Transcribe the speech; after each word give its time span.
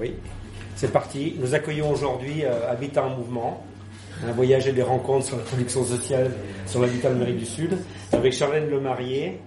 Oui, 0.00 0.14
c'est 0.74 0.92
parti. 0.92 1.36
Nous 1.38 1.54
accueillons 1.54 1.90
aujourd'hui 1.90 2.44
euh, 2.44 2.70
Habitat 2.70 3.04
en 3.04 3.16
Mouvement, 3.16 3.64
un 4.26 4.32
voyage 4.32 4.66
et 4.66 4.72
des 4.72 4.82
rencontres 4.82 5.26
sur 5.26 5.36
la 5.36 5.42
production 5.42 5.84
sociale 5.84 6.32
sur 6.66 6.80
l'habitat 6.80 7.08
d'Amérique 7.10 7.38
du 7.38 7.46
Sud, 7.46 7.78
avec 8.12 8.32
Charlène 8.32 8.68
Lemarié 8.68 9.40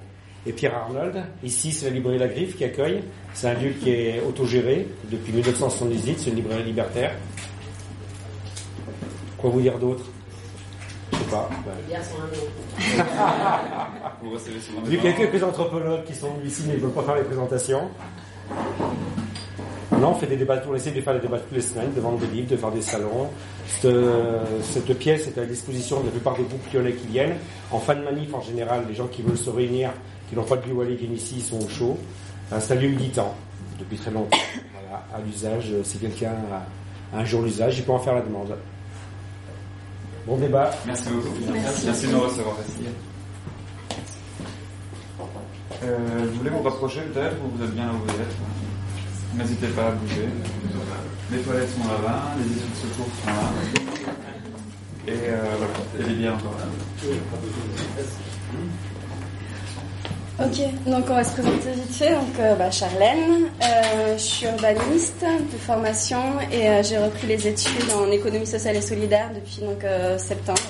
et 0.48 0.54
Pierre 0.54 0.76
Arnold. 0.76 1.24
Ici, 1.44 1.72
c'est 1.72 1.88
la 1.90 1.92
librairie 1.96 2.18
La 2.18 2.28
Griffe 2.28 2.56
qui 2.58 2.64
accueille. 2.64 3.02
C'est 3.34 3.48
un 3.50 3.54
lieu 3.54 3.72
qui 3.72 3.92
est 3.92 4.22
autogéré 4.28 4.88
depuis 5.12 5.34
1978, 5.34 6.20
c'est 6.20 6.29
une 6.31 6.38
librairie 6.38 6.63
libertaire. 6.63 7.12
Quoi 9.38 9.52
vous 9.52 9.62
dire 9.62 9.78
d'autre? 9.78 10.06
Je 11.13 11.18
sais 11.18 11.24
pas. 11.26 11.50
Il 14.88 15.04
y 15.04 15.08
a 15.08 15.13
quelques 15.13 15.44
anthropologues 15.44 16.04
qui 16.05 16.16
sont 16.16 16.31
ici 16.44 16.63
mais 16.68 16.73
ils 16.73 16.77
ne 16.77 16.81
veulent 16.86 16.94
pas 16.94 17.04
faire 17.04 17.16
les 17.16 17.23
présentations. 17.23 17.90
Non, 20.00 20.12
on 20.12 20.16
fait 20.16 20.27
des 20.27 20.38
débats, 20.38 20.62
on 20.70 20.76
essaie 20.76 20.91
de 20.91 21.02
faire 21.02 21.13
des 21.13 21.20
débats 21.20 21.40
toutes 21.40 21.52
les 21.55 21.62
semaines, 21.62 21.94
de 21.94 22.00
vendre 22.00 22.20
des 22.20 22.28
livres, 22.28 22.50
de 22.50 22.58
faire 22.58 22.72
des 22.72 22.82
salons. 22.82 23.28
Cette, 23.68 23.92
cette 24.64 24.98
pièce 24.98 25.28
est 25.28 25.38
à 25.38 25.42
la 25.42 25.48
disposition 25.48 26.00
de 26.00 26.06
la 26.06 26.12
plupart 26.12 26.36
des 26.38 26.44
groupes 26.44 26.73
lyonnais 26.73 26.94
qui 26.94 27.08
viennent. 27.08 27.36
En 27.72 27.80
fin 27.80 27.96
de 27.96 28.02
manif, 28.02 28.34
en 28.34 28.42
général, 28.42 28.84
les 28.88 28.96
gens 28.96 29.08
qui 29.08 29.22
veulent 29.22 29.38
se 29.38 29.50
réunir, 29.50 29.92
qui 30.30 30.36
n'ont 30.36 30.44
pas 30.44 30.56
de 30.58 30.64
bureau 30.64 30.84
viennent 30.84 31.14
ici, 31.14 31.36
ils 31.38 31.44
sont 31.44 31.59
au 31.59 31.68
chaud. 31.70 31.98
C'est 32.59 32.73
un 32.73 32.76
lieu 32.76 32.90
militant, 32.90 33.36
depuis 33.80 33.98
très 33.98 34.12
longtemps. 34.12 34.38
Voilà, 34.73 35.04
à 35.14 35.20
l'usage, 35.26 35.72
si 35.84 35.98
quelqu'un 35.98 36.34
a 37.14 37.18
un 37.20 37.26
jour 37.26 37.42
l'usage, 37.42 37.78
il 37.78 37.84
peut 37.84 37.92
en 37.92 38.00
faire 38.00 38.16
la 38.16 38.22
demande. 38.22 38.56
Bon 40.26 40.38
débat. 40.38 40.72
Merci 40.86 41.09
beaucoup. 41.09 41.30
Merci, 41.52 42.08
de 42.08 42.12
nous 42.12 42.22
recevoir 42.22 42.56
ici. 42.68 42.88
Euh, 45.84 45.98
vous 46.26 46.38
voulez 46.40 46.50
vous 46.50 46.62
rapprocher 46.62 47.02
peut-être 47.02 47.36
ou 47.44 47.58
vous 47.58 47.64
êtes 47.64 47.73
bien 47.73 47.86
là 47.86 47.92
où 47.94 48.04
vous 48.06 48.09
êtes 48.09 48.36
N'hésitez 49.36 49.68
pas 49.68 49.88
à 49.88 49.92
bouger. 49.92 50.28
Les 51.32 51.40
toilettes 51.40 51.70
sont 51.70 51.88
là-bas, 51.88 52.34
les 52.40 52.46
issues 52.46 52.70
de 52.72 52.92
secours 52.92 53.06
sont 53.24 53.28
là. 53.28 53.52
Et, 55.08 55.12
euh, 55.12 55.38
voilà. 55.58 56.08
les 56.08 56.16
bières 56.16 56.34
encore 56.36 56.56
là. 56.58 56.66
Ok, 60.45 60.86
donc 60.86 61.06
on 61.09 61.14
va 61.14 61.23
se 61.23 61.34
présenter 61.34 61.72
vite 61.73 61.94
fait. 61.94 62.12
Donc, 62.12 62.40
euh, 62.40 62.56
bah, 62.56 62.72
Charlène, 62.72 63.50
euh, 63.62 64.18
je 64.18 64.23
suis 64.23 64.45
urbaniste 64.48 65.23
de 65.23 65.58
formation 65.58 66.40
et 66.52 66.81
j'ai 66.84 66.98
repris 66.98 67.28
les 67.28 67.48
études 67.48 67.92
en 67.96 68.09
économie 68.09 68.48
sociale 68.48 68.78
et 68.78 68.81
solidaire 68.81 69.30
depuis 69.36 69.62
donc 69.62 69.84
septembre. 70.18 70.62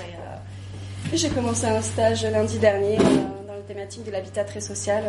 J'ai 1.13 1.29
commencé 1.29 1.65
un 1.65 1.81
stage 1.81 2.23
lundi 2.25 2.59
dernier 2.59 2.97
dans 2.97 3.53
la 3.53 3.61
thématique 3.67 4.05
de 4.05 4.11
l'habitat 4.11 4.43
très 4.43 4.61
social, 4.61 5.03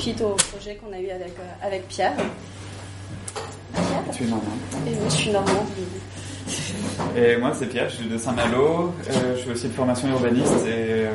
suite 0.00 0.20
au 0.20 0.30
projet 0.30 0.76
qu'on 0.76 0.92
a 0.92 0.98
eu 0.98 1.10
avec, 1.10 1.34
avec 1.62 1.86
Pierre. 1.88 2.14
Tu 4.12 4.24
es 4.24 4.26
normand. 4.26 4.52
Et 4.86 4.90
moi, 4.90 5.08
je 5.08 5.14
suis 5.14 5.30
normande. 5.30 5.66
Et 7.16 7.36
moi, 7.36 7.52
c'est 7.58 7.66
Pierre, 7.66 7.88
je 7.88 7.96
suis 7.96 8.08
de 8.08 8.18
Saint-Malo. 8.18 8.94
je 9.36 9.40
suis 9.40 9.50
aussi 9.50 9.68
de 9.68 9.72
formation 9.72 10.08
urbaniste 10.08 10.66
et 10.66 11.06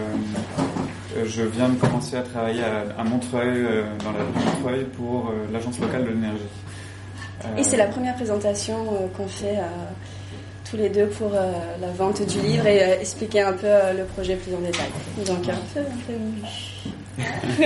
je 1.26 1.44
viens 1.44 1.70
de 1.70 1.76
commencer 1.76 2.16
à 2.18 2.22
travailler 2.22 2.64
à, 2.64 3.04
Montreuil, 3.04 3.66
dans 4.04 4.12
la 4.12 4.24
ville 4.24 4.34
de 4.34 4.56
Montreuil, 4.56 4.86
pour 4.98 5.32
l'agence 5.52 5.80
locale 5.80 6.06
de 6.06 6.10
l'énergie. 6.10 6.44
Et 7.58 7.64
c'est 7.64 7.78
la 7.78 7.88
première 7.88 8.16
présentation 8.16 9.10
qu'on 9.16 9.28
fait 9.28 9.58
tous 10.70 10.78
les 10.78 10.90
deux 10.90 11.08
pour 11.08 11.32
la 11.32 11.92
vente 11.98 12.26
du 12.26 12.40
livre 12.40 12.68
et 12.68 13.00
expliquer 13.00 13.42
un 13.42 13.54
peu 13.54 13.68
le 13.98 14.06
projet 14.06 14.36
plus 14.36 14.54
en 14.56 14.60
détail. 14.60 14.90
Donc, 15.26 15.48
un 15.50 15.60
peu, 15.74 15.80
un 15.80 15.98
peu. 16.08 17.64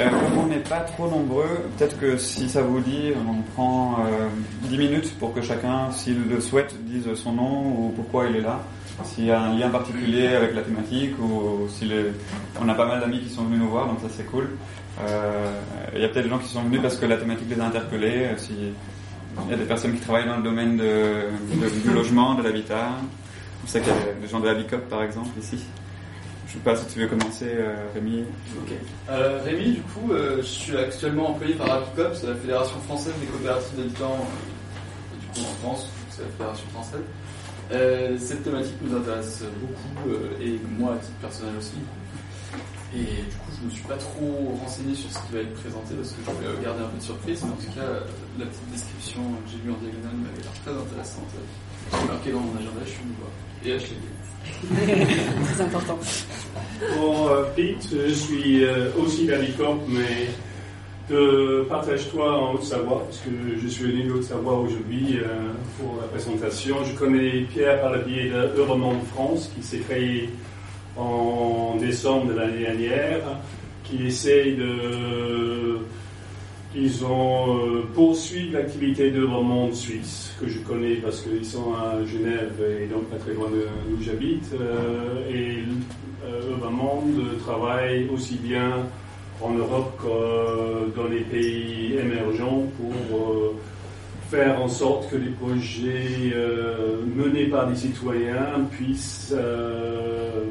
Euh, 0.00 0.10
on 0.36 0.46
n'est 0.46 0.56
pas 0.56 0.80
trop 0.80 1.08
nombreux, 1.08 1.68
peut-être 1.76 1.98
que 1.98 2.16
si 2.16 2.48
ça 2.48 2.62
vous 2.62 2.80
dit, 2.80 3.12
on 3.28 3.42
prend 3.52 3.98
euh, 4.00 4.28
10 4.68 4.78
minutes 4.78 5.18
pour 5.20 5.32
que 5.32 5.40
chacun, 5.40 5.92
s'il 5.92 6.28
le 6.28 6.40
souhaite, 6.40 6.74
dise 6.84 7.14
son 7.14 7.32
nom 7.34 7.68
ou 7.68 7.92
pourquoi 7.94 8.26
il 8.26 8.36
est 8.36 8.40
là. 8.40 8.60
S'il 9.04 9.26
y 9.26 9.30
a 9.30 9.40
un 9.40 9.56
lien 9.56 9.70
particulier 9.70 10.28
avec 10.28 10.54
la 10.54 10.62
thématique 10.62 11.14
ou 11.20 11.68
si 11.68 11.90
on 12.60 12.68
a 12.68 12.74
pas 12.74 12.86
mal 12.86 13.00
d'amis 13.00 13.20
qui 13.20 13.28
sont 13.28 13.44
venus 13.44 13.60
nous 13.60 13.68
voir, 13.68 13.86
donc 13.86 13.98
ça 14.00 14.08
c'est 14.10 14.24
cool. 14.24 14.50
Euh, 15.00 15.52
il 15.94 16.00
y 16.00 16.04
a 16.04 16.08
peut-être 16.08 16.24
des 16.24 16.30
gens 16.30 16.38
qui 16.38 16.48
sont 16.48 16.62
venus 16.62 16.80
parce 16.80 16.96
que 16.96 17.06
la 17.06 17.16
thématique 17.16 17.48
les 17.50 17.60
a 17.60 17.64
interpellés. 17.66 18.28
Si, 18.36 18.52
il 18.52 19.50
y 19.50 19.54
a 19.54 19.56
des 19.56 19.64
personnes 19.64 19.94
qui 19.94 20.00
travaillent 20.00 20.28
dans 20.28 20.36
le 20.36 20.44
domaine 20.44 20.76
du 20.76 21.90
logement, 21.92 22.34
de 22.34 22.42
l'habitat. 22.42 22.90
Je 23.64 23.70
sais 23.70 23.80
qu'il 23.80 23.92
y 23.92 23.96
a 23.96 24.12
des 24.20 24.28
gens 24.28 24.38
de 24.40 24.46
la 24.46 24.54
BICOP 24.54 24.88
par 24.88 25.02
exemple 25.02 25.30
ici. 25.40 25.58
Je 26.54 26.60
sais 26.60 26.64
pas 26.64 26.76
si 26.76 26.86
tu 26.94 27.00
veux 27.00 27.08
commencer, 27.08 27.50
euh, 27.50 27.74
Rémi. 27.94 28.22
Euh, 29.10 29.42
Rémi, 29.44 29.72
du 29.72 29.80
coup, 29.82 30.12
euh, 30.12 30.36
je 30.36 30.46
suis 30.46 30.76
actuellement 30.76 31.30
employé 31.30 31.54
par 31.54 31.68
APICOP, 31.72 32.14
c'est 32.14 32.28
la 32.28 32.36
Fédération 32.36 32.78
française 32.86 33.12
des 33.20 33.26
coopératives 33.26 33.76
d'habitants, 33.76 34.24
du 35.20 35.26
coup 35.26 35.46
en 35.50 35.66
France, 35.66 35.90
c'est 36.10 36.22
la 36.22 36.28
Fédération 36.28 36.66
française. 36.72 38.20
Cette 38.20 38.44
thématique 38.44 38.76
nous 38.82 38.96
intéresse 38.96 39.42
beaucoup, 39.60 40.14
et 40.40 40.60
moi 40.78 40.94
à 40.94 40.98
titre 40.98 41.18
personnel 41.20 41.54
aussi. 41.58 41.74
Et 42.94 43.02
du 43.02 43.34
coup, 43.34 43.50
je 43.58 43.66
me 43.66 43.70
suis 43.70 43.82
pas 43.82 43.96
trop 43.96 44.56
renseigné 44.62 44.94
sur 44.94 45.10
ce 45.10 45.18
qui 45.26 45.32
va 45.32 45.40
être 45.40 45.54
présenté 45.54 45.96
parce 45.96 46.12
que 46.12 46.22
je 46.24 46.30
voulais 46.30 46.62
garder 46.62 46.84
un 46.84 46.86
peu 46.86 46.98
de 46.98 47.02
surprise. 47.02 47.42
Mais 47.42 47.50
en 47.50 47.56
tout 47.56 47.74
cas, 47.74 47.98
la 48.38 48.46
petite 48.46 48.70
description 48.70 49.22
que 49.42 49.50
j'ai 49.50 49.58
lue 49.66 49.74
en 49.74 49.80
diagonale 49.82 50.22
m'avait 50.22 50.38
l'air 50.38 50.54
très 50.62 50.70
intéressante. 50.70 51.34
J'ai 51.90 52.06
marqué 52.06 52.30
dans 52.30 52.46
mon 52.46 52.54
agenda, 52.54 52.78
je 52.86 52.90
suis. 52.94 53.02
Et 53.66 53.72
acheter 53.72 53.96
Très 54.74 55.62
important. 55.62 55.98
Bon, 56.96 57.28
euh, 57.28 57.44
Pete, 57.54 57.88
je 57.90 58.12
suis 58.12 58.64
euh, 58.64 58.90
aussi 58.98 59.26
d'Alicante, 59.26 59.82
mais 59.88 60.28
de 61.10 61.66
Partage-toi 61.68 62.40
en 62.40 62.54
Haute-Savoie, 62.54 63.04
parce 63.04 63.18
que 63.18 63.30
je 63.62 63.68
suis 63.68 63.84
venu 63.84 64.04
de 64.04 64.12
Haute-Savoie 64.12 64.58
aujourd'hui 64.58 65.18
euh, 65.18 65.52
pour 65.78 66.00
la 66.00 66.08
présentation. 66.08 66.76
Je 66.84 66.94
connais 66.94 67.42
Pierre 67.52 67.80
par 67.80 67.92
le 67.92 68.00
biais 68.00 68.30
d'Euromonde 68.56 69.04
France, 69.12 69.50
qui 69.54 69.62
s'est 69.62 69.78
créé 69.78 70.30
en 70.96 71.76
décembre 71.78 72.32
de 72.32 72.38
l'année 72.38 72.60
dernière, 72.60 73.20
qui 73.84 74.06
essaye 74.06 74.54
de 74.54 75.78
ils 76.76 77.04
ont 77.04 77.56
euh, 77.56 77.82
poursuivi 77.94 78.50
l'activité 78.50 79.10
de 79.10 79.24
Suisse, 79.72 80.32
que 80.40 80.48
je 80.48 80.58
connais 80.58 80.96
parce 80.96 81.20
qu'ils 81.20 81.44
sont 81.44 81.72
à 81.74 82.04
Genève 82.04 82.60
et 82.80 82.86
donc 82.86 83.04
pas 83.04 83.16
très 83.16 83.34
loin 83.34 83.48
de 83.48 83.66
où 83.92 84.02
j'habite. 84.02 84.52
Euh, 84.54 85.30
et 85.30 85.58
euh, 86.24 87.38
travaille 87.44 88.08
aussi 88.12 88.36
bien 88.36 88.70
en 89.40 89.50
Europe 89.50 90.00
que 90.02 90.96
dans 90.96 91.08
les 91.08 91.20
pays 91.20 91.96
émergents 91.98 92.64
pour 92.76 93.18
euh, 93.18 93.54
faire 94.30 94.60
en 94.60 94.68
sorte 94.68 95.10
que 95.10 95.16
les 95.16 95.30
projets 95.30 96.32
euh, 96.34 97.02
menés 97.14 97.46
par 97.46 97.68
des 97.68 97.76
citoyens 97.76 98.66
puissent 98.70 99.32
euh, 99.36 100.44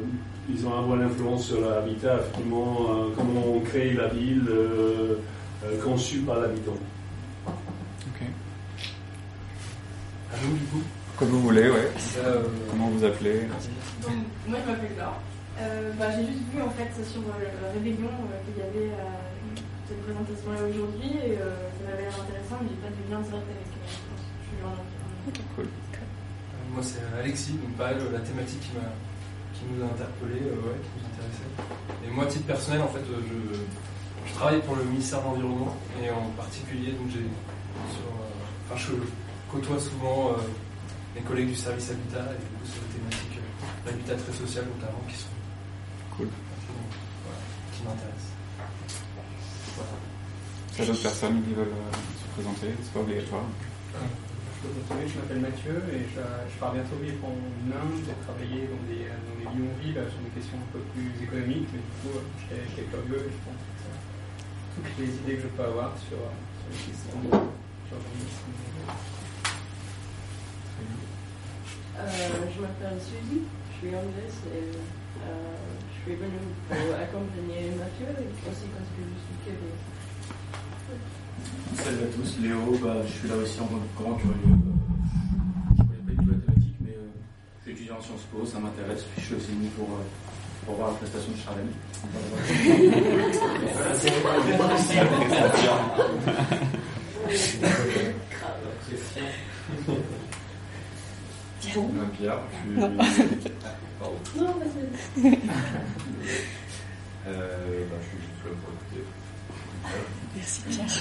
ils 0.48 0.66
ont 0.66 0.78
avoir 0.78 0.98
l'influence 0.98 1.46
sur 1.46 1.60
l'habitat, 1.62 2.16
effectivement, 2.20 2.86
comment 3.16 3.56
on 3.56 3.60
crée 3.60 3.94
la 3.94 4.08
ville, 4.08 4.44
euh, 4.50 5.14
conçu 5.82 6.18
par 6.20 6.40
l'habitant. 6.40 6.76
Ok. 7.46 8.20
À 10.32 10.36
vous, 10.42 10.56
du 10.56 10.64
coup 10.66 10.82
Comme 11.18 11.28
vous 11.28 11.40
voulez, 11.40 11.70
ouais. 11.70 11.90
Euh, 12.18 12.42
Comment 12.70 12.88
vous 12.88 13.04
appelez 13.04 13.40
Donc, 14.02 14.12
Moi, 14.46 14.58
je 14.64 14.70
m'appelle 14.70 14.96
Laure. 14.98 15.20
Euh, 15.60 15.92
bah, 15.98 16.10
J'ai 16.10 16.26
juste 16.26 16.44
vu 16.52 16.60
en 16.62 16.70
fait 16.70 16.90
sur 17.04 17.22
la 17.28 17.70
rébellion 17.72 18.10
qu'il 18.44 18.58
y 18.58 18.66
avait 18.66 18.90
cette 19.88 20.02
présentation-là 20.02 20.60
aujourd'hui 20.68 21.12
et 21.22 21.36
ça 21.38 21.80
m'avait 21.86 22.02
l'air 22.02 22.16
intéressant, 22.18 22.58
mais 22.62 22.68
j'ai 22.70 22.80
pas 22.82 22.90
de 22.90 23.00
lien 23.06 23.20
direct 23.20 23.46
avec 23.46 23.68
je 23.70 24.56
suis 24.56 24.64
en 24.64 24.74
Cool. 25.54 25.68
Moi, 26.72 26.82
c'est 26.82 27.00
Alexis, 27.18 27.52
donc 27.52 27.70
pareil, 27.78 27.96
la 28.12 28.18
thématique 28.20 28.60
qui, 28.60 28.70
qui 28.74 29.62
nous 29.70 29.82
a 29.82 29.86
interpellés, 29.86 30.42
ouais, 30.42 30.78
qui 30.82 30.90
nous 30.98 31.06
intéressait. 31.06 31.50
Et 32.04 32.10
moi, 32.10 32.24
à 32.24 32.26
titre 32.26 32.46
personnel, 32.46 32.82
en 32.82 32.88
fait, 32.88 33.00
je, 33.06 33.54
je 34.26 34.32
travaille 34.34 34.60
pour 34.62 34.76
le 34.76 34.84
ministère 34.84 35.20
de 35.20 35.24
l'Environnement 35.26 35.76
et 36.02 36.10
en 36.10 36.30
particulier, 36.36 36.92
donc 36.92 37.08
j'ai 37.08 37.26
sur, 37.92 38.06
euh, 38.06 38.70
enfin, 38.70 38.76
je 38.76 38.92
côtoie 39.50 39.78
souvent 39.78 40.32
euh, 40.32 40.36
mes 41.14 41.22
collègues 41.22 41.48
du 41.48 41.54
service 41.54 41.90
habitat 41.90 42.26
et 42.32 42.38
du 42.42 42.48
coup 42.58 42.66
sur 42.66 42.82
des 42.82 42.98
thématiques 42.98 43.38
euh, 43.38 43.90
d'habitat 43.90 44.16
très 44.16 44.32
social 44.32 44.64
notamment 44.66 45.02
qui 45.08 45.16
sont 45.16 45.34
cool, 46.16 46.28
voilà, 47.22 47.40
qui 47.70 47.80
m'intéressent. 47.86 48.34
Voilà. 49.76 49.94
Il 50.74 50.78
y 50.78 50.82
a 50.82 50.86
d'autres 50.86 51.02
personnes 51.02 51.42
qui 51.42 51.54
veulent 51.54 51.70
euh, 51.70 51.94
se 52.18 52.26
présenter, 52.34 52.68
c'est 52.82 52.92
pas 52.92 53.00
obligatoire. 53.00 53.46
Je 54.64 55.20
m'appelle 55.20 55.44
Mathieu 55.44 55.76
et 55.92 56.08
je, 56.08 56.24
je, 56.24 56.56
pars 56.56 56.72
bientôt 56.72 56.96
vivre 56.96 57.20
en 57.20 57.36
Inde 57.68 58.00
pour 58.00 58.16
travailler 58.24 58.64
dans 58.64 58.80
des, 58.88 59.04
dans 59.12 59.36
des 59.36 59.44
bidonvilles 59.44 60.00
sur 60.08 60.20
des 60.24 60.32
questions 60.32 60.56
un 60.56 60.70
peu 60.72 60.80
plus 60.96 61.12
économiques, 61.20 61.68
mais 61.68 61.84
du 61.84 61.92
coup, 62.00 62.16
j'étais 62.48 62.88
curieux 62.88 63.28
et 63.28 63.30
je 63.30 63.40
pense 63.44 63.60
toutes 64.74 64.98
les 64.98 65.12
idées 65.14 65.36
que 65.36 65.42
je 65.42 65.48
peux 65.48 65.64
avoir 65.64 65.92
sur, 65.98 66.18
sur 66.18 66.68
les 66.70 66.76
questions. 66.76 67.20
Euh, 71.96 72.08
je 72.54 72.60
m'appelle 72.60 72.98
Suzy, 73.00 73.42
je 73.70 73.78
suis 73.78 73.94
anglaise 73.94 74.38
et 74.50 74.74
euh, 74.74 75.56
je 75.94 76.02
suis 76.02 76.16
venue 76.18 76.50
pour 76.68 76.76
accompagner 76.98 77.70
Mathieu 77.78 78.10
et 78.18 78.28
aussi 78.50 78.66
parce 78.74 78.90
que 78.90 79.02
je 79.06 79.18
suis 79.22 79.38
curieuse. 79.44 79.82
Salut 81.76 82.02
à 82.02 82.10
tous, 82.14 82.30
Léo, 82.42 82.78
bah, 82.82 82.96
je 83.06 83.12
suis 83.12 83.28
là 83.28 83.36
aussi 83.36 83.60
en 83.60 83.68
grand 83.96 84.14
curieux. 84.14 84.34
Euh, 84.34 84.58
Je 85.78 85.82
connais 85.82 86.02
pas 86.02 86.10
du 86.10 86.16
tout 86.26 86.30
la 86.32 86.38
thématique, 86.38 86.78
mais 86.80 86.90
euh, 86.98 87.14
je 87.58 87.62
suis 87.62 87.72
étudiant 87.72 87.98
en 87.98 88.02
Sciences 88.02 88.26
Po, 88.32 88.44
ça 88.44 88.58
m'intéresse. 88.58 89.04
Je 89.16 89.22
suis 89.22 89.34
aussi 89.36 89.52
venu 89.52 89.68
pour, 89.78 89.88
euh, 89.94 90.02
pour 90.64 90.76
voir 90.76 90.88
la 90.88 90.94
prestation 90.94 91.32
de 91.32 91.38
Charlène. 91.38 91.72
Moi, 101.76 102.04
Pierre, 102.16 102.38
je 102.52 102.56
suis. 102.60 103.50
Pardon. 103.98 104.18
Non, 104.36 104.52
vas-y. 104.58 105.38
Euh, 107.26 107.88
bah, 107.88 107.96
je 108.02 108.08
suis 108.12 108.20
juste 108.20 108.44
là 108.44 108.52
pour 108.60 108.68
écouter. 108.76 109.00
Merci 110.36 110.60
Pierre. 110.68 110.94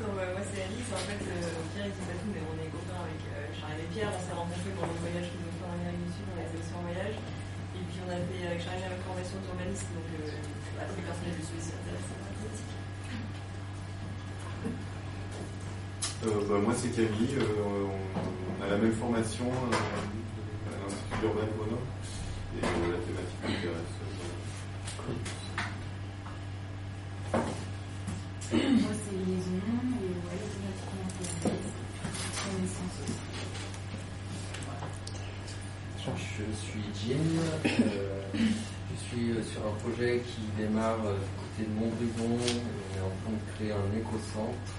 Non, 0.00 0.16
bah, 0.16 0.32
moi 0.32 0.42
c'est 0.48 0.62
Alice, 0.64 0.90
en 0.94 1.02
fait, 1.02 1.18
euh, 1.18 1.50
Pierre 1.74 1.90
il 1.90 1.92
tout, 1.92 2.30
mais 2.30 2.40
on 2.46 2.56
est 2.56 2.70
copains 2.70 3.04
avec 3.04 3.20
euh, 3.34 3.50
Charles 3.58 3.82
et 3.82 3.90
Pierre, 3.90 4.08
on 4.14 4.22
s'est 4.22 4.32
rencontrés 4.38 4.72
pendant 4.78 4.96
le 4.96 5.02
voyage 5.02 5.28
qu'ils 5.28 5.44
ont 5.44 5.54
fait 5.60 5.66
en 5.66 5.76
Amérique 5.76 6.08
du 6.08 6.12
Sud, 6.14 6.24
on 6.30 6.38
a 6.40 6.46
fait 6.46 6.56
aussi 6.56 6.72
en 6.72 6.84
voyage, 6.88 7.16
on 8.10 8.12
a 8.12 8.18
fait 8.26 8.42
avec 8.46 8.58
Charles 8.64 8.82
une 8.90 9.02
formation 9.06 9.38
d'urbanisme, 9.38 9.86
donc 9.94 10.02
euh, 10.18 10.82
à 10.82 10.84
tous 10.90 10.96
les 10.98 11.06
personnels 11.06 11.34
je 11.38 11.44
suis 11.46 11.58
aussi 11.62 11.70
intéressée 11.78 12.14
par 12.18 12.26
la 12.26 12.34
thématique. 12.34 12.74
Euh, 16.26 16.42
bah, 16.50 16.58
moi, 16.58 16.74
c'est 16.74 16.90
Camille. 16.90 17.38
euh, 17.38 17.86
on, 17.86 17.94
on 17.94 18.58
a 18.66 18.68
la 18.68 18.78
même 18.78 18.92
formation 18.94 19.46
euh, 19.46 19.70
à 19.70 20.74
l'Institut 20.74 21.22
urbain 21.24 21.46
de 21.46 21.54
Grenoble. 21.54 21.86
Et 22.58 22.66
euh, 22.66 22.90
la 22.90 22.98
thématique 22.98 23.38
m'intéresse. 23.46 23.94
euh, 23.94 25.14
Moi, 28.82 28.90
c'est 28.90 29.14
liaison, 29.22 29.70
et 30.02 30.18
ouais, 30.18 30.34
la 30.34 30.50
thématique 30.50 30.90
m'intéresse. 30.98 31.70
Connaissance 32.42 32.96
aussi. 33.06 33.22
Je 36.40 36.56
suis 36.56 36.80
Jim, 36.96 37.20
euh, 37.66 38.22
je 38.32 38.96
suis 38.96 39.30
euh, 39.32 39.42
sur 39.44 39.60
un 39.60 39.76
projet 39.84 40.22
qui 40.24 40.40
démarre 40.56 41.04
euh, 41.04 41.12
du 41.20 41.28
côté 41.36 41.68
de 41.68 41.74
Montbrison. 41.76 42.32
On 42.32 42.96
est 42.96 43.04
en 43.04 43.12
train 43.20 43.36
de 43.36 43.44
créer 43.52 43.72
un 43.72 43.90
éco-centre 43.92 44.72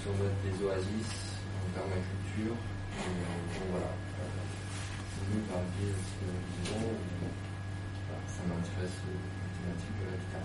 sur 0.00 0.12
notre 0.16 0.40
des 0.40 0.56
oasis 0.64 1.36
en 1.60 1.68
permaculture. 1.76 2.56
Par 5.50 5.60
le 5.60 5.84
ça 8.26 8.42
m'intéresse 8.48 8.96
la 9.04 9.44
thématique 9.52 9.96
de 10.00 10.04
l'habitat. 10.08 10.44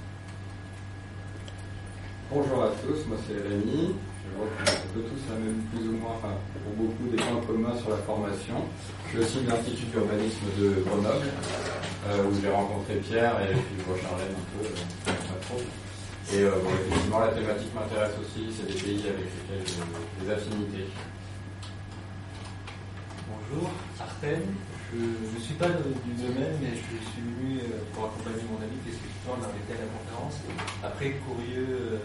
Bonjour 2.29 2.59
à 2.63 2.69
tous, 2.83 3.07
moi 3.07 3.17
c'est 3.25 3.39
Rémi. 3.39 3.95
Je 4.25 4.37
vois 4.37 4.49
un 4.49 4.87
peu 4.93 5.01
tous 5.01 5.23
la 5.29 5.37
même, 5.39 5.61
plus 5.71 5.87
ou 5.87 5.97
moins, 6.01 6.15
enfin 6.17 6.33
pour 6.63 6.73
beaucoup 6.73 7.07
des 7.09 7.17
points 7.17 7.41
communs 7.45 7.77
sur 7.77 7.89
la 7.89 8.01
formation. 8.03 8.65
Je 9.05 9.09
suis 9.09 9.19
aussi 9.19 9.45
de 9.45 9.49
l'Institut 9.49 9.85
d'urbanisme 9.85 10.47
de 10.59 10.81
Grenoble, 10.83 11.29
euh, 12.09 12.25
où 12.25 12.31
j'ai 12.41 12.49
rencontré 12.49 12.95
Pierre 12.95 13.37
et 13.41 13.53
puis 13.53 13.75
je 13.79 13.83
vois 13.83 13.97
Charlène 14.01 14.33
un 14.33 14.47
peu, 14.57 14.65
euh, 14.65 15.13
pas 15.13 15.39
trop. 15.45 15.61
Et 16.33 16.41
euh, 16.41 16.57
bon, 16.57 16.73
effectivement, 16.73 17.19
la 17.19 17.33
thématique 17.37 17.73
m'intéresse 17.75 18.17
aussi, 18.17 18.49
c'est 18.49 18.65
des 18.65 18.81
pays 18.81 19.05
avec 19.05 19.29
lesquels 19.29 19.61
j'ai 19.61 20.25
des 20.25 20.31
affinités. 20.33 20.89
Bonjour, 23.29 23.69
Artem. 24.01 24.41
Je 24.93 25.01
ne 25.01 25.41
suis 25.43 25.53
pas 25.55 25.67
du 25.67 26.13
domaine, 26.17 26.55
mais 26.61 26.73
je 26.73 26.97
suis 27.03 27.21
venu 27.21 27.59
euh, 27.59 27.83
pour 27.93 28.05
accompagner 28.05 28.41
mon 28.49 28.57
ami 28.57 28.73
qui 28.81 28.89
est 28.89 28.97
sculpteur, 28.97 29.37
été 29.37 29.73
à 29.73 29.85
la 29.85 29.89
conférence. 29.91 30.39
Après, 30.83 31.17
curieux, 31.21 31.99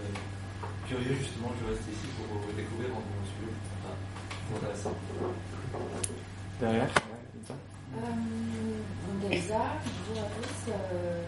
curieux 0.91 1.15
justement, 1.15 1.55
je 1.55 1.71
reste 1.71 1.87
ici 1.87 2.11
pour 2.19 2.27
découvrir 2.51 2.91
en 2.91 2.99
mon 2.99 3.23
sujet. 3.23 3.55
Enfin, 3.79 3.95
c'est 3.95 4.57
intéressant. 4.59 4.95
Derrière 6.59 6.91
Euh, 7.95 9.31
Elsa, 9.31 9.63
bonjour 9.87 10.19
à 10.19 10.29
tous. 10.35 10.59
Euh, 10.67 11.23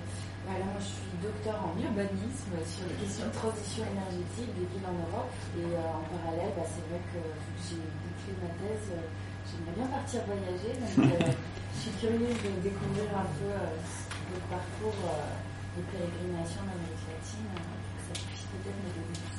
voilà, 0.47 0.67
moi 0.67 0.83
je 0.83 0.91
suis 0.99 1.15
docteur 1.23 1.59
en 1.63 1.79
urbanisme 1.79 2.55
sur 2.67 2.91
les 2.91 2.99
questions 3.07 3.31
de 3.31 3.35
transition 3.39 3.87
énergétique 3.87 4.51
des 4.59 4.67
villes 4.67 4.87
en 4.91 4.99
Europe. 5.07 5.31
Et 5.55 5.71
euh, 5.71 5.79
en 5.79 6.03
parallèle, 6.11 6.51
bah, 6.59 6.67
c'est 6.67 6.83
vrai 6.91 6.99
que 7.15 7.23
que 7.23 7.63
j'ai 7.63 7.79
bouclé 8.03 8.35
ma 8.43 8.51
thèse, 8.59 8.91
euh, 8.99 9.07
j'aimerais 9.47 9.75
bien 9.79 9.89
partir 9.95 10.27
voyager. 10.27 10.75
Donc 10.75 11.07
euh, 11.07 11.39
je 11.75 11.79
suis 11.87 11.95
curieuse 12.03 12.39
de 12.47 12.51
découvrir 12.67 13.11
un 13.15 13.31
peu 13.39 13.47
euh, 13.47 13.79
le 13.79 14.39
parcours 14.51 14.99
euh, 15.07 15.39
de 15.79 15.81
pérégrination 15.87 16.67
en 16.67 16.71
Amérique 16.75 17.07
latine, 17.07 17.47
euh, 17.47 17.63
pour 17.63 17.91
que 17.95 18.03
ça 18.11 18.15
puisse 18.27 18.47
peut-être 18.51 18.81
me 18.83 18.91
donner. 18.91 19.32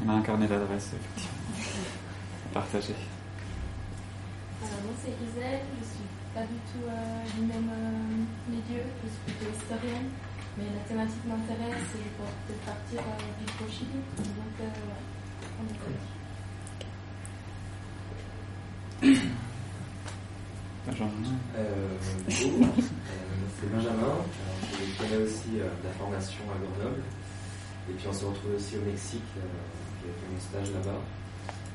On 0.00 0.08
a 0.08 0.12
un 0.14 0.22
carnet 0.22 0.46
d'adresses, 0.46 0.90
effectivement. 0.94 1.38
À 2.50 2.54
partager. 2.54 2.94
Alors, 4.62 4.80
moi, 4.84 4.94
c'est 5.02 5.10
Iselle, 5.10 5.60
je 5.80 5.84
suis 5.84 6.08
pas 6.34 6.42
du 6.42 6.58
tout 6.70 6.86
euh, 6.88 7.24
du 7.36 7.42
même 7.46 7.68
euh, 7.68 8.50
milieu, 8.50 8.82
je 9.04 9.08
suis 9.10 9.22
plutôt 9.26 9.52
historienne, 9.52 10.08
mais 10.56 10.64
la 10.64 10.82
thématique 10.88 11.24
m'intéresse 11.26 11.88
et 11.94 12.02
je 12.04 12.12
pense 12.16 12.32
peut-être 12.46 12.64
partir 12.64 13.00
euh, 13.00 13.64
au 13.64 13.68
Chili. 13.70 14.00
Donc, 14.16 14.56
euh, 14.60 14.64
ouais, 14.64 15.02
on 15.60 15.64
est. 19.06 19.18
Benjamin. 20.86 21.10
Euh, 21.56 21.96
bonjour, 22.24 22.50
euh, 22.62 22.82
c'est 23.60 23.70
Benjamin. 23.70 24.14
Je 24.72 24.98
connais 24.98 25.22
aussi 25.22 25.52
euh, 25.60 25.68
de 25.68 25.84
la 25.86 25.92
formation 25.98 26.42
à 26.50 26.58
Grenoble. 26.58 27.02
Et 27.90 27.92
puis 27.94 28.06
on 28.08 28.12
s'est 28.12 28.24
retrouvé 28.26 28.54
aussi 28.56 28.76
au 28.76 28.82
Mexique. 28.82 29.30
Euh, 29.38 29.42
J'ai 30.02 30.12
fait 30.12 30.28
mon 30.32 30.40
stage 30.40 30.70
là-bas. 30.74 30.98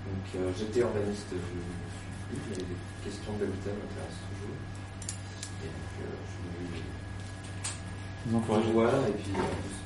Donc 0.07 0.25
euh, 0.35 0.51
j'étais 0.57 0.79
urbaniste, 0.79 1.27
je 1.31 1.35
ne 1.35 1.41
suis 1.41 1.67
plus, 2.27 2.39
mais 2.51 2.57
les 2.63 2.77
questions 3.03 3.33
de 3.35 3.43
l'habitat 3.43 3.71
m'intéressent 3.75 4.23
toujours. 4.31 4.55
Et 5.63 5.67
donc 5.67 5.91
euh, 5.99 6.15
je 6.23 6.31
suis 6.31 6.43
venu 6.47 6.79
Vous 8.27 8.37
encouragez. 8.37 8.67
vous 8.67 8.73
voir 8.73 8.93
et 9.07 9.11
puis 9.11 9.31
euh, 9.35 9.51
juste, 9.67 9.83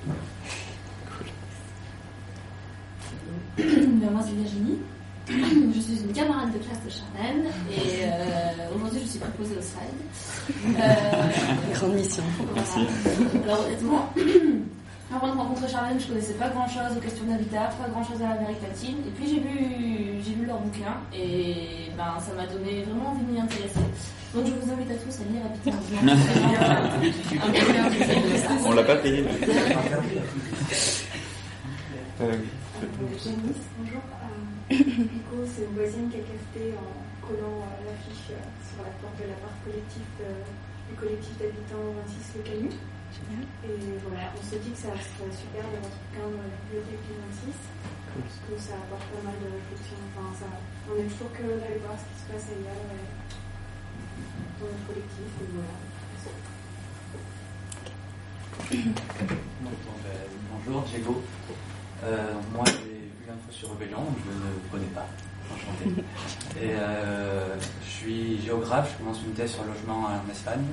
Ben, 3.58 4.10
moi, 4.12 4.22
c'est 4.26 4.34
Virginie. 4.36 4.78
Je 5.28 5.80
suis 5.80 6.02
une 6.02 6.12
camarade 6.14 6.52
de 6.52 6.58
classe 6.58 6.84
de 6.84 6.90
Charlène 6.90 7.46
et 7.72 8.04
euh, 8.04 8.76
aujourd'hui 8.76 9.00
je 9.04 9.08
suis 9.12 9.20
préposée 9.20 9.56
au 9.58 9.62
slide. 9.62 10.02
Euh, 10.78 11.74
Grande 11.74 11.94
mission. 11.94 12.24
Merci. 12.56 12.80
Alors 13.46 13.62
honnêtement, 13.66 14.10
avant 15.14 15.28
de 15.34 15.38
rencontrer 15.38 15.68
Charlène, 15.68 16.00
je 16.00 16.08
connaissais 16.08 16.34
pas 16.34 16.50
grand 16.50 16.68
chose 16.68 16.96
aux 16.98 17.00
questions 17.02 17.26
d'habitat, 17.26 17.70
pas 17.82 17.90
grand 17.90 18.04
chose 18.04 18.22
à 18.22 18.30
l'Amérique 18.36 18.62
latine. 18.62 18.98
Et 19.08 19.12
puis 19.12 19.28
j'ai 19.28 19.40
lu, 19.42 20.22
j'ai 20.24 20.34
lu 20.36 20.46
leur 20.46 20.60
bouquin 20.60 20.96
et 21.14 21.90
ben, 21.98 22.18
ça 22.20 22.34
m'a 22.36 22.48
donné 22.48 22.84
vraiment 22.84 23.10
envie 23.12 23.26
de 23.26 23.32
m'y 23.32 23.40
intéresser. 23.40 23.80
Donc 24.34 24.46
je 24.46 24.52
vous 24.54 24.72
invite 24.72 24.92
à 24.92 24.96
tous 24.96 25.20
à 25.20 25.26
lire 25.28 25.44
Habitat. 25.46 25.78
On 28.66 28.72
l'a 28.72 28.84
pas 28.84 28.96
payé. 28.98 29.24
mais- 29.24 29.48
Euh, 32.22 32.38
Janice, 33.24 33.66
bonjour. 33.80 34.02
Euh, 34.22 34.76
Nico, 34.78 35.38
c'est 35.46 35.66
une 35.66 35.74
voisine 35.76 36.08
qui 36.10 36.18
a 36.18 36.20
cafeté 36.22 36.74
en 36.78 37.28
collant 37.28 37.66
euh, 37.66 37.90
l'affiche 37.90 38.30
euh, 38.32 38.38
sur 38.62 38.78
la 38.86 38.92
porte 39.02 39.18
de 39.18 39.26
l'appart 39.28 39.58
collectif 39.66 40.06
du 40.88 40.94
collectif 40.96 41.34
d'habitants 41.40 41.98
26 42.06 42.38
Le 42.38 42.44
Et 43.12 44.00
voilà, 44.08 44.32
on 44.32 44.40
se 44.40 44.56
dit 44.56 44.72
que 44.72 44.78
ça 44.78 44.96
serait 44.96 45.36
super 45.36 45.68
d'avoir 45.68 45.92
ce 45.92 46.00
bouquin 46.00 46.32
dans 46.32 46.48
la 46.48 46.56
bibliothèque 46.64 47.04
du 47.04 47.20
26, 47.20 47.52
parce 48.16 48.40
que 48.48 48.56
ça 48.56 48.80
apporte 48.80 49.04
pas 49.12 49.24
mal 49.28 49.36
de 49.44 49.52
réflexions. 49.52 50.00
Enfin, 50.16 50.32
ça, 50.40 50.48
on 50.88 50.96
est 50.96 51.12
toujours 51.12 51.32
curieux 51.36 51.60
d'aller 51.60 51.84
voir 51.84 52.00
ce 52.00 52.08
qui 52.08 52.16
se 52.24 52.28
passe 52.32 52.56
ailleurs 52.56 52.88
euh, 52.88 53.04
dans 54.60 54.72
notre 54.72 54.88
collectif. 54.88 55.28
Et 55.44 55.52
voilà. 55.52 55.76
Donc, 59.60 59.80
bonjour, 60.52 60.82
Diego. 60.88 61.22
Euh, 62.04 62.34
moi, 62.56 62.64
j'ai 62.66 63.12
vu 63.12 63.28
l'info 63.28 63.52
sur 63.52 63.70
Rebellion, 63.72 64.08
je 64.24 64.32
ne 64.32 64.72
connais 64.72 64.94
pas. 64.96 65.08
Enchanté. 65.52 65.92
Et 66.64 66.80
euh, 66.80 67.60
je 67.84 67.90
suis 67.90 68.42
géographe, 68.42 68.94
je 68.94 69.04
commence 69.04 69.20
une 69.22 69.34
thèse 69.34 69.52
sur 69.52 69.64
le 69.64 69.74
logement 69.74 70.08
en 70.08 70.32
Espagne 70.32 70.64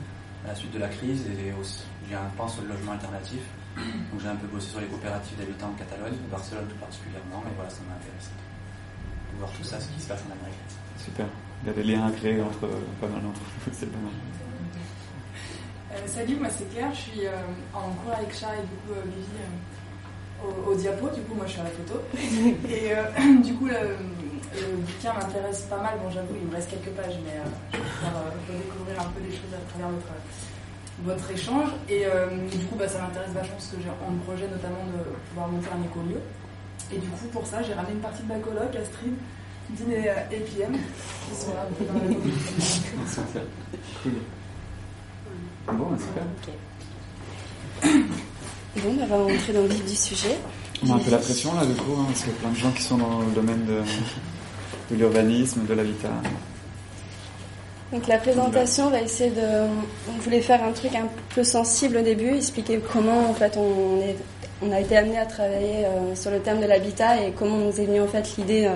à 0.44 0.48
la 0.48 0.54
suite 0.54 0.72
de 0.72 0.78
la 0.78 0.88
crise 0.88 1.24
et 1.26 1.52
aussi, 1.60 1.84
j'ai 2.08 2.14
un 2.16 2.30
pan 2.36 2.48
sur 2.48 2.62
le 2.62 2.68
logement 2.68 2.92
alternatif. 2.92 3.40
Donc 3.76 4.20
j'ai 4.20 4.28
un 4.28 4.36
peu 4.36 4.46
bossé 4.48 4.70
sur 4.70 4.80
les 4.80 4.86
coopératives 4.86 5.38
d'habitants 5.38 5.68
en 5.70 5.78
Catalogne, 5.78 6.16
Barcelone 6.30 6.66
tout 6.68 6.76
particulièrement, 6.76 7.44
et 7.46 7.54
voilà, 7.54 7.70
ça 7.70 7.78
m'intéresse 7.86 8.30
de 9.32 9.38
voir 9.38 9.50
tout 9.52 9.62
ça, 9.62 9.78
ce 9.78 9.86
qui 9.94 10.00
se 10.00 10.08
passe 10.08 10.22
en 10.26 10.32
Amérique. 10.34 10.58
Super. 10.98 11.26
Il 11.62 11.68
y 11.68 11.70
a 11.70 11.74
des 11.74 11.84
liens 11.84 12.06
à 12.06 12.10
créer 12.10 12.40
entre 12.42 12.64
euh, 12.66 12.80
pas 13.00 13.06
mal 13.06 13.22
d'entre 13.22 13.38
vous, 13.40 13.70
c'est 13.72 13.86
pas 13.86 13.98
mal. 14.02 14.12
Euh, 15.92 16.06
salut, 16.06 16.36
moi 16.36 16.48
c'est 16.50 16.68
Claire, 16.74 16.90
je 16.92 17.00
suis 17.00 17.26
euh, 17.26 17.30
en 17.72 17.90
cours 18.02 18.12
avec 18.14 18.34
Chat 18.34 18.50
et 18.56 18.62
du 18.66 18.74
coup 18.82 18.92
euh, 18.98 19.02
Vivi 19.06 19.38
euh, 19.38 20.44
au, 20.66 20.72
au 20.72 20.74
diapo, 20.74 21.08
du 21.14 21.22
coup 21.22 21.34
moi 21.34 21.46
je 21.46 21.52
suis 21.52 21.60
à 21.60 21.64
la 21.64 21.70
photo. 21.70 22.02
et 22.68 22.92
euh, 22.98 23.40
du 23.46 23.54
coup 23.54 23.66
le, 23.66 23.94
le 24.58 24.76
bouquin 24.82 25.14
m'intéresse 25.14 25.62
pas 25.70 25.78
mal, 25.80 25.94
bon 26.02 26.10
j'avoue 26.10 26.34
il 26.40 26.48
me 26.48 26.54
reste 26.54 26.70
quelques 26.70 26.94
pages 26.96 27.18
mais 27.24 27.38
euh, 27.38 27.46
je 27.72 27.78
vais 27.78 27.84
pouvoir 27.84 28.26
euh, 28.26 28.30
redécouvrir 28.52 29.00
un 29.00 29.10
peu 29.14 29.20
des 29.22 29.30
choses 29.30 29.54
à 29.54 29.62
travers 29.70 29.88
votre, 29.94 30.12
votre 31.04 31.30
échange. 31.30 31.70
Et 31.88 32.06
euh, 32.06 32.26
du 32.50 32.64
coup 32.66 32.76
bah, 32.76 32.88
ça 32.88 33.00
m'intéresse 33.00 33.30
vachement 33.32 33.54
parce 33.54 33.68
que 33.68 33.76
j'ai 33.82 33.90
en 33.90 34.12
projet 34.24 34.48
notamment 34.48 34.84
de 34.86 35.02
pouvoir 35.30 35.48
monter 35.48 35.68
un 35.72 35.82
écolieu. 35.84 36.20
Et 36.92 36.98
du 36.98 37.08
coup, 37.08 37.26
pour 37.32 37.46
ça, 37.46 37.62
j'ai 37.62 37.74
ramené 37.74 37.94
une 37.94 38.00
partie 38.00 38.22
de 38.22 38.28
ma 38.28 38.38
coloc, 38.38 38.74
Astrid, 38.74 39.12
Dîner 39.70 40.10
et 40.32 40.36
PM, 40.36 40.72
qui 40.72 41.36
sont 41.36 41.52
là 41.52 41.66
un 41.68 41.72
peu 41.74 41.84
dans 41.84 41.94
la 41.94 42.00
Cool. 44.02 44.12
Bon, 45.76 45.86
bah, 45.90 45.98
super. 45.98 46.22
Bon, 48.76 48.94
bah, 48.94 49.02
on 49.02 49.06
va 49.06 49.16
rentrer 49.24 49.52
dans 49.52 49.62
le 49.62 49.68
vif 49.68 49.84
du 49.84 49.96
sujet. 49.96 50.38
On 50.82 50.92
a 50.92 50.94
un 50.94 50.98
peu 50.98 51.10
la 51.10 51.18
pression 51.18 51.54
là, 51.54 51.66
du 51.66 51.74
coup, 51.74 51.92
hein, 51.98 52.04
parce 52.06 52.20
qu'il 52.22 52.32
y 52.32 52.36
a 52.36 52.38
plein 52.38 52.50
de 52.50 52.56
gens 52.56 52.70
qui 52.70 52.82
sont 52.82 52.96
dans 52.96 53.18
le 53.20 53.32
domaine 53.34 53.66
de, 53.66 53.82
de 54.90 54.96
l'urbanisme, 54.98 55.66
de 55.66 55.74
l'habitat. 55.74 56.08
Donc 57.92 58.06
la 58.06 58.18
présentation, 58.18 58.88
on 58.88 58.90
va 58.90 59.00
essayer 59.00 59.30
de. 59.30 59.66
On 60.08 60.18
voulait 60.20 60.42
faire 60.42 60.62
un 60.62 60.72
truc 60.72 60.94
un 60.94 61.08
peu 61.34 61.42
sensible 61.42 61.96
au 61.96 62.02
début, 62.02 62.34
expliquer 62.34 62.80
comment 62.92 63.30
en 63.30 63.32
fait 63.32 63.56
on, 63.56 64.00
est, 64.02 64.70
a 64.70 64.80
été 64.80 64.98
amené 64.98 65.16
à 65.16 65.24
travailler 65.24 65.86
euh, 65.86 66.14
sur 66.14 66.30
le 66.30 66.40
thème 66.40 66.60
de 66.60 66.66
l'habitat 66.66 67.22
et 67.22 67.32
comment 67.32 67.56
nous 67.56 67.80
est 67.80 67.86
venue 67.86 68.02
en 68.02 68.06
fait 68.06 68.36
l'idée 68.36 68.66
euh, 68.66 68.74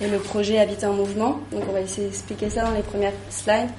et 0.00 0.08
le 0.08 0.18
projet 0.18 0.60
Habitat 0.60 0.88
en 0.88 0.94
mouvement. 0.94 1.40
Donc 1.50 1.64
on 1.68 1.72
va 1.72 1.80
essayer 1.80 2.06
d'expliquer 2.06 2.48
ça 2.48 2.62
dans 2.62 2.70
les 2.70 2.82
premières 2.82 3.12
slides. 3.28 3.70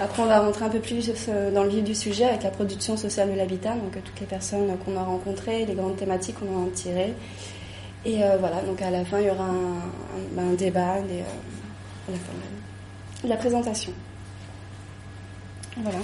Après, 0.00 0.22
on 0.22 0.26
va 0.26 0.40
rentrer 0.40 0.64
un 0.64 0.70
peu 0.70 0.80
plus 0.80 1.10
euh, 1.28 1.50
dans 1.50 1.64
le 1.64 1.68
vif 1.68 1.84
du 1.84 1.94
sujet 1.94 2.24
avec 2.24 2.42
la 2.42 2.50
production 2.50 2.96
sociale 2.96 3.30
de 3.30 3.36
l'habitat, 3.36 3.74
donc 3.74 4.02
toutes 4.02 4.20
les 4.20 4.26
personnes 4.26 4.78
qu'on 4.84 4.96
a 4.96 5.02
rencontrées, 5.02 5.66
les 5.66 5.74
grandes 5.74 5.96
thématiques 5.96 6.36
qu'on 6.38 6.66
a 6.66 6.70
tirées. 6.70 7.12
Et 8.06 8.18
voilà, 8.38 8.60
donc 8.62 8.80
à 8.82 8.90
la 8.90 9.04
fin, 9.04 9.18
il 9.18 9.26
y 9.26 9.30
aura 9.30 9.48
un, 10.38 10.52
débat, 10.52 10.98
la 13.24 13.36
présentation. 13.36 13.92
Voilà. 15.76 15.98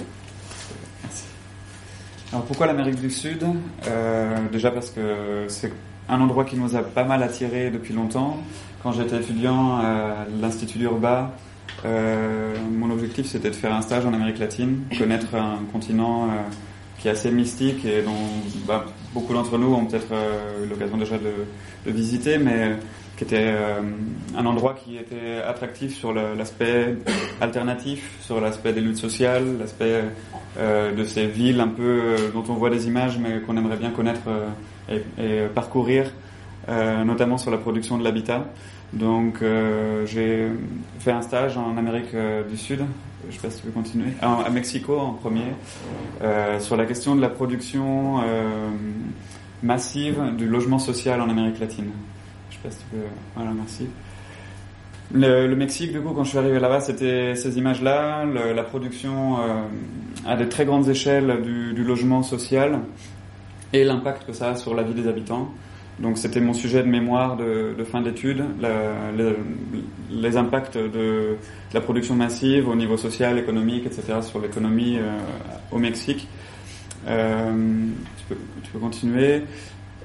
Alors 2.31 2.45
pourquoi 2.45 2.67
l'Amérique 2.67 2.99
du 2.99 3.09
Sud? 3.09 3.43
Euh, 3.87 4.35
Déjà 4.51 4.71
parce 4.71 4.89
que 4.91 5.45
c'est 5.47 5.71
un 6.09 6.19
endroit 6.21 6.45
qui 6.45 6.57
nous 6.57 6.75
a 6.75 6.83
pas 6.83 7.03
mal 7.03 7.23
attiré 7.23 7.69
depuis 7.69 7.93
longtemps. 7.93 8.37
Quand 8.81 8.91
j'étais 8.91 9.17
étudiant 9.17 9.77
à 9.77 10.25
l'Institut 10.41 10.77
d'Urba, 10.77 11.31
euh, 11.85 12.53
mon 12.71 12.91
objectif 12.91 13.25
c'était 13.27 13.49
de 13.49 13.55
faire 13.55 13.73
un 13.73 13.81
stage 13.81 14.05
en 14.05 14.13
Amérique 14.13 14.39
latine, 14.39 14.83
connaître 14.97 15.35
un 15.35 15.59
continent 15.71 16.25
euh, 16.25 16.27
qui 16.99 17.07
est 17.07 17.11
assez 17.11 17.31
mystique 17.31 17.85
et 17.85 18.01
dont 18.01 18.11
bah, 18.67 18.85
beaucoup 19.13 19.33
d'entre 19.33 19.57
nous 19.57 19.73
ont 19.73 19.85
peut-être 19.85 20.13
eu 20.63 20.67
l'occasion 20.67 20.97
déjà 20.97 21.17
de, 21.17 21.31
de, 21.85 21.91
visiter, 21.91 22.37
mais 22.37 22.77
qui 23.17 23.23
était 23.23 23.45
euh, 23.47 23.81
un 24.35 24.45
endroit 24.45 24.73
qui 24.73 24.97
était 24.97 25.41
attractif 25.45 25.95
sur 25.95 26.13
l'aspect 26.13 26.95
alternatif, 27.41 28.17
sur 28.21 28.41
l'aspect 28.41 28.73
des 28.73 28.81
luttes 28.81 28.97
sociales, 28.97 29.57
l'aspect 29.59 30.03
euh, 30.57 30.91
de 30.93 31.03
ces 31.03 31.27
villes 31.27 31.59
un 31.59 31.67
peu 31.67 31.83
euh, 31.83 32.31
dont 32.33 32.43
on 32.49 32.53
voit 32.53 32.69
des 32.69 32.87
images 32.87 33.19
mais 33.19 33.39
qu'on 33.41 33.55
aimerait 33.57 33.77
bien 33.77 33.91
connaître 33.91 34.21
et, 34.89 35.45
parcourir, 35.55 36.11
notamment 36.67 37.37
sur 37.37 37.51
la 37.51 37.57
production 37.57 37.97
de 37.97 38.03
l'habitat. 38.03 38.45
Donc 38.91 39.41
j'ai 40.05 40.49
fait 40.99 41.11
un 41.11 41.21
stage 41.21 41.57
en 41.57 41.77
Amérique 41.77 42.13
du 42.49 42.57
Sud, 42.57 42.81
je 43.29 43.35
sais 43.35 43.41
pas 43.41 43.49
si 43.49 43.61
tu 43.61 43.67
veux 43.67 43.71
continuer, 43.71 44.09
à, 44.21 44.41
à 44.41 44.49
Mexico 44.49 44.99
en 44.99 45.13
premier, 45.13 45.45
sur 46.59 46.75
la 46.75 46.85
question 46.85 47.15
de 47.15 47.21
la 47.21 47.29
production 47.29 48.21
massive 49.63 50.21
du 50.37 50.47
logement 50.47 50.79
social 50.79 51.21
en 51.21 51.29
Amérique 51.29 51.59
latine. 51.59 51.91
Voilà, 53.35 53.51
merci. 53.51 53.87
Le, 55.13 55.53
Mexique, 55.55 55.91
du 55.91 56.01
coup, 56.01 56.13
quand 56.13 56.23
je 56.23 56.29
suis 56.29 56.37
arrivé 56.37 56.59
là-bas, 56.59 56.79
c'était 56.79 57.35
ces 57.35 57.57
images-là, 57.57 58.25
la 58.25 58.63
production 58.63 59.37
euh, 59.39 59.63
à 60.25 60.35
de 60.35 60.45
très 60.45 60.65
grandes 60.65 60.89
échelles 60.89 61.41
du, 61.43 61.83
logement 61.83 62.23
social 62.23 62.79
et 63.73 63.83
l'impact 63.83 64.25
que 64.25 64.33
ça 64.33 64.51
a 64.51 64.55
sur 64.55 64.73
la 64.73 64.83
vie 64.83 64.93
des 64.93 65.07
habitants. 65.07 65.51
Donc 65.99 66.17
c'était 66.17 66.39
mon 66.39 66.53
sujet 66.53 66.81
de 66.81 66.87
mémoire 66.87 67.37
de, 67.37 67.75
fin 67.83 68.01
d'études, 68.01 68.43
les, 70.09 70.37
impacts 70.37 70.77
de, 70.77 71.35
la 71.73 71.81
production 71.81 72.15
massive 72.15 72.67
au 72.67 72.75
niveau 72.75 72.97
social, 72.97 73.37
économique, 73.37 73.85
etc. 73.85 74.21
sur 74.21 74.41
l'économie 74.41 74.97
euh, 74.97 75.17
au 75.71 75.77
Mexique. 75.77 76.27
Euh, 77.07 77.51
tu 78.27 78.71
peux 78.71 78.79
continuer. 78.79 79.43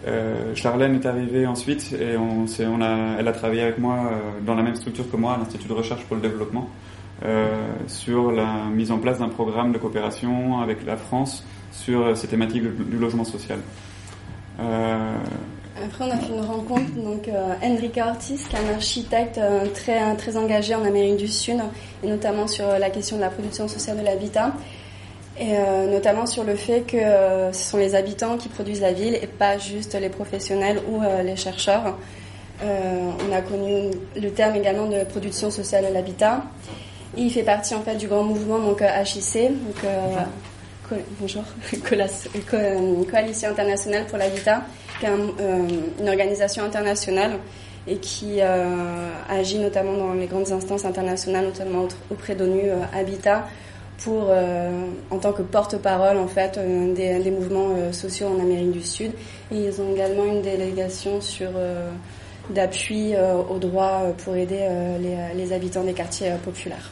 Euh, 0.06 0.54
Charlène 0.54 0.94
est 0.94 1.06
arrivée 1.06 1.46
ensuite 1.46 1.92
et 1.92 2.16
on, 2.16 2.80
a, 2.80 3.18
elle 3.18 3.26
a 3.28 3.32
travaillé 3.32 3.62
avec 3.62 3.78
moi 3.78 3.96
euh, 3.96 4.40
dans 4.46 4.54
la 4.54 4.62
même 4.62 4.76
structure 4.76 5.10
que 5.10 5.16
moi 5.16 5.34
à 5.34 5.38
l'Institut 5.38 5.68
de 5.68 5.72
recherche 5.72 6.04
pour 6.04 6.16
le 6.16 6.22
développement 6.22 6.70
euh, 7.24 7.48
sur 7.88 8.30
la 8.30 8.66
mise 8.72 8.92
en 8.92 8.98
place 8.98 9.18
d'un 9.18 9.28
programme 9.28 9.72
de 9.72 9.78
coopération 9.78 10.60
avec 10.60 10.84
la 10.86 10.96
France 10.96 11.44
sur 11.72 12.16
ces 12.16 12.28
thématiques 12.28 12.62
du, 12.62 12.96
logement 12.96 13.24
social. 13.24 13.58
Euh, 14.60 15.16
Après, 15.84 16.04
on 16.04 16.10
a 16.10 16.16
fait 16.16 16.32
une 16.32 16.44
rencontre, 16.44 16.92
donc 16.94 17.28
euh, 17.28 18.02
Ortiz, 18.06 18.44
qui 18.44 18.56
est 18.56 18.58
un 18.58 18.74
architecte 18.74 19.38
euh, 19.38 19.66
très, 19.74 20.16
très 20.16 20.36
engagé 20.36 20.74
en 20.74 20.84
Amérique 20.84 21.16
du 21.16 21.28
Sud, 21.28 21.58
et 22.02 22.08
notamment 22.08 22.46
sur 22.46 22.66
la 22.66 22.90
question 22.90 23.16
de 23.16 23.22
la 23.22 23.30
production 23.30 23.68
sociale 23.68 23.98
de 23.98 24.04
l'habitat 24.04 24.52
et 25.40 25.56
euh, 25.56 25.86
notamment 25.86 26.26
sur 26.26 26.42
le 26.42 26.56
fait 26.56 26.80
que 26.80 26.96
euh, 26.96 27.52
ce 27.52 27.70
sont 27.70 27.78
les 27.78 27.94
habitants 27.94 28.36
qui 28.36 28.48
produisent 28.48 28.80
la 28.80 28.92
ville 28.92 29.14
et 29.14 29.26
pas 29.26 29.56
juste 29.56 29.94
les 29.94 30.08
professionnels 30.08 30.80
ou 30.90 31.02
euh, 31.02 31.22
les 31.22 31.36
chercheurs. 31.36 31.96
on 32.60 33.32
a 33.32 33.40
connu 33.40 33.90
le 34.16 34.30
terme 34.30 34.56
également 34.56 34.86
de 34.86 35.04
production 35.04 35.50
sociale 35.50 35.86
de 35.88 35.94
l'habitat. 35.94 36.42
Il 37.16 37.30
fait 37.30 37.44
partie 37.44 37.74
en 37.74 37.82
fait 37.82 37.94
du 37.94 38.08
grand 38.08 38.24
mouvement 38.24 38.58
donc 38.58 38.80
HIC, 38.80 39.50
donc 39.50 39.76
co 40.88 40.96
bonjour, 41.20 41.44
Coalition 43.10 43.50
internationale 43.50 44.06
pour 44.06 44.18
l'habitat, 44.18 44.62
qui 44.98 45.06
est 45.06 45.08
un, 45.08 45.18
une 46.00 46.08
organisation 46.08 46.64
internationale 46.64 47.38
et 47.86 47.98
qui 47.98 48.40
agit 49.30 49.58
notamment 49.60 49.92
dans 49.92 50.14
les 50.14 50.26
grandes 50.26 50.50
instances 50.50 50.84
internationales, 50.84 51.44
notamment 51.44 51.86
auprès 52.10 52.34
d'ONU 52.34 52.62
Habitat, 52.92 53.46
pour, 53.98 54.28
euh, 54.30 54.70
en 55.10 55.18
tant 55.18 55.32
que 55.32 55.42
porte-parole 55.42 56.16
en 56.16 56.28
fait 56.28 56.56
euh, 56.56 56.94
des, 56.94 57.30
mouvements 57.30 57.70
euh, 57.76 57.92
sociaux 57.92 58.28
en 58.28 58.40
Amérique 58.40 58.70
du 58.72 58.82
Sud. 58.82 59.12
Et 59.50 59.56
ils 59.64 59.80
ont 59.80 59.92
également 59.92 60.24
une 60.24 60.42
délégation 60.42 61.20
sur 61.20 61.50
d'appui 62.50 63.14
aux 63.50 63.58
droits 63.58 64.14
pour 64.24 64.34
aider 64.36 64.66
les, 65.34 65.52
habitants 65.52 65.84
des 65.84 65.92
quartiers 65.92 66.32
populaires. 66.42 66.90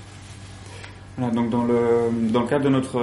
Voilà, 1.18 1.32
donc 1.32 1.49
dans 1.49 1.64
le, 1.64 2.30
dans 2.30 2.42
le 2.42 2.46
cadre 2.46 2.64
de 2.64 2.68
notre 2.68 3.00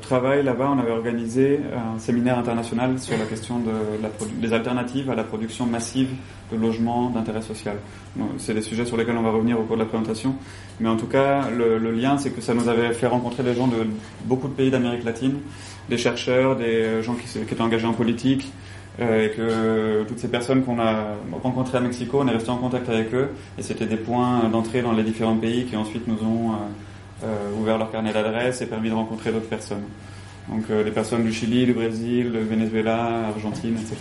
travail 0.00 0.44
là-bas, 0.44 0.70
on 0.76 0.78
avait 0.78 0.92
organisé 0.92 1.58
un 1.74 1.98
séminaire 1.98 2.38
international 2.38 3.00
sur 3.00 3.18
la 3.18 3.24
question 3.24 3.60
la, 4.00 4.10
des 4.40 4.52
alternatives 4.52 5.10
à 5.10 5.16
la 5.16 5.24
production 5.24 5.66
massive 5.66 6.10
de 6.52 6.56
logements 6.56 7.10
d'intérêt 7.10 7.42
social. 7.42 7.76
C'est 8.38 8.54
des 8.54 8.62
sujets 8.62 8.84
sur 8.84 8.96
lesquels 8.96 9.16
on 9.16 9.22
va 9.22 9.32
revenir 9.32 9.58
au 9.58 9.64
cours 9.64 9.76
de 9.76 9.82
la 9.82 9.88
présentation. 9.88 10.36
Mais 10.78 10.88
en 10.88 10.96
tout 10.96 11.06
cas, 11.06 11.50
le, 11.50 11.78
le 11.78 11.90
lien, 11.90 12.16
c'est 12.16 12.30
que 12.30 12.40
ça 12.40 12.54
nous 12.54 12.68
avait 12.68 12.92
fait 12.92 13.08
rencontrer 13.08 13.42
des 13.42 13.54
gens 13.54 13.66
de 13.66 13.86
beaucoup 14.24 14.46
de 14.46 14.54
pays 14.54 14.70
d'Amérique 14.70 15.04
latine, 15.04 15.38
des 15.88 15.98
chercheurs, 15.98 16.56
des 16.56 17.02
gens 17.02 17.14
qui, 17.14 17.38
étaient 17.38 17.60
engagés 17.60 17.86
en 17.86 17.92
politique, 17.92 18.52
euh, 19.00 19.26
et 19.26 19.30
que 19.30 20.08
toutes 20.08 20.18
ces 20.18 20.28
personnes 20.28 20.64
qu'on 20.64 20.80
a 20.80 21.16
rencontrées 21.42 21.78
à 21.78 21.80
Mexico, 21.80 22.20
on 22.20 22.28
est 22.28 22.32
resté 22.32 22.50
en 22.50 22.56
contact 22.56 22.88
avec 22.88 23.14
eux, 23.14 23.28
et 23.58 23.62
c'était 23.62 23.86
des 23.86 23.96
points 23.96 24.48
d'entrée 24.48 24.82
dans 24.82 24.92
les 24.92 25.02
différents 25.02 25.36
pays 25.36 25.64
qui 25.66 25.76
ensuite 25.76 26.06
nous 26.08 26.22
ont 26.26 26.52
euh, 26.52 26.56
euh, 26.56 26.87
ouvert 27.58 27.78
leur 27.78 27.90
carnet 27.90 28.12
d'adresses 28.12 28.60
et 28.60 28.66
permis 28.66 28.90
de 28.90 28.94
rencontrer 28.94 29.32
d'autres 29.32 29.48
personnes. 29.48 29.84
Donc 30.48 30.64
euh, 30.70 30.82
les 30.82 30.90
personnes 30.90 31.24
du 31.24 31.32
Chili, 31.32 31.66
du 31.66 31.74
Brésil, 31.74 32.32
du 32.32 32.38
Venezuela, 32.38 33.28
Argentine, 33.28 33.76
etc. 33.76 33.96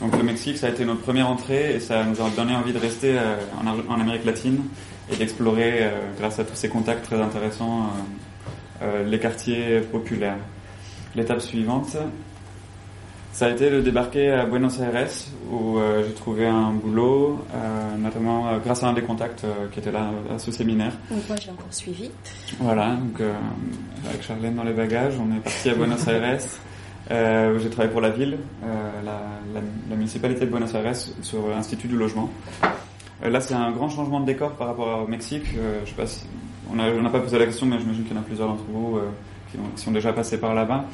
Donc 0.00 0.16
le 0.16 0.22
Mexique, 0.22 0.58
ça 0.58 0.66
a 0.66 0.70
été 0.70 0.84
notre 0.84 1.02
première 1.02 1.28
entrée 1.28 1.74
et 1.76 1.80
ça 1.80 2.04
nous 2.04 2.20
a 2.20 2.30
donné 2.30 2.54
envie 2.54 2.72
de 2.72 2.78
rester 2.78 3.18
euh, 3.18 3.36
en, 3.60 3.92
en, 3.92 4.00
Amérique 4.00 4.24
latine 4.24 4.62
et 5.12 5.16
d'explorer, 5.16 5.84
euh, 5.84 5.90
grâce 6.18 6.38
à 6.38 6.44
tous 6.44 6.54
ces 6.54 6.68
contacts 6.68 7.04
très 7.04 7.20
intéressants, 7.20 7.82
euh, 8.82 8.84
euh 8.84 9.04
les 9.04 9.18
quartiers 9.18 9.80
populaires. 9.80 10.38
L'étape 11.14 11.40
suivante, 11.40 11.96
ça 13.32 13.46
a 13.46 13.50
été 13.50 13.70
de 13.70 13.80
débarquer 13.80 14.30
à 14.30 14.44
Buenos 14.44 14.78
Aires 14.80 15.08
où 15.50 15.78
euh, 15.78 16.04
j'ai 16.06 16.14
trouvé 16.14 16.46
un 16.46 16.72
boulot, 16.72 17.44
notamment 17.98 18.58
grâce 18.64 18.82
à 18.82 18.88
un 18.88 18.92
des 18.92 19.02
contacts 19.02 19.44
qui 19.72 19.80
était 19.80 19.92
là 19.92 20.10
à 20.34 20.38
ce 20.38 20.50
séminaire. 20.52 20.92
Donc 21.10 21.28
moi 21.28 21.36
j'ai 21.40 21.50
encore 21.50 21.72
suivi. 21.72 22.10
Voilà, 22.58 22.96
donc 22.96 23.20
avec 24.08 24.22
Charlène 24.22 24.54
dans 24.54 24.64
les 24.64 24.72
bagages, 24.72 25.14
on 25.18 25.34
est 25.36 25.40
parti 25.40 25.70
à 25.70 25.74
Buenos 25.74 26.06
Aires. 26.08 26.38
Euh, 27.10 27.58
j'ai 27.58 27.70
travaillé 27.70 27.90
pour 27.90 28.00
la 28.00 28.10
ville, 28.10 28.38
euh, 28.62 28.90
la, 29.04 29.20
la, 29.52 29.60
la, 29.88 29.96
municipalité 29.96 30.46
de 30.46 30.50
Buenos 30.50 30.72
Aires, 30.74 30.94
sur 31.22 31.48
l'Institut 31.48 31.88
du 31.88 31.96
logement. 31.96 32.30
Euh, 33.24 33.30
là, 33.30 33.40
c'est 33.40 33.54
un 33.54 33.72
grand 33.72 33.88
changement 33.88 34.20
de 34.20 34.26
décor 34.26 34.52
par 34.52 34.68
rapport 34.68 35.02
au 35.02 35.06
Mexique. 35.08 35.44
Euh, 35.56 35.80
je 35.84 35.90
sais 35.90 35.96
pas 35.96 36.06
si, 36.06 36.24
on 36.70 36.76
n'a 36.76 37.10
pas 37.10 37.20
posé 37.20 37.38
la 37.38 37.46
question, 37.46 37.66
mais 37.66 37.78
j'imagine 37.80 38.04
qu'il 38.04 38.14
y 38.14 38.18
en 38.18 38.22
a 38.22 38.24
plusieurs 38.24 38.48
d'entre 38.48 38.64
vous 38.68 38.98
euh, 38.98 39.08
qui, 39.50 39.58
ont, 39.58 39.68
qui, 39.74 39.82
sont 39.82 39.90
déjà 39.90 40.12
passés 40.12 40.38
par 40.38 40.54
là-bas. 40.54 40.84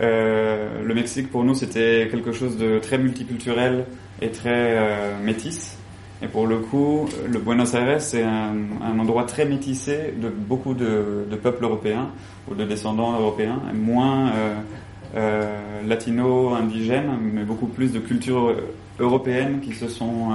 Euh, 0.00 0.82
le 0.84 0.94
Mexique, 0.94 1.30
pour 1.30 1.44
nous, 1.44 1.54
c'était 1.54 2.08
quelque 2.10 2.32
chose 2.32 2.56
de 2.56 2.78
très 2.78 2.98
multiculturel 2.98 3.84
et 4.22 4.30
très 4.30 4.76
métis. 5.22 5.76
Et 6.22 6.26
pour 6.26 6.46
le 6.46 6.58
coup, 6.58 7.08
le 7.30 7.38
Buenos 7.38 7.74
Aires, 7.74 8.00
c'est 8.00 8.22
un, 8.22 8.98
endroit 8.98 9.24
très 9.24 9.44
métissé 9.44 10.14
de 10.20 10.28
beaucoup 10.28 10.74
de, 10.74 11.26
de 11.30 11.36
peuples 11.36 11.62
européens 11.64 12.10
ou 12.50 12.54
de 12.54 12.64
descendants 12.64 13.12
européens, 13.12 13.60
moins 13.74 14.32
latino-indigènes, 15.86 17.18
mais 17.20 17.44
beaucoup 17.44 17.66
plus 17.68 17.92
de 17.92 18.00
cultures 18.00 18.56
européennes 18.98 19.60
qui 19.60 19.74
se 19.74 19.86
sont 19.88 20.30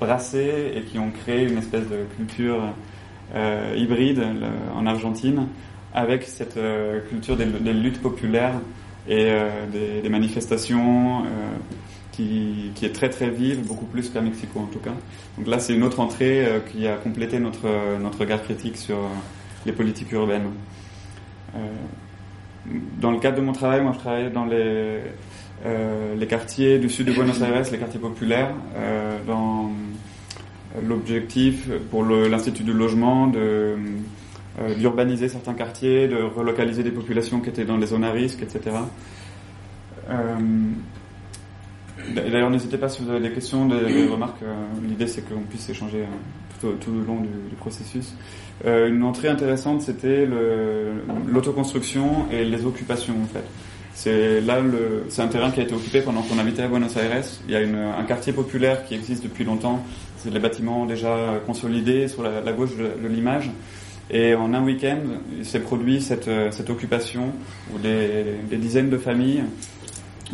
brassées 0.00 0.72
et 0.74 0.80
qui 0.82 0.98
ont 0.98 1.10
créé 1.10 1.46
une 1.46 1.58
espèce 1.58 1.86
de 1.88 2.04
culture 2.16 2.62
hybride 3.76 4.24
en 4.74 4.86
Argentine 4.86 5.46
avec 5.92 6.22
cette 6.22 6.58
culture 7.10 7.36
des, 7.36 7.72
luttes 7.74 8.00
populaires 8.00 8.60
et 9.08 9.32
des, 9.72 10.02
des, 10.02 10.08
manifestations 10.08 11.24
qui, 12.18 12.72
qui, 12.74 12.84
est 12.84 12.92
très 12.92 13.08
très 13.08 13.30
vive, 13.30 13.64
beaucoup 13.64 13.86
plus 13.86 14.10
qu'à 14.10 14.20
Mexico 14.20 14.58
en 14.58 14.66
tout 14.66 14.80
cas. 14.80 14.94
Donc 15.36 15.46
là, 15.46 15.60
c'est 15.60 15.74
une 15.74 15.84
autre 15.84 16.00
entrée 16.00 16.44
euh, 16.44 16.58
qui 16.58 16.86
a 16.88 16.96
complété 16.96 17.38
notre, 17.38 17.66
euh, 17.66 17.98
notre 17.98 18.18
regard 18.18 18.42
critique 18.42 18.76
sur 18.76 18.96
euh, 18.96 19.08
les 19.64 19.72
politiques 19.72 20.10
urbaines. 20.12 20.50
dans 23.00 23.12
le 23.12 23.18
cadre 23.18 23.36
de 23.36 23.42
mon 23.42 23.52
travail, 23.52 23.82
moi 23.82 23.92
je 23.94 23.98
travaille 23.98 24.30
dans 24.30 24.44
les, 24.44 25.00
les 26.16 26.26
quartiers 26.26 26.78
du 26.78 26.88
sud 26.88 27.06
de 27.06 27.12
Buenos 27.12 27.40
Aires, 27.40 27.70
les 27.72 27.78
quartiers 27.78 28.00
populaires, 28.00 28.52
dans 29.26 29.72
l'objectif 30.86 31.68
pour 31.90 32.04
l'Institut 32.04 32.62
du 32.62 32.72
logement 32.72 33.26
de 33.26 33.74
d'urbaniser 34.78 35.28
certains 35.28 35.54
quartiers, 35.54 36.08
de 36.08 36.16
relocaliser 36.16 36.82
des 36.82 36.90
populations 36.90 37.40
qui 37.40 37.50
étaient 37.50 37.64
dans 37.64 37.78
des 37.78 37.86
zones 37.86 38.04
à 38.04 38.12
risque, 38.12 38.42
etc. 38.42 38.72
D'ailleurs, 42.14 42.50
n'hésitez 42.50 42.78
pas 42.78 42.88
si 42.88 43.02
vous 43.02 43.10
avez 43.10 43.20
des 43.20 43.32
questions, 43.32 43.66
des, 43.66 44.06
remarques. 44.06 44.42
Euh, 44.42 44.54
l'idée, 44.86 45.06
c'est 45.06 45.22
qu'on 45.22 45.40
puisse 45.40 45.68
échanger 45.68 46.04
euh, 46.64 46.72
tout, 46.80 46.92
le 46.92 47.04
long 47.04 47.20
du, 47.20 47.56
processus. 47.56 48.14
Euh, 48.64 48.88
une 48.88 49.02
entrée 49.02 49.28
intéressante, 49.28 49.82
c'était 49.82 50.26
l'autoconstruction 51.26 52.26
et 52.30 52.44
les 52.44 52.64
occupations, 52.64 53.14
en 53.22 53.26
fait. 53.26 53.44
C'est 53.94 54.40
là, 54.40 54.60
c'est 55.08 55.22
un 55.22 55.26
terrain 55.26 55.50
qui 55.50 55.58
a 55.58 55.64
été 55.64 55.74
occupé 55.74 56.02
pendant 56.02 56.22
qu'on 56.22 56.38
habitait 56.38 56.62
à 56.62 56.68
Buenos 56.68 56.96
Aires. 56.96 57.24
Il 57.48 57.52
y 57.52 57.56
a 57.56 57.98
un 57.98 58.04
quartier 58.04 58.32
populaire 58.32 58.84
qui 58.84 58.94
existe 58.94 59.24
depuis 59.24 59.44
longtemps. 59.44 59.84
C'est 60.18 60.30
des 60.30 60.38
bâtiments 60.38 60.86
déjà 60.86 61.40
consolidés 61.46 62.06
sur 62.06 62.22
la, 62.22 62.52
gauche 62.52 62.76
de, 62.76 63.08
l'image. 63.08 63.50
Et 64.10 64.34
en 64.34 64.54
un 64.54 64.62
week-end, 64.62 65.00
s'est 65.42 65.60
produit 65.60 66.00
cette, 66.00 66.28
occupation 66.70 67.32
où 67.74 67.78
des, 67.78 68.56
dizaines 68.56 68.90
de 68.90 68.98
familles 68.98 69.44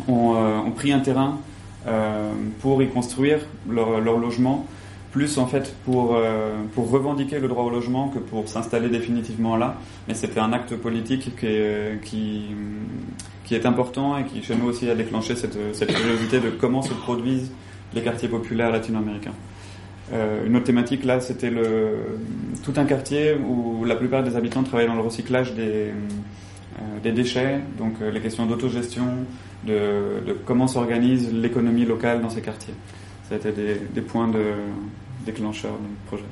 ont, 0.07 0.35
ont 0.65 0.71
pris 0.71 0.93
un 0.93 0.99
terrain 0.99 1.39
euh, 1.87 2.31
pour 2.61 2.81
y 2.81 2.89
construire 2.89 3.39
leur, 3.69 3.99
logement, 4.01 4.65
plus 5.11 5.37
en 5.37 5.45
fait 5.45 5.75
pour, 5.85 6.15
euh, 6.15 6.55
pour 6.73 6.89
revendiquer 6.89 7.37
le 7.37 7.47
droit 7.47 7.63
au 7.63 7.69
logement 7.69 8.09
que 8.09 8.17
pour 8.17 8.47
s'installer 8.49 8.89
définitivement 8.89 9.55
là. 9.55 9.75
Mais 10.07 10.15
c'était 10.15 10.39
un 10.39 10.51
acte 10.51 10.75
politique 10.75 11.35
qui 11.35 11.45
est, 11.45 12.01
qui, 12.03 12.45
qui 13.43 13.53
est 13.53 13.67
important 13.67 14.17
et 14.17 14.23
qui 14.23 14.41
chez 14.41 14.55
nous 14.55 14.65
aussi 14.65 14.89
a 14.89 14.95
déclenché 14.95 15.35
cette, 15.35 15.57
cette 15.75 15.93
curiosité 15.93 16.39
de 16.39 16.49
comment 16.49 16.81
se 16.81 16.93
produisent 16.93 17.51
les 17.93 18.01
quartiers 18.01 18.29
populaires 18.29 18.71
latino-américains. 18.71 19.35
Euh, 20.13 20.45
une 20.45 20.55
autre 20.55 20.65
thématique 20.65 21.03
là, 21.03 21.19
c'était 21.19 21.51
tout 22.63 22.73
un 22.75 22.85
quartier 22.85 23.33
où 23.35 23.85
la 23.85 23.95
plupart 23.95 24.23
des 24.23 24.35
habitants 24.35 24.63
travaillaient 24.63 24.89
dans 24.89 24.95
le 24.95 25.01
recyclage 25.01 25.53
des, 25.53 25.91
des 27.01 27.11
déchets, 27.11 27.59
donc 27.77 27.93
les 28.01 28.21
questions 28.21 28.45
d'autogestion, 28.45 29.05
de, 29.65 30.37
comment 30.45 30.67
s'organise 30.67 31.33
l'économie 31.33 31.85
locale 31.85 32.21
dans 32.21 32.29
ces 32.29 32.41
quartiers. 32.41 32.73
Ça 33.27 33.35
a 33.35 33.37
été 33.37 33.51
des, 33.51 34.01
points 34.01 34.27
de 34.27 34.43
déclencheur 35.25 35.71
du 35.71 35.95
projet. 36.07 36.23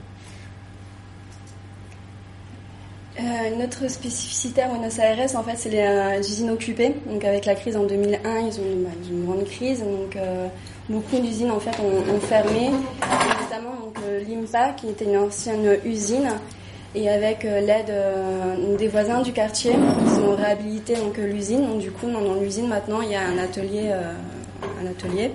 Euh, 3.19 3.55
notre 3.59 3.87
spécificité 3.91 4.63
à 4.63 4.67
Buenos 4.67 4.97
Aires, 4.97 5.35
en 5.35 5.43
fait, 5.43 5.55
c'est 5.55 5.69
les, 5.69 5.77
euh, 5.79 6.19
usines 6.19 6.49
occupées. 6.49 6.95
Donc, 7.05 7.23
avec 7.23 7.45
la 7.45 7.53
crise 7.53 7.77
en 7.77 7.83
2001, 7.83 8.39
ils 8.39 8.59
ont, 8.59 8.63
bah, 8.77 8.89
ils 9.03 9.13
ont 9.13 9.17
une 9.17 9.25
grande 9.25 9.45
crise. 9.45 9.79
Donc, 9.81 10.15
euh, 10.15 10.47
beaucoup 10.89 11.19
d'usines 11.19 11.51
en 11.51 11.59
fait 11.59 11.75
ont, 11.79 12.19
fermé, 12.19 12.71
notamment 12.71 13.75
donc, 13.83 13.99
l'IMPA, 14.27 14.71
qui 14.71 14.89
était 14.89 15.05
une 15.05 15.17
ancienne 15.17 15.77
usine 15.85 16.29
et 16.95 17.09
avec 17.09 17.43
l'aide 17.43 17.91
des 18.77 18.87
voisins 18.87 19.21
du 19.21 19.31
quartier, 19.31 19.71
ils 19.71 20.19
ont 20.23 20.35
réhabilité 20.35 20.95
donc 20.95 21.17
l'usine. 21.17 21.65
Donc 21.65 21.79
du 21.79 21.89
coup, 21.89 22.07
dans, 22.11 22.33
l'usine 22.35 22.67
maintenant, 22.67 23.01
il 23.01 23.11
y 23.11 23.15
a 23.15 23.21
un 23.21 23.37
atelier, 23.37 23.91
un 24.81 24.85
atelier, 24.85 25.31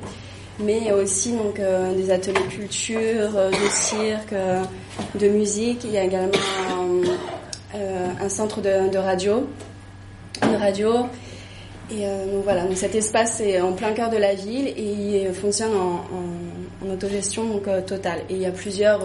mais 0.60 0.76
il 0.76 0.84
y 0.84 0.90
a 0.90 0.96
aussi 0.96 1.32
donc 1.32 1.58
des 1.96 2.10
ateliers 2.10 2.46
culture, 2.50 3.30
de 3.32 3.68
cirque, 3.70 4.34
de 5.14 5.28
musique. 5.28 5.84
Il 5.84 5.92
y 5.92 5.96
a 5.98 6.04
également 6.04 6.32
un, 7.74 8.28
centre 8.28 8.61
de, 8.61 8.98
radio, 8.98 9.48
de 10.42 10.57
radio. 10.57 11.07
Et 11.90 12.04
donc 12.04 12.44
voilà, 12.44 12.64
donc 12.64 12.76
cet 12.76 12.94
espace 12.94 13.40
est 13.40 13.61
en 13.61 13.72
plein 13.72 13.92
cœur 13.92 14.11
de 14.11 14.16
la 14.16 14.35
ville 14.35 14.68
et 14.68 15.26
il 15.26 15.35
fonctionne 15.35 15.74
en, 15.74 16.04
en, 16.85 16.92
autogestion 16.92 17.44
donc 17.44 17.64
totale. 17.87 18.20
Et 18.28 18.35
il 18.35 18.42
y 18.42 18.46
a 18.46 18.50
plusieurs 18.50 19.00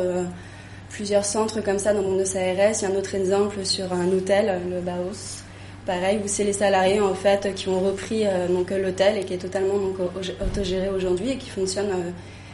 plusieurs 0.93 1.25
centres 1.25 1.59
comme 1.61 1.79
ça 1.79 1.93
dans 1.93 2.03
Buenos 2.03 2.35
Aires. 2.35 2.71
Il 2.75 2.81
y 2.81 2.85
a 2.85 2.89
un 2.89 2.95
autre 2.95 3.15
exemple 3.15 3.65
sur 3.65 3.91
un 3.91 4.07
hôtel, 4.09 4.61
le 4.69 4.79
Baos. 4.79 5.41
Pareil, 5.85 6.19
où 6.23 6.27
c'est 6.27 6.45
les 6.45 6.53
salariés 6.53 7.01
en 7.01 7.13
fait 7.13 7.53
qui 7.55 7.67
ont 7.67 7.81
repris 7.81 8.25
euh, 8.25 8.47
l'hôtel 8.47 9.17
et 9.17 9.25
qui 9.25 9.33
est 9.33 9.37
totalement 9.37 9.77
donc 9.77 9.97
autogéré 10.41 10.89
aujourd'hui 10.89 11.31
et 11.31 11.37
qui 11.37 11.49
fonctionne, 11.49 11.89
euh, 11.89 12.11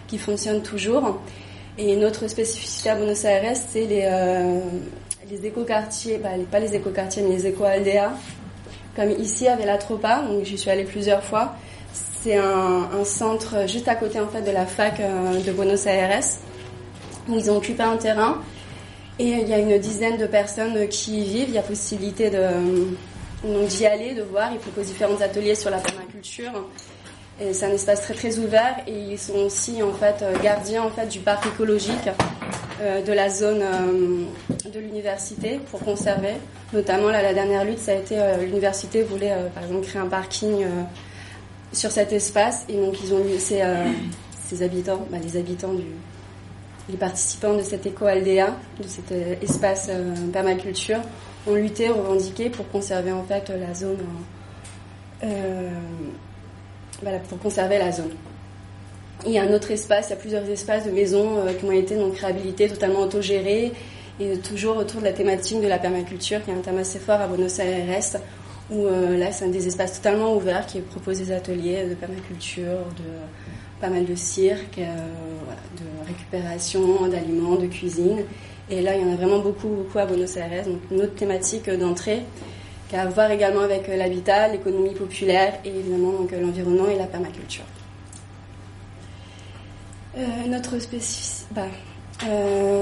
qui 0.07 0.17
fonctionne 0.17 0.63
toujours. 0.63 1.19
Et 1.77 1.93
une 1.93 2.03
autre 2.05 2.27
spécificité 2.27 2.89
à 2.89 2.95
Buenos 2.95 3.23
Aires, 3.25 3.55
c'est 3.55 3.85
les, 3.85 4.01
euh, 4.05 4.59
les 5.29 5.45
écoquartiers, 5.45 6.17
bah, 6.17 6.29
pas 6.49 6.59
les 6.59 6.75
écoquartiers, 6.75 7.21
mais 7.21 7.35
les 7.35 7.47
éco-aldea. 7.47 8.13
Comme 8.95 9.11
ici 9.11 9.47
à 9.47 9.55
la 9.55 9.77
Tropa, 9.77 10.23
donc 10.27 10.43
j'y 10.43 10.57
suis 10.57 10.69
allée 10.69 10.83
plusieurs 10.83 11.23
fois. 11.23 11.55
C'est 11.93 12.35
un, 12.35 12.89
centre 13.05 13.67
juste 13.67 13.87
à 13.87 13.95
côté 13.95 14.19
en 14.19 14.27
fait 14.27 14.41
de 14.41 14.51
la 14.51 14.65
fac 14.65 14.99
de 14.99 15.51
Buenos 15.53 15.85
Aires 15.85 16.19
ils 17.35 17.51
ont 17.51 17.57
occupé 17.57 17.83
un 17.83 17.97
terrain 17.97 18.41
et 19.17 19.29
il 19.29 19.47
y 19.47 19.53
a 19.53 19.59
une 19.59 19.77
dizaine 19.77 20.17
de 20.17 20.25
personnes 20.25 20.87
qui 20.87 21.21
y 21.21 21.23
vivent. 21.23 21.49
Il 21.49 21.55
y 21.55 21.57
a 21.57 21.61
possibilité 21.61 22.29
d'y 22.29 23.85
aller, 23.85 24.13
de 24.13 24.23
voir. 24.23 24.51
Ils 24.53 24.59
proposent 24.59 24.87
différents 24.87 25.21
ateliers 25.21 25.55
sur 25.55 25.69
la 25.69 25.77
permaculture. 25.77 26.51
C'est 27.39 27.65
un 27.65 27.71
espace 27.71 28.01
très 28.01 28.13
très 28.13 28.37
ouvert 28.37 28.75
et 28.85 28.91
ils 28.91 29.17
sont 29.17 29.37
aussi 29.37 29.81
en 29.81 29.93
fait 29.93 30.23
gardiens 30.43 30.83
en 30.83 30.89
fait 30.89 31.07
du 31.07 31.19
parc 31.19 31.45
écologique 31.45 32.09
euh, 32.81 33.01
de 33.01 33.13
la 33.13 33.29
zone 33.29 33.61
euh, 33.61 34.69
de 34.69 34.79
l'université 34.79 35.59
pour 35.71 35.79
conserver. 35.79 36.33
Notamment 36.73 37.09
là, 37.09 37.21
la 37.21 37.33
dernière 37.33 37.63
lutte, 37.63 37.79
ça 37.79 37.93
a 37.93 37.95
été 37.95 38.19
euh, 38.19 38.37
l'université 38.37 39.03
voulait 39.03 39.33
par 39.53 39.63
exemple 39.63 39.85
créer 39.85 40.01
un 40.01 40.07
parking 40.07 40.65
sur 41.71 41.91
cet 41.91 42.11
espace 42.11 42.65
et 42.67 42.75
donc 42.75 42.95
ils 43.03 43.13
ont 43.13 43.23
ces, 43.37 43.63
ces 44.45 44.63
habitants, 44.63 45.05
bah, 45.09 45.17
les 45.23 45.37
habitants 45.37 45.73
du, 45.73 45.85
les 46.89 46.97
participants 46.97 47.53
de 47.55 47.61
cette 47.61 47.85
éco-aldea, 47.85 48.55
de 48.81 48.87
cet 48.87 49.11
euh, 49.11 49.35
espace 49.41 49.87
euh, 49.89 50.13
permaculture, 50.31 50.99
ont 51.47 51.53
lutté, 51.53 51.89
revendiqué 51.89 52.49
pour 52.49 52.69
conserver 52.69 53.11
en 53.11 53.23
fait 53.23 53.49
la 53.49 53.73
zone, 53.73 53.97
euh, 55.23 55.69
voilà, 57.01 57.19
pour 57.19 57.39
conserver 57.39 57.77
la 57.77 57.91
zone. 57.91 58.11
Il 59.25 59.31
y 59.31 59.37
a 59.37 59.43
un 59.43 59.53
autre 59.53 59.71
espace, 59.71 60.07
il 60.07 60.09
y 60.11 60.13
a 60.13 60.15
plusieurs 60.15 60.49
espaces 60.49 60.85
de 60.85 60.91
maisons 60.91 61.43
qui 61.59 61.65
ont 61.65 61.71
été 61.71 61.95
donc 61.95 62.17
réhabilités, 62.17 62.69
totalement 62.69 63.01
autogérés, 63.01 63.73
et 64.19 64.37
toujours 64.37 64.77
autour 64.77 65.01
de 65.01 65.05
la 65.05 65.13
thématique 65.13 65.61
de 65.61 65.67
la 65.67 65.77
permaculture, 65.77 66.43
qui 66.43 66.51
est 66.51 66.53
un 66.53 66.59
thème 66.59 66.77
assez 66.77 66.99
fort 66.99 67.19
à 67.19 67.27
Buenos 67.27 67.59
Aires, 67.59 68.21
où 68.71 68.85
là 68.85 69.31
c'est 69.33 69.43
un 69.43 69.49
des 69.49 69.67
espaces 69.67 70.01
totalement 70.01 70.35
ouverts 70.35 70.65
qui 70.67 70.79
propose 70.79 71.17
des 71.17 71.33
ateliers 71.33 71.83
de 71.83 71.95
permaculture, 71.95 72.85
de 72.97 73.03
pas 73.79 73.89
mal 73.89 74.05
de 74.05 74.15
cirque, 74.15 74.77
euh, 74.77 74.95
de 75.77 76.07
récupération 76.07 77.07
d'aliments, 77.07 77.55
de 77.55 77.67
cuisine. 77.67 78.23
Et 78.69 78.81
là, 78.81 78.95
il 78.95 79.01
y 79.01 79.05
en 79.05 79.13
a 79.13 79.15
vraiment 79.15 79.39
beaucoup, 79.39 79.69
beaucoup 79.69 79.97
à 79.97 80.05
Buenos 80.05 80.37
Aires. 80.37 80.65
Donc, 80.65 80.79
une 80.91 81.01
autre 81.01 81.15
thématique 81.15 81.69
d'entrée 81.69 82.21
qui 82.89 82.95
a 82.95 83.03
à 83.03 83.05
voir 83.05 83.31
également 83.31 83.61
avec 83.61 83.87
euh, 83.87 83.95
l'habitat, 83.95 84.47
l'économie 84.47 84.93
populaire 84.93 85.53
et 85.63 85.69
évidemment 85.69 86.11
donc, 86.11 86.33
euh, 86.33 86.41
l'environnement 86.41 86.89
et 86.89 86.97
la 86.97 87.05
permaculture. 87.05 87.63
notre 90.47 90.79
spécificité. 90.79 91.45
Bah, 91.51 91.67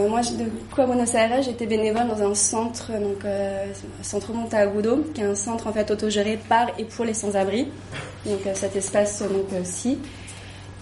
moi, 0.10 0.22
de 0.22 0.46
coup, 0.72 0.82
à 0.82 0.86
Buenos 0.88 1.14
Aires, 1.14 1.44
j'étais 1.44 1.68
bénévole 1.68 2.08
dans 2.08 2.24
un 2.24 2.34
centre, 2.34 2.92
donc 2.94 3.24
Centre 4.02 4.34
Monteagudo, 4.34 5.06
qui 5.14 5.22
est 5.22 5.26
un 5.26 5.36
centre 5.36 5.68
en 5.68 5.74
fait 5.74 5.92
autogéré 5.92 6.40
par 6.50 6.68
et 6.80 6.86
pour 6.86 7.06
les 7.06 7.14
sans-abri. 7.14 7.68
Donc 8.26 8.40
cet 8.56 8.76
espace 8.76 9.22
donc 9.22 9.54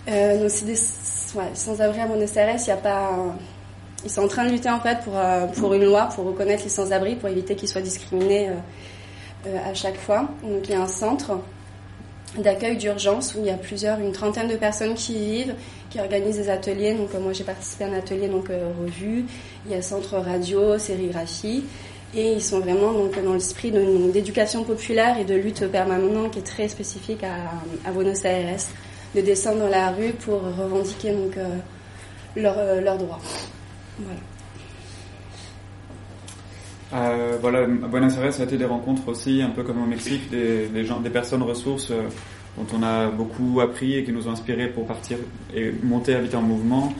euh, 0.07 0.39
donc 0.39 0.51
c'est 0.51 0.65
des 0.65 0.75
sans-abri 1.55 1.99
à 1.99 2.07
Buenos 2.07 2.35
Aires, 2.35 2.55
il 2.59 2.67
y 2.67 2.71
a 2.71 2.77
pas. 2.77 3.11
Ils 4.03 4.11
sont 4.11 4.21
en 4.21 4.27
train 4.27 4.45
de 4.45 4.51
lutter 4.51 4.69
en 4.69 4.79
fait 4.79 4.99
pour, 5.03 5.17
euh, 5.17 5.47
pour 5.47 5.73
une 5.73 5.85
loi 5.85 6.09
pour 6.13 6.25
reconnaître 6.25 6.63
les 6.63 6.69
sans-abri, 6.69 7.15
pour 7.15 7.29
éviter 7.29 7.55
qu'ils 7.55 7.69
soient 7.69 7.81
discriminés 7.81 8.49
euh, 8.49 8.53
à 9.65 9.73
chaque 9.73 9.97
fois. 9.97 10.29
Donc 10.43 10.67
il 10.67 10.71
y 10.71 10.73
a 10.75 10.81
un 10.81 10.87
centre 10.87 11.39
d'accueil 12.37 12.77
d'urgence 12.77 13.35
où 13.35 13.39
il 13.39 13.45
y 13.45 13.49
a 13.49 13.57
plusieurs, 13.57 13.99
une 13.99 14.11
trentaine 14.11 14.47
de 14.47 14.55
personnes 14.55 14.93
qui 14.93 15.13
y 15.13 15.31
vivent, 15.43 15.55
qui 15.89 15.99
organisent 15.99 16.37
des 16.37 16.49
ateliers. 16.49 16.93
Donc 16.93 17.13
moi 17.21 17.33
j'ai 17.33 17.43
participé 17.43 17.85
à 17.85 17.87
un 17.87 17.93
atelier 17.93 18.27
donc 18.27 18.47
revue. 18.47 19.25
Il 19.65 19.71
y 19.71 19.75
a 19.75 19.81
centre 19.81 20.17
radio, 20.17 20.77
sérigraphie. 20.77 21.63
Et 22.15 22.31
ils 22.31 22.41
sont 22.41 22.59
vraiment 22.59 22.93
donc, 22.93 23.21
dans 23.21 23.33
l'esprit 23.33 23.71
d'éducation 23.71 24.63
populaire 24.63 25.19
et 25.19 25.25
de 25.25 25.35
lutte 25.35 25.67
permanente 25.67 26.31
qui 26.31 26.39
est 26.39 26.43
très 26.43 26.69
spécifique 26.69 27.23
à, 27.23 27.91
Buenos 27.91 28.23
Aires, 28.23 28.57
de 29.13 29.21
descendre 29.21 29.59
dans 29.59 29.69
la 29.69 29.91
rue 29.91 30.13
pour 30.13 30.41
revendiquer 30.41 31.11
donc, 31.11 31.35
euh, 31.35 31.57
leurs 32.37 32.57
euh, 32.57 32.79
leurs 32.79 32.97
droits. 32.97 33.19
Voilà. 33.99 34.19
Euh, 36.93 37.37
voilà, 37.41 37.59
à 37.61 37.65
Buenos 37.65 38.15
Aires, 38.17 38.33
ça 38.33 38.43
a 38.43 38.45
été 38.45 38.57
des 38.57 38.65
rencontres 38.65 39.07
aussi, 39.07 39.41
un 39.41 39.49
peu 39.49 39.63
comme 39.63 39.81
au 39.81 39.85
Mexique, 39.87 40.29
des, 40.29 40.67
des 40.67 40.85
gens, 40.85 40.99
des 40.99 41.09
personnes 41.09 41.41
ressources 41.41 41.89
euh, 41.91 42.03
dont 42.57 42.77
on 42.77 42.83
a 42.83 43.09
beaucoup 43.09 43.59
appris 43.59 43.95
et 43.95 44.03
qui 44.03 44.11
nous 44.11 44.27
ont 44.27 44.31
inspirés 44.31 44.67
pour 44.67 44.85
partir 44.85 45.17
et 45.53 45.73
monter 45.83 46.15
Habitat 46.15 46.37
en 46.37 46.43
Mouvement. 46.43 46.93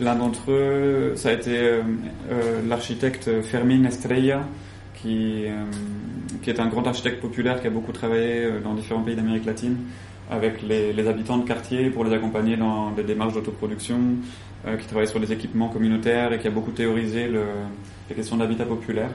L'un 0.00 0.14
d'entre 0.14 0.50
eux, 0.52 1.12
ça 1.16 1.30
a 1.30 1.32
été 1.32 1.58
euh, 1.58 1.82
euh, 2.30 2.60
l'architecte 2.66 3.42
Fermín 3.42 3.84
Estrella, 3.84 4.46
qui, 4.94 5.46
qui 6.42 6.50
est 6.50 6.60
un 6.60 6.68
grand 6.68 6.86
architecte 6.86 7.20
populaire 7.20 7.60
qui 7.60 7.66
a 7.66 7.70
beaucoup 7.70 7.90
travaillé 7.90 8.48
dans 8.62 8.72
différents 8.74 9.02
pays 9.02 9.16
d'Amérique 9.16 9.44
latine 9.44 9.76
avec 10.30 10.62
les, 10.62 11.08
habitants 11.08 11.38
de 11.38 11.46
quartier 11.46 11.90
pour 11.90 12.04
les 12.04 12.14
accompagner 12.14 12.56
dans 12.56 12.92
des 12.92 13.02
démarches 13.02 13.34
d'autoproduction, 13.34 13.98
qui 14.78 14.86
travaille 14.86 15.08
sur 15.08 15.18
les 15.18 15.32
équipements 15.32 15.68
communautaires 15.68 16.32
et 16.32 16.38
qui 16.38 16.46
a 16.46 16.52
beaucoup 16.52 16.70
théorisé 16.70 17.26
le, 17.26 17.42
les 18.08 18.14
questions 18.14 18.36
d'habitat 18.36 18.64
populaire. 18.64 19.10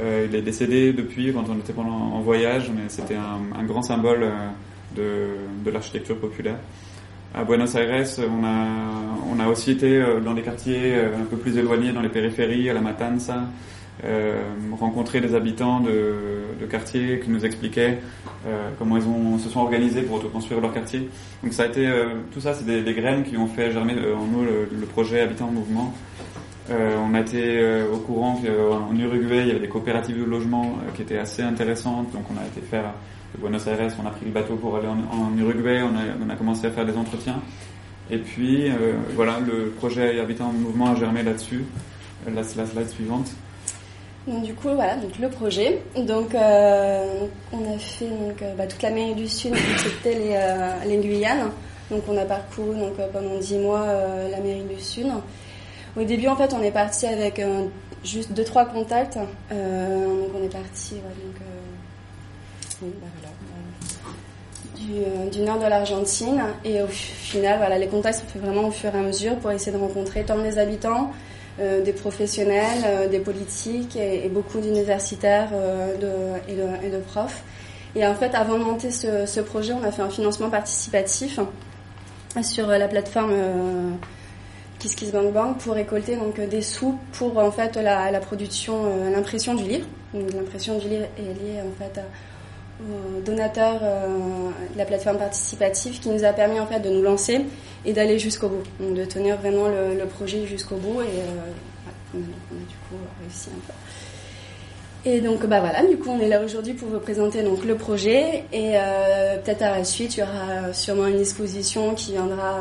Euh, 0.00 0.26
il 0.28 0.34
est 0.34 0.42
décédé 0.42 0.92
depuis 0.92 1.32
quand 1.32 1.44
on 1.50 1.58
était 1.58 1.72
pendant, 1.72 1.90
en 1.90 2.20
voyage, 2.20 2.70
mais 2.74 2.84
c'était 2.88 3.16
un, 3.16 3.64
grand 3.64 3.82
symbole 3.82 4.22
euh, 4.22 4.48
de, 4.96 5.64
de 5.64 5.70
l'architecture 5.70 6.16
populaire. 6.16 6.56
À 7.34 7.44
Buenos 7.44 7.74
Aires, 7.74 8.06
on 8.18 8.44
a, 8.44 8.66
on 9.30 9.38
a 9.38 9.48
aussi 9.48 9.72
été 9.72 10.00
euh, 10.00 10.20
dans 10.20 10.34
des 10.34 10.42
quartiers 10.42 10.94
un 10.94 11.24
peu 11.28 11.36
plus 11.36 11.56
éloignés, 11.58 11.92
dans 11.92 12.00
les 12.00 12.08
périphéries, 12.08 12.70
à 12.70 12.74
la 12.74 12.80
Matanza, 12.80 13.42
rencontrer 14.80 15.20
des 15.20 15.34
habitants 15.34 15.80
de, 15.80 16.64
quartiers 16.70 17.20
qui 17.20 17.28
nous 17.30 17.44
expliquaient 17.44 17.98
comment 18.78 18.96
ils 18.96 19.06
ont, 19.06 19.38
se 19.38 19.50
sont 19.50 19.60
organisés 19.60 20.02
pour 20.02 20.16
autoconstruire 20.16 20.60
leur 20.60 20.72
quartier. 20.72 21.10
Donc 21.42 21.52
ça 21.52 21.64
a 21.64 21.66
été, 21.66 21.86
tout 22.32 22.40
ça, 22.40 22.54
c'est 22.54 22.64
des, 22.64 22.94
graines 22.94 23.24
qui 23.24 23.36
ont 23.36 23.46
fait 23.46 23.72
germer 23.72 23.92
en 23.92 24.24
nous 24.24 24.42
le, 24.42 24.86
projet 24.86 25.20
Habitants 25.20 25.48
en 25.48 25.52
Mouvement. 25.52 25.94
Euh, 26.70 26.96
on 26.98 27.14
a 27.14 27.20
été 27.20 27.58
euh, 27.58 27.92
au 27.92 27.98
courant 27.98 28.40
qu'en 28.40 28.96
Uruguay, 28.96 29.42
il 29.42 29.48
y 29.48 29.50
avait 29.50 29.60
des 29.60 29.68
coopératives 29.68 30.18
de 30.18 30.24
logement 30.24 30.66
euh, 30.66 30.92
qui 30.94 31.02
étaient 31.02 31.18
assez 31.18 31.42
intéressantes. 31.42 32.12
Donc 32.12 32.24
on 32.32 32.40
a 32.40 32.46
été 32.46 32.60
faire 32.60 32.94
de 33.34 33.40
Buenos 33.40 33.66
Aires, 33.66 33.92
on 34.02 34.06
a 34.06 34.10
pris 34.10 34.26
le 34.26 34.32
bateau 34.32 34.56
pour 34.56 34.76
aller 34.76 34.86
en, 34.86 35.36
Uruguay, 35.36 35.82
on 35.82 36.30
a, 36.30 36.36
commencé 36.36 36.66
à 36.66 36.70
faire 36.70 36.86
des 36.86 36.96
entretiens. 36.96 37.40
Et 38.10 38.18
puis 38.18 38.68
euh, 38.68 38.94
voilà, 39.14 39.38
le 39.40 39.70
projet 39.70 40.20
Habitants 40.20 40.48
en 40.48 40.52
Mouvement 40.52 40.92
a 40.92 40.94
germé 40.94 41.22
là-dessus. 41.22 41.64
Euh, 42.28 42.30
La, 42.34 42.44
slide 42.44 42.88
suivante. 42.88 43.30
Donc, 44.26 44.42
du 44.42 44.54
coup, 44.54 44.68
voilà, 44.74 44.96
donc 44.96 45.18
le 45.18 45.28
projet. 45.28 45.82
Donc, 45.96 46.34
euh, 46.34 47.26
on 47.52 47.74
a 47.74 47.78
fait 47.78 48.06
donc, 48.06 48.42
euh, 48.42 48.54
bah, 48.56 48.66
toute 48.66 48.82
l'Amérique 48.82 49.16
du 49.16 49.28
Sud, 49.28 49.54
excepté 49.54 50.14
les, 50.14 50.34
euh, 50.34 51.00
Guyanes. 51.00 51.50
Donc, 51.90 52.02
on 52.08 52.16
a 52.16 52.24
parcouru 52.24 52.76
donc, 52.78 52.98
euh, 52.98 53.08
pendant 53.12 53.38
10 53.38 53.58
mois 53.58 53.80
euh, 53.82 54.28
l'Amérique 54.30 54.68
du 54.68 54.80
Sud. 54.80 55.06
Au 56.00 56.04
début, 56.04 56.28
en 56.28 56.36
fait, 56.36 56.54
on 56.54 56.62
est 56.62 56.70
parti 56.70 57.04
avec 57.06 57.38
euh, 57.40 57.66
juste 58.02 58.32
2-3 58.32 58.72
contacts. 58.72 59.18
Euh, 59.52 60.06
donc, 60.06 60.30
on 60.34 60.42
est 60.42 60.48
parti 60.48 60.94
euh, 62.82 62.86
bah, 62.96 63.06
du, 65.30 65.40
nord 65.40 65.58
de 65.58 65.66
l'Argentine. 65.66 66.40
Et 66.64 66.80
au 66.80 66.86
final, 66.86 67.58
voilà, 67.58 67.76
les 67.76 67.86
contacts 67.86 68.20
se 68.20 68.24
fait 68.24 68.38
vraiment 68.38 68.68
au 68.68 68.70
fur 68.70 68.94
et 68.94 68.98
à 68.98 69.02
mesure 69.02 69.36
pour 69.36 69.50
essayer 69.52 69.72
de 69.72 69.82
rencontrer 69.82 70.24
tant 70.24 70.36
les 70.36 70.58
habitants 70.58 71.12
des 71.58 71.92
professionnels, 71.92 73.10
des 73.10 73.18
politiques 73.18 73.94
et, 73.94 74.30
beaucoup 74.30 74.60
d'universitaires 74.60 75.50
et, 75.52 76.54
de, 76.54 76.98
profs. 77.06 77.42
Et 77.94 78.06
en 78.06 78.14
fait, 78.14 78.34
avant 78.34 78.58
de 78.58 78.64
monter 78.64 78.90
ce 78.90 79.40
projet, 79.40 79.74
on 79.74 79.82
a 79.84 79.92
fait 79.92 80.00
un 80.00 80.08
financement 80.08 80.48
participatif 80.48 81.38
sur 82.40 82.66
la 82.68 82.88
plateforme 82.88 83.34
euh, 84.80 84.82
KissKissBankBank 84.82 85.58
pour 85.58 85.74
récolter 85.74 86.16
donc 86.16 86.38
euh, 86.38 86.46
des 86.46 86.62
sous 86.62 86.98
pour 87.12 87.38
en 87.38 87.50
fait 87.50 87.76
la, 87.76 88.20
production, 88.20 88.84
euh, 88.86 89.10
l'impression 89.10 89.54
du 89.54 89.64
livre. 89.64 89.86
L'impression 90.14 90.78
du 90.78 90.88
livre 90.88 91.06
est 91.18 91.22
liée 91.22 91.60
en 91.60 91.82
fait 91.82 92.00
au 92.82 93.20
donateur 93.20 93.78
euh, 93.82 94.06
de 94.72 94.78
la 94.78 94.84
plateforme 94.84 95.18
participative 95.18 96.00
qui 96.00 96.08
nous 96.08 96.24
a 96.24 96.32
permis 96.32 96.58
en 96.58 96.66
fait 96.66 96.80
de 96.80 96.88
nous 96.88 97.02
lancer 97.02 97.42
et 97.84 97.92
d'aller 97.92 98.18
jusqu'au 98.18 98.48
bout, 98.48 98.94
de 98.94 99.04
tenir 99.04 99.36
vraiment 99.36 99.68
le, 99.68 100.04
projet 100.06 100.46
jusqu'au 100.46 100.76
bout 100.76 101.02
et 101.02 101.20
on, 102.14 102.18
a, 102.18 102.22
du 102.22 102.76
coup 102.88 102.96
réussi 103.20 103.50
un 103.50 103.60
peu. 103.66 105.10
Et 105.10 105.20
donc 105.20 105.46
bah 105.46 105.60
voilà, 105.60 105.86
du 105.86 105.96
coup 105.96 106.10
on 106.10 106.20
est 106.20 106.28
là 106.28 106.42
aujourd'hui 106.42 106.74
pour 106.74 106.88
vous 106.88 106.98
présenter 106.98 107.42
donc 107.42 107.64
le 107.64 107.74
projet 107.76 108.44
et 108.52 108.72
peut-être 109.44 109.62
à 109.62 109.78
la 109.78 109.84
suite 109.84 110.16
il 110.16 110.20
y 110.20 110.22
aura 110.22 110.72
sûrement 110.72 111.06
une 111.06 111.20
exposition 111.20 111.94
qui 111.94 112.12
viendra 112.12 112.60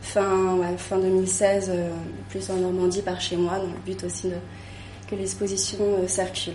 fin 0.00 0.56
ouais, 0.56 0.76
fin 0.76 0.98
2016 0.98 1.70
euh, 1.70 1.90
plus 2.28 2.48
en 2.50 2.56
Normandie 2.56 3.02
par 3.02 3.20
chez 3.20 3.36
moi, 3.36 3.58
dans 3.58 3.66
le 3.66 3.78
but 3.84 4.02
aussi 4.04 4.28
de, 4.28 4.36
que 5.08 5.14
l'exposition 5.14 5.78
euh, 5.80 6.06
circule. 6.06 6.54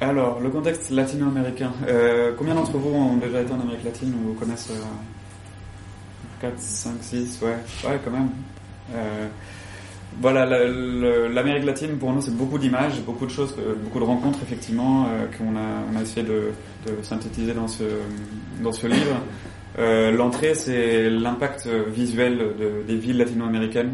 Alors, 0.00 0.40
le 0.40 0.50
contexte 0.50 0.90
latino-américain. 0.90 1.72
Euh, 1.88 2.32
combien 2.36 2.54
d'entre 2.54 2.76
vous 2.76 2.94
ont 2.94 3.16
déjà 3.16 3.40
été 3.40 3.52
en 3.52 3.60
Amérique 3.60 3.84
latine 3.84 4.14
ou 4.14 4.34
connaissent 4.34 4.70
euh, 4.70 4.82
4, 6.40 6.58
5, 6.58 6.92
6 7.00 7.40
Ouais, 7.42 7.56
ouais 7.88 8.00
quand 8.04 8.10
même. 8.10 8.28
Voilà, 10.20 10.46
l'Amérique 10.46 11.64
latine 11.64 11.98
pour 11.98 12.12
nous 12.12 12.22
c'est 12.22 12.34
beaucoup 12.36 12.58
d'images, 12.58 13.00
beaucoup 13.04 13.26
de 13.26 13.30
choses, 13.30 13.54
euh, 13.58 13.74
beaucoup 13.74 13.98
de 14.00 14.04
rencontres 14.04 14.38
effectivement 14.42 15.04
euh, 15.06 15.26
qu'on 15.36 15.56
a, 15.56 15.84
on 15.92 15.98
a 15.98 16.02
essayé 16.02 16.26
de, 16.26 16.50
de 16.86 17.02
synthétiser 17.02 17.52
dans 17.52 17.68
ce, 17.68 17.84
dans 18.62 18.72
ce 18.72 18.86
livre. 18.86 19.16
Euh, 19.78 20.10
L'entrée 20.10 20.54
c'est 20.54 21.10
l'impact 21.10 21.68
visuel 21.94 22.38
de- 22.58 22.82
des 22.86 22.96
villes 22.96 23.18
latino-américaines. 23.18 23.92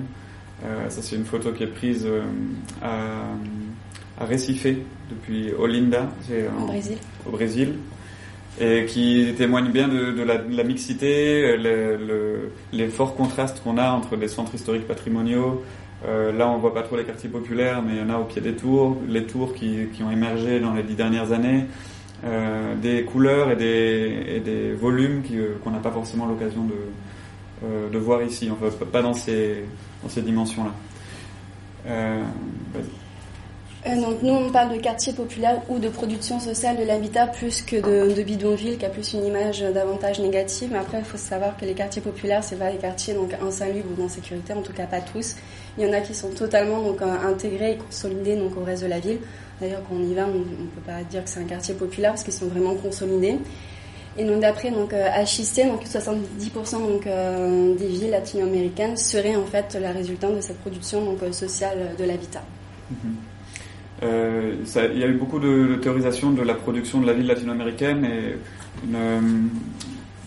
Euh, 0.64 0.88
ça 0.90 1.02
c'est 1.02 1.16
une 1.16 1.24
photo 1.24 1.50
qui 1.50 1.64
est 1.64 1.66
prise 1.66 2.06
à, 2.80 2.92
à 4.22 4.26
Recife 4.26 4.66
depuis 5.10 5.50
Olinda, 5.58 6.08
Au 6.60 6.66
Brésil. 6.66 6.96
au 7.26 7.30
Brésil, 7.32 7.74
et 8.60 8.84
qui 8.86 9.32
témoigne 9.36 9.70
bien 9.72 9.88
de, 9.88 10.12
de 10.12 10.22
la, 10.22 10.38
de 10.38 10.56
la 10.56 10.62
mixité, 10.62 11.56
le- 11.56 11.96
le- 11.96 12.52
les 12.72 12.86
forts 12.88 13.16
contrastes 13.16 13.60
qu'on 13.64 13.76
a 13.76 13.90
entre 13.90 14.14
les 14.14 14.28
centres 14.28 14.54
historiques 14.54 14.86
patrimoniaux. 14.86 15.64
Euh, 16.04 16.32
là, 16.32 16.48
on 16.48 16.58
voit 16.58 16.74
pas 16.74 16.82
trop 16.82 16.96
les 16.96 17.04
quartiers 17.04 17.28
populaires, 17.28 17.82
mais 17.82 17.94
il 17.94 17.98
y 17.98 18.02
en 18.02 18.10
a 18.10 18.18
au 18.18 18.24
pied 18.24 18.40
des 18.40 18.54
tours, 18.54 18.96
les 19.08 19.24
tours 19.24 19.54
qui, 19.54 19.88
ont 20.02 20.10
émergé 20.10 20.58
dans 20.58 20.74
les 20.74 20.82
dix 20.82 20.94
dernières 20.94 21.32
années, 21.32 21.66
euh, 22.24 22.74
des 22.74 23.04
couleurs 23.04 23.50
et 23.50 23.56
des, 23.56 24.24
et 24.28 24.40
des 24.40 24.72
volumes 24.72 25.22
euh, 25.32 25.54
qu'on 25.62 25.70
n'a 25.70 25.78
pas 25.78 25.92
forcément 25.92 26.26
l'occasion 26.26 26.64
de, 26.64 27.92
de 27.92 27.98
voir 27.98 28.22
ici, 28.22 28.50
enfin 28.50 28.66
pas 28.86 29.02
dans 29.02 29.14
ces, 29.14 29.64
dans 30.02 30.08
ces 30.08 30.22
dimensions-là. 30.22 30.72
Euh, 33.84 34.00
donc 34.00 34.22
nous 34.22 34.32
on 34.32 34.50
parle 34.52 34.72
de 34.72 34.80
quartier 34.80 35.12
populaire 35.12 35.60
ou 35.68 35.80
de 35.80 35.88
production 35.88 36.38
sociale 36.38 36.76
de 36.76 36.84
l'habitat 36.84 37.26
plus 37.26 37.62
que 37.62 37.76
de, 37.76 38.22
bidonville 38.22 38.78
qui 38.78 38.86
a 38.86 38.88
plus 38.88 39.12
une 39.12 39.24
image 39.24 39.60
davantage 39.60 40.20
négative. 40.20 40.68
Mais 40.72 40.78
après 40.78 40.98
il 40.98 41.04
faut 41.04 41.18
savoir 41.18 41.56
que 41.56 41.64
les 41.64 41.74
quartiers 41.74 42.02
populaires 42.02 42.44
c'est 42.44 42.58
pas 42.58 42.70
les 42.70 42.78
quartiers 42.78 43.14
donc 43.14 43.34
insalubres 43.34 43.90
ou 43.90 44.00
d'insécurité, 44.00 44.52
en 44.52 44.62
tout 44.62 44.72
cas 44.72 44.86
pas 44.86 45.00
tous. 45.00 45.34
Il 45.78 45.84
y 45.84 45.88
en 45.88 45.92
a 45.92 46.00
qui 46.00 46.14
sont 46.14 46.30
totalement 46.30 46.80
donc 46.80 47.02
euh, 47.02 47.06
intégrés 47.26 47.72
et 47.72 47.76
consolidés 47.76 48.36
donc 48.36 48.56
au 48.56 48.62
reste 48.62 48.84
de 48.84 48.88
la 48.88 49.00
ville. 49.00 49.18
D'ailleurs 49.60 49.82
quand 49.88 49.96
on 49.96 50.02
y 50.08 50.14
va 50.14 50.26
on 50.26 50.38
ne 50.38 50.68
peut 50.68 50.80
pas 50.86 51.02
dire 51.10 51.24
que 51.24 51.30
c'est 51.30 51.40
un 51.40 51.44
quartier 51.44 51.74
populaire 51.74 52.12
parce 52.12 52.22
qu'ils 52.22 52.32
sont 52.34 52.46
vraiment 52.46 52.76
consolidés. 52.76 53.38
Et 54.16 54.24
donc 54.24 54.40
d'après 54.40 54.70
donc 54.70 54.92
euh, 54.92 55.08
donc 55.08 55.84
70% 55.84 56.72
donc 56.72 57.08
des 57.78 57.86
villes 57.88 58.10
latino-américaines 58.10 58.96
seraient 58.96 59.34
en 59.34 59.46
fait 59.46 59.76
la 59.80 59.90
résultante 59.90 60.36
de 60.36 60.40
cette 60.40 60.58
production 60.58 61.04
donc 61.04 61.18
sociale 61.34 61.96
de 61.98 62.04
l'habitat. 62.04 62.44
Mhm. 62.90 63.31
Euh, 64.02 64.54
il 64.94 64.98
y 64.98 65.04
a 65.04 65.06
eu 65.06 65.14
beaucoup 65.14 65.38
de, 65.38 65.66
de 65.66 65.74
théorisation 65.76 66.32
de 66.32 66.42
la 66.42 66.54
production 66.54 67.00
de 67.00 67.06
la 67.06 67.12
ville 67.12 67.26
latino-américaine 67.26 68.04
et 68.04 68.36
une, 68.84 68.96
euh, 68.96 69.20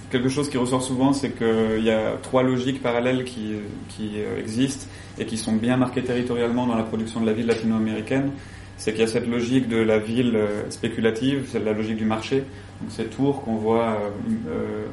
quelque 0.10 0.30
chose 0.30 0.50
qui 0.50 0.58
ressort 0.58 0.82
souvent, 0.82 1.12
c'est 1.14 1.32
qu'il 1.32 1.84
y 1.84 1.90
a 1.90 2.14
trois 2.22 2.44
logiques 2.44 2.82
parallèles 2.82 3.26
qui, 3.26 3.54
qui 3.90 4.12
euh, 4.18 4.40
existent 4.40 4.86
et 5.18 5.26
qui 5.26 5.38
sont 5.38 5.54
bien 5.54 5.78
marquées 5.78 6.04
territorialement 6.04 6.68
dans 6.68 6.76
la 6.76 6.84
production 6.84 7.20
de 7.22 7.26
la 7.26 7.34
ville 7.34 7.48
latino-américaine. 7.48 8.32
C'est 8.78 8.92
qu'il 8.92 9.02
y 9.02 9.04
a 9.04 9.08
cette 9.08 9.28
logique 9.28 9.68
de 9.70 9.78
la 9.78 10.00
ville 10.00 10.36
euh, 10.36 10.70
spéculative, 10.70 11.48
c'est 11.50 11.64
la 11.64 11.74
logique 11.74 11.98
du 11.98 12.06
marché. 12.06 12.44
Donc 12.82 12.92
ces 12.92 13.06
tours 13.06 13.42
qu'on 13.42 13.56
voit 13.56 13.90
euh, 13.90 14.10
euh, 14.50 14.86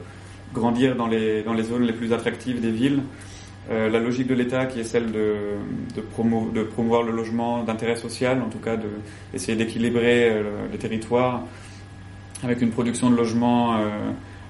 grandir 0.54 0.96
dans 0.96 1.08
les, 1.08 1.42
dans 1.42 1.54
les 1.54 1.64
zones 1.64 1.82
les 1.82 1.92
plus 1.92 2.12
attractives 2.12 2.60
des 2.60 2.70
villes. 2.70 3.02
Euh, 3.70 3.88
la 3.88 4.00
logique 4.00 4.26
de 4.26 4.34
l'État 4.34 4.66
qui 4.66 4.80
est 4.80 4.84
celle 4.84 5.12
de, 5.12 5.34
de, 5.94 6.00
promo, 6.00 6.50
de 6.52 6.64
promouvoir 6.64 7.04
le 7.04 7.12
logement 7.12 7.62
d'intérêt 7.62 7.94
social, 7.94 8.42
en 8.42 8.48
tout 8.48 8.58
cas 8.58 8.76
d'essayer 9.32 9.56
d'équilibrer 9.56 10.30
euh, 10.30 10.42
les 10.72 10.78
territoires 10.78 11.42
avec 12.42 12.60
une 12.60 12.70
production 12.70 13.08
de 13.08 13.16
logements 13.16 13.76
euh, 13.76 13.88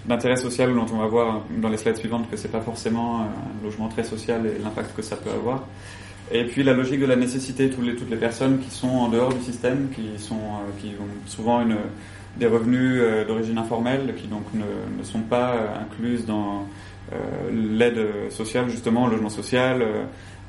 d'intérêt 0.07 0.37
social 0.37 0.75
dont 0.75 0.87
on 0.94 0.96
va 0.96 1.07
voir 1.07 1.42
dans 1.59 1.68
les 1.68 1.77
slides 1.77 1.98
suivantes 1.98 2.31
que 2.31 2.38
c'est 2.38 2.51
pas 2.51 2.62
forcément 2.62 3.20
un 3.20 3.64
logement 3.64 3.88
très 3.88 4.03
social 4.03 4.46
et 4.46 4.62
l'impact 4.62 4.96
que 4.96 5.03
ça 5.03 5.16
peut 5.16 5.31
avoir. 5.31 5.66
Et 6.31 6.44
puis 6.44 6.62
la 6.62 6.72
logique 6.72 7.01
de 7.01 7.07
la 7.07 7.16
nécessité, 7.16 7.68
toutes 7.68 7.85
les, 7.85 7.94
toutes 7.94 8.11
les 8.11 8.16
personnes 8.16 8.61
qui 8.61 8.70
sont 8.70 8.88
en 8.88 9.09
dehors 9.09 9.35
du 9.35 9.42
système, 9.42 9.90
qui, 9.94 10.18
sont, 10.18 10.37
euh, 10.37 10.81
qui 10.81 10.94
ont 10.98 11.29
souvent 11.29 11.61
une, 11.61 11.77
des 12.37 12.46
revenus 12.46 13.01
euh, 13.03 13.25
d'origine 13.25 13.59
informelle, 13.59 14.14
qui 14.16 14.27
donc 14.27 14.44
ne, 14.55 15.03
sont 15.05 15.20
pas 15.20 15.55
euh, 15.55 15.81
incluses 15.83 16.25
dans 16.25 16.61
euh, 16.61 16.62
l'aide 17.53 18.31
sociale, 18.31 18.68
justement, 18.68 19.07
le 19.07 19.12
logement 19.12 19.31
social. 19.31 19.83
euh, 19.83 20.05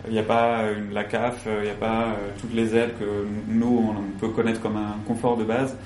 Il 0.08 0.12
n'y 0.14 0.20
a 0.20 0.24
pas 0.24 0.64
la 0.92 1.06
CAF, 1.06 1.46
euh, 1.48 1.60
il 1.62 1.66
n'y 1.66 1.70
a 1.70 1.76
pas 1.76 2.08
euh, 2.08 2.30
toutes 2.42 2.54
les 2.54 2.76
aides 2.76 2.94
que 3.00 3.06
nous, 3.48 3.94
on 3.96 4.20
peut 4.20 4.28
connaître 4.34 4.60
comme 4.62 4.76
un 4.76 4.98
confort 5.08 5.38
de 5.38 5.46
base. 5.46 5.78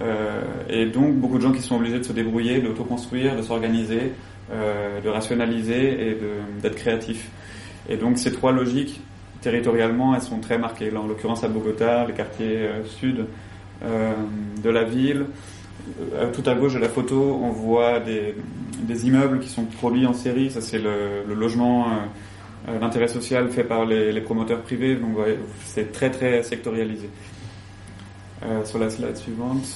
Euh, 0.00 0.42
et 0.70 0.86
donc 0.86 1.16
beaucoup 1.16 1.36
de 1.36 1.42
gens 1.42 1.52
qui 1.52 1.60
sont 1.60 1.76
obligés 1.76 1.98
de 1.98 2.04
se 2.04 2.12
débrouiller, 2.14 2.60
d'autoconstruire, 2.62 3.36
de 3.36 3.42
s'organiser, 3.42 4.12
euh, 4.50 5.00
de 5.02 5.08
rationaliser 5.10 6.10
et 6.10 6.18
d'être 6.62 6.76
créatifs. 6.76 7.28
Et 7.88 7.96
donc 7.98 8.16
ces 8.16 8.32
trois 8.32 8.52
logiques, 8.52 9.00
territorialement, 9.42 10.14
elles 10.14 10.22
sont 10.22 10.40
très 10.40 10.56
marquées. 10.56 10.90
Là, 10.90 11.00
en 11.00 11.06
l'occurrence 11.06 11.44
à 11.44 11.48
Bogota, 11.48 12.06
les 12.06 12.14
quartiers 12.14 12.58
euh, 12.58 12.84
sud 12.84 13.26
euh, 13.82 14.12
de 14.62 14.70
la 14.70 14.84
ville. 14.84 15.26
Euh, 16.14 16.32
tout 16.32 16.42
à 16.48 16.54
gauche 16.54 16.74
de 16.74 16.78
la 16.78 16.88
photo, 16.88 17.40
on 17.42 17.50
voit 17.50 18.00
des, 18.00 18.34
immeubles 19.06 19.40
qui 19.40 19.48
sont 19.48 19.64
produits 19.64 20.06
en 20.06 20.14
série. 20.14 20.50
Ça, 20.50 20.60
c'est 20.60 20.78
le, 20.78 21.24
logement 21.34 21.86
euh, 21.86 21.90
euh, 22.68 22.78
d'intérêt 22.78 23.08
social 23.08 23.48
fait 23.50 23.64
par 23.64 23.84
les, 23.84 24.20
promoteurs 24.20 24.62
privés. 24.62 24.96
Donc, 24.96 25.18
ouais, 25.18 25.38
c'est 25.64 25.92
très 25.92 26.10
très 26.10 26.42
sectorialisé. 26.42 27.08
Euh, 28.44 28.64
sur 28.64 28.78
la 28.78 28.88
slide 28.88 29.16
suivante, 29.16 29.66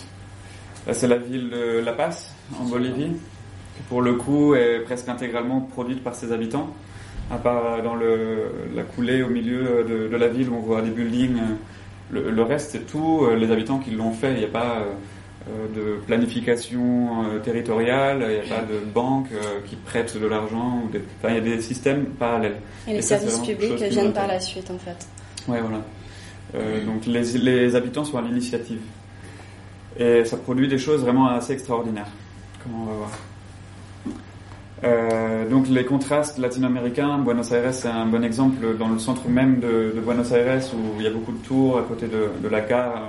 là, 0.87 0.95
c'est 0.95 1.09
la 1.09 1.17
ville 1.17 1.51
de 1.51 1.81
La 1.85 1.93
Paz, 1.93 2.33
en 2.61 2.65
Bolivie, 2.65 3.11
qui 3.77 3.83
pour 3.89 4.03
le 4.03 4.15
coup 4.15 4.55
est 4.55 4.81
presque 4.85 5.09
intégralement 5.09 5.61
produite 5.61 6.05
par 6.05 6.15
ses 6.15 6.33
habitants. 6.33 6.73
À 7.31 7.39
part 7.39 7.83
dans 7.83 7.95
la 7.95 8.83
coulée 8.83 9.23
au 9.23 9.29
milieu 9.29 9.85
de, 9.85 10.17
la 10.17 10.29
ville 10.29 10.49
où 10.51 10.57
on 10.57 10.61
voit 10.61 10.83
des 10.83 10.91
buildings, 10.91 11.39
euh, 11.39 11.55
le, 12.31 12.43
reste 12.43 12.73
c'est 12.73 12.87
tout 12.87 13.23
euh, 13.25 13.37
les 13.37 13.51
habitants 13.51 13.79
qui 13.79 13.91
l'ont 13.91 14.13
fait. 14.13 14.33
Il 14.33 14.39
n'y 14.39 14.45
a 14.45 14.49
pas 14.49 14.81
euh, 14.81 14.83
euh, 14.83 14.95
de 15.75 15.97
planification 16.07 17.25
euh, 17.25 17.39
territoriale, 17.41 18.25
il 18.29 18.47
n'y 18.47 18.53
a 18.53 18.57
pas 18.61 18.63
de 18.63 18.79
banque 18.93 19.29
euh, 19.33 19.61
qui 19.67 19.77
prête 19.77 20.17
de 20.21 20.27
l'argent. 20.27 20.83
ou 20.85 20.89
des- 20.91 21.03
Enfin, 21.19 21.31
il 21.31 21.35
y 21.35 21.39
a 21.39 21.57
des 21.57 21.61
systèmes 21.61 22.05
parallèles. 22.19 22.57
Et 22.87 22.95
les 22.95 23.03
ça, 23.03 23.19
services 23.19 23.39
publics 23.41 23.83
viennent 23.91 24.13
par 24.13 24.27
la 24.29 24.41
suite, 24.41 24.71
en 24.71 24.79
fait. 24.79 25.07
Ouais, 25.51 25.61
voilà. 25.61 25.81
Euh, 26.55 26.85
donc 26.85 27.07
les, 27.07 27.23
les 27.39 27.75
habitants 27.77 28.05
sont 28.05 28.19
à 28.19 28.23
l'initiative. 28.23 28.81
Et 29.99 30.25
ça 30.25 30.37
produit 30.37 30.69
des 30.69 30.79
choses 30.79 31.01
vraiment 31.03 31.29
assez 31.29 31.53
extraordinaires, 31.55 32.09
comme 32.63 32.73
on 32.83 32.85
va 32.87 32.93
voir. 32.95 33.11
Euh, 34.85 35.49
donc 35.49 35.69
les 35.69 35.85
contrastes 35.85 36.39
latino-américains, 36.39 37.19
Buenos 37.19 37.53
Aires 37.53 37.73
c'est 37.73 37.87
un 37.89 38.05
bon 38.07 38.25
exemple 38.25 38.77
dans 38.77 38.89
le 38.89 38.99
centre 38.99 39.29
même 39.29 39.61
de, 39.61 39.93
de 39.95 40.01
Buenos 40.01 40.33
Aires 40.33 40.61
où 40.75 40.99
il 40.99 41.05
y 41.05 41.07
a 41.07 41.11
beaucoup 41.11 41.31
de 41.31 41.39
tours 41.39 41.79
à 41.79 41.83
côté 41.83 42.09
de, 42.09 42.31
de 42.43 42.49
la 42.49 42.63
gare 42.63 42.97
euh, 42.97 43.01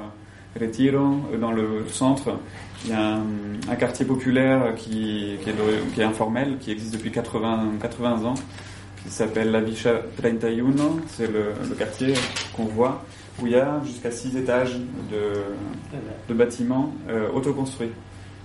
Retiro, 0.59 1.21
euh, 1.33 1.37
dans 1.37 1.51
le 1.51 1.85
centre. 1.89 2.37
Il 2.85 2.91
y 2.91 2.93
a 2.93 3.15
un, 3.15 3.75
quartier 3.75 4.05
populaire 4.05 4.75
qui, 4.75 5.37
qui, 5.41 6.01
est 6.01 6.03
informel, 6.03 6.57
qui 6.59 6.71
existe 6.71 6.93
depuis 6.93 7.11
80, 7.11 7.73
80 7.81 8.25
ans, 8.25 8.33
qui 9.03 9.09
s'appelle 9.09 9.51
la 9.51 9.61
Villa 9.61 10.01
31, 10.17 10.65
c'est 11.07 11.31
le, 11.31 11.53
quartier 11.77 12.13
qu'on 12.55 12.65
voit, 12.65 13.05
où 13.41 13.47
il 13.47 13.53
y 13.53 13.55
a 13.55 13.81
jusqu'à 13.85 14.11
6 14.11 14.35
étages 14.35 14.75
de, 15.11 15.31
de 16.27 16.33
bâtiments 16.33 16.93
euh, 17.09 17.29
autoconstruits. 17.31 17.91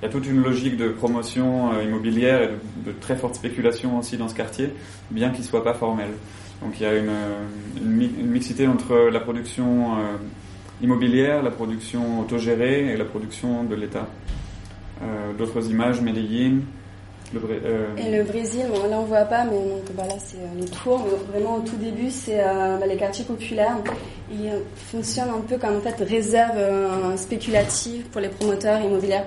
Il 0.00 0.04
y 0.04 0.08
a 0.08 0.12
toute 0.12 0.28
une 0.28 0.40
logique 0.40 0.76
de 0.76 0.90
promotion 0.90 1.72
euh, 1.72 1.82
immobilière 1.82 2.42
et 2.42 2.50
de, 2.86 2.92
très 2.92 3.16
forte 3.16 3.34
spéculation 3.34 3.98
aussi 3.98 4.16
dans 4.16 4.28
ce 4.28 4.34
quartier, 4.34 4.70
bien 5.10 5.30
qu'il 5.30 5.40
ne 5.40 5.46
soit 5.46 5.64
pas 5.64 5.74
formel. 5.74 6.10
Donc 6.62 6.78
il 6.78 6.84
y 6.84 6.86
a 6.86 6.94
une, 6.94 7.10
une 7.82 8.30
mixité 8.30 8.68
entre 8.68 9.08
la 9.12 9.18
production 9.18 9.96
euh, 9.96 10.16
immobilière, 10.82 11.42
la 11.42 11.50
production 11.50 12.20
autogérée 12.20 12.86
et 12.92 12.96
la 12.96 13.04
production 13.04 13.64
de 13.64 13.74
l'État. 13.74 14.06
Euh, 15.02 15.32
D'autres 15.38 15.68
images, 15.70 16.00
Medellín, 16.00 16.62
le, 17.32 17.40
euh, 17.50 17.86
Et 17.96 18.16
le 18.16 18.24
Brésil, 18.24 18.62
là 18.90 18.98
on 18.98 19.04
voit 19.04 19.24
pas, 19.26 19.44
mais 19.44 19.50
donc 19.52 19.92
bah, 19.94 20.04
là 20.08 20.14
c'est 20.18 20.38
euh, 20.38 20.60
les 20.60 20.66
tours. 20.66 21.06
Vraiment 21.30 21.56
au 21.56 21.60
tout 21.60 21.76
début, 21.76 22.10
c'est 22.10 22.38
bah, 22.38 22.86
les 22.86 22.96
quartiers 22.96 23.24
populaires. 23.24 23.76
Ils 24.32 24.50
fonctionnent 24.90 25.28
un 25.30 25.40
peu 25.46 25.56
comme 25.58 25.76
en 25.76 25.80
fait 25.80 25.96
réserve 26.04 26.58
spéculative 27.16 28.04
pour 28.10 28.20
les 28.20 28.28
promoteurs 28.28 28.80
immobiliers 28.80 29.20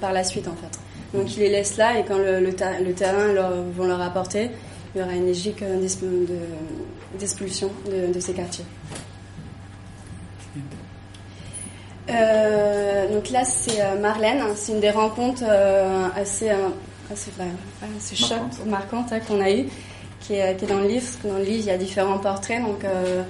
par, 0.00 0.12
la 0.12 0.24
suite 0.24 0.48
en 0.48 0.54
fait. 0.54 0.78
Donc 1.16 1.36
ils 1.36 1.40
les 1.40 1.50
laissent 1.50 1.76
là 1.76 1.98
et 1.98 2.04
quand 2.04 2.18
le, 2.18 2.40
le, 2.40 2.52
ter- 2.54 2.82
le 2.84 2.92
terrain 2.92 3.32
leur, 3.32 3.50
vont 3.76 3.86
leur 3.86 4.00
apporter, 4.00 4.50
il 4.94 5.00
y 5.00 5.04
aura 5.04 5.12
une 5.14 5.26
logique 5.26 5.62
d'exp- 5.62 6.02
de- 6.02 7.18
d'expulsion 7.18 7.70
de, 7.90 8.12
de 8.12 8.20
ces 8.20 8.32
quartiers. 8.32 8.64
Euh, 12.08 13.12
donc 13.12 13.30
là, 13.30 13.44
c'est 13.44 13.80
euh, 13.80 13.98
Marlène. 14.00 14.42
C'est 14.54 14.72
une 14.72 14.80
des 14.80 14.90
rencontres 14.90 15.42
euh, 15.46 16.06
assez, 16.14 16.50
euh, 16.50 16.68
assez, 17.12 17.30
bah, 17.38 17.44
assez 17.96 18.16
choc, 18.16 18.38
Marquante. 18.66 19.12
hein, 19.12 19.20
qu'on 19.26 19.40
a 19.40 19.50
eues, 19.50 19.66
qui 20.20 20.34
est, 20.34 20.56
qui 20.56 20.64
est 20.64 20.68
dans 20.68 20.80
le 20.80 20.86
livre. 20.88 21.04
Parce 21.04 21.16
que 21.16 21.28
dans 21.28 21.38
le 21.38 21.44
livre, 21.44 21.60
il 21.60 21.66
y 21.66 21.70
a 21.70 21.78
différents 21.78 22.18
portraits. 22.18 22.62
Donc 22.62 22.84
euh, 22.84 23.22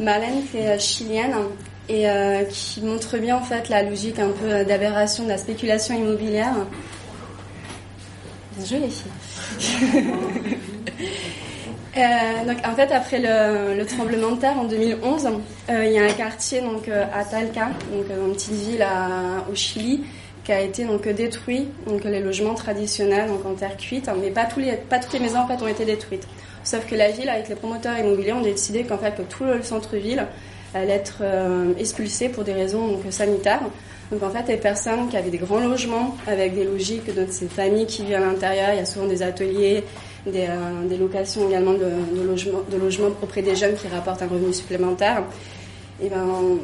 Marlène, 0.00 0.44
qui 0.50 0.58
est 0.58 0.76
euh, 0.76 0.78
chilienne 0.78 1.34
et 1.88 2.04
qui 2.50 2.80
montre 2.82 3.16
bien 3.18 3.36
en 3.36 3.42
fait 3.42 3.68
la 3.68 3.84
logique 3.84 4.18
un 4.18 4.30
peu 4.30 4.64
d'aberration 4.64 5.22
de 5.22 5.28
la 5.28 5.38
spéculation 5.38 5.94
immobilière. 5.94 6.52
Bien 8.56 8.66
joué 8.66 8.78
les 8.80 8.88
filles. 8.88 10.04
Euh, 11.96 12.44
donc 12.46 12.58
en 12.66 12.74
fait 12.74 12.92
après 12.92 13.18
le, 13.18 13.74
le 13.74 13.86
tremblement 13.86 14.32
de 14.32 14.40
terre 14.40 14.58
en 14.58 14.64
2011, 14.64 15.28
euh, 15.70 15.84
il 15.86 15.92
y 15.92 15.98
a 15.98 16.04
un 16.04 16.12
quartier 16.12 16.60
donc 16.60 16.88
euh, 16.88 17.06
à 17.14 17.24
Talca, 17.24 17.70
donc 17.90 18.04
une 18.10 18.34
petite 18.34 18.52
ville 18.52 18.86
au 19.50 19.54
Chili, 19.54 20.04
qui 20.44 20.52
a 20.52 20.60
été 20.60 20.84
donc 20.84 21.08
détruit, 21.08 21.68
donc 21.86 22.04
les 22.04 22.20
logements 22.20 22.54
traditionnels 22.54 23.28
donc 23.28 23.46
en 23.46 23.54
terre 23.54 23.78
cuite, 23.78 24.10
mais 24.20 24.30
pas 24.30 24.44
tous 24.44 24.60
les 24.60 24.72
pas 24.72 24.98
toutes 24.98 25.14
les 25.14 25.20
maisons 25.20 25.38
en 25.38 25.46
fait 25.46 25.62
ont 25.62 25.68
été 25.68 25.86
détruites. 25.86 26.26
Sauf 26.64 26.84
que 26.86 26.94
la 26.94 27.10
ville 27.10 27.30
avec 27.30 27.48
les 27.48 27.54
promoteurs 27.54 27.96
immobiliers 27.98 28.34
ont 28.34 28.42
décidé 28.42 28.82
qu'en 28.84 28.98
fait 28.98 29.16
que 29.16 29.22
tout 29.22 29.44
le 29.44 29.62
centre-ville 29.62 30.26
allait 30.74 30.92
être 30.94 31.22
expulsé 31.78 32.28
pour 32.28 32.44
des 32.44 32.52
raisons 32.52 32.88
donc 32.88 33.00
sanitaires. 33.10 33.62
Donc 34.10 34.22
en 34.22 34.30
fait 34.30 34.46
les 34.48 34.58
personnes 34.58 35.08
qui 35.08 35.16
avaient 35.16 35.30
des 35.30 35.38
grands 35.38 35.60
logements 35.60 36.16
avec 36.26 36.54
des 36.54 36.64
logiques 36.64 37.12
de 37.14 37.26
ces 37.30 37.46
familles 37.46 37.86
qui 37.86 38.04
vivent 38.04 38.16
à 38.16 38.20
l'intérieur, 38.20 38.70
il 38.72 38.78
y 38.78 38.82
a 38.82 38.84
souvent 38.84 39.06
des 39.06 39.22
ateliers, 39.22 39.84
des, 40.26 40.46
euh, 40.48 40.88
des 40.88 40.96
locations 40.96 41.48
également 41.48 41.72
de, 41.74 42.22
logements 42.26 42.60
de 42.70 42.76
logements 42.76 43.08
auprès 43.22 43.42
des 43.42 43.54
jeunes 43.56 43.74
qui 43.74 43.88
rapportent 43.88 44.22
un 44.22 44.26
revenu 44.28 44.52
supplémentaire. 44.52 45.22
Et 46.02 46.08
ben 46.08 46.58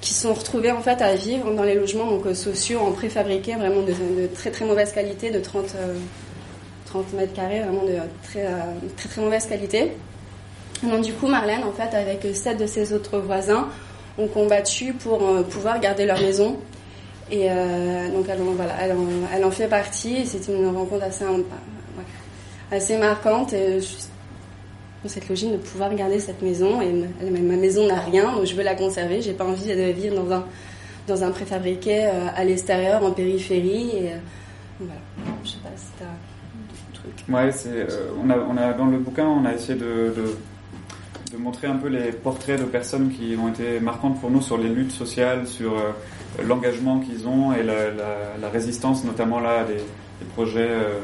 qui 0.00 0.12
sont 0.12 0.34
retrouvés 0.34 0.70
en 0.70 0.82
fait 0.82 1.00
à 1.00 1.14
vivre 1.14 1.50
dans 1.54 1.62
les 1.62 1.74
logements 1.74 2.06
donc 2.06 2.26
euh, 2.26 2.34
sociaux 2.34 2.78
en 2.80 2.92
préfabriqué 2.92 3.54
vraiment 3.54 3.80
de, 3.82 4.26
très 4.34 4.50
très 4.50 4.64
mauvaise 4.66 4.92
qualité 4.92 5.30
de 5.30 5.40
30 5.40 5.64
euh, 5.76 5.94
30 6.86 7.14
mètres 7.14 7.32
carrés 7.32 7.60
vraiment 7.60 7.84
de 7.84 7.96
très 8.22 8.44
euh, 8.44 8.50
très 8.98 9.08
très 9.08 9.22
mauvaise 9.22 9.46
qualité. 9.46 9.92
Donc 10.82 11.00
du 11.02 11.14
coup 11.14 11.26
Marlène 11.26 11.62
en 11.64 11.72
fait 11.72 11.96
avec 11.96 12.26
sept 12.36 12.58
de 12.58 12.66
ses 12.66 12.92
autres 12.92 13.18
voisins 13.18 13.68
ont 14.18 14.28
combattu 14.28 14.92
pour 14.92 15.26
euh, 15.26 15.42
pouvoir 15.42 15.80
garder 15.80 16.04
leur 16.04 16.20
maison 16.20 16.58
et 17.32 17.50
euh, 17.50 18.10
donc 18.10 18.26
elle, 18.28 18.42
en- 18.42 18.52
voilà, 18.52 18.74
elle, 18.82 18.92
en, 18.92 19.06
elle 19.34 19.44
en 19.44 19.50
fait 19.50 19.68
partie 19.68 20.26
c'était 20.26 20.52
une 20.54 20.68
rencontre 20.68 21.04
assez, 21.04 21.24
assez 22.70 22.96
marquante 22.98 23.52
et 23.52 23.80
juste 23.80 24.10
dans 25.02 25.08
cette 25.08 25.28
logique 25.28 25.52
de 25.52 25.58
pouvoir 25.58 25.94
garder 25.94 26.18
cette 26.18 26.40
maison 26.40 26.80
et 26.80 26.92
ma, 26.92 27.40
ma 27.40 27.56
maison 27.56 27.86
n'a 27.86 28.00
rien 28.00 28.32
donc 28.32 28.46
je 28.46 28.54
veux 28.54 28.62
la 28.62 28.74
conserver. 28.74 29.20
J'ai 29.20 29.34
pas 29.34 29.44
envie 29.44 29.66
de 29.66 29.92
vivre 29.92 30.16
dans 30.22 30.32
un 30.32 30.44
dans 31.06 31.22
un 31.22 31.30
préfabriqué 31.30 32.06
euh, 32.06 32.26
à 32.34 32.44
l'extérieur 32.44 33.04
en 33.04 33.10
périphérie 33.10 33.90
et 33.90 34.12
euh, 34.12 34.16
voilà. 34.80 35.00
Je 35.44 35.50
sais 35.50 35.58
pas 35.58 35.70
si 35.76 35.86
t'as 35.98 36.06
trucs. 36.94 37.28
Ouais, 37.28 37.50
euh, 37.66 38.10
on 38.22 38.30
a, 38.30 38.38
on 38.38 38.56
a, 38.56 38.72
dans 38.72 38.86
le 38.86 38.98
bouquin, 38.98 39.26
on 39.26 39.44
a 39.44 39.52
essayé 39.52 39.78
de, 39.78 40.14
de, 40.16 41.36
montrer 41.36 41.66
un 41.66 41.76
peu 41.76 41.88
les 41.88 42.12
portraits 42.12 42.60
de 42.60 42.64
personnes 42.64 43.10
qui 43.10 43.36
ont 43.36 43.48
été 43.48 43.80
marquantes 43.80 44.20
pour 44.20 44.30
nous 44.30 44.40
sur 44.40 44.56
les 44.56 44.68
luttes 44.68 44.92
sociales, 44.92 45.48
sur 45.48 45.76
euh, 45.76 45.90
l'engagement 46.46 47.00
qu'ils 47.00 47.26
ont 47.26 47.52
et 47.52 47.64
la, 47.64 47.90
la, 47.90 48.36
la 48.40 48.48
résistance, 48.48 49.04
notamment 49.04 49.40
là, 49.40 49.64
des, 49.64 49.82
des 50.20 50.26
projets 50.26 50.68
euh, 50.70 51.00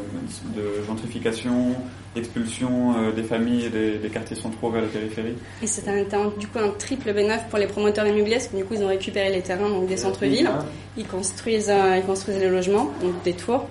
de 0.57 0.85
gentrification, 0.87 1.75
d'expulsion 2.15 2.95
euh, 2.97 3.13
des 3.13 3.23
familles 3.23 3.67
et 3.67 3.69
des, 3.71 3.99
des 3.99 4.09
quartiers 4.09 4.37
centraux 4.37 4.71
vers 4.71 4.83
la 4.83 4.89
périphérie. 4.89 5.35
Et 5.63 5.67
c'est 5.67 5.89
un, 5.89 6.03
du 6.39 6.47
coup 6.47 6.59
un 6.59 6.71
triple 6.71 7.13
bénéfice 7.13 7.43
pour 7.49 7.59
les 7.59 7.67
promoteurs 7.67 8.07
immobiliers, 8.07 8.37
parce 8.37 8.49
que 8.49 8.57
du 8.57 8.65
coup 8.65 8.75
ils 8.75 8.83
ont 8.83 8.89
récupéré 8.89 9.31
les 9.31 9.43
terrains 9.43 9.69
donc 9.69 9.87
des 9.87 9.97
centres-villes, 9.97 10.51
ils 10.97 11.07
construisent, 11.07 11.71
euh, 11.71 11.97
ils 11.97 12.05
construisent 12.05 12.39
les 12.39 12.49
logements, 12.49 12.91
donc 13.03 13.23
des 13.25 13.35
tours. 13.35 13.67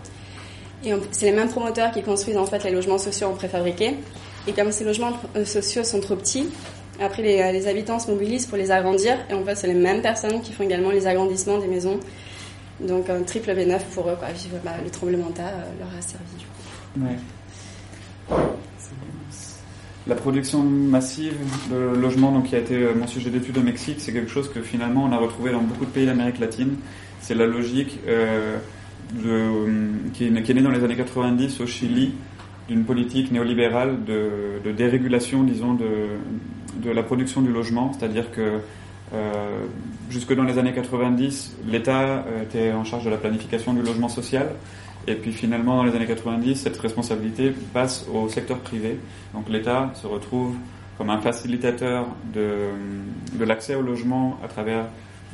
Et 0.85 0.93
c'est 1.11 1.25
les 1.25 1.33
mêmes 1.33 1.49
promoteurs 1.49 1.91
qui 1.91 2.01
construisent 2.01 2.37
en 2.37 2.45
fait 2.45 2.63
les 2.63 2.71
logements 2.71 2.97
sociaux 2.97 3.27
en 3.27 3.33
préfabriqué. 3.33 3.95
Et 4.47 4.53
comme 4.53 4.71
ces 4.71 4.85
logements 4.85 5.11
euh, 5.35 5.43
sociaux 5.43 5.83
sont 5.83 5.99
trop 5.99 6.15
petits, 6.15 6.47
après 7.01 7.21
les, 7.21 7.41
euh, 7.41 7.51
les 7.51 7.67
habitants 7.67 7.99
se 7.99 8.09
mobilisent 8.09 8.45
pour 8.45 8.57
les 8.57 8.71
agrandir. 8.71 9.17
Et 9.29 9.33
en 9.33 9.43
fait 9.43 9.55
c'est 9.55 9.67
les 9.67 9.73
mêmes 9.73 10.01
personnes 10.01 10.41
qui 10.41 10.53
font 10.53 10.63
également 10.63 10.91
les 10.91 11.07
agrandissements 11.07 11.57
des 11.57 11.67
maisons. 11.67 11.99
Donc 12.81 13.09
un 13.09 13.23
triple 13.23 13.53
bénéfice 13.55 13.87
pour 13.93 14.09
eux. 14.09 14.15
Quoi. 14.17 14.29
Bah, 14.63 14.71
le 14.83 14.89
tremblement 14.89 15.29
de 15.29 15.33
terre 15.33 15.53
euh, 15.53 15.79
leur 15.79 15.89
a 15.97 16.01
servi. 16.01 16.45
Ouais. 16.97 17.17
la 20.07 20.15
production 20.15 20.63
massive 20.63 21.35
de 21.71 21.99
logements, 21.99 22.31
donc, 22.31 22.45
qui 22.47 22.55
a 22.55 22.59
été 22.59 22.75
euh, 22.75 22.93
mon 22.95 23.05
sujet 23.05 23.29
d'étude 23.29 23.57
au 23.57 23.61
Mexique, 23.61 23.97
c'est 23.99 24.11
quelque 24.11 24.31
chose 24.31 24.49
que 24.49 24.61
finalement 24.61 25.03
on 25.03 25.11
a 25.11 25.17
retrouvé 25.17 25.51
dans 25.51 25.61
beaucoup 25.61 25.85
de 25.85 25.91
pays 25.91 26.05
d'Amérique 26.05 26.39
latine. 26.39 26.75
C'est 27.21 27.35
la 27.35 27.45
logique 27.45 27.99
euh, 28.07 28.57
qui, 30.13 30.25
est, 30.25 30.29
née 30.31 30.61
dans 30.61 30.71
les 30.71 30.83
années 30.83 30.95
90 30.95 31.61
au 31.61 31.67
Chili 31.67 32.13
d'une 32.67 32.85
politique 32.85 33.31
néolibérale 33.31 34.03
de, 34.05 34.61
de, 34.63 34.71
dérégulation, 34.71 35.43
disons, 35.43 35.73
de, 35.73 35.87
de 36.83 36.91
la 36.91 37.03
production 37.03 37.41
du 37.41 37.51
logement, 37.51 37.91
c'est-à-dire 37.93 38.31
que 38.31 38.59
euh, 39.13 39.65
jusque 40.09 40.35
dans 40.35 40.43
les 40.43 40.57
années 40.57 40.73
90, 40.73 41.57
l'État 41.67 42.23
euh, 42.27 42.43
était 42.43 42.71
en 42.71 42.83
charge 42.83 43.05
de 43.05 43.09
la 43.09 43.17
planification 43.17 43.73
du 43.73 43.81
logement 43.81 44.09
social. 44.09 44.49
Et 45.07 45.15
puis 45.15 45.31
finalement, 45.31 45.77
dans 45.77 45.83
les 45.83 45.95
années 45.95 46.05
90, 46.05 46.55
cette 46.55 46.77
responsabilité 46.77 47.53
passe 47.73 48.05
au 48.13 48.29
secteur 48.29 48.59
privé. 48.59 48.99
Donc 49.33 49.49
l'État 49.49 49.91
se 49.95 50.05
retrouve 50.05 50.55
comme 50.97 51.09
un 51.09 51.19
facilitateur 51.19 52.07
de, 52.33 52.69
de 53.37 53.45
l'accès 53.45 53.75
au 53.75 53.81
logement 53.81 54.37
à 54.43 54.47
travers 54.47 54.85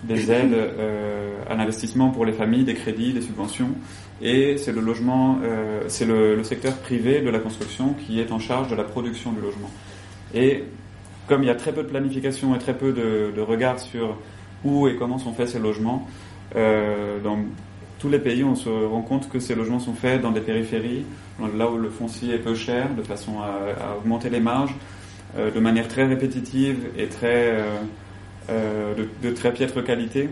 des 0.03 0.31
aides 0.31 0.53
euh, 0.53 1.33
à 1.49 1.55
l'investissement 1.55 2.09
pour 2.11 2.25
les 2.25 2.33
familles, 2.33 2.63
des 2.63 2.75
crédits, 2.75 3.13
des 3.13 3.21
subventions. 3.21 3.71
Et 4.21 4.57
c'est 4.57 4.71
le 4.71 4.81
logement, 4.81 5.39
euh, 5.43 5.81
c'est 5.87 6.05
le, 6.05 6.35
le, 6.35 6.43
secteur 6.43 6.75
privé 6.77 7.21
de 7.21 7.29
la 7.29 7.39
construction 7.39 7.93
qui 7.93 8.19
est 8.19 8.31
en 8.31 8.39
charge 8.39 8.69
de 8.69 8.75
la 8.75 8.83
production 8.83 9.31
du 9.31 9.41
logement. 9.41 9.69
Et 10.33 10.63
comme 11.27 11.43
il 11.43 11.47
y 11.47 11.51
a 11.51 11.55
très 11.55 11.71
peu 11.71 11.83
de 11.83 11.87
planification 11.89 12.55
et 12.55 12.59
très 12.59 12.73
peu 12.73 12.91
de, 12.91 13.31
de 13.35 13.41
regard 13.41 13.79
sur 13.79 14.17
où 14.63 14.87
et 14.87 14.95
comment 14.95 15.17
sont 15.17 15.33
faits 15.33 15.49
ces 15.49 15.59
logements, 15.59 16.07
euh, 16.55 17.19
dans 17.21 17.39
tous 17.99 18.09
les 18.09 18.19
pays, 18.19 18.43
on 18.43 18.55
se 18.55 18.69
rend 18.69 19.01
compte 19.01 19.29
que 19.29 19.39
ces 19.39 19.55
logements 19.55 19.79
sont 19.79 19.93
faits 19.93 20.21
dans 20.21 20.31
des 20.31 20.41
périphéries, 20.41 21.05
là 21.55 21.69
où 21.69 21.77
le 21.77 21.89
foncier 21.89 22.35
est 22.35 22.39
peu 22.39 22.55
cher, 22.55 22.93
de 22.93 23.01
façon 23.01 23.39
à, 23.39 23.83
à 23.83 23.97
augmenter 23.97 24.29
les 24.29 24.39
marges, 24.39 24.75
euh, 25.37 25.51
de 25.51 25.59
manière 25.59 25.87
très 25.87 26.05
répétitive 26.05 26.77
et 26.97 27.07
très, 27.07 27.51
euh, 27.51 27.63
euh 28.49 28.93
de, 28.95 29.07
de, 29.27 29.33
très 29.33 29.51
piètre 29.53 29.83
qualité. 29.83 30.29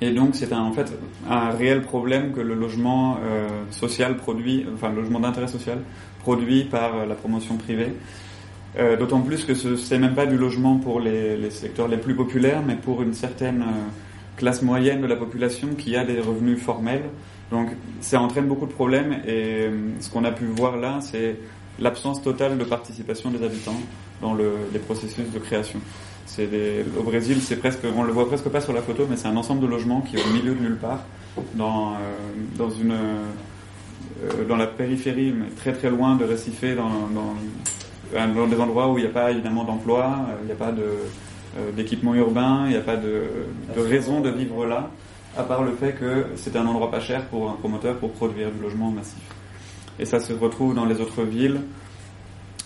Et 0.00 0.12
donc 0.12 0.34
c'est 0.34 0.52
en 0.52 0.72
fait 0.72 0.92
un 1.28 1.50
réel 1.50 1.82
problème 1.82 2.32
que 2.32 2.40
le 2.40 2.54
logement 2.54 3.18
euh, 3.24 3.48
social 3.70 4.16
produit, 4.16 4.66
enfin 4.74 4.90
le 4.90 4.96
logement 5.02 5.20
d'intérêt 5.20 5.48
social 5.48 5.78
produit 6.20 6.64
par 6.64 7.06
la 7.06 7.14
promotion 7.14 7.56
privée. 7.56 7.92
Euh, 8.78 8.96
D'autant 8.96 9.20
plus 9.20 9.44
que 9.44 9.54
ce 9.54 9.94
n'est 9.94 10.00
même 10.00 10.14
pas 10.14 10.26
du 10.26 10.36
logement 10.36 10.76
pour 10.76 11.00
les, 11.00 11.50
secteurs 11.50 11.88
les 11.88 11.96
plus 11.96 12.14
populaires, 12.14 12.62
mais 12.66 12.76
pour 12.76 13.02
une 13.02 13.14
certaine 13.14 13.62
euh, 13.62 13.88
classe 14.36 14.62
moyenne 14.62 15.00
de 15.00 15.06
la 15.06 15.16
population 15.16 15.68
qui 15.78 15.96
a 15.96 16.04
des 16.04 16.20
revenus 16.20 16.60
formels. 16.60 17.04
Donc 17.50 17.70
ça 18.00 18.20
entraîne 18.20 18.46
beaucoup 18.46 18.66
de 18.66 18.72
problèmes 18.72 19.12
et 19.26 19.66
euh, 19.66 19.70
ce 20.00 20.10
qu'on 20.10 20.24
a 20.24 20.32
pu 20.32 20.44
voir 20.44 20.76
là, 20.76 20.98
c'est 21.00 21.36
l'absence 21.78 22.22
totale 22.22 22.58
de 22.58 22.64
participation 22.64 23.30
des 23.30 23.42
habitants 23.44 23.80
dans 24.20 24.34
le, 24.34 24.52
les 24.72 24.78
processus 24.78 25.30
de 25.30 25.38
création. 25.38 25.80
Au 26.98 27.02
Brésil, 27.02 27.38
c'est 27.40 27.56
presque, 27.56 27.80
on 27.96 28.02
le 28.02 28.12
voit 28.12 28.26
presque 28.26 28.48
pas 28.48 28.60
sur 28.60 28.72
la 28.72 28.82
photo, 28.82 29.06
mais 29.08 29.16
c'est 29.16 29.28
un 29.28 29.36
ensemble 29.36 29.62
de 29.62 29.66
logements 29.66 30.02
qui 30.02 30.16
est 30.16 30.22
au 30.22 30.32
milieu 30.32 30.54
de 30.54 30.60
nulle 30.60 30.76
part, 30.76 31.04
dans, 31.54 31.94
dans 32.58 32.68
une, 32.68 32.94
dans 34.46 34.56
la 34.56 34.66
périphérie, 34.66 35.32
mais 35.32 35.46
très 35.56 35.72
très 35.72 35.88
loin 35.88 36.16
de 36.16 36.24
Recife, 36.24 36.64
dans, 36.76 37.36
dans 38.12 38.46
des 38.46 38.60
endroits 38.60 38.90
où 38.90 38.98
il 38.98 39.04
n'y 39.04 39.10
a 39.10 39.12
pas 39.12 39.30
évidemment 39.30 39.64
d'emploi, 39.64 40.16
il 40.42 40.46
n'y 40.46 40.52
a 40.52 40.56
pas 40.56 40.70
euh, 40.70 41.72
d'équipement 41.72 42.14
urbain, 42.14 42.64
il 42.66 42.70
n'y 42.70 42.76
a 42.76 42.80
pas 42.80 42.96
de, 42.96 43.24
raison 43.76 44.20
de 44.20 44.30
vivre 44.30 44.66
là, 44.66 44.90
à 45.36 45.42
part 45.42 45.62
le 45.62 45.72
fait 45.72 45.92
que 45.92 46.26
c'est 46.36 46.56
un 46.56 46.66
endroit 46.66 46.90
pas 46.90 47.00
cher 47.00 47.24
pour 47.26 47.50
un 47.50 47.54
promoteur 47.54 47.96
pour 47.96 48.12
produire 48.12 48.50
du 48.50 48.60
logement 48.60 48.90
massif. 48.90 49.22
Et 49.98 50.04
ça 50.04 50.20
se 50.20 50.32
retrouve 50.32 50.74
dans 50.74 50.84
les 50.84 51.00
autres 51.00 51.22
villes 51.22 51.60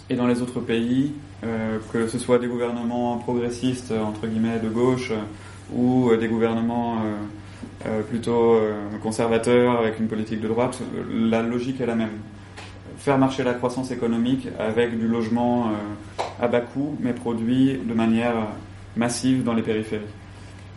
et 0.09 0.17
dans 0.17 0.27
les 0.27 0.43
autres 0.43 0.61
pays, 0.61 1.13
euh, 1.45 1.79
que 1.93 2.09
ce 2.09 2.19
soit 2.19 2.39
des 2.39 2.49
gouvernements 2.49 3.17
progressistes, 3.19 3.93
entre 3.93 4.27
guillemets, 4.27 4.59
de 4.59 4.69
gauche, 4.69 5.13
ou 5.73 6.11
des 6.19 6.27
gouvernements 6.27 6.99
euh, 6.99 7.87
euh, 7.87 8.03
plutôt 8.03 8.59
conservateurs 9.03 9.79
avec 9.79 10.01
une 10.01 10.09
politique 10.09 10.41
de 10.41 10.49
droite, 10.49 10.81
la 11.09 11.43
logique 11.43 11.81
est 11.81 11.87
la 11.87 11.95
même. 11.95 12.19
Faire 13.01 13.19
marcher 13.19 13.43
la 13.43 13.55
croissance 13.55 13.91
économique 13.91 14.49
avec 14.59 14.99
du 14.99 15.09
logement 15.09 15.71
à 16.41 16.49
bas 16.49 16.61
coût, 16.61 16.97
mais 17.01 17.13
produit 17.13 17.81
de 17.83 17.95
manière 17.95 18.35
massive 18.97 19.43
dans 19.43 19.55
les 19.55 19.63
périphéries. 19.63 20.05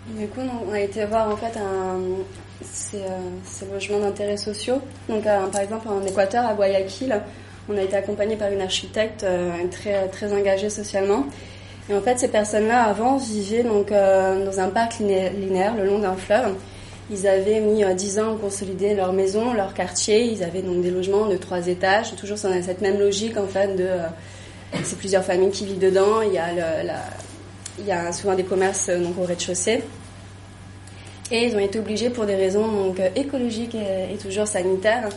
Du 0.07 0.27
coup, 0.27 0.41
on 0.67 0.73
a 0.73 0.79
été 0.81 1.05
voir 1.05 1.29
en 1.29 1.37
fait 1.37 1.57
euh, 1.57 2.15
ces 2.63 3.65
logements 3.71 3.99
d'intérêt 3.99 4.35
sociaux. 4.35 4.81
Donc, 5.07 5.25
euh, 5.25 5.47
par 5.47 5.61
exemple, 5.61 5.87
en 5.87 6.05
Équateur, 6.05 6.45
à 6.45 6.53
Guayaquil, 6.53 7.21
on 7.69 7.77
a 7.77 7.81
été 7.81 7.95
accompagné 7.95 8.35
par 8.35 8.51
une 8.51 8.61
architecte 8.61 9.23
euh, 9.23 9.51
très, 9.71 10.09
très 10.09 10.33
engagée 10.33 10.69
socialement. 10.69 11.25
Et 11.89 11.95
en 11.95 12.01
fait, 12.01 12.19
ces 12.19 12.27
personnes-là, 12.27 12.83
avant, 12.83 13.17
vivaient 13.17 13.63
donc, 13.63 13.89
dans 13.91 14.59
un 14.59 14.69
parc 14.69 14.99
linéaire 14.99 15.75
le 15.75 15.85
long 15.85 15.99
d'un 15.99 16.15
fleuve. 16.15 16.55
Ils 17.11 17.27
avaient 17.27 17.59
mis 17.59 17.83
10 17.83 18.19
ans 18.19 18.35
à 18.35 18.37
consolider 18.39 18.93
leur 18.93 19.13
maison, 19.13 19.53
leur 19.53 19.73
quartier. 19.73 20.23
Ils 20.23 20.43
avaient 20.43 20.61
donc 20.61 20.81
des 20.81 20.91
logements 20.91 21.27
de 21.27 21.35
trois 21.37 21.67
étages, 21.67 22.15
toujours 22.15 22.37
dans 22.37 22.61
cette 22.61 22.81
même 22.81 22.99
logique 22.99 23.37
en 23.37 23.47
fait 23.47 23.75
de 23.75 23.87
c'est 24.81 24.97
plusieurs 24.97 25.23
familles 25.23 25.51
qui 25.51 25.65
vivent 25.65 25.79
dedans. 25.79 26.21
Il 26.21 26.33
y 26.33 27.91
a, 27.91 28.11
souvent 28.11 28.35
des 28.35 28.43
commerces 28.43 28.89
donc, 28.89 29.17
au 29.19 29.23
rez-de-chaussée. 29.23 29.83
Et 31.31 31.45
ils 31.45 31.55
ont 31.55 31.59
été 31.59 31.79
obligés, 31.79 32.09
pour 32.09 32.25
des 32.25 32.35
raisons 32.35 32.67
donc, 32.67 33.01
écologiques 33.15 33.75
et, 33.75 34.17
toujours 34.17 34.47
sanitaires, 34.47 35.09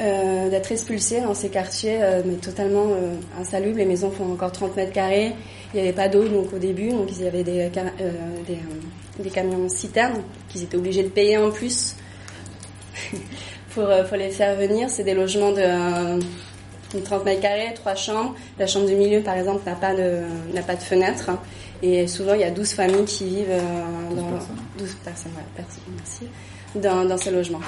euh, 0.00 0.48
d'être 0.48 0.72
expulsés 0.72 1.20
dans 1.20 1.34
ces 1.34 1.48
quartiers, 1.48 1.98
euh, 2.02 2.22
mais 2.24 2.36
totalement 2.36 2.86
euh, 2.90 3.14
insalubres. 3.40 3.78
Les 3.78 3.84
maisons 3.84 4.10
font 4.10 4.32
encore 4.32 4.52
30 4.52 4.76
mètres 4.76 4.92
carrés. 4.92 5.32
Il 5.72 5.80
n'y 5.80 5.86
avait 5.86 5.94
pas 5.94 6.08
d'eau 6.08 6.26
donc 6.26 6.52
au 6.52 6.58
début, 6.58 6.90
donc 6.90 7.08
il 7.10 7.22
y 7.22 7.26
avait 7.26 7.44
des, 7.44 7.68
des, 7.68 8.58
des 9.18 9.30
camions 9.30 9.68
citernes 9.68 10.22
qu'ils 10.48 10.62
étaient 10.62 10.76
obligés 10.76 11.02
de 11.02 11.08
payer 11.08 11.36
en 11.38 11.50
plus 11.50 11.96
pour, 13.74 13.84
pour 14.08 14.16
les 14.16 14.30
faire 14.30 14.56
venir. 14.56 14.88
C'est 14.90 15.04
des 15.04 15.14
logements 15.14 15.52
de 15.52 16.20
30 17.00 17.24
mètres 17.24 17.40
carrés, 17.40 17.72
trois 17.74 17.94
chambres. 17.94 18.34
La 18.58 18.66
chambre 18.66 18.86
du 18.86 18.94
milieu, 18.94 19.20
par 19.20 19.36
exemple, 19.36 19.62
n'a 19.66 19.74
pas 19.74 19.94
de 19.94 20.20
n'a 20.52 20.62
pas 20.62 20.74
de 20.74 20.82
fenêtre. 20.82 21.30
Et 21.82 22.06
souvent, 22.06 22.34
il 22.34 22.40
y 22.40 22.44
a 22.44 22.50
12 22.50 22.72
familles 22.72 23.04
qui 23.04 23.24
vivent 23.24 23.46
euh, 23.50 24.14
dans 24.14 24.38
12 24.78 24.94
personnes, 25.04 25.32
ouais, 25.32 25.64
merci, 25.96 26.26
dans, 26.76 27.04
dans 27.04 27.16
ces 27.16 27.30
logements. 27.30 27.60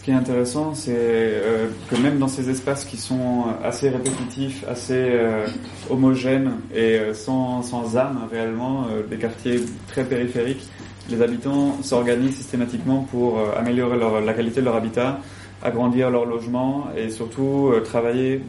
Ce 0.00 0.04
qui 0.06 0.12
est 0.12 0.14
intéressant, 0.14 0.72
c'est 0.72 0.96
euh, 0.96 1.66
que 1.90 1.96
même 1.96 2.18
dans 2.18 2.26
ces 2.26 2.48
espaces 2.48 2.86
qui 2.86 2.96
sont 2.96 3.44
assez 3.62 3.90
répétitifs, 3.90 4.64
assez 4.66 4.94
euh, 4.94 5.46
homogènes 5.90 6.52
et 6.74 6.98
euh, 6.98 7.12
sans, 7.12 7.60
sans 7.60 7.98
âme 7.98 8.20
réellement, 8.32 8.86
des 9.10 9.18
quartiers 9.18 9.60
très 9.88 10.04
périphériques, 10.04 10.66
les 11.10 11.20
habitants 11.20 11.76
s'organisent 11.82 12.36
systématiquement 12.36 13.06
pour 13.10 13.40
améliorer 13.54 13.98
la 14.24 14.32
qualité 14.32 14.60
de 14.60 14.64
leur 14.64 14.76
habitat, 14.76 15.20
agrandir 15.62 16.08
leur 16.08 16.24
logement 16.24 16.86
et 16.96 17.10
surtout 17.10 17.70
travailler 17.84 18.40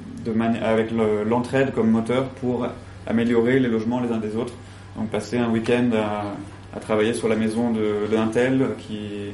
avec 0.64 0.92
l'entraide 1.28 1.66
le, 1.66 1.72
comme 1.74 1.92
moteur 1.92 2.30
pour 2.30 2.66
améliorer 3.06 3.60
les 3.60 3.68
logements 3.68 4.00
les 4.00 4.14
uns 4.14 4.20
des 4.20 4.38
autres. 4.38 4.54
Donc 4.96 5.10
passer 5.10 5.38
un 5.38 5.50
week-end 5.50 5.90
à, 5.96 6.78
à, 6.78 6.80
travailler 6.80 7.14
sur 7.14 7.28
la 7.28 7.36
maison 7.36 7.74
d'un 8.10 8.28
tel 8.28 8.68
qui, 8.78 9.34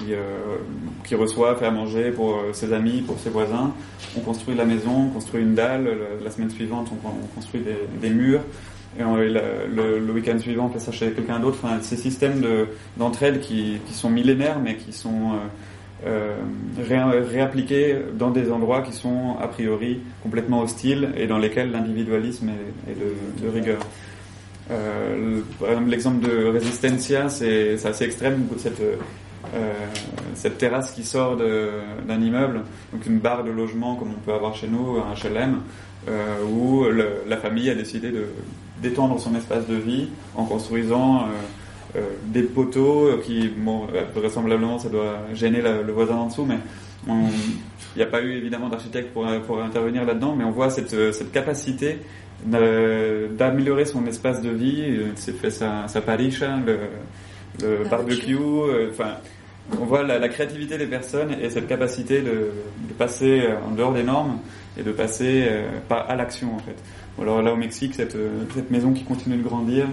qui, 0.00 0.14
euh, 0.14 0.56
qui, 1.04 1.14
reçoit, 1.14 1.54
fait 1.56 1.66
à 1.66 1.70
manger 1.70 2.10
pour 2.10 2.38
ses 2.52 2.72
amis, 2.72 3.02
pour 3.02 3.18
ses 3.18 3.30
voisins. 3.30 3.72
On 4.16 4.20
construit 4.20 4.54
la 4.54 4.64
maison, 4.64 5.06
on 5.06 5.10
construit 5.10 5.42
une 5.42 5.54
dalle. 5.54 5.88
La, 6.22 6.30
semaine 6.30 6.50
suivante, 6.50 6.88
on, 6.92 7.08
on 7.08 7.34
construit 7.34 7.62
des, 8.00 8.10
murs. 8.10 8.42
Et 8.98 9.02
le, 9.02 10.12
week-end 10.12 10.38
suivant, 10.38 10.66
on 10.66 10.70
fait 10.70 10.80
ça 10.80 10.92
chez 10.92 11.12
quelqu'un 11.12 11.38
d'autre. 11.38 11.58
Enfin, 11.62 11.78
ces 11.80 11.96
systèmes 11.96 12.42
d'entraide 12.96 13.34
de, 13.34 13.38
qui, 13.38 13.78
qui, 13.86 13.94
sont 13.94 14.10
millénaires, 14.10 14.58
mais 14.58 14.76
qui 14.76 14.92
sont 14.92 15.38
euh, 16.06 16.34
ré, 16.78 16.98
réappliqués 16.98 17.94
dans 18.14 18.30
des 18.30 18.50
endroits 18.50 18.80
qui 18.80 18.92
sont 18.92 19.36
a 19.38 19.48
priori 19.48 20.00
complètement 20.22 20.62
hostiles 20.62 21.10
et 21.14 21.26
dans 21.26 21.36
lesquels 21.36 21.70
l'individualisme 21.70 22.48
est, 22.88 22.94
de, 22.98 23.44
de, 23.46 23.52
rigueur. 23.52 23.80
Euh, 24.70 25.40
l'exemple 25.86 26.26
de 26.26 26.46
Resistencia, 26.46 27.28
c'est 27.28 27.84
assez 27.84 28.04
extrême, 28.04 28.46
cette, 28.56 28.80
euh, 28.80 28.96
cette 30.34 30.58
terrasse 30.58 30.92
qui 30.92 31.04
sort 31.04 31.36
d'un 31.36 32.20
immeuble, 32.20 32.62
donc 32.92 33.06
une 33.06 33.18
barre 33.18 33.44
de 33.44 33.50
logement 33.50 33.96
comme 33.96 34.10
on 34.10 34.20
peut 34.24 34.32
avoir 34.32 34.54
chez 34.54 34.68
nous, 34.68 34.98
un 34.98 35.14
HLM, 35.14 35.60
euh, 36.08 36.42
où 36.50 36.84
le, 36.84 37.24
la 37.28 37.36
famille 37.36 37.68
a 37.68 37.74
décidé 37.74 38.10
d'étendre 38.80 39.20
son 39.20 39.34
espace 39.34 39.66
de 39.66 39.74
vie 39.74 40.08
en 40.34 40.44
construisant 40.46 41.26
euh, 41.94 42.00
des 42.24 42.42
poteaux 42.42 43.18
qui, 43.22 43.48
bon, 43.48 43.86
vraisemblablement, 44.14 44.78
ça 44.78 44.88
doit 44.88 45.18
gêner 45.34 45.60
la, 45.60 45.82
le 45.82 45.92
voisin 45.92 46.14
en 46.14 46.28
dessous, 46.28 46.46
mais 46.46 46.58
il 47.06 47.98
n'y 47.98 48.02
a 48.02 48.06
pas 48.06 48.22
eu 48.22 48.32
évidemment 48.32 48.70
d'architecte 48.70 49.12
pour, 49.12 49.26
pour 49.46 49.62
intervenir 49.62 50.06
là-dedans, 50.06 50.34
mais 50.34 50.44
on 50.44 50.52
voit 50.52 50.70
cette, 50.70 51.12
cette 51.12 51.32
capacité 51.32 51.98
d'améliorer 52.46 53.84
son 53.84 54.06
espace 54.06 54.40
de 54.40 54.50
vie. 54.50 55.00
C'est 55.16 55.36
fait 55.36 55.50
sa, 55.50 55.86
sa 55.86 56.00
paricha, 56.00 56.56
le, 56.64 56.78
le 57.60 57.84
barbecue, 57.90 58.38
enfin. 58.90 59.16
On 59.78 59.84
voit 59.84 60.02
la, 60.02 60.28
créativité 60.28 60.78
des 60.78 60.86
personnes 60.86 61.34
et 61.40 61.50
cette 61.50 61.68
capacité 61.68 62.22
de, 62.22 62.50
passer 62.98 63.42
euh, 63.42 63.56
en 63.66 63.74
dehors 63.74 63.92
des 63.92 64.02
normes 64.02 64.38
et 64.76 64.82
de 64.82 64.92
passer 64.92 65.46
euh, 65.48 65.68
à 65.90 66.16
l'action 66.16 66.54
en 66.54 66.58
fait. 66.58 66.76
Alors 67.20 67.42
là 67.42 67.52
au 67.52 67.56
Mexique, 67.56 67.94
cette, 67.94 68.16
euh, 68.16 68.44
cette 68.54 68.70
maison 68.70 68.92
qui 68.92 69.04
continue 69.04 69.36
de 69.36 69.42
grandir, 69.42 69.86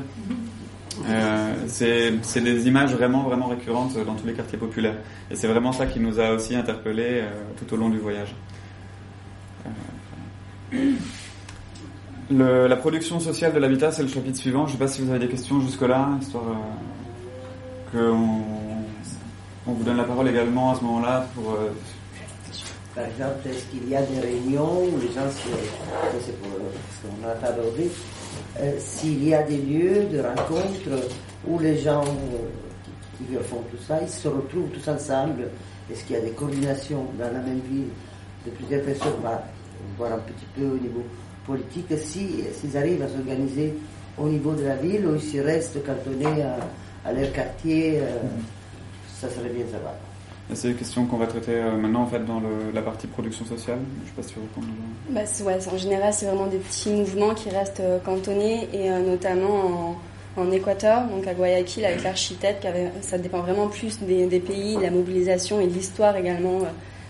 c'est 1.68 2.42
des 2.42 2.68
images 2.68 2.94
vraiment 2.94 3.24
vraiment 3.24 3.48
récurrentes 3.48 3.98
dans 4.04 4.16
tous 4.16 4.26
les 4.26 4.34
quartiers 4.34 4.58
populaires. 4.58 4.98
Et 5.30 5.36
c'est 5.36 5.48
vraiment 5.48 5.72
ça 5.72 5.86
qui 5.86 6.00
nous 6.00 6.20
a 6.20 6.32
aussi 6.32 6.56
interpellés 6.56 7.22
tout 7.58 7.72
au 7.74 7.78
long 7.78 7.90
du 7.90 8.00
voyage. 8.00 8.34
La 12.32 12.76
production 12.76 13.20
sociale 13.20 13.54
de 13.54 13.60
l'habitat, 13.60 13.92
c'est 13.92 14.02
le 14.02 14.10
chapitre 14.10 14.38
suivant. 14.38 14.66
Je 14.66 14.72
ne 14.74 14.78
sais 14.78 14.84
pas 14.84 14.88
si 14.88 15.04
vous 15.04 15.12
avez 15.12 15.20
des 15.20 15.28
questions 15.28 15.62
jusque-là, 15.62 16.10
histoire 16.20 16.46
qu'on 17.92 18.67
on 19.68 19.72
vous 19.74 19.84
donne 19.84 19.98
la 19.98 20.04
parole 20.04 20.28
également 20.30 20.72
à 20.72 20.76
ce 20.76 20.84
moment-là 20.84 21.28
pour 21.36 21.54
euh, 21.54 21.70
Par 22.96 23.06
exemple, 23.06 23.48
est-ce 23.50 23.66
qu'il 23.66 23.90
y 23.90 23.96
a 23.96 24.02
des 24.02 24.20
réunions 24.20 24.84
où 24.84 24.98
les 25.00 25.08
gens 25.08 25.30
se... 25.30 25.50
ça, 25.50 26.18
c'est 26.26 26.40
pour- 26.42 26.58
parce 26.58 27.14
qu'on 27.16 27.28
a 27.28 27.32
pas 27.36 27.48
abordé. 27.48 27.90
Euh, 28.60 28.72
S'il 28.80 29.28
y 29.28 29.34
a 29.34 29.44
des 29.44 29.58
lieux 29.58 30.06
de 30.12 30.20
rencontre 30.20 31.10
où 31.48 31.60
les 31.60 31.78
gens 31.78 32.02
euh, 32.04 32.48
qui, 33.18 33.24
qui 33.26 33.34
font 33.44 33.62
tout 33.72 33.78
ça, 33.88 34.00
ils 34.02 34.10
se 34.10 34.28
retrouvent 34.28 34.70
tous 34.70 34.88
ensemble. 34.90 35.50
Est-ce 35.92 36.04
qu'il 36.06 36.16
y 36.16 36.20
a 36.20 36.22
des 36.22 36.32
coordinations 36.32 37.06
dans 37.20 37.26
la 37.32 37.40
même 37.40 37.62
ville 37.70 37.88
de 38.46 38.52
plusieurs 38.52 38.84
personnes? 38.84 39.14
On 39.20 39.28
va 39.28 39.44
voir 39.98 40.14
un 40.14 40.20
petit 40.20 40.46
peu 40.56 40.66
au 40.66 40.78
niveau 40.78 41.04
politique. 41.46 41.88
Si, 41.98 42.44
s'ils 42.54 42.76
arrivent 42.78 43.02
à 43.04 43.08
s'organiser 43.10 43.74
au 44.18 44.28
niveau 44.28 44.54
de 44.54 44.64
la 44.64 44.76
ville 44.76 45.06
ou 45.08 45.20
s'ils 45.20 45.42
restent 45.42 45.84
cantonnés 45.86 46.42
à, 46.44 46.58
à 47.10 47.14
leur 47.14 47.32
quartier, 47.32 48.00
euh, 48.00 48.18
ça 49.20 49.30
serait 49.30 49.50
bien 49.50 49.66
de 49.66 49.72
savoir. 49.72 49.94
Et 50.52 50.56
C'est 50.56 50.70
des 50.70 50.76
questions 50.76 51.06
qu'on 51.06 51.18
va 51.18 51.28
traiter 51.28 51.56
euh, 51.56 51.76
maintenant 51.76 52.04
en 52.04 52.08
fait 52.08 52.24
dans 52.26 52.40
le- 52.40 52.72
la 52.74 52.82
partie 52.82 53.08
production 53.08 53.44
sociale. 53.46 53.80
Je 53.98 54.04
ne 54.04 54.08
sais 54.08 54.14
pas 54.16 54.24
si 54.24 54.34
tu 54.34 54.40
réponds. 54.40 54.62
Bah, 55.10 55.22
ouais, 55.46 55.68
en 55.74 55.78
général, 55.78 56.14
c'est 56.14 56.26
vraiment 56.26 56.48
des 56.48 56.58
petits 56.58 56.90
mouvements 56.90 57.34
qui 57.34 57.50
restent 57.50 57.82
euh, 57.82 58.00
cantonnés 58.00 58.70
et 58.74 58.90
euh, 58.90 59.00
notamment 59.00 59.96
en, 60.38 60.42
en 60.42 60.52
Équateur, 60.52 61.06
donc 61.08 61.28
à 61.28 61.34
Guayaquil 61.34 61.84
avec 61.84 62.04
l'architecte, 62.04 62.66
ça 63.02 63.18
dépend 63.18 63.40
vraiment 63.42 63.68
plus 63.68 64.00
des, 64.00 64.28
des 64.28 64.40
pays, 64.40 64.76
de 64.78 64.82
la 64.82 64.92
mobilisation 64.92 65.60
et 65.60 65.68
de 65.68 65.74
l'histoire 65.74 66.16
également 66.16 66.60
euh, 66.62 66.66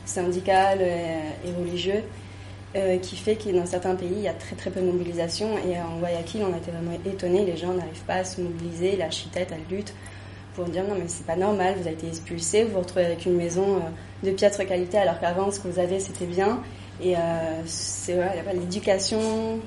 syndicale 0.05 0.79
et 0.81 1.51
religieuse, 1.59 2.03
euh, 2.75 2.97
qui 2.97 3.15
fait 3.17 3.35
que 3.35 3.49
dans 3.49 3.65
certains 3.65 3.95
pays, 3.95 4.09
il 4.13 4.21
y 4.21 4.27
a 4.27 4.33
très 4.33 4.55
très 4.55 4.69
peu 4.71 4.79
de 4.81 4.85
mobilisation 4.85 5.47
et 5.57 5.77
euh, 5.77 5.81
en 5.95 5.99
Guayaquil, 5.99 6.41
on 6.49 6.53
a 6.53 6.57
été 6.57 6.71
vraiment 6.71 6.97
étonnés, 7.05 7.45
les 7.45 7.57
gens 7.57 7.73
n'arrivent 7.73 8.03
pas 8.07 8.15
à 8.15 8.23
se 8.23 8.41
mobiliser, 8.41 8.95
l'architecte, 8.95 9.51
elle 9.53 9.75
lutte 9.77 9.93
pour 10.57 10.65
dire 10.65 10.83
non 10.83 10.95
mais 10.95 11.07
c'est 11.07 11.25
pas 11.25 11.35
normal, 11.35 11.75
vous 11.75 11.87
avez 11.87 11.95
été 11.95 12.07
expulsé, 12.07 12.63
vous 12.63 12.73
vous 12.73 12.79
retrouvez 12.79 13.05
avec 13.05 13.25
une 13.27 13.35
maison 13.35 13.75
euh, 13.75 14.25
de 14.27 14.31
piètre 14.31 14.65
qualité 14.65 14.97
alors 14.97 15.19
qu'avant 15.19 15.51
ce 15.51 15.59
que 15.59 15.67
vous 15.67 15.79
avez 15.79 15.99
c'était 15.99 16.25
bien. 16.25 16.59
Et 16.99 17.15
euh, 17.15 17.19
c'est 17.67 18.17
l'éducation, 18.55 19.59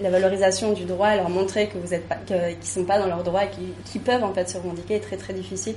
la 0.00 0.10
valorisation 0.10 0.72
du 0.72 0.86
droit, 0.86 1.14
leur 1.14 1.30
montrer 1.30 1.68
que 1.68 1.78
vous 1.78 1.94
êtes 1.94 2.08
pas, 2.08 2.16
qu'ils 2.26 2.66
sont 2.68 2.82
pas 2.82 2.98
dans 2.98 3.06
leurs 3.06 3.22
droits 3.22 3.44
et 3.44 3.50
qu'ils 3.50 3.72
qu'ils 3.84 4.00
peuvent 4.00 4.24
en 4.24 4.34
fait 4.34 4.50
se 4.50 4.56
revendiquer 4.58 4.96
est 4.96 5.00
très 5.00 5.16
très 5.16 5.32
difficile. 5.32 5.76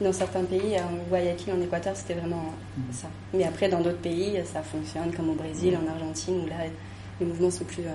Dans 0.00 0.12
certains 0.12 0.42
pays, 0.42 0.76
en 0.80 1.08
Guayaquil, 1.08 1.52
en 1.52 1.60
Équateur, 1.60 1.94
c'était 1.94 2.14
vraiment 2.14 2.46
ça. 2.90 3.06
Mais 3.32 3.44
après, 3.44 3.68
dans 3.68 3.80
d'autres 3.80 4.00
pays, 4.00 4.40
ça 4.44 4.62
fonctionne, 4.62 5.12
comme 5.14 5.30
au 5.30 5.34
Brésil, 5.34 5.78
en 5.80 5.88
Argentine, 5.88 6.42
où 6.42 6.46
là, 6.48 6.56
les 7.20 7.26
mouvements 7.26 7.50
sont 7.52 7.64
plus, 7.64 7.82
euh, 7.82 7.94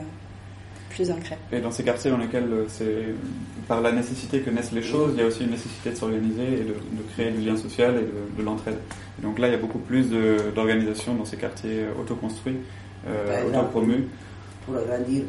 plus. 0.89 1.11
Et 1.51 1.59
dans 1.61 1.71
ces 1.71 1.83
quartiers 1.83 2.11
dans 2.11 2.17
lesquels 2.17 2.51
euh, 2.51 2.65
c'est 2.67 3.05
par 3.67 3.81
la 3.81 3.91
nécessité 3.91 4.39
que 4.41 4.49
naissent 4.49 4.71
les 4.71 4.81
choses, 4.83 5.11
il 5.15 5.19
y 5.19 5.23
a 5.23 5.27
aussi 5.27 5.43
une 5.43 5.51
nécessité 5.51 5.89
de 5.91 5.95
s'organiser 5.95 6.43
et 6.43 6.63
de, 6.63 6.73
de 6.73 7.03
créer 7.13 7.31
du 7.31 7.41
lien 7.45 7.55
social 7.57 7.95
et 7.97 8.01
de, 8.01 8.37
de 8.39 8.43
l'entraide. 8.43 8.77
Et 9.19 9.21
donc 9.23 9.39
là, 9.39 9.47
il 9.47 9.51
y 9.51 9.55
a 9.55 9.59
beaucoup 9.59 9.79
plus 9.79 10.09
de- 10.09 10.37
d'organisation 10.55 11.13
dans 11.15 11.25
ces 11.25 11.37
quartiers 11.37 11.81
euh, 11.83 12.01
autoconstruits, 12.01 12.57
euh, 13.07 13.41
exemple, 13.43 13.57
autopromus. 13.57 14.03
Pour 14.65 14.75
agrandir 14.77 15.23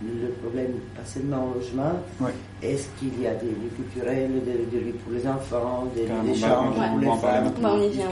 le 0.00 0.28
problème, 0.40 0.72
pas 0.94 1.04
seulement 1.04 1.48
au 1.50 1.54
logement, 1.58 1.92
Ouais. 2.20 2.30
est-ce 2.62 2.86
qu'il 3.00 3.20
y 3.20 3.26
a 3.26 3.34
des 3.34 3.46
lieux 3.46 3.70
culturels, 3.74 4.30
des, 4.44 4.78
des 4.78 4.84
lieux 4.84 4.92
pour 5.04 5.12
les 5.12 5.26
enfants, 5.26 5.88
des 5.94 6.02
lieux 6.02 6.08
bah, 6.40 6.70
va- 6.76 6.88
pour 6.88 6.98
les 7.00 7.06
femmes. 7.20 7.52
Bah, 7.60 7.70
on 7.74 7.82
y 7.82 7.88
vient, 7.88 8.06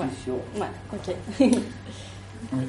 ouais. 1.40 1.50
Moi 2.52 2.62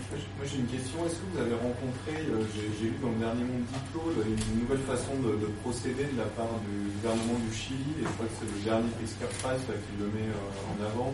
j'ai 0.45 0.57
une 0.57 0.67
question, 0.67 1.05
est-ce 1.05 1.21
que 1.21 1.27
vous 1.33 1.39
avez 1.41 1.53
rencontré, 1.53 2.17
euh, 2.33 2.41
j'ai 2.53 2.89
lu 2.89 2.97
dans 3.01 3.13
le 3.13 3.21
dernier 3.21 3.45
Monde 3.45 3.67
Diplôme, 3.69 4.17
une 4.25 4.61
nouvelle 4.65 4.81
façon 4.89 5.13
de, 5.21 5.37
de 5.37 5.49
procéder 5.61 6.09
de 6.09 6.17
la 6.17 6.25
part 6.33 6.49
du 6.65 6.89
gouvernement 6.97 7.37
du 7.37 7.53
Chili, 7.53 8.01
et 8.01 8.05
je 8.05 8.13
crois 8.17 8.25
que 8.25 8.37
c'est 8.41 8.49
le 8.49 8.61
dernier 8.65 8.89
Pritzker 8.97 9.29
Prize 9.37 9.61
là, 9.69 9.75
qui 9.77 9.93
le 10.01 10.09
met 10.09 10.29
euh, 10.33 10.71
en 10.73 10.77
avant, 10.81 11.13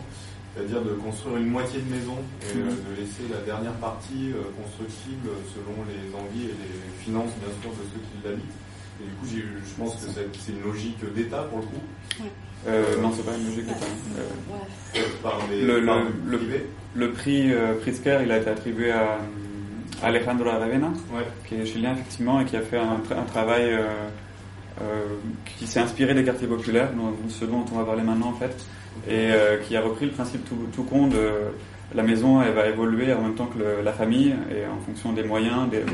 c'est-à-dire 0.55 0.80
de 0.80 0.95
construire 0.95 1.38
une 1.43 1.51
moitié 1.51 1.82
de 1.84 1.89
maison 1.91 2.16
et 2.47 2.55
euh, 2.55 2.72
de 2.72 2.91
laisser 2.95 3.28
la 3.28 3.43
dernière 3.43 3.76
partie 3.84 4.32
euh, 4.32 4.47
constructible 4.55 5.28
selon 5.51 5.84
les 5.89 6.07
envies 6.16 6.47
et 6.47 6.55
les 6.55 6.80
finances 7.03 7.36
bien 7.43 7.51
sûr 7.59 7.72
de 7.76 7.84
ceux 7.91 7.99
qui 7.99 8.16
l'habitent. 8.24 8.59
Et 9.01 9.09
du 9.09 9.16
coup 9.20 9.28
je 9.28 9.74
pense 9.76 9.97
que 9.99 10.07
c'est 10.07 10.51
une 10.53 10.64
logique 10.64 11.01
d'État 11.16 11.43
pour 11.49 11.59
le 11.59 11.66
coup. 11.66 11.84
Euh, 12.68 12.95
non, 13.01 13.11
c'est 13.11 13.26
pas 13.26 13.36
une 13.36 13.45
logique 13.49 13.66
d'État. 13.66 13.91
Euh, 14.16 15.01
par 15.22 15.41
des 15.49 15.61
le, 15.61 15.84
par 15.86 15.97
le, 15.99 16.03
le 16.26 16.32
le, 16.32 16.38
privé. 16.38 16.68
Le 16.95 17.11
prix 17.11 17.51
euh, 17.53 17.73
Pritzker, 17.81 18.19
il 18.23 18.31
a 18.31 18.37
été 18.37 18.49
attribué 18.49 18.91
à, 18.91 19.17
à 20.01 20.07
Alejandro 20.07 20.49
Aravena, 20.49 20.91
qui 21.47 21.55
est 21.55 21.65
chilien 21.65 21.93
effectivement 21.93 22.39
et 22.41 22.45
qui 22.45 22.55
a 22.55 22.61
fait 22.61 22.77
un, 22.77 23.01
un 23.17 23.23
travail 23.23 23.63
euh, 23.73 23.81
euh, 24.81 24.83
qui 25.57 25.67
s'est 25.67 25.79
inspiré 25.79 26.13
des 26.13 26.23
quartiers 26.23 26.47
populaires, 26.47 26.89
dont- 26.93 27.13
ce 27.29 27.45
dont 27.45 27.65
on 27.73 27.77
va 27.77 27.83
parler 27.85 28.03
maintenant 28.03 28.27
en 28.29 28.33
fait, 28.33 28.55
et 29.07 29.31
euh, 29.31 29.57
qui 29.57 29.75
a 29.75 29.81
repris 29.81 30.05
le 30.05 30.11
principe 30.11 30.47
tout, 30.47 30.67
tout 30.73 30.83
con 30.83 31.07
de 31.07 31.29
la 31.95 32.03
maison, 32.03 32.41
elle 32.41 32.53
va 32.53 32.67
évoluer 32.67 33.13
en 33.13 33.21
même 33.21 33.35
temps 33.35 33.45
que 33.47 33.59
le- 33.59 33.81
la 33.83 33.93
famille 33.93 34.33
et 34.51 34.65
en 34.67 34.79
fonction 34.85 35.13
des 35.13 35.23
moyens, 35.23 35.69
des, 35.69 35.79
de- 35.79 35.85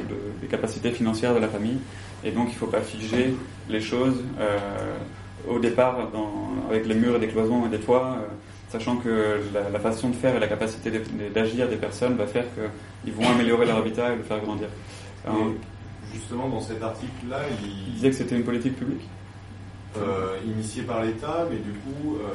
des 0.41 0.47
capacités 0.47 0.91
financières 0.91 1.33
de 1.35 1.39
la 1.39 1.47
famille, 1.49 1.77
et 2.23 2.31
donc 2.31 2.47
il 2.49 2.53
ne 2.53 2.57
faut 2.59 2.67
pas 2.67 2.81
figer 2.81 3.35
les 3.69 3.81
choses. 3.81 4.23
euh, 4.39 4.57
au 5.47 5.57
départ 5.57 6.09
dans- 6.11 6.49
avec 6.69 6.85
les 6.85 6.93
murs 6.95 7.15
et 7.15 7.19
des 7.19 7.27
cloisons 7.29 7.65
et 7.65 7.69
des 7.69 7.79
toits, 7.79 8.17
euh, 8.19 8.27
sachant 8.69 8.97
que 8.97 9.39
la, 9.53 9.69
la 9.69 9.79
façon 9.79 10.09
de 10.09 10.15
faire 10.15 10.35
et 10.35 10.39
la 10.39 10.47
capacité 10.47 10.91
d'agir 11.33 11.67
des 11.67 11.75
personnes 11.75 12.15
va 12.15 12.27
faire 12.27 12.45
qu'ils 12.53 13.13
vont 13.13 13.27
améliorer 13.29 13.65
leur 13.65 13.77
habitat 13.77 14.13
et 14.13 14.15
le 14.17 14.23
faire 14.23 14.39
grandir. 14.41 14.67
Justement, 16.13 16.49
dans 16.49 16.61
cet 16.61 16.81
article-là, 16.81 17.41
il, 17.61 17.67
il 17.87 17.93
disait 17.93 18.09
que 18.09 18.15
c'était 18.15 18.35
une 18.35 18.43
politique 18.43 18.75
publique 18.75 19.07
euh, 19.97 20.37
initié 20.45 20.81
par 20.83 21.03
l'État, 21.03 21.45
mais 21.49 21.57
du 21.57 21.71
coup, 21.71 22.15
euh, 22.15 22.31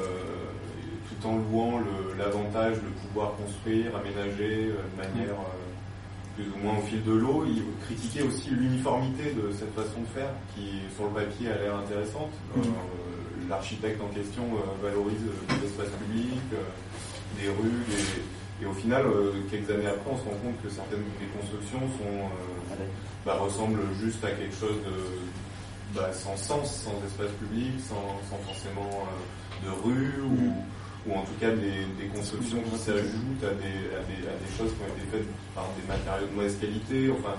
tout 1.08 1.26
en 1.28 1.36
louant 1.38 1.80
l'avantage 2.16 2.76
de 2.76 2.88
pouvoir 3.06 3.32
construire, 3.36 3.86
aménager 3.96 4.70
euh, 4.70 4.76
de 4.92 4.96
manière 4.96 5.34
euh, 5.34 6.36
plus 6.36 6.46
ou 6.54 6.64
moins 6.64 6.78
au 6.78 6.82
fil 6.82 7.02
de 7.02 7.12
l'eau, 7.12 7.44
il 7.46 7.62
critiquait 7.84 8.22
aussi 8.22 8.50
l'uniformité 8.50 9.32
de 9.32 9.50
cette 9.52 9.74
façon 9.74 10.00
de 10.00 10.20
faire, 10.20 10.30
qui 10.54 10.80
sur 10.94 11.04
le 11.06 11.10
papier 11.10 11.48
a 11.50 11.58
l'air 11.58 11.76
intéressante. 11.76 12.30
Euh, 12.56 12.60
L'architecte 13.54 14.00
en 14.02 14.08
question 14.10 14.42
euh, 14.58 14.82
valorise 14.82 15.22
euh, 15.30 15.54
des 15.54 15.66
espaces 15.70 15.94
publics, 16.02 16.50
euh, 16.54 16.66
des 17.40 17.48
rues, 17.54 17.86
des- 17.86 18.62
et 18.62 18.66
au 18.66 18.72
final, 18.74 19.06
euh, 19.06 19.30
quelques 19.50 19.70
années 19.70 19.86
après, 19.86 20.10
on 20.10 20.18
se 20.18 20.24
rend 20.24 20.38
compte 20.42 20.58
que 20.62 20.68
certaines 20.70 21.06
des 21.22 21.26
constructions 21.38 21.80
sont, 21.98 22.18
euh, 22.18 22.74
bah, 23.24 23.38
ressemblent 23.38 23.82
juste 24.02 24.24
à 24.24 24.30
quelque 24.30 24.54
chose 24.58 24.78
de, 24.82 24.96
bah, 25.94 26.10
sans 26.12 26.36
sens, 26.36 26.82
sans 26.82 26.98
espace 27.06 27.30
public, 27.38 27.78
sans, 27.78 28.18
sans 28.30 28.38
forcément 28.42 28.90
euh, 29.06 29.66
de 29.66 29.70
rue 29.86 30.18
ou, 30.26 30.50
ou 31.06 31.14
en 31.14 31.22
tout 31.22 31.38
cas 31.38 31.50
des, 31.50 31.86
des 31.98 32.10
constructions 32.14 32.58
qui 32.62 32.78
s'ajoutent 32.78 33.42
à 33.46 33.54
des, 33.54 33.78
à, 33.94 34.02
des, 34.10 34.20
à 34.26 34.34
des 34.34 34.50
choses 34.58 34.70
qui 34.74 34.82
ont 34.82 34.90
été 34.98 35.06
faites 35.14 35.30
par 35.54 35.66
des 35.78 35.86
matériaux 35.86 36.26
de 36.26 36.34
mauvaise 36.34 36.58
qualité. 36.58 37.10
Enfin, 37.10 37.34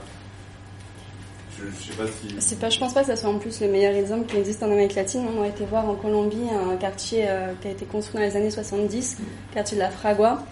je, 1.57 1.63
je 1.85 1.91
sais 1.91 1.97
pas 1.97 2.07
si. 2.07 2.35
C'est 2.39 2.59
pas, 2.59 2.69
je 2.69 2.79
pense 2.79 2.93
pas 2.93 3.01
que 3.01 3.07
ça 3.07 3.15
soit 3.15 3.29
en 3.29 3.37
plus 3.39 3.59
le 3.61 3.67
meilleur 3.67 3.93
exemple 3.95 4.25
qui 4.27 4.37
existe 4.37 4.61
en 4.63 4.67
Amérique 4.71 4.95
latine. 4.95 5.25
On 5.37 5.43
a 5.43 5.47
été 5.47 5.65
voir 5.65 5.87
en 5.89 5.95
Colombie 5.95 6.47
un 6.51 6.75
quartier 6.77 7.25
euh, 7.27 7.53
qui 7.61 7.67
a 7.67 7.71
été 7.71 7.85
construit 7.85 8.19
dans 8.19 8.25
les 8.27 8.35
années 8.35 8.51
70, 8.51 9.17
quartier 9.53 9.77
de 9.77 9.81
la 9.81 9.89
Fragua. 9.89 10.43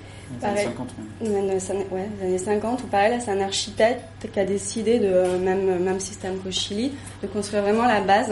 Les 0.41 0.47
années 0.47 0.63
50, 0.63 0.87
Ouais, 1.21 1.27
dans 1.29 1.53
les 1.53 1.71
années- 1.71 1.87
ouais, 1.91 2.09
les 2.21 2.27
années 2.27 2.37
50, 2.37 2.83
où 2.83 2.87
pareil, 2.87 3.11
là, 3.11 3.19
c'est 3.19 3.31
un 3.31 3.41
architecte 3.41 4.01
qui 4.33 4.39
a 4.39 4.45
décidé 4.45 4.97
de, 4.99 5.05
euh, 5.07 5.37
même, 5.37 5.79
même 5.83 5.99
système 5.99 6.37
qu'au 6.39 6.49
Chili, 6.51 6.93
de 7.21 7.27
construire 7.27 7.61
vraiment 7.61 7.85
la 7.85 8.01
base, 8.01 8.31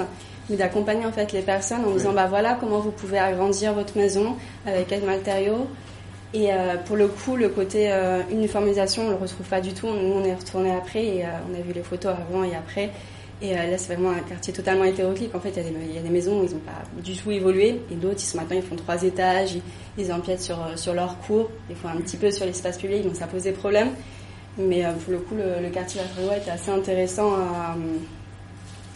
mais 0.49 0.55
d'accompagner 0.55 1.05
en 1.05 1.11
fait 1.11 1.31
les 1.33 1.41
personnes 1.41 1.83
en 1.85 1.91
disant, 1.91 2.13
bah 2.13 2.27
voilà 2.27 2.57
comment 2.59 2.79
vous 2.79 2.91
pouvez 2.91 3.19
agrandir 3.19 3.73
votre 3.73 3.97
maison, 3.97 4.35
avec 4.65 4.87
quels 4.87 5.03
matériaux. 5.03 5.67
Et 6.33 6.51
euh, 6.53 6.77
pour 6.77 6.95
le 6.95 7.07
coup, 7.07 7.35
le 7.35 7.49
côté 7.49 7.91
euh, 7.91 8.21
uniformisation, 8.31 9.07
on 9.07 9.09
le 9.09 9.15
retrouve 9.15 9.45
pas 9.47 9.59
du 9.59 9.73
tout. 9.73 9.87
Nous, 9.87 10.13
on 10.13 10.23
est 10.23 10.33
retourné 10.33 10.71
après 10.71 11.03
et 11.05 11.25
euh, 11.25 11.29
on 11.49 11.59
a 11.59 11.61
vu 11.61 11.73
les 11.73 11.83
photos 11.83 12.13
avant 12.13 12.43
et 12.43 12.55
après. 12.55 12.89
Et 13.41 13.55
là, 13.55 13.75
c'est 13.77 13.95
vraiment 13.95 14.11
un 14.11 14.19
quartier 14.19 14.53
totalement 14.53 14.83
hétéroclite. 14.83 15.33
En 15.33 15.39
fait, 15.39 15.49
il 15.49 15.95
y, 15.95 15.97
a 15.97 16.01
des- 16.01 16.09
maisons 16.09 16.41
où 16.41 16.43
ils 16.45 16.51
n'ont 16.53 16.59
pas 16.59 16.83
du 17.01 17.17
tout 17.17 17.31
évolué 17.31 17.81
et 17.91 17.95
d'autres, 17.95 18.21
ils 18.21 18.37
maintenant, 18.37 18.55
ils 18.55 18.61
font 18.61 18.75
trois 18.75 19.01
étages, 19.01 19.57
ils, 19.97 20.13
empiètent 20.13 20.43
sur, 20.43 20.57
sur 20.75 20.93
leur 20.93 21.17
cours, 21.21 21.49
ils 21.67 21.75
font 21.75 21.87
un 21.87 21.97
petit 21.97 22.17
peu 22.17 22.29
sur 22.29 22.45
l'espace 22.45 22.77
public, 22.77 23.03
donc 23.03 23.15
ça 23.15 23.25
pose 23.25 23.41
des 23.41 23.51
problèmes. 23.51 23.89
Mais 24.59 24.83
pour 25.03 25.13
le 25.13 25.19
coup, 25.21 25.33
le, 25.33 25.59
le 25.59 25.69
quartier 25.71 25.99
de 26.01 26.05
la 26.05 26.11
Frégois 26.13 26.37
était 26.37 26.51
assez 26.51 26.69
intéressant 26.69 27.31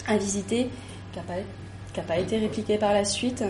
à, 0.07 0.17
visiter, 0.17 0.69
qui 1.11 1.17
n'a 1.17 1.23
pas, 1.25 2.01
pas 2.03 2.19
été 2.19 2.37
répliqué 2.37 2.77
par 2.77 2.93
la 2.93 3.03
suite. 3.03 3.43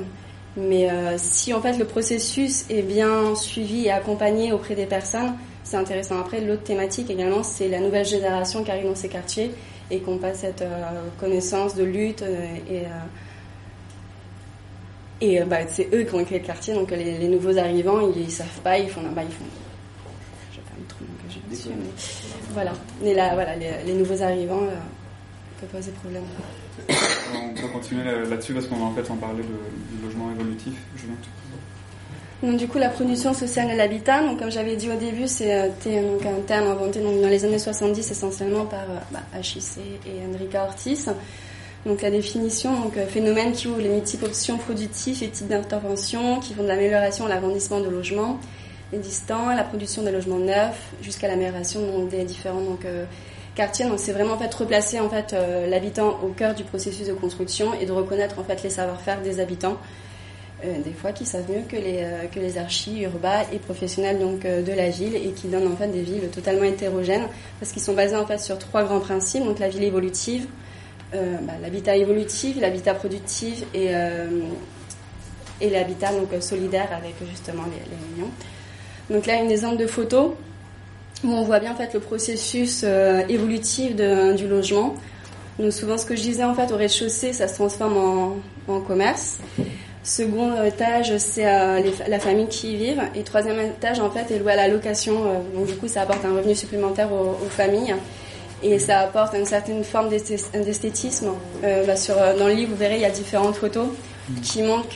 Mais 0.57 0.89
euh, 0.89 1.15
si 1.17 1.53
en 1.53 1.61
fait 1.61 1.77
le 1.77 1.85
processus 1.85 2.65
est 2.69 2.81
bien 2.81 3.35
suivi 3.35 3.85
et 3.85 3.91
accompagné 3.91 4.53
auprès 4.53 4.75
des 4.75 4.85
personnes, 4.85 5.33
c'est 5.63 5.77
intéressant. 5.77 6.19
Après, 6.19 6.39
l'autre 6.41 6.63
thématique 6.63 7.09
également, 7.09 7.43
c'est 7.43 7.67
la 7.67 7.79
nouvelle 7.79 8.05
génération 8.05 8.63
qui 8.63 8.71
arrive 8.71 8.85
dans 8.85 8.95
ces 8.95 9.09
quartiers 9.09 9.51
et 9.91 9.99
qu'on 9.99 10.17
passe 10.17 10.39
cette 10.39 10.61
euh, 10.61 10.83
connaissance 11.19 11.75
de 11.75 11.83
lutte 11.83 12.21
euh, 12.21 12.45
et 12.69 12.83
et 15.21 15.41
bah, 15.45 15.59
c'est 15.67 15.87
eux 15.93 16.03
qui 16.03 16.13
ont 16.13 16.23
créé 16.25 16.39
le 16.39 16.45
quartier, 16.45 16.73
donc 16.73 16.91
les, 16.91 17.17
les 17.17 17.27
nouveaux 17.29 17.57
arrivants, 17.57 18.01
ils, 18.01 18.23
ils 18.23 18.31
savent 18.31 18.59
pas, 18.63 18.77
ils 18.77 18.89
font, 18.89 19.01
bah, 19.15 19.23
ils 19.23 19.31
font, 19.33 19.45
je 20.51 20.57
vais 20.57 20.63
pas 20.63 20.75
me 20.77 20.85
trop 20.87 21.05
m'engager 21.05 21.39
dessus, 21.49 21.69
mais 21.69 21.89
voilà. 22.53 22.73
Mais 23.01 23.13
là, 23.13 23.33
voilà, 23.33 23.55
les, 23.55 23.71
les 23.85 23.93
nouveaux 23.93 24.21
arrivants 24.21 24.67
peuvent 25.59 25.69
poser 25.69 25.91
problème. 25.91 26.23
On 27.33 27.53
peut 27.61 27.67
continuer 27.67 28.03
là- 28.03 28.23
là-dessus 28.29 28.53
parce 28.53 28.67
qu'on 28.67 28.75
va 28.77 28.85
en 28.85 28.93
fait 28.93 29.09
en 29.11 29.15
parler 29.15 29.43
de- 29.43 29.95
du 29.97 30.03
logement 30.03 30.31
évolutif. 30.31 30.73
Julien. 30.95 31.13
Donc 32.43 32.57
du 32.57 32.67
coup, 32.67 32.77
la 32.77 32.89
production 32.89 33.33
sociale 33.33 33.71
de 33.71 33.77
l'habitat, 33.77 34.21
donc 34.21 34.39
comme 34.39 34.51
j'avais 34.51 34.75
dit 34.75 34.89
au 34.91 34.95
début, 34.97 35.27
c'est 35.27 35.53
euh, 35.53 35.67
donc 35.87 36.25
un 36.25 36.41
terme 36.45 36.67
inventé 36.67 36.99
donc, 36.99 37.21
dans 37.21 37.29
les 37.29 37.43
années 37.45 37.57
70 37.59 38.11
essentiellement 38.11 38.65
par 38.65 38.81
euh, 38.81 38.97
bah, 39.11 39.21
HIC 39.41 39.79
et 40.05 40.35
Enrica 40.35 40.63
Ortiz. 40.65 41.09
Donc 41.85 42.01
la 42.01 42.11
définition, 42.11 42.79
donc 42.81 42.97
euh, 42.97 43.05
phénomène 43.07 43.53
qui 43.53 43.67
ouvre 43.67 43.79
les 43.79 43.89
multiples 43.89 44.25
options 44.25 44.57
productives 44.57 45.23
et 45.23 45.29
types 45.29 45.47
d'intervention 45.47 46.39
qui 46.39 46.53
vont 46.53 46.63
de 46.63 46.67
l'amélioration 46.67 47.25
à 47.25 47.29
l'agrandissement 47.29 47.79
de 47.79 47.89
logements 47.89 48.39
existants, 48.93 49.47
à 49.49 49.55
la 49.55 49.63
production 49.63 50.03
des 50.03 50.11
logements 50.11 50.37
neufs, 50.39 50.91
jusqu'à 51.01 51.27
l'amélioration 51.27 51.81
donc, 51.85 52.09
des 52.09 52.23
différents 52.23 52.61
donc, 52.61 52.85
euh, 52.85 53.05
quartiers. 53.55 53.85
Donc 53.85 53.99
c'est 53.99 54.13
vraiment 54.13 54.33
en 54.33 54.37
fait 54.37 54.53
replacer 54.53 54.99
en 54.99 55.09
fait 55.09 55.33
euh, 55.33 55.67
l'habitant 55.67 56.19
au 56.23 56.29
cœur 56.29 56.53
du 56.53 56.63
processus 56.63 57.07
de 57.07 57.13
construction 57.13 57.73
et 57.79 57.85
de 57.85 57.91
reconnaître 57.91 58.39
en 58.39 58.43
fait 58.43 58.61
les 58.63 58.69
savoir-faire 58.69 59.21
des 59.21 59.39
habitants 59.39 59.77
euh, 60.63 60.81
des 60.83 60.93
fois 60.93 61.11
qui 61.11 61.25
savent 61.25 61.49
mieux 61.49 61.63
que 61.67 61.75
les, 61.75 61.97
euh, 61.99 62.27
que 62.33 62.39
les 62.39 62.57
archis 62.57 63.01
urbains 63.01 63.41
et 63.51 63.59
professionnels 63.59 64.19
donc, 64.19 64.45
euh, 64.45 64.61
de 64.61 64.71
la 64.71 64.89
ville 64.89 65.15
et 65.15 65.31
qui 65.31 65.47
donnent 65.47 65.67
en 65.67 65.75
fait 65.75 65.87
des 65.87 66.01
villes 66.01 66.29
totalement 66.29 66.63
hétérogènes 66.63 67.27
parce 67.59 67.73
qu'ils 67.73 67.81
sont 67.81 67.93
basés 67.93 68.15
en 68.15 68.25
fait 68.25 68.39
sur 68.39 68.57
trois 68.57 68.83
grands 68.83 69.01
principes, 69.01 69.43
donc 69.43 69.59
la 69.59 69.67
ville 69.67 69.83
évolutive, 69.83 70.47
bah, 71.13 71.53
l'habitat 71.61 71.95
évolutif, 71.95 72.59
l'habitat 72.59 72.93
productif 72.93 73.63
et, 73.73 73.91
et 75.61 75.69
l'habitat 75.69 76.11
donc 76.11 76.27
solidaire 76.41 76.89
avec 76.91 77.13
justement 77.29 77.63
les, 77.65 77.89
les. 77.89 79.15
Donc 79.15 79.25
là, 79.25 79.41
une 79.41 79.49
exemple 79.49 79.77
de 79.77 79.87
photo 79.87 80.35
où 81.25 81.33
on 81.33 81.43
voit 81.43 81.59
bien 81.59 81.71
en 81.71 81.75
fait 81.75 81.93
le 81.93 81.99
processus 81.99 82.81
euh, 82.83 83.23
évolutif 83.27 83.95
du 83.95 84.47
logement. 84.47 84.95
Donc 85.59 85.71
souvent, 85.71 85.97
ce 85.97 86.05
que 86.05 86.15
je 86.15 86.21
disais 86.21 86.43
en 86.43 86.53
fait 86.53 86.71
au 86.71 86.77
rez-de-chaussée, 86.77 87.33
ça 87.33 87.47
se 87.47 87.55
transforme 87.55 87.97
en, 88.67 88.79
commerce. 88.81 89.37
Second 90.03 90.63
étage, 90.63 91.17
c'est 91.17 91.47
euh, 91.47 91.81
la 92.07 92.19
famille 92.19 92.47
qui 92.47 92.73
y 92.73 92.75
vivent. 92.77 93.01
Et 93.15 93.23
troisième 93.23 93.59
étage, 93.59 93.99
en 93.99 94.11
fait, 94.11 94.31
est 94.31 94.39
loué 94.39 94.51
à 94.51 94.55
la 94.55 94.67
location. 94.67 95.13
euh, 95.25 95.39
donc 95.57 95.67
du 95.67 95.75
coup, 95.75 95.87
ça 95.87 96.01
apporte 96.01 96.23
un 96.25 96.35
revenu 96.35 96.53
supplémentaire 96.55 97.09
aux, 97.11 97.35
familles. 97.49 97.95
Et 98.61 98.79
ça 98.79 98.99
apporte 98.99 99.33
une 99.35 99.45
certaine 99.45 99.83
forme 99.83 100.09
d'esthé- 100.09 100.39
d'esthétisme. 100.53 101.29
Bah, 101.61 101.95
dans 102.37 102.47
le 102.47 102.53
livre, 102.53 102.71
vous 102.71 102.77
verrez, 102.77 102.95
il 102.95 103.01
y 103.01 103.05
a 103.05 103.09
différentes 103.09 103.55
photos 103.55 103.87
qui 104.41 104.61
montrent 104.63 104.87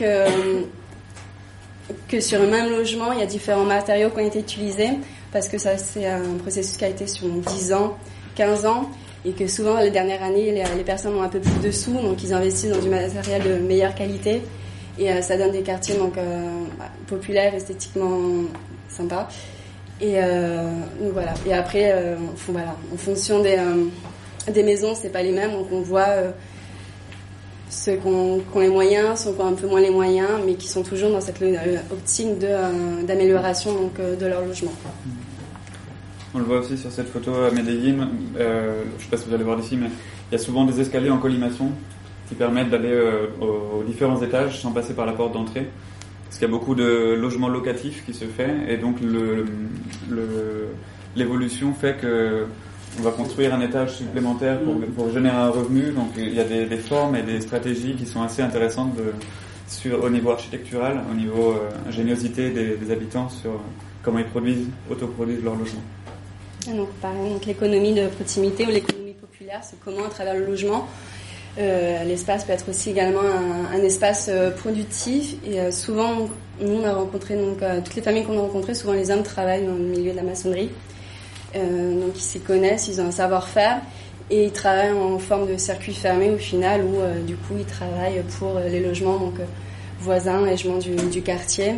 que, 2.08 2.20
sur 2.20 2.40
un 2.40 2.46
même 2.46 2.70
logement, 2.70 3.12
il 3.12 3.20
y 3.20 3.22
a 3.22 3.26
différents 3.26 3.64
matériaux 3.64 4.10
qui 4.10 4.20
ont 4.20 4.26
été 4.26 4.40
utilisés. 4.40 4.90
Parce 5.32 5.48
que 5.48 5.58
ça, 5.58 5.78
c'est 5.78 6.06
un 6.06 6.36
processus 6.42 6.76
qui 6.76 6.84
a 6.84 6.88
été 6.88 7.06
sur 7.06 7.28
10 7.28 7.72
ans, 7.72 7.96
15 8.34 8.66
ans. 8.66 8.90
Et 9.24 9.32
que 9.32 9.46
souvent, 9.46 9.78
les 9.78 9.90
dernières 9.90 10.22
années, 10.22 10.50
les, 10.50 10.82
personnes 10.82 11.14
ont 11.14 11.22
un 11.22 11.28
peu 11.28 11.40
plus 11.40 11.60
de 11.60 11.70
sous. 11.70 11.92
Donc, 11.92 12.22
ils 12.22 12.32
investissent 12.32 12.70
dans 12.70 12.80
du 12.80 12.88
matériel 12.88 13.42
de 13.42 13.54
meilleure 13.66 13.94
qualité. 13.94 14.42
Et 14.98 15.10
euh, 15.10 15.20
ça 15.22 15.36
donne 15.36 15.52
des 15.52 15.62
quartiers 15.62 15.96
donc, 15.96 16.16
euh, 16.16 16.48
bah, 16.78 16.86
populaires, 17.06 17.54
esthétiquement 17.54 18.18
sympas. 18.88 19.28
Et 20.00 20.14
euh, 20.16 20.70
voilà. 21.12 21.34
Et 21.46 21.52
après, 21.52 21.94
en 21.94 22.96
fonction 22.96 23.42
des, 23.42 23.58
des 24.50 24.62
maisons, 24.62 24.94
c'est 24.94 25.10
pas 25.10 25.22
les 25.22 25.32
mêmes. 25.32 25.52
Donc 25.52 25.66
on 25.70 25.82
voit 25.82 26.32
ceux 27.70 27.94
qui 27.96 28.06
ont, 28.06 28.42
les 28.56 28.68
moyens, 28.68 29.20
ceux 29.20 29.32
qui 29.32 29.40
ont 29.40 29.46
un 29.46 29.52
peu 29.52 29.68
moins 29.68 29.80
les 29.80 29.90
moyens, 29.90 30.40
mais 30.44 30.54
qui 30.54 30.68
sont 30.68 30.82
toujours 30.82 31.10
dans 31.10 31.20
cette 31.20 31.40
optique 31.92 32.38
d'amélioration 32.38 33.90
euh, 34.00 34.16
de 34.16 34.26
leur 34.26 34.44
logement. 34.44 34.72
On 36.32 36.38
le 36.38 36.44
voit 36.44 36.60
aussi 36.60 36.78
sur 36.78 36.92
cette 36.92 37.08
photo 37.08 37.34
à 37.34 37.50
Medellin. 37.50 38.08
Euh, 38.38 38.82
je 38.84 38.96
ne 38.96 39.00
sais 39.00 39.08
pas 39.10 39.16
si 39.16 39.28
vous 39.28 39.34
allez 39.34 39.42
voir 39.42 39.56
d'ici, 39.56 39.76
mais 39.76 39.88
il 40.30 40.32
y 40.32 40.34
a 40.36 40.38
souvent 40.38 40.64
des 40.64 40.80
escaliers 40.80 41.10
en 41.10 41.18
collimation 41.18 41.72
qui 42.28 42.36
permettent 42.36 42.70
d'aller 42.70 42.92
euh, 42.92 43.26
aux, 43.40 43.82
différents 43.82 44.22
étages 44.22 44.60
sans 44.60 44.70
passer 44.70 44.94
par 44.94 45.06
la 45.06 45.12
porte 45.12 45.32
d'entrée. 45.32 45.68
Parce 46.24 46.38
qu'il 46.38 46.46
y 46.46 46.50
a 46.50 46.52
beaucoup 46.52 46.76
de 46.76 47.14
logements 47.14 47.48
locatifs 47.48 48.04
qui 48.06 48.14
se 48.14 48.26
fait 48.26 48.54
et 48.68 48.76
donc 48.76 48.98
l'évolution 51.16 51.74
fait 51.74 51.96
que 52.00 52.46
on 53.00 53.02
va 53.02 53.10
construire 53.10 53.52
un 53.52 53.60
étage 53.60 53.96
supplémentaire 53.96 54.60
pour, 54.96 55.10
générer 55.10 55.36
un 55.36 55.50
revenu. 55.50 55.90
Donc 55.90 56.10
il 56.16 56.32
y 56.32 56.38
a 56.38 56.44
des, 56.44 56.76
formes 56.76 57.16
et 57.16 57.22
des 57.22 57.40
stratégies 57.40 57.94
qui 57.94 58.06
sont 58.06 58.22
assez 58.22 58.42
intéressantes 58.42 58.96
au 60.00 60.08
niveau 60.10 60.30
architectural, 60.30 61.00
au 61.10 61.14
niveau 61.14 61.50
euh, 61.50 61.88
ingéniosité 61.88 62.50
des 62.50 62.90
habitants 62.92 63.28
sur 63.28 63.60
comment 64.02 64.18
ils 64.18 64.26
produisent, 64.26 64.68
autoproduisent 64.88 65.42
leur 65.42 65.56
logement. 65.56 65.82
Donc, 66.66 66.88
pareil, 67.00 67.30
donc 67.30 67.46
l'économie 67.46 67.94
de 67.94 68.06
proximité 68.08 68.66
ou 68.66 68.70
l'économie 68.70 69.14
populaire, 69.14 69.60
c'est 69.62 69.80
comment, 69.80 70.04
à 70.04 70.10
travers 70.10 70.34
le 70.34 70.44
logement, 70.44 70.86
euh, 71.58 72.04
l'espace 72.04 72.44
peut 72.44 72.52
être 72.52 72.68
aussi 72.68 72.90
également 72.90 73.20
un, 73.72 73.82
espace 73.82 74.28
euh, 74.30 74.50
productif. 74.50 75.34
Et 75.44 75.58
euh, 75.58 75.72
souvent, 75.72 76.28
nous, 76.60 76.80
on 76.82 76.84
a 76.84 76.92
rencontré, 76.92 77.36
donc, 77.36 77.62
euh, 77.62 77.80
toutes 77.82 77.96
les 77.96 78.02
familles 78.02 78.24
qu'on 78.24 78.38
a 78.38 78.42
rencontrées, 78.42 78.74
souvent 78.74 78.92
les 78.92 79.10
hommes 79.10 79.22
travaillent 79.22 79.64
dans 79.64 79.74
le 79.74 79.78
milieu 79.78 80.12
de 80.12 80.16
la 80.16 80.22
maçonnerie. 80.22 80.70
Donc, 81.54 82.12
ils 82.14 82.20
s'y 82.20 82.38
connaissent, 82.38 82.86
ils 82.86 83.00
ont 83.00 83.06
un 83.06 83.10
savoir-faire. 83.10 83.80
Et 84.30 84.44
ils 84.44 84.52
travaillent 84.52 84.92
en 84.92 85.18
forme 85.18 85.48
de 85.50 85.56
circuit 85.56 85.92
fermé 85.92 86.30
au 86.30 86.36
final, 86.36 86.82
où 86.84 87.26
du 87.26 87.34
coup, 87.34 87.54
ils 87.58 87.64
travaillent 87.64 88.22
pour 88.38 88.60
les 88.60 88.78
logements 88.78 89.16
donc, 89.16 89.34
voisins, 89.98 90.46
logements 90.46 90.78
du, 90.78 90.94
du 90.94 91.22
quartier. 91.22 91.72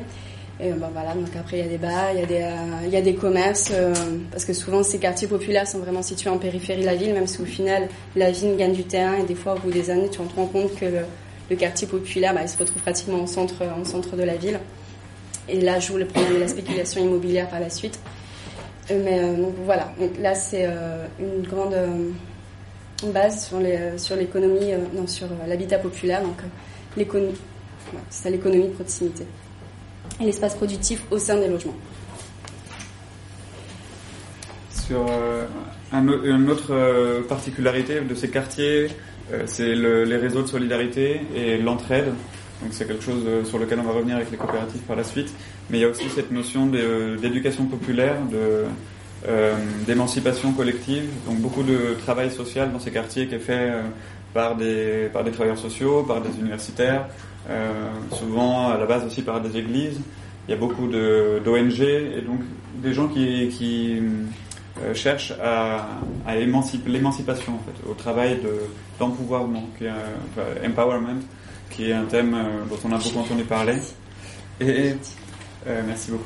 Et 0.64 0.70
ben 0.70 0.90
voilà, 0.92 1.12
donc 1.14 1.34
après 1.36 1.58
il 1.58 1.64
y 1.64 1.66
a 1.66 1.68
des 1.68 1.78
bars, 1.78 2.12
il 2.12 2.20
y 2.20 2.22
a 2.22 2.26
des, 2.26 2.42
euh, 2.42 2.88
y 2.88 2.96
a 2.96 3.02
des 3.02 3.16
commerces, 3.16 3.72
euh, 3.74 3.92
parce 4.30 4.44
que 4.44 4.52
souvent 4.52 4.84
ces 4.84 5.00
quartiers 5.00 5.26
populaires 5.26 5.66
sont 5.66 5.80
vraiment 5.80 6.02
situés 6.02 6.30
en 6.30 6.38
périphérie 6.38 6.82
de 6.82 6.86
la 6.86 6.94
ville, 6.94 7.12
même 7.14 7.26
si 7.26 7.42
au 7.42 7.44
final 7.44 7.88
la 8.14 8.30
ville 8.30 8.56
gagne 8.56 8.72
du 8.72 8.84
terrain 8.84 9.16
et 9.16 9.24
des 9.24 9.34
fois 9.34 9.54
au 9.54 9.58
bout 9.58 9.72
des 9.72 9.90
années 9.90 10.08
tu 10.08 10.20
te 10.20 10.36
rends 10.36 10.46
compte 10.46 10.72
que 10.76 10.84
le, 10.84 11.56
quartier 11.56 11.88
populaire 11.88 12.32
bah, 12.32 12.42
il 12.42 12.48
se 12.48 12.56
retrouve 12.56 12.80
pratiquement 12.80 13.24
au 13.24 13.26
centre, 13.26 13.64
en 13.76 13.84
centre 13.84 14.14
de 14.14 14.22
la 14.22 14.36
ville. 14.36 14.60
Et 15.48 15.60
là 15.60 15.80
joue 15.80 15.96
le 15.96 16.06
problème 16.06 16.34
de 16.34 16.38
la 16.38 16.48
spéculation 16.48 17.02
immobilière 17.02 17.48
par 17.48 17.58
la 17.58 17.68
suite. 17.68 17.98
Mais 18.88 19.20
donc 19.36 19.54
voilà, 19.64 19.92
donc 19.98 20.12
là 20.20 20.34
c'est 20.34 20.66
une 21.18 21.42
grande 21.42 21.74
base 23.12 23.48
sur 23.48 23.58
les, 23.58 23.98
sur 23.98 24.14
l'économie, 24.14 24.72
non 24.94 25.06
sur 25.08 25.26
l'habitat 25.46 25.78
populaire, 25.78 26.22
donc 26.22 26.38
l'économie, 26.96 27.34
ouais, 27.92 28.00
c'est 28.08 28.30
l'économie 28.30 28.68
de 28.68 28.74
proximité 28.74 29.26
l'espace 30.24 30.54
productif 30.54 31.02
au 31.10 31.18
sein 31.18 31.36
des 31.36 31.48
logements. 31.48 31.74
Sur 34.70 35.06
euh, 35.08 35.46
une 35.92 36.50
autre 36.50 36.70
euh, 36.72 37.22
particularité 37.22 38.00
de 38.00 38.14
ces 38.14 38.28
quartiers, 38.30 38.88
euh, 39.32 39.42
c'est 39.46 39.74
le- 39.74 40.04
les 40.04 40.16
réseaux 40.16 40.42
de 40.42 40.48
solidarité 40.48 41.20
et 41.34 41.58
l'entraide. 41.58 42.06
Donc 42.62 42.70
c'est 42.72 42.86
quelque 42.86 43.02
chose 43.04 43.24
sur 43.44 43.58
lequel 43.58 43.80
on 43.80 43.82
va 43.84 43.92
revenir 43.92 44.16
avec 44.16 44.30
les 44.30 44.36
coopératives 44.36 44.82
par 44.82 44.96
la 44.96 45.02
suite. 45.04 45.32
Mais 45.68 45.78
il 45.78 45.80
y 45.80 45.84
a 45.84 45.88
aussi 45.88 46.08
cette 46.14 46.30
notion 46.30 46.66
d'éducation 46.66 47.64
populaire, 47.66 48.14
d'émancipation 49.86 50.52
collective. 50.52 51.04
Donc 51.26 51.38
beaucoup 51.38 51.64
de 51.64 51.96
travail 52.04 52.30
social 52.30 52.70
dans 52.72 52.78
ces 52.78 52.92
quartiers 52.92 53.26
qui 53.26 53.34
est 53.34 53.40
fait 53.40 53.72
par 54.32 54.54
des 54.54 55.08
par 55.12 55.24
des 55.24 55.32
travailleurs 55.32 55.58
sociaux, 55.58 56.04
par 56.04 56.20
des 56.20 56.38
universitaires, 56.38 57.06
souvent 58.12 58.70
à 58.70 58.78
la 58.78 58.86
base 58.86 59.05
aussi 59.05 59.22
par 59.22 59.40
des 59.40 59.57
églises. 59.57 60.01
Il 60.49 60.51
y 60.51 60.55
a 60.55 60.57
beaucoup 60.57 60.86
d'ONG 60.88 61.80
et 61.80 62.20
donc 62.26 62.40
des 62.82 62.93
gens 62.93 63.09
qui 63.09 63.49
qui 63.49 64.01
euh, 64.82 64.95
cherchent 64.95 65.32
à, 65.43 65.86
l'émancipation 66.34 67.53
en 67.55 67.59
fait, 67.59 67.88
au 67.90 67.95
travail 67.95 68.36
de 68.43 68.51
d'empouvoirment, 68.99 69.62
qui 69.78 69.84
est 69.84 69.88
un- 71.93 72.05
thème 72.05 72.34
euh, 72.34 72.64
dont 72.68 72.78
on 72.84 72.93
a 72.93 72.99
beaucoup 72.99 73.18
entendu 73.18 73.45
parler. 73.45 73.76
Et 74.61 74.95
euh, 75.66 75.82
merci 75.86 76.11
beaucoup. 76.11 76.24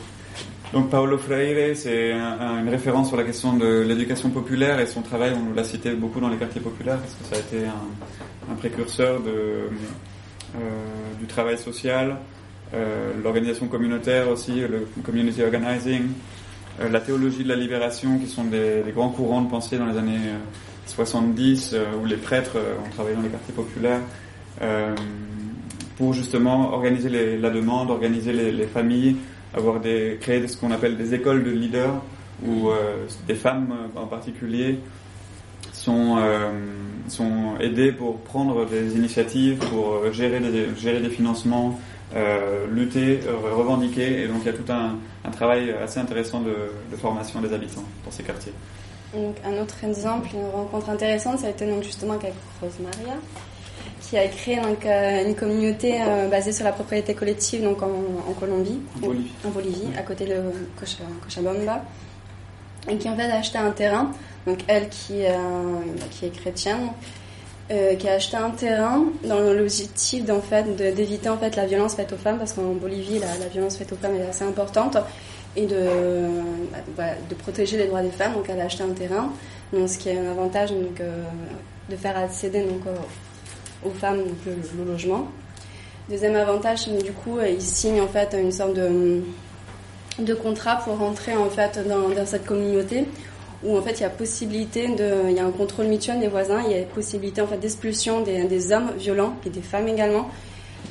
Donc 0.73 0.91
Paulo 0.91 1.17
Freire, 1.19 1.77
c'est 1.77 2.13
un- 2.13 2.39
un- 2.41 2.61
une 2.63 2.69
référence 2.69 3.09
sur 3.09 3.17
la 3.17 3.25
question 3.25 3.53
de 3.55 3.83
l'éducation 3.87 4.31
populaire 4.31 4.81
et 4.81 4.87
son 4.87 5.03
travail, 5.03 5.33
on 5.35 5.55
l'a 5.55 5.65
cité 5.65 5.93
beaucoup 5.93 6.21
dans 6.21 6.29
les 6.29 6.37
quartiers 6.37 6.61
populaires 6.61 6.99
parce 6.99 7.15
que 7.15 7.25
ça 7.25 7.37
a 7.37 7.39
été 7.45 7.67
un, 7.67 8.55
précurseur 8.57 9.21
de, 9.21 9.31
euh, 9.31 9.69
du 11.19 11.27
travail 11.27 11.59
social, 11.59 12.17
euh, 12.75 13.13
l'organisation 13.23 13.69
communautaire 13.69 14.29
aussi, 14.29 14.61
le 14.61 14.87
community 15.05 15.43
organizing, 15.43 16.09
euh, 16.81 16.89
la 16.89 17.01
théologie 17.01 17.45
de 17.45 17.49
la 17.49 17.57
libération 17.57 18.19
qui 18.19 18.27
sont 18.27 18.45
des, 18.45 18.83
grands 18.95 19.09
courants 19.09 19.43
de 19.43 19.49
pensée 19.49 19.79
dans 19.79 19.87
les 19.87 19.97
années 19.97 20.19
euh, 20.27 20.39
70 20.87 21.73
euh, 21.75 21.85
où 22.03 22.07
les 22.07 22.17
prêtres 22.17 22.57
euh, 22.57 22.75
ont 22.85 22.91
travaillé 22.91 23.17
dans 23.17 23.23
les 23.23 23.29
quartiers 23.29 23.55
populaires. 23.55 24.01
Euh, 24.63 24.95
pour 25.97 26.13
justement 26.13 26.75
organiser 26.75 27.39
la 27.39 27.49
demande, 27.49 27.91
organiser 27.91 28.33
les, 28.33 28.53
les 28.53 28.67
familles, 28.67 29.17
avoir 29.55 29.81
des, 29.81 30.19
créer 30.21 30.47
ce 30.47 30.57
qu'on 30.57 30.71
appelle 30.71 30.99
des 30.99 31.15
écoles 31.15 31.43
de 31.43 31.51
leaders 31.51 32.03
où 32.45 32.69
euh, 32.69 33.07
des 33.27 33.35
femmes 33.35 33.73
euh, 33.73 33.99
en 33.99 34.07
particulier 34.07 34.79
sont, 35.73 36.19
euh, 36.19 36.51
sont 37.11 37.55
aidées 37.61 37.93
pour 37.93 38.19
prendre 38.19 38.67
des 38.67 38.95
initiatives, 38.97 39.59
pour 39.59 40.13
gérer 40.13 40.41
des, 40.41 40.67
gérer 40.77 41.01
des 41.01 41.11
financements, 41.11 41.79
euh, 42.15 42.67
lutter, 42.71 43.21
euh, 43.27 43.55
revendiquer. 43.55 44.23
Et 44.23 44.29
donc 44.29 44.39
il 44.43 44.47
y 44.47 44.51
a 44.51 44.53
tout 44.53 44.71
un, 44.73 44.97
un 45.25 45.31
travail 45.31 45.71
assez 45.83 45.99
intéressant 46.01 46.41
de, 46.41 46.55
de 46.91 46.97
formation 46.97 47.41
des 47.41 47.53
habitants 47.53 47.85
dans 48.05 48.11
ces 48.11 48.23
quartiers. 48.23 48.53
Donc, 49.15 49.37
un 49.47 49.63
autre 49.63 49.77
exemple, 49.85 50.29
une 50.35 50.45
rencontre 50.51 50.91
intéressante, 50.91 51.39
ça 51.39 51.47
a 51.47 51.51
été 51.51 51.65
donc 51.67 51.83
justement 51.85 52.15
avec 52.15 52.35
Rosemaria, 52.61 53.15
qui 54.03 54.19
a 54.19 54.27
créé 54.29 54.57
donc, 54.57 54.85
euh, 54.85 55.27
une 55.27 55.35
communauté 55.35 55.95
euh, 56.03 56.29
basée 56.29 56.53
sur 56.53 56.65
la 56.65 56.73
propriété 56.73 57.15
collective 57.15 57.63
donc 57.63 57.83
en, 57.83 57.87
en 57.87 58.33
Colombie, 58.39 58.81
En 58.97 59.07
Bolivie. 59.07 59.31
en 59.45 59.51
Bolivie, 59.51 59.89
à 59.97 60.03
côté 60.03 60.27
de 60.27 60.35
Cocha- 60.79 61.03
Cochabamba, 61.23 61.85
et 62.89 62.97
qui 62.97 63.09
en 63.09 63.17
fait 63.17 63.31
a 63.31 63.39
acheté 63.39 63.59
un 63.59 63.71
terrain. 63.71 64.11
Donc 64.47 64.61
elle 64.69 64.89
qui, 64.89 65.25
euh, 65.25 65.33
est 66.23 66.31
chrétienne, 66.31 66.91
euh, 67.71 67.95
qui 67.97 68.09
a 68.09 68.15
acheté 68.15 68.37
un 68.37 68.51
terrain 68.51 69.05
dans 69.25 69.41
l'objectif 69.41 70.25
d'en 70.25 70.41
fait 70.41 70.77
d'éviter 70.95 71.29
en 71.29 71.37
fait 71.37 71.57
la 71.57 71.67
violence 71.67 71.97
faite 71.97 72.13
aux 72.13 72.17
femmes 72.17 72.39
parce 72.39 72.53
qu'en 72.53 72.75
Bolivie 72.75 73.19
la, 73.19 73.49
violence 73.49 73.77
faite 73.77 73.93
aux 73.93 73.97
femmes 73.97 74.15
est 74.15 74.29
assez 74.29 74.45
importante 74.45 74.99
et 75.57 75.67
de, 75.67 75.89
bah, 76.97 77.15
de 77.29 77.35
protéger 77.35 77.77
les 77.77 77.87
droits 77.87 78.03
des 78.03 78.11
femmes. 78.11 78.35
Donc 78.35 78.47
elle 78.49 78.61
a 78.61 78.65
acheté 78.65 78.85
un 78.85 78.93
terrain, 78.93 79.33
donc, 79.73 79.89
ce 79.89 79.99
qui 79.99 80.11
est 80.11 80.19
un 80.19 80.31
avantage 80.31 80.71
donc, 80.71 81.01
euh, 81.01 81.25
de 81.91 81.97
faire 81.97 82.17
accéder 82.17 82.63
donc, 82.63 82.83
aux, 83.85 83.91
femmes 83.91 84.19
donc, 84.19 84.37
le, 84.47 84.85
logement. 84.85 85.27
Deuxième 86.09 86.37
avantage, 86.37 86.87
que, 86.87 87.03
du 87.03 87.11
coup, 87.11 87.39
ils 87.41 87.61
signent 87.61 88.01
en 88.01 88.07
fait 88.07 88.37
une 88.41 88.53
sorte 88.53 88.75
de, 88.75 89.23
de 90.19 90.35
contrat 90.35 90.77
pour 90.77 90.99
rentrer 90.99 91.37
en 91.37 91.51
fait 91.51 91.79
dans, 91.87 92.27
cette 92.27 92.47
communauté 92.47 93.07
où 93.65 93.77
en 93.77 93.83
fait 93.83 93.93
il 93.93 94.01
y 94.03 94.05
a 94.05 94.11
possibilité 94.11 94.89
de, 94.89 95.29
il 95.29 95.37
y 95.37 95.41
a 95.41 95.45
un 95.45 95.51
contrôle 95.51 95.87
mutuel 95.87 96.21
des 96.21 96.29
voisins, 96.29 96.63
il 96.67 96.77
y 96.77 96.81
a 96.81 96.83
possibilité 96.85 97.41
en 97.41 97.47
fait 97.47 97.59
d'expulsion 97.59 98.21
des, 98.23 98.45
des 98.45 98.73
hommes 98.73 98.93
violents 98.99 99.35
et 99.45 99.51
des 99.51 99.63
femmes 99.63 99.89
également 99.89 100.31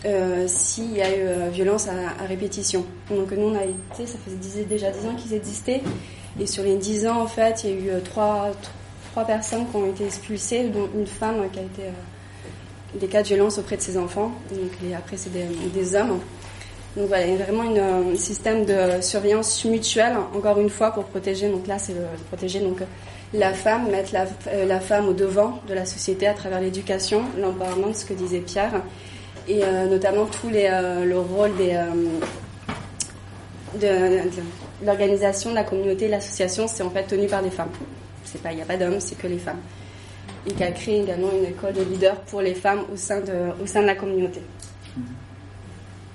euh, 0.05 0.45
s'il 0.47 0.95
y 0.95 1.01
a 1.01 1.09
eu 1.09 1.21
euh, 1.21 1.49
violence 1.49 1.87
à, 1.87 2.25
répétition. 2.25 2.85
Donc 3.09 3.31
nous 3.31 3.47
on 3.47 3.55
a 3.55 3.63
été, 3.63 4.05
ça 4.05 4.17
faisait 4.25 4.63
déjà 4.65 4.91
10 4.91 5.07
ans 5.07 5.15
qu'ils 5.15 5.33
existaient 5.33 5.81
et 6.39 6.45
sur 6.45 6.63
les 6.63 6.75
10 6.75 7.07
ans 7.07 7.21
en 7.21 7.27
fait 7.27 7.63
il 7.63 7.69
y 7.69 7.73
a 7.73 7.75
eu 7.75 7.89
euh, 7.89 7.99
trois, 8.01 8.51
trois 9.11 9.25
personnes 9.25 9.65
qui 9.69 9.75
ont 9.75 9.89
été 9.89 10.05
expulsées, 10.05 10.69
dont 10.69 10.89
une 10.95 11.07
femme 11.07 11.49
qui 11.51 11.59
a 11.59 11.63
été 11.63 11.83
des 12.99 13.07
cas 13.07 13.23
de 13.23 13.27
violence 13.27 13.57
auprès 13.57 13.77
de 13.77 13.81
ses 13.81 13.97
enfants. 13.97 14.31
Donc 14.51 14.71
les, 14.83 14.93
après 14.93 15.17
c'est 15.17 15.31
des, 15.31 15.45
des 15.73 15.95
hommes. 15.95 16.19
Donc 16.95 17.07
voilà, 17.07 17.25
vraiment 17.35 17.63
euh, 17.75 18.13
un 18.13 18.15
système 18.15 18.65
de 18.65 19.01
surveillance 19.01 19.65
mutuelle, 19.65 20.15
encore 20.33 20.59
une 20.59 20.69
fois, 20.69 20.91
pour 20.91 21.05
protéger. 21.05 21.49
Donc 21.49 21.67
là, 21.67 21.77
c'est 21.77 21.93
protéger 22.29 22.59
donc 22.59 22.79
la 23.33 23.53
femme, 23.53 23.89
mettre 23.89 24.13
la, 24.13 24.25
euh, 24.47 24.65
la 24.65 24.79
femme 24.79 25.07
au 25.09 25.13
devant 25.13 25.59
de 25.67 25.73
la 25.73 25.85
société 25.85 26.27
à 26.27 26.33
travers 26.33 26.61
l'éducation, 26.61 27.23
l'empowerment, 27.37 27.93
ce 27.93 28.05
que 28.05 28.13
disait 28.13 28.39
Pierre, 28.39 28.81
et 29.47 29.63
euh, 29.63 29.87
notamment 29.87 30.27
euh, 30.45 31.05
le 31.05 31.19
rôle 31.19 31.55
des 31.55 31.73
euh, 31.75 31.91
de, 33.79 34.85
l'organisation, 34.85 35.51
de 35.51 35.55
la 35.55 35.63
communauté, 35.63 36.07
l'association, 36.07 36.67
c'est 36.67 36.83
en 36.83 36.89
fait 36.89 37.03
tenu 37.03 37.27
par 37.27 37.43
des 37.43 37.51
femmes. 37.51 37.69
Il 38.33 38.55
n'y 38.55 38.61
a 38.61 38.65
pas 38.65 38.77
d'hommes, 38.77 38.99
c'est 38.99 39.17
que 39.17 39.27
les 39.27 39.37
femmes. 39.37 39.59
Et 40.47 40.53
qui 40.53 40.63
a 40.63 40.71
créé 40.71 41.01
également 41.01 41.29
une 41.31 41.45
école 41.45 41.73
de 41.73 41.81
leaders 41.83 42.19
pour 42.21 42.41
les 42.41 42.53
femmes 42.53 42.81
au 42.91 42.95
sein 42.95 43.19
de, 43.19 43.33
au 43.61 43.65
sein 43.65 43.81
de 43.81 43.87
la 43.87 43.95
communauté. 43.95 44.41
Et 44.97 44.97
j'ai 44.97 45.01
rien 45.01 45.01
oublié, 45.01 45.01
non 45.01 46.14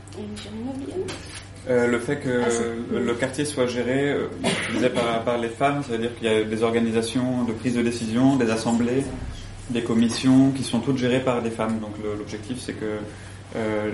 Euh, 1.68 1.86
le 1.86 1.98
fait 1.98 2.16
que 2.16 2.42
Ah, 2.42 2.98
le 2.98 3.14
quartier 3.14 3.44
soit 3.44 3.66
géré, 3.66 4.10
euh, 4.12 4.26
disais 4.72 4.88
par, 4.90 5.22
par 5.24 5.38
les 5.38 5.48
femmes, 5.48 5.82
c'est-à-dire 5.86 6.14
qu'il 6.16 6.26
y 6.26 6.30
a 6.30 6.42
des 6.42 6.62
organisations 6.62 7.44
de 7.44 7.52
prise 7.52 7.74
de 7.76 7.82
décision, 7.82 8.36
des 8.36 8.50
assemblées, 8.50 9.04
des 9.68 9.82
commissions 9.82 10.50
qui 10.52 10.62
sont 10.64 10.80
toutes 10.80 10.96
gérées 10.96 11.20
par 11.20 11.42
des 11.42 11.50
femmes. 11.50 11.78
Donc 11.80 11.92
l'objectif 12.02 12.58
c'est 12.60 12.72
que 12.72 12.86
euh, 13.56 13.90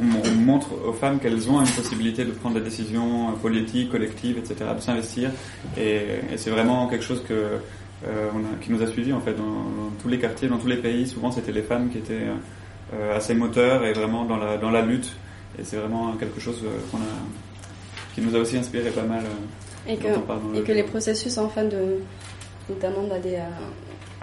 on, 0.00 0.28
on 0.28 0.34
montre 0.40 0.68
aux 0.88 0.92
femmes 0.94 1.20
qu'elles 1.20 1.48
ont 1.50 1.60
une 1.60 1.70
possibilité 1.70 2.24
de 2.24 2.30
prendre 2.32 2.56
des 2.56 2.62
décisions 2.64 3.32
politiques, 3.42 3.90
collectives, 3.90 4.38
etc., 4.38 4.70
de 4.76 4.80
s'investir. 4.80 5.30
Et, 5.76 5.96
et 6.32 6.36
c'est 6.36 6.50
vraiment 6.50 6.88
quelque 6.88 7.04
chose 7.04 7.22
que 7.28 7.34
euh, 7.34 8.28
on 8.34 8.38
a- 8.40 8.56
qui 8.60 8.72
nous 8.72 8.82
a 8.82 8.86
suivis 8.86 9.12
en 9.12 9.20
fait 9.20 9.34
dans, 9.34 9.44
dans 9.44 9.90
tous 10.02 10.08
les 10.08 10.18
quartiers, 10.18 10.48
dans 10.48 10.58
tous 10.58 10.66
les 10.66 10.78
pays. 10.78 11.06
Souvent 11.06 11.30
c'était 11.30 11.52
les 11.52 11.62
femmes 11.62 11.90
qui 11.90 11.98
étaient 11.98 12.26
euh, 12.94 13.16
assez 13.16 13.34
moteurs 13.34 13.84
et 13.84 13.92
vraiment 13.92 14.24
dans 14.24 14.36
la 14.36 14.56
dans 14.56 14.70
la 14.70 14.82
lutte. 14.82 15.12
Et 15.58 15.64
c'est 15.64 15.76
vraiment 15.76 16.12
quelque 16.14 16.40
chose 16.40 16.60
euh, 16.64 16.68
qu'on 16.90 16.98
a, 16.98 17.14
qui 18.14 18.20
nous 18.20 18.34
a 18.34 18.38
aussi 18.40 18.56
inspiré 18.56 18.90
pas 18.90 19.02
mal. 19.02 19.22
euh, 19.24 19.92
et 19.92 19.96
que, 19.96 20.06
et 20.06 20.58
le 20.58 20.62
que 20.62 20.72
les 20.72 20.82
processus 20.82 21.36
en 21.38 21.48
fait 21.48 21.68
de 21.68 21.98
notamment 22.70 23.04
bah, 23.08 23.18
des, 23.18 23.34
euh, 23.34 23.40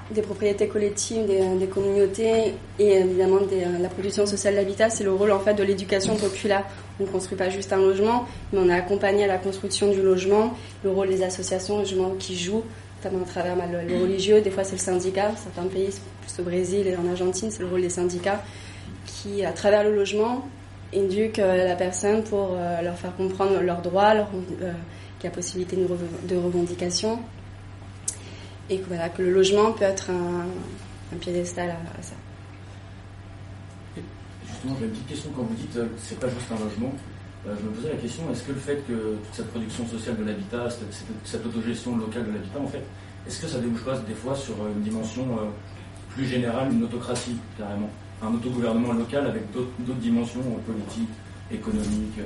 des 0.09 0.21
propriétés 0.23 0.67
collectives, 0.67 1.25
des, 1.27 1.41
des 1.59 1.67
communautés 1.67 2.55
et 2.79 2.93
évidemment 2.93 3.41
des, 3.41 3.65
la 3.79 3.87
production 3.89 4.25
sociale 4.25 4.55
d'habitat, 4.55 4.89
c'est 4.89 5.03
le 5.03 5.13
rôle 5.13 5.31
en 5.31 5.39
fait 5.39 5.53
de 5.53 5.63
l'éducation 5.63 6.15
populaire. 6.15 6.65
On 6.99 7.03
ne 7.03 7.09
construit 7.09 7.37
pas 7.37 7.49
juste 7.49 7.71
un 7.73 7.77
logement, 7.77 8.25
mais 8.51 8.59
on 8.61 8.69
a 8.69 8.75
accompagné 8.75 9.23
à 9.23 9.27
la 9.27 9.37
construction 9.37 9.91
du 9.91 10.01
logement, 10.01 10.55
le 10.83 10.89
rôle 10.91 11.09
des 11.09 11.23
associations 11.23 11.79
justement 11.79 12.11
qui 12.19 12.35
jouent, 12.37 12.63
notamment 13.03 13.23
à 13.23 13.27
travers 13.27 13.55
bah, 13.55 13.63
le, 13.65 13.97
religieux, 14.01 14.41
des 14.41 14.51
fois 14.51 14.63
c'est 14.63 14.73
le 14.75 14.77
syndicat, 14.81 15.31
certains 15.35 15.67
pays, 15.67 15.89
plus 16.21 16.39
au 16.39 16.43
Brésil 16.43 16.87
et 16.87 16.95
en 16.95 17.07
Argentine, 17.09 17.49
c'est 17.51 17.61
le 17.61 17.67
rôle 17.67 17.81
des 17.81 17.89
syndicats 17.89 18.43
qui, 19.05 19.43
à 19.43 19.51
travers 19.51 19.83
le 19.83 19.95
logement, 19.95 20.47
éduquent 20.93 21.39
euh, 21.39 21.67
la 21.67 21.75
personne 21.75 22.23
pour 22.23 22.51
euh, 22.53 22.81
leur 22.81 22.95
faire 22.97 23.15
comprendre 23.15 23.59
leurs 23.61 23.81
droits, 23.81 24.13
leur, 24.13 24.27
euh, 24.61 24.71
qu'il 25.19 25.29
y 25.29 25.33
a 25.33 25.35
possibilité 25.35 25.75
de, 25.75 25.85
rev- 25.85 26.27
de 26.27 26.35
revendication, 26.35 27.19
et 28.69 28.77
que, 28.79 28.87
voilà, 28.87 29.09
que 29.09 29.21
le 29.21 29.31
logement 29.31 29.71
peut 29.71 29.83
être 29.85 30.09
un, 30.11 31.17
piédestal 31.19 31.69
à, 31.71 31.73
à 31.99 32.01
ça. 32.01 32.13
Justement, 34.47 34.75
j'ai 34.79 34.85
une 34.85 34.91
petite 34.91 35.07
question 35.07 35.29
quand 35.35 35.43
vous 35.43 35.55
dites 35.55 35.77
c'est 35.97 36.19
pas 36.19 36.29
juste 36.29 36.51
un 36.51 36.63
logement. 36.63 36.93
Euh, 37.47 37.55
je 37.59 37.65
me 37.65 37.71
posais 37.73 37.89
la 37.89 37.95
question 37.99 38.23
est-ce 38.31 38.43
que 38.43 38.51
le 38.51 38.59
fait 38.59 38.83
que 38.87 38.93
toute 38.93 39.33
cette 39.33 39.49
production 39.49 39.87
sociale 39.87 40.17
de 40.17 40.23
l'habitat, 40.25 40.69
cette, 40.69 40.93
cette- 40.93 41.07
cette 41.23 41.45
autogestion 41.45 41.97
locale 41.97 42.25
de 42.27 42.31
l'habitat, 42.33 42.59
en 42.59 42.67
fait, 42.67 42.83
est-ce 43.27 43.41
que 43.41 43.47
ça 43.47 43.59
débouche 43.59 43.81
pas 43.83 43.97
des 43.97 44.13
fois 44.13 44.35
sur 44.35 44.53
euh, 44.55 44.69
une 44.75 44.83
dimension 44.83 45.23
euh, 45.39 45.45
plus 46.15 46.25
générale, 46.25 46.71
une 46.71 46.83
autocratie 46.83 47.35
carrément, 47.57 47.89
un 48.21 48.33
autogouvernement 48.33 48.93
local 48.93 49.25
avec 49.25 49.51
d'autres 49.51 49.99
dimensions 49.99 50.41
politiques, 50.67 51.09
économiques 51.51 52.19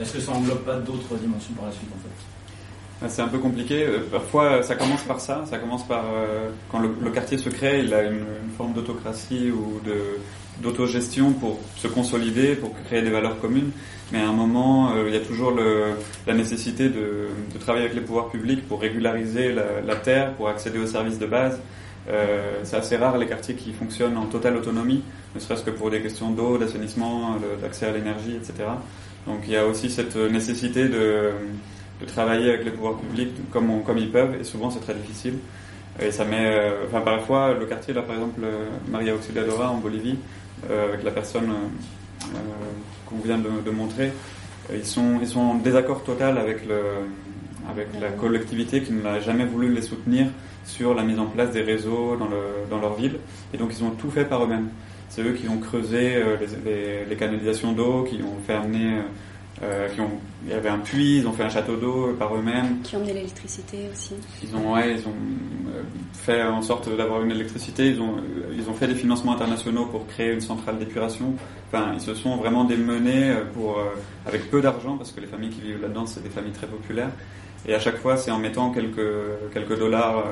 Est-ce 0.00 0.14
que 0.14 0.20
ça 0.20 0.32
englobe 0.32 0.64
pas 0.64 0.76
d'autres 0.76 1.14
dimensions 1.16 1.54
par 1.54 1.66
la 1.66 1.72
suite 1.72 1.88
en 1.94 1.98
fait? 2.02 3.04
Ah, 3.04 3.08
C'est 3.08 3.22
un 3.22 3.28
peu 3.28 3.38
compliqué. 3.38 3.86
Parfois, 4.10 4.62
ça 4.62 4.74
commence 4.74 5.02
par 5.04 5.20
ça. 5.20 5.44
Ça 5.48 5.58
commence 5.58 5.86
par 5.86 6.04
quand 6.70 6.80
le, 6.80 7.10
quartier 7.10 7.38
se 7.38 7.48
crée, 7.48 7.80
il 7.84 7.94
a 7.94 8.02
une, 8.04 8.16
une 8.18 8.50
forme 8.58 8.72
d'autocratie 8.74 9.50
ou 9.50 9.80
d'autogestion 10.62 11.32
pour 11.32 11.58
se 11.76 11.86
consolider, 11.88 12.54
pour 12.56 12.74
créer 12.84 13.00
des 13.02 13.10
valeurs 13.10 13.40
communes. 13.40 13.70
Mais 14.12 14.20
à 14.20 14.28
un 14.28 14.32
moment, 14.32 14.90
euh, 14.92 15.04
il 15.08 15.14
y 15.14 15.16
a 15.16 15.20
toujours 15.20 15.52
le, 15.52 15.92
la 16.26 16.34
nécessité 16.34 16.88
de, 16.88 17.28
de 17.54 17.58
travailler 17.60 17.84
avec 17.84 17.94
les 17.96 18.02
pouvoirs 18.02 18.28
publics 18.30 18.66
pour 18.66 18.80
régulariser 18.80 19.52
la, 19.52 19.80
la 19.86 19.96
terre, 19.96 20.32
pour 20.34 20.48
accéder 20.48 20.78
aux 20.78 20.86
services 20.86 21.18
de 21.18 21.26
base. 21.26 21.60
Euh, 22.08 22.60
c'est 22.64 22.76
assez 22.76 22.96
rare 22.96 23.18
les 23.18 23.26
quartiers 23.26 23.54
qui 23.54 23.72
fonctionnent 23.72 24.16
en 24.16 24.26
totale 24.26 24.56
autonomie, 24.56 25.02
ne 25.34 25.38
serait-ce 25.40 25.62
que 25.62 25.70
pour 25.70 25.90
des 25.90 26.00
questions 26.00 26.30
d'eau, 26.30 26.58
d'assainissement, 26.58 27.36
d'accès 27.62 27.86
à 27.86 27.92
l'énergie, 27.92 28.34
etc. 28.34 28.68
Donc 29.26 29.40
il 29.46 29.52
y 29.52 29.56
a 29.56 29.66
aussi 29.66 29.90
cette 29.90 30.16
nécessité 30.16 30.88
de, 30.88 31.30
de 32.00 32.06
travailler 32.06 32.48
avec 32.48 32.64
les 32.64 32.70
pouvoirs 32.72 32.96
publics 32.96 33.32
comme, 33.52 33.70
on- 33.70 33.80
comme 33.80 33.98
ils 33.98 34.10
peuvent, 34.10 34.34
et 34.40 34.44
souvent 34.44 34.70
c'est 34.70 34.80
très 34.80 34.94
difficile. 34.94 35.34
Et 36.00 36.10
ça 36.10 36.24
met, 36.24 36.46
euh, 36.46 36.86
enfin 36.88 37.02
parfois 37.02 37.52
le 37.54 37.66
quartier 37.66 37.92
là 37.94 38.02
par 38.02 38.16
exemple 38.16 38.40
euh, 38.42 38.64
Maria 38.90 39.14
Auxiliadora 39.14 39.70
en 39.70 39.76
Bolivie, 39.76 40.16
euh, 40.70 40.88
avec 40.88 41.04
la 41.04 41.10
personne 41.12 41.50
qu'on 43.10 43.18
vient 43.18 43.38
de, 43.38 43.70
montrer, 43.70 44.12
euh, 44.70 44.76
ils 44.76 44.86
sont 44.86 45.18
ils 45.20 45.28
sont 45.28 45.40
en 45.40 45.54
désaccord 45.54 46.02
total 46.04 46.38
avec 46.38 46.66
le 46.66 46.80
avec 47.68 47.88
la 48.00 48.08
collectivité 48.08 48.82
qui 48.82 48.92
n'a 48.92 49.20
jamais 49.20 49.44
voulu 49.44 49.72
les 49.72 49.82
soutenir 49.82 50.26
sur 50.64 50.94
la 50.94 51.02
mise 51.02 51.18
en 51.18 51.26
place 51.26 51.50
des 51.50 51.62
réseaux 51.62 52.16
dans, 52.16 52.26
le, 52.26 52.68
dans 52.70 52.80
leur 52.80 52.94
ville. 52.94 53.18
Et 53.52 53.58
donc 53.58 53.72
ils 53.76 53.84
ont 53.84 53.90
tout 53.90 54.10
fait 54.10 54.24
par 54.24 54.44
eux-mêmes. 54.44 54.68
C'est 55.08 55.22
eux 55.22 55.32
qui 55.32 55.48
ont 55.48 55.58
creusé 55.58 56.16
euh, 56.16 56.36
les, 57.08 57.16
canalisations 57.16 57.72
d'eau, 57.72 58.04
qui 58.04 58.22
ont 58.22 58.40
fait 58.46 58.54
amener, 58.54 58.98
euh, 59.62 59.88
qui 59.88 60.00
ont, 60.00 60.10
il 60.44 60.50
y 60.50 60.54
avait 60.54 60.68
un 60.68 60.78
puits, 60.78 61.18
ils 61.18 61.26
ont 61.28 61.32
fait 61.32 61.42
un 61.44 61.48
château 61.50 61.76
d'eau 61.76 62.14
par 62.18 62.34
eux-mêmes. 62.34 62.78
Qui 62.82 62.96
ont 62.96 63.00
de 63.00 63.06
l'électricité 63.06 63.88
aussi. 63.92 64.14
Ils 64.42 64.54
ont, 64.56 64.72
ouais, 64.74 64.94
ils 64.94 65.06
ont 65.06 65.12
euh, 65.68 65.82
fait 66.14 66.42
en 66.42 66.62
sorte 66.62 66.94
d'avoir 66.96 67.22
une 67.22 67.30
électricité. 67.30 67.88
Ils 67.88 68.00
ont, 68.00 68.16
euh, 68.16 68.54
ils 68.56 68.68
ont 68.70 68.74
fait 68.74 68.86
des 68.86 68.94
financements 68.94 69.32
internationaux 69.32 69.86
pour 69.86 70.06
créer 70.06 70.32
une 70.32 70.40
centrale 70.40 70.78
d'épuration. 70.78 71.34
Enfin, 71.68 71.90
ils 71.94 72.00
se 72.00 72.14
sont 72.14 72.36
vraiment 72.36 72.64
démenés 72.64 73.30
euh, 73.30 73.44
pour, 73.52 73.78
euh, 73.78 73.84
avec 74.26 74.50
peu 74.50 74.60
d'argent, 74.62 74.96
parce 74.96 75.12
que 75.12 75.20
les 75.20 75.26
familles 75.26 75.50
qui 75.50 75.60
vivent 75.60 75.82
là-dedans, 75.82 76.06
c'est 76.06 76.22
des 76.22 76.30
familles 76.30 76.52
très 76.52 76.66
populaires. 76.66 77.10
Et 77.68 77.74
à 77.74 77.78
chaque 77.78 77.98
fois, 77.98 78.16
c'est 78.16 78.30
en 78.30 78.38
mettant 78.38 78.70
quelques, 78.70 78.98
quelques 79.52 79.78
dollars 79.78 80.18
euh, 80.18 80.22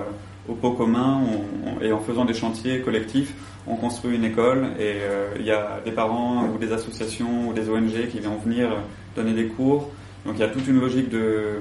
au 0.50 0.54
pot 0.54 0.70
commun 0.70 1.20
on- 1.20 1.68
on- 1.76 1.80
et 1.82 1.92
en 1.92 1.98
faisant 2.00 2.24
des 2.24 2.32
chantiers 2.32 2.80
collectifs, 2.80 3.34
on 3.66 3.76
construit 3.76 4.16
une 4.16 4.24
école 4.24 4.68
et 4.78 4.94
euh, 5.02 5.28
il 5.38 5.44
y 5.44 5.50
a 5.50 5.78
des 5.84 5.90
parents 5.92 6.46
ou 6.48 6.56
des 6.56 6.72
associations 6.72 7.50
ou 7.50 7.52
des 7.52 7.68
ONG 7.68 8.08
qui 8.10 8.18
vont 8.20 8.36
venir 8.42 8.70
donner 9.16 9.32
des 9.32 9.46
cours. 9.46 9.90
Donc 10.24 10.34
il 10.36 10.40
y 10.40 10.44
a 10.44 10.48
toute 10.48 10.66
une 10.66 10.80
logique 10.80 11.08
de 11.08 11.60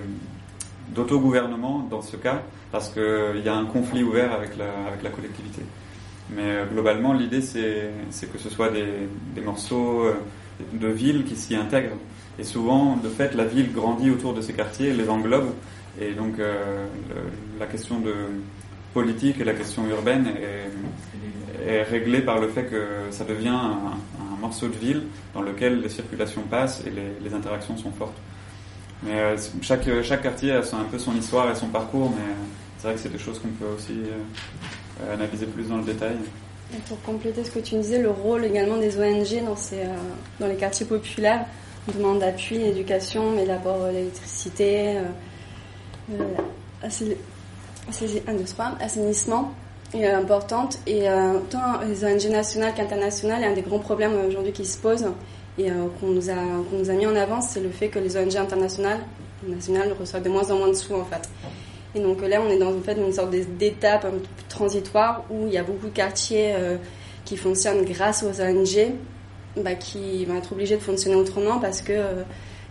d'autogouvernement 0.95 1.85
dans 1.89 2.01
ce 2.01 2.15
cas 2.15 2.43
parce 2.71 2.89
qu'il 2.89 3.41
y 3.43 3.49
a 3.49 3.55
un 3.55 3.65
conflit 3.65 4.03
ouvert 4.03 4.31
avec 4.31 4.57
la, 4.57 4.87
avec 4.87 5.03
la 5.03 5.09
collectivité. 5.09 5.61
Mais 6.29 6.43
euh, 6.43 6.65
globalement, 6.65 7.13
l'idée 7.13 7.41
c'est 7.41 7.91
que 8.31 8.37
ce 8.37 8.49
soit 8.49 8.69
des, 8.69 8.85
des 9.35 9.41
morceaux 9.41 10.05
euh, 10.05 10.13
de 10.73 10.87
villes 10.87 11.23
qui 11.23 11.35
s'y 11.35 11.55
intègrent. 11.55 11.97
Et 12.39 12.43
souvent, 12.43 12.97
de 12.97 13.09
fait, 13.09 13.33
la 13.35 13.45
ville 13.45 13.71
grandit 13.71 14.11
autour 14.11 14.33
de 14.33 14.41
ces 14.41 14.53
quartiers, 14.53 14.93
les 14.93 15.09
englobe. 15.09 15.49
Et 15.99 16.11
donc, 16.13 16.37
euh, 16.39 16.85
la 17.59 17.65
question 17.65 17.99
de 17.99 18.13
politique 18.93 19.39
et 19.39 19.43
la 19.43 19.53
question 19.53 19.87
urbaine 19.87 20.27
est, 20.27 21.71
est 21.71 21.83
réglée 21.83 22.21
par 22.21 22.39
le 22.39 22.47
fait 22.49 22.65
que 22.65 22.85
ça 23.09 23.23
devient 23.23 23.49
un, 23.49 23.97
morceau 24.39 24.67
de 24.67 24.75
ville 24.75 25.03
dans 25.33 25.41
lequel 25.41 25.81
les 25.81 25.89
circulations 25.89 26.43
passent 26.43 26.83
et 26.85 26.91
les, 26.91 27.33
interactions 27.33 27.77
sont 27.77 27.91
fortes. 27.91 28.17
Mais 29.03 29.19
euh, 29.19 29.37
chaque, 29.61 29.87
chaque 30.03 30.23
quartier 30.23 30.53
a 30.53 30.59
un 30.59 30.85
peu 30.89 30.97
son 30.97 31.15
histoire 31.15 31.51
et 31.51 31.55
son 31.55 31.67
parcours, 31.67 32.11
mais 32.11 32.31
euh, 32.31 32.35
c'est 32.77 32.87
vrai 32.87 32.95
que 32.95 33.01
c'est 33.01 33.11
des 33.11 33.19
choses 33.19 33.39
qu'on 33.39 33.49
peut 33.49 33.71
aussi 33.75 33.93
euh, 33.93 35.13
analyser 35.13 35.45
plus 35.45 35.67
dans 35.67 35.77
le 35.77 35.83
détail. 35.83 36.15
Et 36.73 36.79
pour 36.87 37.01
compléter 37.01 37.43
ce 37.43 37.51
que 37.51 37.59
tu 37.59 37.75
disais, 37.75 38.01
le 38.01 38.09
rôle 38.09 38.43
également 38.43 38.77
des 38.77 38.99
ONG 38.99 39.45
dans, 39.45 39.55
ces, 39.55 39.81
euh, 39.81 39.95
dans 40.39 40.47
les 40.47 40.55
quartiers 40.55 40.85
populaires, 40.85 41.45
on 41.87 41.97
demande 41.97 42.19
d'appui, 42.19 42.57
d'éducation, 42.57 43.31
mais 43.31 43.49
euh, 43.49 43.55
euh, 43.65 44.09
euh, 46.11 46.23
un, 48.27 48.33
deux, 48.33 48.43
trois, 48.43 48.75
assainissement 48.81 49.53
est 49.93 50.05
euh, 50.05 50.17
importante. 50.17 50.79
Et 50.87 51.09
euh, 51.09 51.39
tant 51.49 51.81
les 51.87 52.03
ONG 52.03 52.31
nationales 52.31 52.73
qu'internationales, 52.75 53.43
un 53.43 53.53
des 53.53 53.61
grands 53.61 53.79
problèmes 53.79 54.13
euh, 54.13 54.27
aujourd'hui 54.27 54.51
qui 54.51 54.65
se 54.65 54.77
posent 54.77 55.07
et 55.57 55.71
euh, 55.71 55.87
qu'on 55.99 56.07
nous, 56.07 56.29
a, 56.29 56.35
qu'on 56.69 56.77
nous 56.77 56.89
a 56.89 56.93
mis 56.93 57.07
en 57.07 57.15
avant, 57.15 57.41
c'est 57.41 57.59
le 57.59 57.69
fait 57.69 57.89
que 57.89 57.99
les 57.99 58.17
ONG 58.17 58.35
internationales 58.35 58.99
nationales 59.47 59.93
reçoivent 59.99 60.23
de 60.23 60.29
moins 60.29 60.49
en 60.51 60.57
moins 60.57 60.69
de 60.69 60.73
sous 60.73 60.93
en 60.93 61.05
fait. 61.05 61.29
Et 61.95 61.99
donc 61.99 62.21
là, 62.21 62.41
on 62.45 62.49
est 62.49 62.57
dans 62.57 62.75
en 62.75 62.81
fait, 62.81 62.93
une 62.93 63.13
sorte 63.13 63.31
d'étape 63.31 64.05
un 64.05 64.19
transitoire 64.49 65.23
où 65.29 65.47
il 65.47 65.53
y 65.53 65.57
a 65.57 65.63
beaucoup 65.63 65.87
de 65.87 65.93
quartiers 65.93 66.53
euh, 66.55 66.77
qui 67.25 67.37
fonctionnent 67.37 67.83
grâce 67.85 68.23
aux 68.23 68.41
ONG, 68.41 68.93
bah, 69.57 69.75
qui 69.75 70.25
vont 70.25 70.37
être 70.37 70.51
obligés 70.51 70.75
de 70.75 70.81
fonctionner 70.81 71.15
autrement 71.15 71.59
parce 71.59 71.81
que 71.81 71.93
euh, 71.93 72.23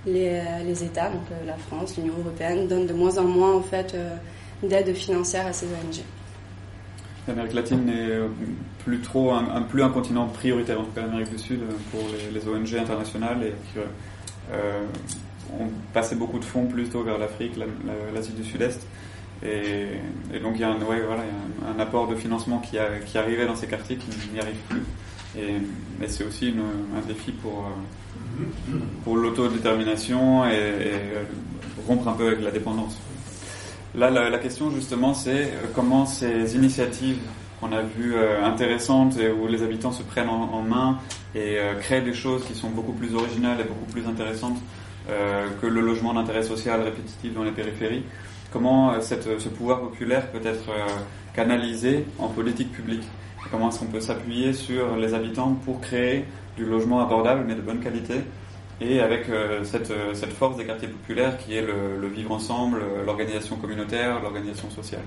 les, 0.07 0.41
les 0.65 0.85
États, 0.85 1.09
donc 1.09 1.23
euh, 1.33 1.47
la 1.47 1.57
France, 1.57 1.97
l'Union 1.97 2.15
européenne, 2.21 2.69
donnent 2.69 2.87
de 2.87 2.93
moins 2.93 3.19
en 3.19 3.25
moins 3.25 3.55
en 3.55 3.63
fait 3.63 3.95
euh, 3.95 4.17
d'aide 4.63 4.95
financière 4.95 5.47
à 5.47 5.53
ces 5.53 5.67
ONG. 5.67 6.03
L'Amérique 7.29 7.55
latine 7.55 7.85
n'est 7.87 8.21
plus 8.85 9.01
trop 9.01 9.33
un, 9.33 9.63
plus 9.63 9.83
un 9.83 9.89
continent 9.89 10.27
prioritaire, 10.29 10.81
en 10.81 10.85
tout 10.85 10.93
cas 10.93 11.03
l'Amérique 11.03 11.31
du 11.31 11.39
Sud, 11.39 11.61
pour 11.91 12.01
les, 12.33 12.49
ONG 12.49 12.77
internationales 12.77 13.39
et 13.43 13.51
qui 13.73 13.81
euh, 14.53 14.81
ont 15.59 15.69
passé 15.93 16.15
beaucoup 16.15 16.39
de 16.39 16.45
fonds 16.45 16.67
plutôt 16.67 17.03
vers 17.03 17.19
l'Afrique, 17.19 17.57
la- 17.57 17.67
la- 17.67 18.13
l'Asie 18.15 18.33
du 18.33 18.45
Sud-Est. 18.45 18.87
Et, 19.43 20.39
donc 20.41 20.53
il 20.55 20.61
y 20.61 20.65
a, 20.65 20.71
un, 20.71 20.77
ouais, 20.83 21.03
voilà, 21.07 21.23
un, 21.77 21.81
apport 21.81 22.07
de 22.09 22.15
financement 22.15 22.59
qui, 22.59 22.79
arrivait 22.79 23.47
dans 23.47 23.57
ces 23.57 23.67
quartiers 23.67 23.97
qui 23.97 24.09
n'y 24.33 24.41
arrive 24.41 24.57
plus. 24.69 24.83
Et, 25.37 25.55
mais 25.99 26.09
c'est 26.09 26.25
aussi 26.25 26.55
un 26.97 27.07
défi 27.07 27.33
pour, 27.33 27.67
euh, 27.67 28.77
pour 29.05 29.17
l'autodétermination 29.17 30.47
et, 30.47 30.73
rompre 31.87 32.09
un 32.09 32.13
peu 32.15 32.29
avec 32.29 32.41
la 32.43 32.51
dépendance. 32.51 32.99
Là, 33.97 34.11
la, 34.11 34.39
question 34.39 34.71
justement, 34.71 35.15
c'est 35.15 35.45
euh, 35.45 35.67
comment 35.75 36.05
ces 36.05 36.55
initiatives 36.55 37.17
qu'on 37.59 37.73
a 37.73 37.81
vues 37.81 38.15
euh, 38.15 38.45
intéressantes 38.45 39.17
et 39.19 39.31
où 39.31 39.47
les 39.47 39.63
habitants 39.63 39.91
se 39.91 40.03
prennent 40.03 40.29
en, 40.29 40.61
main 40.61 40.99
et 41.35 41.57
euh, 41.59 41.77
créent 41.77 42.03
des 42.03 42.13
choses 42.13 42.45
qui 42.45 42.55
sont 42.55 42.69
beaucoup 42.69 42.93
plus 42.93 43.15
originales 43.15 43.59
et 43.59 43.65
beaucoup 43.65 43.91
plus 43.91 44.07
intéressantes 44.07 44.59
que 45.63 45.69
le 45.69 45.81
logement 45.83 46.15
d'intérêt 46.15 46.43
social 46.43 46.83
répétitif 46.83 47.33
dans 47.33 47.45
les 47.45 47.53
périphéries. 47.53 48.03
Comment 48.53 49.01
ce 49.01 49.49
pouvoir 49.49 49.79
populaire 49.79 50.33
peut 50.33 50.45
être 50.45 50.69
canalisé 51.33 52.05
en 52.19 52.27
politique 52.27 52.73
publique? 52.73 53.05
Comment 53.53 53.69
est-ce 53.69 53.79
qu'on 53.79 53.87
peut 53.87 54.01
s'appuyer 54.01 54.53
sur 54.53 54.97
les 54.97 55.15
habitants 55.15 55.53
pour 55.65 55.81
créer 55.81 56.25
du 56.57 56.65
logement 56.65 56.99
abordable 56.99 57.45
mais 57.47 57.55
de 57.55 57.61
bonne 57.61 57.79
qualité 57.79 58.15
et 58.81 59.01
avec 59.01 59.29
euh, 59.29 59.65
cette, 59.65 59.91
euh, 59.91 60.15
cette 60.15 60.33
force 60.33 60.57
des 60.57 60.65
quartiers 60.67 60.89
populaires 60.89 61.39
qui 61.39 61.55
est 61.57 61.63
le, 61.63 62.07
vivre 62.09 62.33
ensemble, 62.33 62.81
euh, 62.83 63.05
l'organisation 63.05 63.57
communautaire, 63.57 64.21
l'organisation 64.23 64.71
sociale. 64.71 65.03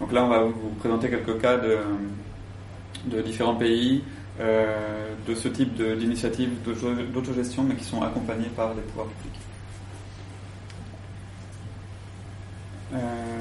Donc 0.00 0.12
là, 0.12 0.24
on 0.24 0.28
va 0.28 0.40
vous 0.42 0.70
présenter 0.78 1.08
quelques 1.08 1.40
cas 1.40 1.56
de, 1.56 3.22
différents 3.22 3.54
pays, 3.54 4.02
de 4.38 5.34
ce 5.34 5.48
type 5.48 5.74
d'initiatives 5.98 6.50
d'auto- 6.62 6.92
d'autogestion, 7.14 7.62
mais 7.62 7.74
qui 7.76 7.84
sont 7.84 8.02
accompagnées 8.02 8.50
par 8.54 8.74
les 8.74 8.82
pouvoirs 8.82 9.06
publics. 9.06 9.40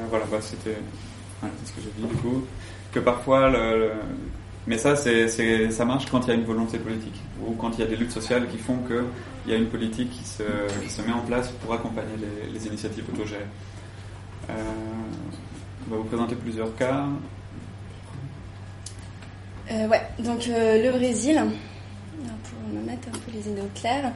Voilà, 0.10 0.26
bah, 0.32 0.38
c'était 0.42 0.78
ce 1.66 1.72
que 1.74 1.82
j'ai 1.82 1.92
dit 1.98 2.08
du 2.08 2.16
coup. 2.22 2.44
Que 2.94 3.00
parfois, 3.00 3.50
le- 3.50 3.92
mais 4.68 4.78
ça, 4.78 4.96
ça 4.96 5.86
marche 5.86 6.06
quand 6.10 6.22
il 6.22 6.28
y 6.30 6.32
a 6.32 6.34
une 6.34 6.44
volonté 6.44 6.80
politique 6.80 7.22
ou 7.46 7.54
quand 7.54 7.72
il 7.74 7.80
y 7.80 7.84
a 7.84 7.88
des 7.88 7.96
luttes 7.96 8.12
sociales 8.12 8.48
qui 8.48 8.58
font 8.58 8.78
qu'il 8.80 9.52
y 9.52 9.54
a 9.54 9.58
une 9.58 9.68
politique 9.68 10.10
qui 10.10 10.24
se, 10.24 11.02
met 11.02 11.14
en 11.14 11.22
place 11.22 11.52
pour 11.64 11.74
accompagner 11.74 12.16
les, 12.52 12.68
initiatives 12.68 13.06
autogérées. 13.14 13.46
Euh, 14.50 14.54
on 15.88 15.92
va 15.92 15.98
vous 15.98 16.06
présenter 16.06 16.36
plusieurs 16.36 16.76
cas. 16.76 17.06
Euh, 19.72 19.88
ouais, 19.88 20.02
donc 20.20 20.48
euh, 20.48 20.84
le 20.84 20.98
Brésil, 20.98 21.44
pour 22.44 22.74
me 22.74 22.86
mettre 22.86 23.08
un 23.10 23.12
peu 23.12 23.32
les 23.34 23.48
idées 23.48 23.62
au 23.62 23.80
clair. 23.80 24.12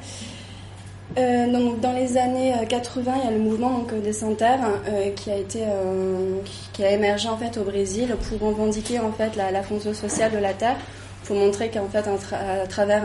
Euh, 1.17 1.51
donc, 1.51 1.79
dans 1.79 1.91
les 1.93 2.17
années 2.17 2.53
euh, 2.53 2.65
80, 2.67 3.13
il 3.17 3.25
y 3.25 3.27
a 3.27 3.31
le 3.31 3.39
mouvement 3.39 3.85
euh, 3.91 3.99
des 3.99 4.13
Santerres 4.13 4.59
euh, 4.87 5.09
qui 5.11 5.31
a 5.31 5.37
été 5.37 5.63
euh, 5.65 6.37
qui- 6.73 6.83
a 6.83 6.91
émergé 6.91 7.27
en 7.27 7.37
fait 7.37 7.57
au 7.57 7.63
Brésil 7.63 8.15
pour 8.29 8.39
revendiquer 8.47 8.99
en 8.99 9.11
fait 9.11 9.35
la, 9.35 9.63
fonction 9.63 9.93
sociale 9.93 10.31
de 10.31 10.37
la 10.37 10.53
terre, 10.53 10.77
pour 11.25 11.35
montrer 11.35 11.69
qu'en 11.69 11.87
fait 11.89 12.05
à 12.33 12.67
travers 12.67 13.03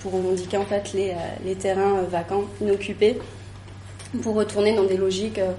pour 0.00 0.12
revendiquer 0.12 0.56
en 0.56 0.64
fait 0.64 0.92
les, 0.94 1.10
euh, 1.10 1.14
les 1.44 1.54
terrains 1.54 1.98
euh, 1.98 2.06
vacants, 2.10 2.44
inoccupés, 2.60 3.18
pour 4.20 4.34
retourner 4.34 4.74
dans 4.74 4.84
des 4.84 4.96
logiques 4.96 5.38
euh, 5.38 5.52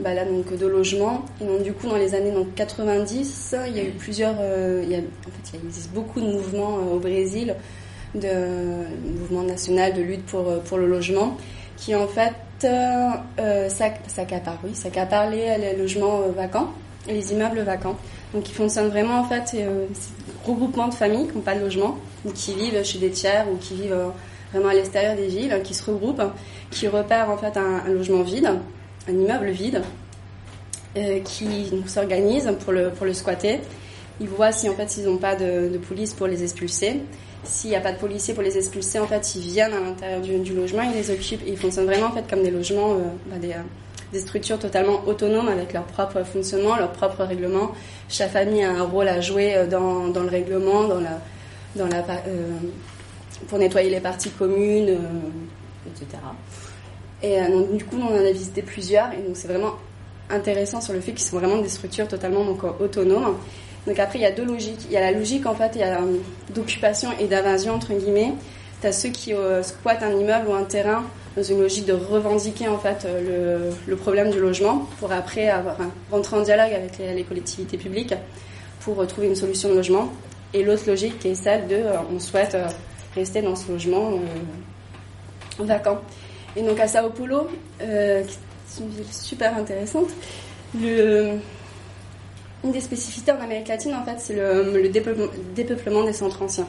bah 0.00 0.10
donc, 0.24 0.54
de 0.58 0.66
logement. 0.66 1.24
Donc, 1.40 1.62
du 1.62 1.72
coup, 1.72 1.88
dans 1.88 1.96
les 1.96 2.14
années 2.14 2.32
donc, 2.32 2.54
90, 2.54 3.54
il 3.68 3.76
y 3.76 3.80
a 3.80 3.84
eu 3.84 3.92
plusieurs. 3.92 4.34
euh, 4.40 4.80
il 4.84 4.90
y 4.90 4.94
a, 4.94 4.98
en 4.98 5.00
fait, 5.30 5.54
il 5.58 5.66
existe 5.66 5.90
beaucoup 5.92 6.20
de 6.20 6.26
mouvements 6.26 6.78
euh, 6.78 6.96
au 6.96 6.98
Brésil, 6.98 7.54
de 8.14 8.28
mouvements 9.20 9.42
nationaux 9.42 9.92
de 9.94 10.02
lutte 10.02 10.24
pour, 10.26 10.48
euh, 10.48 10.58
pour 10.58 10.78
le 10.78 10.86
logement, 10.86 11.36
qui 11.76 11.94
en 11.94 12.06
fait 12.06 12.32
euh, 12.64 13.08
euh, 13.38 13.68
sac- 13.68 14.00
s'accaparent, 14.08 14.58
oui, 14.64 14.72
les, 15.30 15.58
les 15.58 15.76
logements 15.76 16.20
euh, 16.20 16.32
vacants, 16.34 16.70
les 17.06 17.32
immeubles 17.32 17.60
vacants. 17.60 17.96
Donc, 18.32 18.48
ils 18.48 18.54
fonctionnent 18.54 18.88
vraiment 18.88 19.20
en 19.20 19.24
fait, 19.24 19.52
euh, 19.54 19.86
regroupements 20.46 20.88
de 20.88 20.94
familles 20.94 21.28
qui 21.28 21.34
n'ont 21.36 21.42
pas 21.42 21.54
de 21.54 21.60
logement, 21.60 21.98
ou 22.24 22.30
qui 22.32 22.54
vivent 22.54 22.82
chez 22.84 22.98
des 22.98 23.10
tiers, 23.10 23.46
ou 23.52 23.56
qui 23.56 23.74
vivent 23.74 23.96
vraiment 24.52 24.70
à 24.70 24.74
l'extérieur 24.74 25.14
des 25.16 25.26
villes, 25.26 25.60
qui 25.62 25.74
se 25.74 25.84
regroupent, 25.90 26.22
qui 26.70 26.88
repèrent 26.88 27.30
en 27.30 27.36
fait 27.36 27.56
un, 27.56 27.84
logement 27.88 28.22
vide, 28.22 28.50
un 29.08 29.12
immeuble 29.12 29.50
vide, 29.50 29.82
qui 31.24 31.70
s'organisent 31.86 32.50
pour 32.64 32.72
le, 32.72 32.88
pour 32.90 33.04
le 33.04 33.12
squatter. 33.12 33.60
Ils 34.18 34.28
voient 34.28 34.50
si 34.50 34.68
en 34.68 34.74
fait 34.74 34.96
ils 34.96 35.04
n'ont 35.04 35.18
pas 35.18 35.36
de 35.36 35.78
police 35.88 36.14
pour 36.14 36.26
les 36.26 36.42
expulser. 36.42 37.02
S'il 37.48 37.70
n'y 37.70 37.76
a 37.76 37.80
pas 37.80 37.92
de 37.92 37.98
policier 37.98 38.34
pour 38.34 38.42
les 38.42 38.56
expulser, 38.56 38.98
en 38.98 39.06
fait 39.06 39.34
ils 39.34 39.42
viennent 39.42 39.72
à 39.72 39.80
l'intérieur 39.80 40.20
du, 40.20 40.54
logement, 40.54 40.82
ils 40.82 40.94
les 40.94 41.10
occupent 41.10 41.46
et 41.46 41.50
ils 41.50 41.56
fonctionnent 41.56 41.86
vraiment 41.86 42.06
en 42.06 42.12
fait 42.12 42.28
comme 42.28 42.42
des 42.42 42.50
logements, 42.50 42.92
euh, 42.92 43.02
bah, 43.26 43.36
des, 43.38 43.52
euh, 43.52 43.62
des 44.12 44.20
structures 44.20 44.58
totalement 44.58 45.02
autonomes 45.06 45.48
avec 45.48 45.72
leur 45.72 45.84
propre 45.84 46.22
fonctionnement, 46.24 46.76
leur 46.76 46.92
propre 46.92 47.24
règlement. 47.24 47.72
Chaque 48.08 48.32
famille 48.32 48.62
a 48.62 48.70
un 48.70 48.82
rôle 48.82 49.08
à 49.08 49.20
jouer 49.20 49.54
euh, 49.56 49.66
dans, 49.66 50.08
le 50.08 50.28
règlement, 50.28 50.88
pour 53.48 53.58
nettoyer 53.58 53.90
les 53.90 54.00
parties 54.00 54.30
communes, 54.30 54.98
etc. 55.86 56.06
Et 57.22 57.40
donc, 57.50 57.76
du 57.76 57.84
coup, 57.84 57.96
on 58.00 58.14
en 58.14 58.24
a 58.24 58.30
visité 58.30 58.62
plusieurs, 58.62 59.12
et 59.12 59.18
donc 59.18 59.36
c'est 59.36 59.48
vraiment 59.48 59.74
intéressant 60.30 60.80
sur 60.80 60.92
le 60.92 61.00
fait 61.00 61.12
qu'ils 61.12 61.26
sont 61.26 61.38
vraiment 61.38 61.58
des 61.58 61.68
structures 61.68 62.08
totalement 62.08 62.44
donc, 62.44 62.64
autonomes. 62.80 63.36
Donc 63.86 63.98
après, 63.98 64.18
il 64.18 64.22
y 64.22 64.26
a 64.26 64.32
deux 64.32 64.44
logiques. 64.44 64.86
Il 64.86 64.92
y 64.92 64.96
a 64.96 65.00
la 65.00 65.12
logique, 65.12 65.46
en 65.46 65.54
fait, 65.54 65.76
euh, 65.76 66.16
d'occupation 66.54 67.10
et 67.20 67.26
d'invasion, 67.26 67.74
entre 67.74 67.92
guillemets. 67.94 68.32
Tu 68.80 68.86
as 68.86 68.92
ceux 68.92 69.10
qui 69.10 69.32
euh, 69.32 69.62
squattent 69.62 70.02
un 70.02 70.12
immeuble 70.12 70.48
ou 70.48 70.54
un 70.54 70.64
terrain 70.64 71.04
dans 71.36 71.42
une 71.42 71.60
logique 71.60 71.86
de 71.86 71.92
revendiquer, 71.92 72.68
en 72.68 72.78
fait, 72.78 73.04
euh, 73.04 73.70
le, 73.86 73.96
problème 73.96 74.30
du 74.30 74.40
logement 74.40 74.86
pour 74.98 75.12
après 75.12 75.48
avoir, 75.48 75.76
rentrer 76.10 76.36
en 76.36 76.42
dialogue 76.42 76.72
avec 76.72 76.98
les, 76.98 77.24
collectivités 77.24 77.76
publiques 77.76 78.14
pour 78.80 79.06
trouver 79.06 79.28
une 79.28 79.36
solution 79.36 79.68
de 79.68 79.74
logement. 79.74 80.12
Et 80.54 80.62
l'autre 80.62 80.84
logique 80.86 81.18
qui 81.18 81.28
est 81.28 81.34
celle 81.34 81.66
de 81.66 81.82
on 82.14 82.18
souhaite 82.18 82.56
rester 83.14 83.42
dans 83.42 83.56
ce 83.56 83.70
logement 83.70 84.12
vacant. 85.58 86.00
Et 86.56 86.62
donc 86.62 86.80
à 86.80 86.88
Sao 86.88 87.10
Paulo, 87.10 87.48
euh, 87.82 88.22
qui 88.22 88.82
est 88.82 88.84
une 88.84 88.90
ville 88.90 89.12
super 89.12 89.56
intéressante, 89.56 90.08
une 92.66 92.72
des 92.72 92.80
spécificités 92.80 93.32
en 93.32 93.40
Amérique 93.40 93.68
latine, 93.68 93.94
en 93.94 94.04
fait, 94.04 94.16
c'est 94.18 94.34
le, 94.34 94.82
le 94.82 94.88
dépeuplement, 95.54 96.04
des 96.04 96.12
centres 96.12 96.42
anciens. 96.42 96.66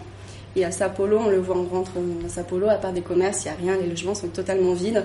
Et 0.55 0.63
à 0.63 0.71
Sao 0.71 0.89
Paulo, 0.95 1.19
on 1.25 1.29
le 1.29 1.39
voit, 1.39 1.57
on 1.57 1.65
rentre 1.65 1.91
à 2.25 2.29
Sao 2.29 2.43
Paulo, 2.43 2.69
à 2.69 2.75
part 2.75 2.93
des 2.93 3.01
commerces, 3.01 3.45
il 3.45 3.63
n'y 3.63 3.69
a 3.69 3.73
rien, 3.73 3.81
les 3.81 3.89
logements 3.89 4.15
sont 4.15 4.27
totalement 4.27 4.73
vides. 4.73 5.03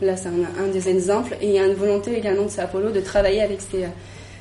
Là, 0.00 0.16
c'est 0.16 0.28
un, 0.28 0.68
des 0.72 0.88
exemples. 0.88 1.36
Et 1.42 1.48
il 1.48 1.52
y 1.52 1.58
a 1.58 1.66
une 1.66 1.74
volonté 1.74 2.16
également 2.16 2.44
de 2.44 2.48
Sao 2.48 2.66
Paulo 2.72 2.90
de 2.90 3.00
travailler 3.00 3.42
avec 3.42 3.60
ces, 3.60 3.86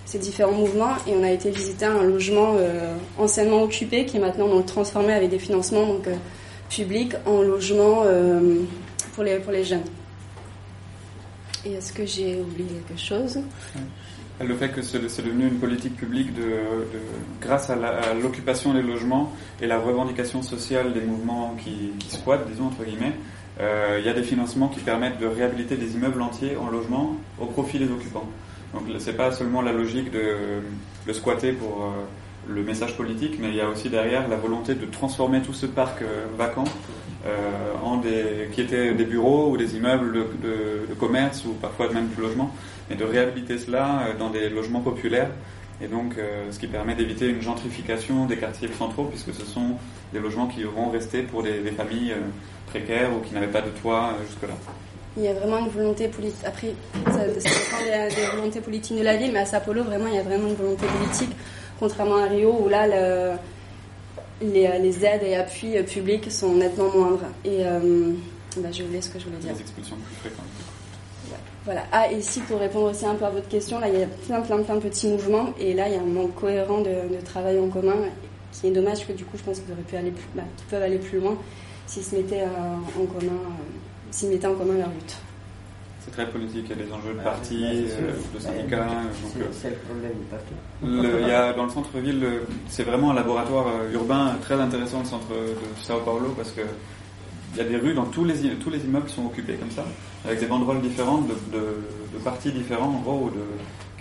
ces 0.06 0.18
différents 0.18 0.54
mouvements. 0.54 0.96
Et 1.06 1.12
on 1.14 1.24
a 1.24 1.32
été 1.32 1.50
visiter 1.50 1.86
un 1.86 2.04
logement 2.04 2.56
euh, 2.58 2.96
anciennement 3.18 3.62
occupé 3.64 4.06
qui 4.06 4.18
est 4.18 4.22
maintenant 4.22 4.48
donc, 4.48 4.66
transformé 4.66 5.12
avec 5.14 5.30
des 5.30 5.40
financements 5.40 5.86
donc, 5.86 6.08
euh, 6.08 6.16
publics 6.70 7.14
en 7.26 7.42
logement 7.42 8.04
euh, 8.06 8.62
pour, 9.14 9.26
les, 9.26 9.40
pour 9.40 9.52
les 9.52 9.66
jeunes. 9.66 9.84
Et 11.66 11.74
est-ce 11.74 11.92
que 11.92 12.06
j'ai 12.06 12.40
oublié 12.40 12.70
quelque 12.88 13.02
chose? 13.02 13.40
Le 14.42 14.56
fait 14.56 14.70
que 14.70 14.82
c'est 14.82 15.00
devenu 15.00 15.48
une 15.48 15.60
politique 15.60 15.98
publique 15.98 16.34
de, 16.34 16.42
de- 16.42 17.00
grâce 17.42 17.70
à 17.70 17.76
l'occupation 18.22 18.74
des 18.74 18.82
logements 18.82 19.34
et 19.62 19.68
la 19.68 19.78
revendication 19.80 20.42
sociale 20.42 20.94
des 20.94 21.02
mouvements 21.02 21.56
qui, 21.62 21.92
squattent, 22.08 22.48
disons 22.50 22.68
entre 22.68 22.86
guillemets, 22.86 23.14
euh, 23.60 23.98
il 24.00 24.06
y 24.06 24.10
a 24.10 24.14
des 24.14 24.24
financements 24.24 24.70
qui 24.70 24.80
permettent 24.80 25.20
de 25.20 25.28
réhabiliter 25.28 25.76
des 25.76 25.96
immeubles 25.96 26.22
entiers 26.22 26.56
en 26.56 26.70
logement 26.70 27.18
au 27.38 27.48
profit 27.48 27.80
des 27.80 27.92
occupants. 27.92 28.30
Donc 28.74 28.84
c'est 29.00 29.18
pas 29.18 29.32
seulement 29.34 29.62
la 29.62 29.74
logique 29.74 30.10
de, 30.12 30.36
de 31.06 31.14
squatter 31.14 31.52
pour 31.52 31.84
euh, 31.84 32.54
le 32.54 32.64
message 32.64 32.96
politique, 32.96 33.38
mais 33.42 33.50
il 33.50 33.56
y 33.56 33.62
a 33.62 33.68
aussi 33.68 33.90
derrière 33.90 34.30
la 34.30 34.38
volonté 34.38 34.74
de 34.74 34.86
transformer 34.86 35.42
tout 35.42 35.54
ce 35.54 35.66
parc 35.66 36.02
euh, 36.02 36.26
vacant 36.38 36.64
en 37.84 37.98
des, 37.98 38.48
qui 38.54 38.62
étaient 38.62 38.94
des 38.94 39.04
bureaux 39.04 39.52
ou 39.52 39.58
des 39.58 39.76
immeubles 39.76 40.14
de, 40.14 40.20
de- 40.42 40.86
de 40.90 40.94
commerce 40.98 41.44
ou 41.46 41.50
parfois 41.52 41.92
même 41.92 42.08
du 42.08 42.22
logement, 42.22 42.50
et 42.90 42.96
de 42.96 43.04
réhabiliter 43.04 43.58
cela 43.58 44.08
euh, 44.08 44.18
dans 44.18 44.30
des 44.30 44.50
logements 44.50 44.82
populaires. 44.82 45.32
Et 45.82 45.88
donc, 45.88 46.18
euh, 46.18 46.52
ce 46.52 46.60
qui 46.60 46.68
permet 46.68 46.94
d'éviter 46.96 47.28
une 47.30 47.42
gentrification 47.42 48.26
des 48.26 48.36
quartiers 48.38 48.68
centraux, 48.78 49.06
puisque 49.06 49.34
ce 49.34 49.46
sont 49.46 49.76
des 50.12 50.20
logements 50.20 50.48
qui 50.48 50.64
vont 50.64 50.90
rester 50.90 51.22
pour 51.24 51.42
des, 51.44 51.60
des 51.60 51.72
familles 51.72 52.12
euh, 52.12 52.20
précaires 52.68 53.10
ou 53.16 53.22
qui 53.22 53.34
n'avaient 53.34 53.48
pas 53.48 53.62
de 53.62 53.70
toit 53.70 54.14
jusque-là. 54.28 54.56
Il 55.18 55.24
y 55.24 55.28
a 55.28 55.34
vraiment 55.34 55.60
une 55.60 55.70
volonté 55.70 56.08
politique. 56.08 56.46
Après, 56.46 56.74
ça, 57.06 57.26
dépend 57.26 58.10
des, 58.16 58.26
volontés 58.36 58.62
politiques 58.62 58.98
de 58.98 59.04
la 59.04 59.16
ville, 59.18 59.32
mais 59.32 59.40
à 59.40 59.46
Sao 59.46 59.60
Paulo, 59.66 59.84
vraiment, 59.84 60.08
il 60.08 60.16
y 60.16 60.20
a 60.20 60.24
vraiment 60.24 60.50
une 60.50 60.56
volonté 60.56 60.86
politique, 60.86 61.32
contrairement 61.80 62.18
à 62.18 62.26
Rio, 62.26 62.58
où 62.62 62.68
là, 62.70 62.86
le- 62.88 63.38
les, 64.42 64.68
les 64.80 65.06
aides 65.06 65.24
et 65.24 65.36
appuis 65.36 65.82
publics 65.84 66.32
sont 66.32 66.56
nettement 66.56 66.90
moindres. 66.96 67.26
Et 67.44 67.66
euh, 67.66 68.12
bah, 68.58 68.70
ce 68.72 69.10
que 69.10 69.20
je 69.20 69.26
voulais 69.26 69.38
dire. 69.38 69.54
Des 69.54 69.62
expulsions 69.62 69.96
plus 69.98 70.16
fréquentes. 70.30 70.46
Voilà. 71.70 71.84
Ah, 71.92 72.12
et 72.12 72.18
ici, 72.18 72.40
pour 72.48 72.60
répondre 72.60 72.90
aussi 72.90 73.06
un 73.06 73.14
peu 73.14 73.26
à 73.26 73.30
votre 73.30 73.48
question, 73.48 73.78
là, 73.80 73.88
il 73.90 74.00
y 74.00 74.02
a 74.02 74.08
plein, 74.08 74.42
plein, 74.42 74.58
plein 74.64 74.74
de 74.74 74.80
petits 74.80 75.08
mouvements, 75.08 75.54
et 75.60 75.76
là, 75.76 75.88
il 75.88 75.94
y 75.94 75.98
a 75.98 76.02
un 76.02 76.04
manque 76.06 76.34
cohérent 76.34 76.80
de, 76.82 76.90
de 77.16 77.22
travail 77.24 77.60
en 77.60 77.68
commun, 77.68 77.94
qui 78.52 78.66
est 78.68 78.72
dommage 78.72 79.06
que 79.06 79.14
du 79.14 79.24
coup, 79.24 79.38
je 79.38 79.44
pense 79.44 79.60
qu'ils 79.60 79.72
auraient 79.72 79.84
pu 79.84 79.96
aller 79.96 80.10
plus, 80.10 80.26
bah, 80.34 80.42
qu'ils 80.58 80.66
peuvent 80.66 80.82
aller 80.82 80.98
plus 80.98 81.20
loin 81.20 81.38
s'ils 81.86 82.02
se 82.04 82.16
mettaient 82.16 82.42
euh, 82.42 83.02
en 83.02 83.06
commun, 83.06 83.34
euh, 83.34 83.62
s'ils 84.10 84.30
mettaient 84.30 84.48
en 84.48 84.56
commun 84.56 84.74
leur 84.80 84.88
lutte. 84.90 85.16
C'est 86.04 86.12
très 86.12 86.28
politique, 86.28 86.66
il 86.72 86.78
y 86.78 86.82
a 86.82 86.86
des 86.86 86.92
enjeux 86.92 87.14
de 87.14 87.20
ouais, 87.20 87.24
c'est 87.44 87.50
sûr. 87.54 87.60
euh, 88.02 88.14
de 88.34 88.40
syndicats. 88.40 88.78
donc, 88.78 88.88
C'est- 89.32 89.62
C'est 89.62 89.70
le 89.70 89.76
problème 89.76 90.12
partout. 90.32 90.54
Le- 90.84 91.22
il 91.22 91.28
y 91.28 91.32
a, 91.32 91.54
dans 91.54 91.66
le 91.66 91.70
centre-ville, 91.70 92.20
le- 92.20 92.44
c'est 92.68 92.84
vraiment 92.84 93.12
un 93.12 93.14
laboratoire 93.14 93.68
urbain 93.94 94.36
très 94.42 94.56
intéressant, 94.56 95.02
le 95.02 95.06
centre 95.06 95.28
de 95.30 95.84
Sao 95.84 96.00
Paulo, 96.00 96.34
parce 96.36 96.50
que 96.50 96.62
il 97.54 97.58
y 97.58 97.62
a 97.62 97.64
des 97.64 97.78
rues 97.78 97.94
dans 97.94 98.06
tous 98.06 98.24
les, 98.26 98.34
tous 98.64 98.72
les 98.72 98.80
immeubles 98.86 99.10
sont 99.10 99.26
occupés 99.28 99.54
comme 99.54 99.72
ça, 99.72 99.84
avec 100.26 100.40
des 100.40 100.46
banderoles 100.46 100.82
différentes, 100.82 101.28
de, 101.28 101.58
de, 101.58 101.66
de 102.14 102.24
partis 102.24 102.52
différents, 102.52 102.90
en 102.90 103.00
gros, 103.02 103.30
de, 103.30 103.42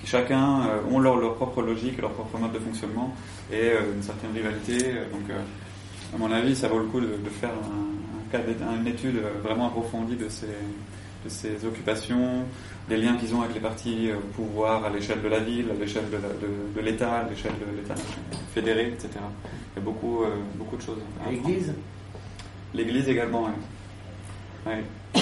qui 0.00 0.06
chacun 0.06 0.66
euh, 0.66 0.80
ont 0.90 0.98
leur, 0.98 1.16
leur 1.16 1.34
propre 1.34 1.62
logique, 1.62 2.00
leur 2.00 2.12
propre 2.12 2.38
mode 2.38 2.52
de 2.52 2.58
fonctionnement 2.58 3.14
et 3.52 3.56
euh, 3.56 3.94
une 3.94 4.02
certaine 4.02 4.32
rivalité. 4.32 4.78
Donc, 5.12 5.28
euh, 5.30 5.40
à 6.14 6.18
mon 6.18 6.30
avis, 6.32 6.56
ça 6.56 6.68
vaut 6.68 6.78
le 6.78 6.86
coup 6.86 7.00
de, 7.00 7.06
de 7.06 7.30
faire 7.40 7.50
un, 7.50 8.36
un 8.36 8.80
une 8.80 8.86
étude 8.86 9.20
vraiment 9.42 9.68
approfondie 9.68 10.16
de 10.16 10.28
ces, 10.28 10.46
de 10.46 11.28
ces 11.28 11.64
occupations, 11.64 12.44
des 12.88 12.96
liens 12.96 13.16
qu'ils 13.16 13.34
ont 13.34 13.42
avec 13.42 13.54
les 13.54 13.60
partis 13.60 14.10
au 14.12 14.20
pouvoir 14.34 14.84
à 14.84 14.90
l'échelle 14.90 15.22
de 15.22 15.28
la 15.28 15.38
ville, 15.38 15.66
à 15.70 15.74
l'échelle 15.80 16.04
de 16.10 16.80
l'État, 16.80 17.20
à 17.20 17.28
l'échelle 17.28 17.52
de 17.52 17.76
l'État 17.80 17.94
fédéré, 18.54 18.88
etc. 18.88 19.10
Il 19.14 19.78
y 19.78 19.82
a 19.82 19.84
beaucoup, 19.84 20.24
beaucoup 20.56 20.76
de 20.76 20.82
choses. 20.82 20.98
L'Église? 21.30 21.72
L'Église 22.74 23.08
également, 23.08 23.44
oui. 23.44 23.52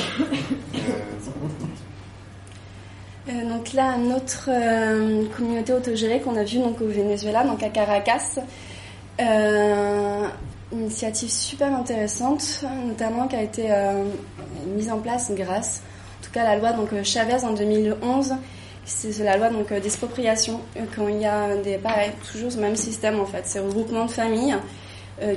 Euh, 3.29 3.49
donc 3.49 3.73
là, 3.73 3.97
une 3.97 4.13
autre 4.13 4.49
euh, 4.53 5.25
communauté 5.37 5.73
autogérée 5.73 6.21
qu'on 6.21 6.37
a 6.37 6.45
vue 6.45 6.61
donc 6.61 6.81
au 6.81 6.87
Venezuela, 6.87 7.43
donc 7.43 7.61
à 7.61 7.71
Caracas. 7.71 8.39
Euh, 9.21 10.29
initiative 10.71 11.29
super 11.29 11.75
intéressante, 11.75 12.65
notamment 12.87 13.27
qui 13.27 13.35
a 13.35 13.43
été 13.43 13.73
euh, 13.73 14.05
mise 14.69 14.91
en 14.93 14.99
place 14.99 15.33
grâce, 15.35 15.83
en 16.21 16.25
tout 16.25 16.31
cas, 16.31 16.45
la 16.45 16.57
loi 16.57 16.73
donc 16.73 16.91
Chavez 17.03 17.45
en 17.45 17.53
2011. 17.53 18.35
C'est 18.85 19.25
la 19.25 19.37
loi 19.37 19.51
d'expropriation 19.81 20.61
quand 20.95 21.09
il 21.09 21.21
y 21.21 21.27
a 21.27 21.57
des 21.57 21.81
toujours 22.31 22.53
ce 22.53 22.59
même 22.59 22.77
système 22.77 23.19
en 23.19 23.27
fait, 23.27 23.43
c'est 23.45 23.59
regroupement 23.59 24.05
de 24.05 24.11
familles 24.13 24.55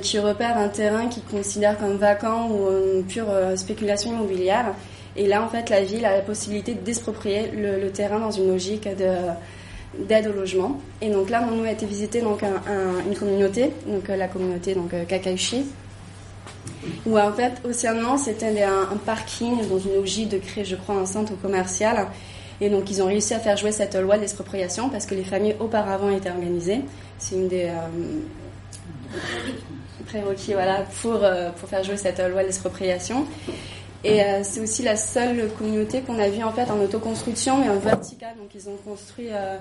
qui 0.02 0.18
repèrent 0.18 0.58
un 0.58 0.68
terrain 0.68 1.06
qu'ils 1.08 1.24
considèrent 1.24 1.78
comme 1.78 1.96
vacant 1.96 2.48
ou 2.50 2.68
une 2.96 3.04
pure 3.04 3.28
euh, 3.30 3.56
spéculation 3.56 4.12
immobilière. 4.12 4.74
Et 5.16 5.26
là, 5.26 5.42
en 5.42 5.48
fait, 5.48 5.70
la 5.70 5.82
ville 5.82 6.04
a 6.04 6.14
la 6.14 6.20
possibilité 6.22 6.74
d'exproprier 6.74 7.50
le, 7.50 7.80
le 7.80 7.90
terrain 7.90 8.18
dans 8.20 8.30
une 8.30 8.48
logique 8.48 8.84
de 8.96 9.10
d'aide 10.06 10.28
au 10.28 10.32
logement. 10.32 10.78
Et 11.02 11.10
donc 11.10 11.30
là, 11.30 11.40
nous 11.50 11.64
a 11.64 11.70
été 11.72 11.84
visiter 11.84 12.20
donc 12.20 12.44
un- 12.44 12.62
un- 12.70 13.04
une 13.08 13.16
communauté, 13.16 13.72
donc 13.88 14.08
euh, 14.08 14.16
la 14.16 14.28
communauté 14.28 14.74
donc 14.74 14.94
euh, 14.94 15.04
Kakaishi, 15.04 15.64
où 17.06 17.18
en 17.18 17.32
fait, 17.32 17.54
anciennement, 17.68 18.16
c'était 18.16 18.62
un, 18.62 18.82
un 18.92 18.96
parking 19.04 19.66
dans 19.68 19.78
une 19.80 19.94
logique 19.94 20.28
de 20.28 20.38
créer, 20.38 20.64
je 20.64 20.76
crois, 20.76 20.94
un 20.94 21.06
centre 21.06 21.32
commercial. 21.42 22.06
Et 22.60 22.68
donc, 22.70 22.88
ils 22.90 23.02
ont 23.02 23.06
réussi 23.06 23.34
à 23.34 23.40
faire 23.40 23.56
jouer 23.56 23.72
cette 23.72 23.96
loi 23.96 24.16
d'expropriation 24.18 24.90
parce 24.90 25.06
que 25.06 25.14
les 25.16 25.24
familles 25.24 25.56
auparavant 25.58 26.10
étaient 26.10 26.30
organisées. 26.30 26.82
C'est 27.18 27.34
une 27.34 27.48
des 27.48 27.64
euh, 27.64 27.72
prérequis 30.06 30.54
voilà, 30.54 30.84
pour, 31.02 31.22
euh, 31.22 31.50
pour 31.50 31.68
faire 31.68 31.82
jouer 31.84 31.96
cette 31.96 32.20
loi 32.20 32.42
d'expropriation. 32.42 33.26
Et 34.02 34.22
euh, 34.22 34.40
c'est 34.42 34.60
aussi 34.60 34.82
la 34.82 34.96
seule 34.96 35.50
communauté 35.58 36.00
qu'on 36.00 36.18
a 36.18 36.28
vue 36.28 36.42
en 36.42 36.52
fait 36.52 36.70
en 36.70 36.80
autoconstruction, 36.80 37.58
mais 37.58 37.68
en 37.68 37.78
vertical. 37.78 38.30
Donc 38.38 38.50
ils 38.54 38.68
ont 38.68 38.76
construit 38.76 39.28
euh, 39.30 39.56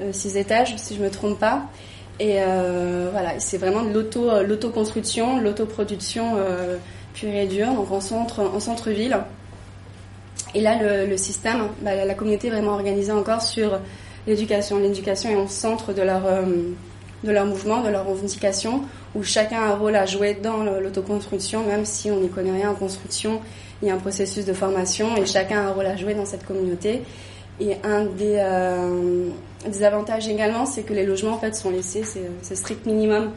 euh, 0.00 0.12
six 0.12 0.36
étages, 0.36 0.74
si 0.76 0.96
je 0.96 1.02
me 1.02 1.10
trompe 1.10 1.38
pas. 1.38 1.66
Et 2.20 2.36
euh, 2.38 3.08
voilà, 3.10 3.40
c'est 3.40 3.58
vraiment 3.58 3.82
de 3.82 3.92
l'auto, 3.92 4.30
euh, 4.30 4.44
l'autoconstruction, 4.44 5.40
l'autoproduction 5.40 6.34
euh, 6.36 6.76
pure 7.12 7.34
et 7.34 7.46
dure, 7.46 7.72
donc 7.72 7.90
en 7.90 8.00
centre, 8.00 8.40
en 8.40 8.60
centre-ville. 8.60 9.18
Et 10.54 10.60
là, 10.60 10.78
le, 11.06 11.16
système, 11.16 11.68
bah, 11.82 12.04
la, 12.04 12.14
communauté 12.14 12.46
est 12.46 12.50
vraiment 12.50 12.72
organisée 12.74 13.10
encore 13.10 13.42
sur 13.42 13.80
l'éducation. 14.28 14.78
L'éducation 14.78 15.30
est 15.30 15.36
au 15.36 15.48
centre 15.48 15.92
de 15.92 16.02
leur, 16.02 16.24
euh, 16.26 16.44
de 17.24 17.32
leur 17.32 17.46
mouvement, 17.46 17.82
de 17.82 17.88
leur 17.88 18.06
revendication, 18.06 18.82
où 19.14 19.22
chacun 19.22 19.60
a 19.60 19.66
un 19.72 19.74
rôle 19.76 19.96
à 19.96 20.06
jouer 20.06 20.34
dans 20.42 20.62
l'autoconstruction, 20.62 21.64
même 21.66 21.84
si 21.84 22.10
on 22.10 22.18
n'y 22.20 22.28
connaît 22.28 22.52
rien 22.52 22.70
en 22.70 22.74
construction. 22.74 23.40
Il 23.82 23.88
y 23.88 23.90
a 23.90 23.94
un 23.94 23.98
processus 23.98 24.44
de 24.44 24.52
formation 24.52 25.16
et 25.16 25.26
chacun 25.26 25.58
a 25.60 25.62
un 25.68 25.72
rôle 25.72 25.86
à 25.86 25.96
jouer 25.96 26.14
dans 26.14 26.24
cette 26.24 26.46
communauté. 26.46 27.02
Et 27.60 27.74
un 27.84 28.04
des, 28.04 28.36
euh, 28.38 29.28
des 29.68 29.82
avantages 29.84 30.26
également, 30.28 30.66
c'est 30.66 30.82
que 30.82 30.92
les 30.92 31.04
logements 31.06 31.34
en 31.34 31.38
fait 31.38 31.54
sont 31.54 31.70
laissés, 31.70 32.02
c'est 32.02 32.28
c'est 32.42 32.56
strict 32.56 32.84
minimum. 32.86 33.30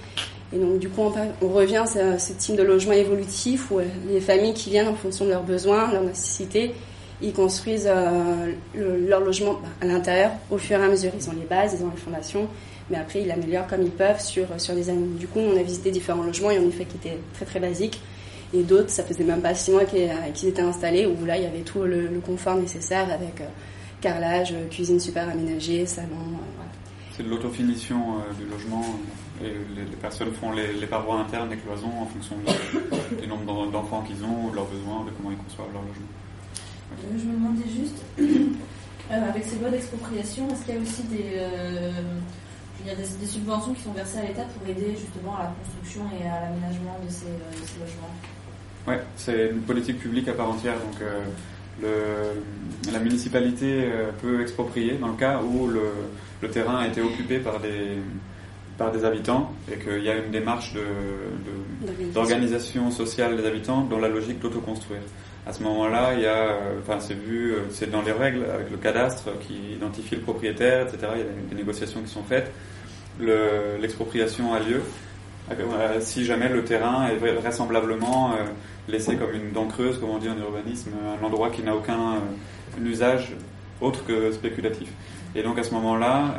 Et 0.54 0.58
donc 0.58 0.80
du 0.80 0.90
coup, 0.90 1.02
on, 1.02 1.46
on 1.46 1.50
revient 1.50 1.78
à 1.78 2.18
ce, 2.18 2.34
type 2.34 2.56
de 2.56 2.64
logement 2.64 2.94
évolutif 2.94 3.70
où 3.70 3.80
euh, 3.80 3.84
les 4.10 4.22
familles 4.22 4.54
qui 4.54 4.70
viennent 4.72 4.88
en 4.88 4.96
fonction 4.96 5.26
de 5.26 5.32
leurs 5.32 5.44
besoins, 5.44 5.92
leurs 5.92 6.04
nécessités, 6.04 6.74
ils 7.22 7.34
construisent 7.34 7.90
euh, 7.92 8.52
le- 8.74 9.08
leur 9.08 9.20
logement 9.20 9.54
bah, 9.54 9.68
à 9.82 9.86
l'intérieur 9.86 10.32
au 10.50 10.58
fur 10.58 10.80
et 10.80 10.84
à 10.84 10.88
mesure. 10.88 11.12
Ils 11.20 11.30
ont 11.30 11.34
les 11.34 11.46
bases, 11.46 11.76
ils 11.80 11.84
ont 11.86 11.92
les 11.94 12.02
fondations, 12.02 12.48
mais 12.90 12.98
après 12.98 13.22
ils 13.22 13.28
l'améliorent 13.28 13.68
comme 13.68 13.82
ils 13.84 13.92
peuvent 13.92 14.22
sur, 14.22 14.46
sur 14.60 14.74
des 14.76 14.90
années. 14.90 15.08
Du 15.20 15.28
coup, 15.28 15.40
on 15.40 15.58
a 15.60 15.64
visité 15.64 15.92
différents 15.92 16.24
logements, 16.24 16.52
et 16.52 16.60
en 16.60 16.68
effet 16.68 16.86
qui 16.86 16.98
étaient 16.98 17.20
très 17.34 17.46
très 17.46 17.60
basiques, 17.60 18.00
et 18.54 18.64
d'autres, 18.64 18.90
ça 18.90 19.04
faisait 19.04 19.24
même 19.26 19.42
pas 19.42 19.54
six 19.54 19.72
mois 19.72 19.86
qu'ils 19.86 20.10
qu'ils 20.34 20.50
étaient 20.50 20.62
installés, 20.62 21.06
où 21.06 21.26
là 21.26 21.38
il 21.38 21.44
y 21.44 21.48
avait 21.48 21.62
tout 21.62 21.82
le, 21.84 22.08
le 22.08 22.20
confort 22.20 22.56
nécessaire 22.56 23.12
avec 23.12 23.42
euh, 23.42 23.46
carrelage, 24.02 24.54
euh, 24.54 24.68
cuisine 24.70 25.00
super 25.00 25.28
aménagée, 25.30 25.86
salon, 25.86 26.08
euh, 26.12 26.38
voilà. 26.56 26.72
C'est 27.16 27.24
de 27.24 27.30
l'autofinition 27.30 27.98
euh, 28.20 28.34
du 28.42 28.50
logement 28.50 28.86
et 29.44 29.50
les, 29.76 29.82
les 29.90 29.96
personnes 29.98 30.32
font 30.34 30.52
les, 30.52 30.72
les 30.74 30.88
parois 30.88 31.20
internes, 31.20 31.50
les 31.50 31.58
cloisons 31.58 31.92
en 32.02 32.06
fonction 32.06 32.36
de- 32.46 33.16
du 33.22 33.28
nombre 33.28 33.44
d'en- 33.46 33.66
d'enfants 33.68 34.02
qu'ils 34.04 34.24
ont, 34.24 34.50
de 34.50 34.56
leurs 34.56 34.66
besoins, 34.68 35.04
de 35.06 35.12
comment 35.18 35.32
ils 35.32 35.38
conçoivent 35.38 35.74
leur 35.74 35.82
logement. 35.82 36.08
Euh, 36.94 37.18
je 37.20 37.26
me 37.26 37.34
demandais 37.34 37.68
juste, 37.70 37.98
euh, 39.12 39.30
avec 39.30 39.44
ces 39.44 39.58
lois 39.60 39.70
d'expropriation, 39.72 40.48
est-ce 40.50 40.64
qu'il 40.66 40.76
y 40.76 40.78
a 40.78 40.82
aussi 40.82 41.04
des, 41.04 41.40
je 42.78 42.90
veux 42.90 42.96
dire, 42.96 42.98
des, 43.08 43.26
des 43.26 43.32
subventions 43.32 43.74
qui 43.74 43.82
sont 43.82 43.92
versées 43.94 44.20
à 44.20 44.24
l'État 44.24 44.44
pour 44.44 44.68
aider 44.70 44.92
justement 44.98 45.36
à 45.38 45.44
la 45.44 45.54
construction 45.64 46.02
et 46.20 46.28
à 46.28 46.42
l'aménagement 46.42 46.98
de 47.06 47.10
ces, 47.12 47.26
euh, 47.26 47.52
de 47.62 47.66
ces 47.68 47.80
logements 47.80 48.14
Ouais, 48.88 49.02
c'est 49.18 49.50
une 49.52 49.62
politique 49.62 50.00
publique 50.00 50.28
à 50.30 50.34
part 50.34 50.50
entière. 50.50 50.76
Donc, 50.76 51.02
euh, 51.02 51.20
le- 51.82 52.92
la 52.94 53.00
municipalité 53.00 53.84
euh, 53.86 54.12
peut 54.22 54.42
exproprier 54.42 54.94
dans 54.94 55.10
le 55.10 55.18
cas 55.18 55.42
où 55.42 55.68
le, 55.68 55.82
le 56.42 56.50
terrain 56.50 56.78
a 56.78 56.88
été 56.88 57.02
occupé 57.02 57.40
par 57.40 57.60
des, 57.60 57.98
par 58.78 58.92
des 58.92 59.04
habitants 59.04 59.52
et 59.72 59.78
qu'il 59.78 60.04
y 60.04 60.10
a 60.10 60.16
une 60.18 60.32
démarche 60.32 60.74
de- 60.74 60.80
de- 60.80 61.86
D'organisation. 61.86 62.14
d'organisation 62.22 62.92
sociale 62.92 63.36
des 63.38 63.46
habitants 63.46 63.82
dans 63.82 64.00
la 64.00 64.08
logique 64.08 64.40
d'autoconstruire. 64.40 65.02
À 65.48 65.54
ce 65.54 65.64
moment-là, 65.64 66.14
il 66.14 66.22
y 66.22 66.26
a, 66.26 66.36
euh, 66.50 66.80
enfin, 66.82 67.00
c'est 67.00 67.14
vu, 67.14 67.54
euh, 67.54 67.60
c'est 67.72 67.90
dans 67.90 68.02
les 68.02 68.12
règles 68.12 68.44
avec 68.54 68.70
le 68.70 68.76
cadastre 68.76 69.30
qui 69.40 69.74
identifie 69.76 70.16
le 70.16 70.22
propriétaire, 70.22 70.82
etc. 70.88 70.98
Il 71.16 71.20
y 71.20 71.22
a 71.22 71.26
des, 71.50 71.56
négociations 71.56 72.02
qui 72.02 72.10
sont 72.10 72.24
faites. 72.24 72.52
Le- 73.20 73.78
L'expropriation 73.80 74.54
a 74.54 74.60
lieu 74.60 74.82
euh, 75.50 76.02
si 76.02 76.26
jamais 76.26 76.50
le 76.50 76.66
terrain 76.66 77.08
est 77.08 77.16
vra- 77.16 77.34
vraisemblablement 77.36 78.34
laissé 78.90 79.16
comme 79.16 79.32
une 79.34 79.54
dent 79.54 79.68
creuse, 79.68 79.98
comme 80.00 80.10
on 80.10 80.18
dit 80.18 80.28
en 80.28 80.38
urbanisme, 80.38 80.92
un 81.18 81.26
endroit 81.26 81.50
qui 81.50 81.62
n'a 81.64 81.74
aucun 81.74 82.16
usage 82.84 83.34
autre 83.80 84.06
que 84.06 84.34
spéculatif. 84.34 84.90
Et 85.36 85.44
donc 85.44 85.58
à 85.58 85.64
ce 85.64 85.74
moment-là, 85.76 86.36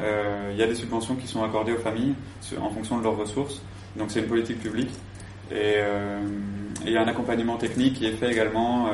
il 0.51 0.57
y 0.59 0.63
a 0.63 0.67
des 0.67 0.75
subventions 0.75 1.15
qui 1.15 1.27
sont 1.27 1.43
accordées 1.43 1.73
aux 1.73 1.79
familles 1.79 2.15
en 2.61 2.69
fonction 2.69 2.99
de 2.99 3.03
leurs 3.05 3.17
ressources. 3.17 3.63
Donc 3.97 4.11
c'est 4.11 4.21
une 4.21 4.27
politique 4.29 4.61
publique. 4.61 4.91
Et 5.51 5.77
et 6.85 6.89
il 6.89 6.93
y 6.93 6.97
a 6.97 7.03
un 7.03 7.09
accompagnement 7.09 7.57
technique 7.57 7.95
qui 7.95 8.07
est 8.07 8.13
fait 8.13 8.31
également 8.33 8.87
euh, 8.89 8.91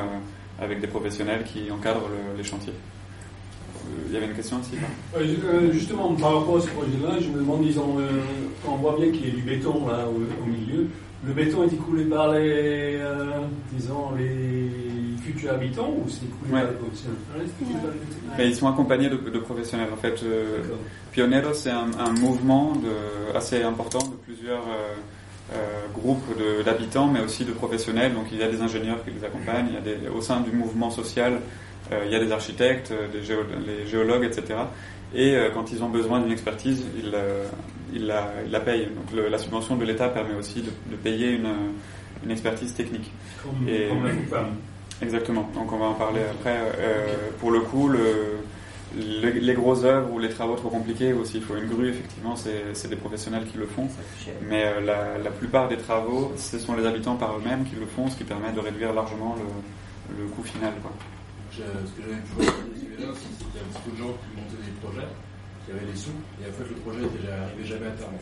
avec 0.63 0.81
des 0.81 0.87
professionnels 0.87 1.43
qui 1.43 1.69
encadrent 1.71 2.07
le- 2.09 2.37
les 2.37 2.43
chantiers. 2.43 2.73
Euh, 2.73 3.89
Il 4.07 4.13
y 4.13 4.17
avait 4.17 4.27
une 4.27 4.33
question 4.33 4.57
aussi 4.59 4.71
euh, 5.17 5.71
justement, 5.71 6.13
par 6.15 6.39
rapport 6.39 6.57
à 6.57 6.61
ce 6.61 6.67
projet-là, 6.67 7.19
je 7.21 7.27
me 7.29 7.39
demande, 7.39 7.61
disons, 7.63 7.97
euh, 7.99 8.07
quand 8.65 8.73
on 8.73 8.77
voit 8.77 8.95
bien 8.99 9.11
qu'il 9.11 9.27
y 9.27 9.31
a 9.31 9.35
du 9.35 9.41
béton 9.41 9.87
là 9.87 10.05
au, 10.07 10.43
au 10.43 10.45
milieu, 10.47 10.87
le 11.25 11.33
béton 11.33 11.63
est 11.63 11.73
écoulé 11.73 12.05
par 12.05 12.31
les, 12.33 12.97
euh, 12.99 13.41
disons, 13.73 14.11
les 14.17 14.69
futurs 15.23 15.53
habitants 15.53 15.89
ou 15.89 16.07
c'est 16.09 16.25
écoulé 16.25 16.53
Ouais. 16.53 16.61
par 16.61 16.71
les 16.71 16.91
anciens 16.91 17.09
Ah. 17.35 18.33
Mais 18.37 18.47
ils 18.49 18.55
sont 18.55 18.67
accompagnés 18.67 19.09
de, 19.09 19.15
de 19.17 19.39
professionnels. 19.39 19.87
En 19.91 19.97
fait, 19.97 20.23
Pioneros, 21.11 21.53
c'est 21.53 21.71
un, 21.71 21.87
un 21.99 22.11
mouvement 22.19 22.73
de, 22.75 23.35
assez 23.35 23.63
important 23.63 23.99
de 23.99 24.15
plusieurs 24.25 24.63
groupes 25.93 26.25
de- 26.37 26.63
d'habitants, 26.63 27.07
mais 27.07 27.21
aussi 27.21 27.45
de 27.45 27.51
professionnels. 27.51 28.13
Donc 28.13 28.25
il 28.31 28.39
y 28.39 28.43
a 28.43 28.47
des 28.47 28.61
ingénieurs 28.61 29.03
qui 29.03 29.11
les 29.11 29.23
accompagnent. 29.23 29.67
Il 29.69 29.75
y 29.75 29.77
a 29.77 29.81
des, 29.81 30.07
au 30.09 30.21
sein 30.21 30.41
du 30.41 30.51
mouvement 30.51 30.89
social, 30.91 31.39
euh, 31.91 32.01
il 32.05 32.11
y 32.11 32.15
a 32.15 32.19
des 32.19 32.31
architectes, 32.31 32.91
euh, 32.91 33.07
des 33.11 33.21
géo- 33.23 33.45
les 33.65 33.85
géologues, 33.87 34.23
etc. 34.23 34.59
Et 35.13 35.35
euh, 35.35 35.49
quand 35.53 35.71
ils 35.71 35.83
ont 35.83 35.89
besoin 35.89 36.19
d'une 36.19 36.31
expertise, 36.31 36.83
ils, 36.97 37.11
euh, 37.13 37.45
ils 37.93 38.05
la, 38.07 38.31
ils 38.45 38.51
la 38.51 38.59
payent. 38.59 38.87
Donc 38.95 39.11
le- 39.15 39.29
la 39.29 39.37
subvention 39.37 39.75
de 39.75 39.85
l'État 39.85 40.09
permet 40.09 40.33
aussi 40.35 40.61
de, 40.61 40.71
de 40.91 40.95
payer 40.95 41.29
une, 41.31 41.47
une 42.23 42.31
expertise 42.31 42.73
technique. 42.73 43.11
Comme, 43.43 43.69
Et- 43.69 43.87
comme. 43.87 44.07
Exactement, 45.01 45.49
donc 45.53 45.71
on 45.73 45.77
va 45.77 45.85
en 45.87 45.93
parler 45.93 46.21
après. 46.31 46.55
Euh, 46.79 47.05
Pour 47.39 47.51
le 47.51 47.59
coup, 47.59 47.89
le, 47.89 47.99
le- 48.95 49.29
les 49.39 49.53
grosses 49.53 49.83
œuvres 49.83 50.11
ou 50.11 50.19
les 50.19 50.29
travaux 50.29 50.55
trop 50.55 50.69
compliqués, 50.69 51.13
aussi 51.13 51.37
il 51.37 51.43
faut 51.43 51.55
une 51.55 51.67
grue, 51.67 51.89
effectivement, 51.89 52.35
c'est 52.35 52.87
des 52.87 52.95
professionnels 52.95 53.45
qui 53.45 53.57
le 53.57 53.65
font. 53.67 53.87
Mais 54.49 54.65
euh, 54.65 54.81
la, 54.81 55.17
la 55.17 55.31
plupart 55.31 55.67
des 55.67 55.77
travaux, 55.77 56.33
ce 56.37 56.57
sont 56.59 56.75
les 56.75 56.85
habitants 56.85 57.15
par 57.15 57.37
eux-mêmes 57.37 57.65
qui 57.65 57.75
le 57.75 57.85
font, 57.85 58.09
ce 58.09 58.15
qui 58.17 58.23
permet 58.23 58.51
de 58.51 58.59
réduire 58.59 58.93
largement 58.93 59.35
le, 59.35 60.23
le 60.23 60.27
coût 60.29 60.43
final. 60.43 60.73
Quoi. 60.81 60.91
Je- 61.51 61.57
ce 61.61 61.91
que 61.95 62.01
j'avais 62.03 62.21
pu 62.21 62.31
voir 62.35 62.47
dans 62.47 62.73
les 62.73 63.05
là 63.05 63.11
aussi, 63.11 63.27
c'est 63.37 63.45
qu'il 63.51 63.59
y 63.59 63.63
a 63.63 63.67
beaucoup 63.73 63.91
de 63.91 63.97
gens 63.97 64.13
qui 64.23 64.29
montaient 64.39 64.63
des 64.63 64.75
projets, 64.83 65.09
qui 65.65 65.71
avaient 65.71 65.91
des 65.91 65.97
sous, 65.97 66.15
et 66.39 66.47
en 66.49 66.53
fait 66.53 66.67
le 66.69 66.75
projet 66.83 66.99
n'arrivait 67.03 67.65
jamais 67.67 67.87
à 67.87 67.95
terme. 67.99 68.15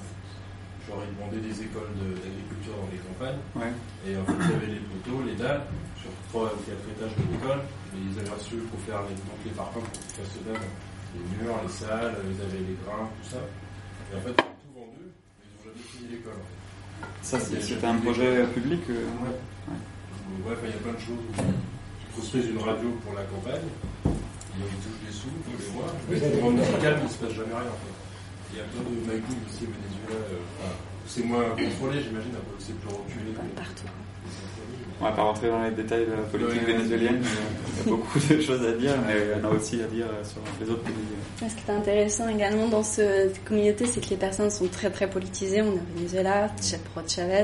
Genre 0.89 0.99
ils 1.05 1.13
demandaient 1.15 1.45
des 1.47 1.57
écoles 1.63 1.93
de- 1.95 2.17
d'agriculture 2.19 2.75
dans 2.75 2.89
les 2.91 2.99
campagnes, 2.99 3.39
Ouais. 3.55 3.71
et 4.09 4.17
en 4.19 4.25
fait 4.27 4.35
ils 4.35 4.53
avaient 4.57 4.73
les 4.75 4.83
poteaux, 4.83 5.21
les 5.23 5.37
dalles, 5.39 5.63
sur 6.01 6.11
trois 6.29 6.51
ou 6.51 6.59
quatre 6.67 6.83
étages 6.91 7.15
de 7.15 7.23
l'école, 7.31 7.61
mais 7.93 7.99
ils 8.09 8.17
avaient 8.19 8.33
reçu 8.35 8.55
pour 8.67 8.79
faire 8.81 9.01
les, 9.07 9.15
donc 9.29 9.37
les 9.45 9.51
parpaings 9.53 9.81
pour 9.85 9.91
qu'ils 9.93 10.17
fassent 10.17 10.41
dalle, 10.45 10.65
les 11.13 11.23
murs, 11.37 11.57
les 11.61 11.69
salles, 11.71 12.17
ils 12.25 12.41
avaient 12.41 12.65
les 12.65 12.77
grains, 12.81 13.05
tout 13.21 13.29
ça. 13.29 13.41
Et 14.11 14.17
en 14.17 14.21
fait 14.25 14.33
ils 14.33 14.41
ont 14.43 14.57
tout 14.65 14.73
vendu, 14.73 15.05
mais 15.05 15.45
ils 15.45 15.53
n'ont 15.53 15.63
jamais 15.69 15.85
fini 15.85 16.05
l'école. 16.11 16.33
en 16.41 16.45
fait. 16.49 16.59
Ça, 17.21 17.39
c'est- 17.39 17.55
Ils 17.55 17.63
c'était 17.63 17.85
un 17.87 17.97
projet 18.01 18.43
public 18.53 18.81
euh, 18.89 19.05
Ouais. 19.23 19.35
Il 20.63 20.69
y 20.69 20.73
a 20.73 20.77
plein 20.81 20.93
de 20.93 20.99
choses. 20.99 21.23
Tu 21.37 22.05
construis 22.15 22.47
une 22.49 22.57
radio 22.59 22.89
pour 23.05 23.13
la 23.13 23.23
campagne, 23.23 23.69
ils 24.05 24.79
touchent 24.81 25.03
des 25.05 25.13
sous 25.13 25.29
tous 25.45 25.55
les 25.61 25.69
mois, 25.77 25.87
mais 26.09 26.19
dans 26.19 26.49
le 26.49 26.55
musical, 26.57 26.95
il 26.99 27.03
ne 27.03 27.09
se 27.09 27.17
passe 27.17 27.33
jamais 27.33 27.53
rien. 27.53 27.69
En 27.69 27.79
fait. 27.79 27.95
Il 28.51 28.57
y 28.57 28.61
a 28.61 28.65
plein 28.65 28.81
de 28.81 28.95
magouilles 29.05 29.43
aussi 29.49 29.63
au 29.65 29.71
Venezuela. 29.73 30.17
euh, 30.33 30.37
enfin, 30.59 30.73
c'est 31.07 31.23
moins 31.23 31.49
contrôlé, 31.49 32.01
j'imagine, 32.01 32.33
un 32.33 32.43
peu, 32.49 32.55
c'est 32.59 32.77
plus 32.79 32.89
reculé. 32.89 33.31
Partout. 33.55 33.89
On 35.03 35.07
va 35.09 35.11
pas 35.11 35.23
rentrer 35.23 35.49
dans 35.49 35.61
les 35.61 35.71
détails 35.71 36.05
de 36.05 36.11
la 36.11 36.17
politique 36.31 36.65
Ouais. 36.65 36.73
vénézuélienne, 36.75 37.19
mais 37.21 37.27
il 37.27 37.89
y 37.89 37.93
a 37.93 37.97
beaucoup 37.97 38.19
de 38.19 38.39
choses 38.47 38.65
à 38.65 38.71
dire, 38.71 38.93
mais 39.05 39.15
il 39.35 39.37
y 39.41 39.45
en 39.45 39.49
a 39.49 39.53
aussi 39.53 39.81
à 39.81 39.87
dire 39.87 40.05
euh, 40.05 40.23
sur 40.23 40.39
les 40.61 40.71
autres 40.71 40.83
pays. 40.83 40.93
Ce 41.39 41.53
qui 41.55 41.69
est 41.69 41.73
intéressant 41.73 42.29
également 42.29 42.69
dans 42.69 42.83
ce- 42.83 43.01
cette 43.33 43.43
communauté, 43.43 43.85
c'est 43.85 43.99
que 43.99 44.09
les 44.11 44.15
personnes 44.15 44.49
sont 44.49 44.67
très 44.67 44.89
très 44.89 45.09
politisées. 45.09 45.61
On 45.61 45.65
est 45.65 45.69
au 45.75 45.97
Venezuela, 45.97 46.49
Chavez. 47.05 47.43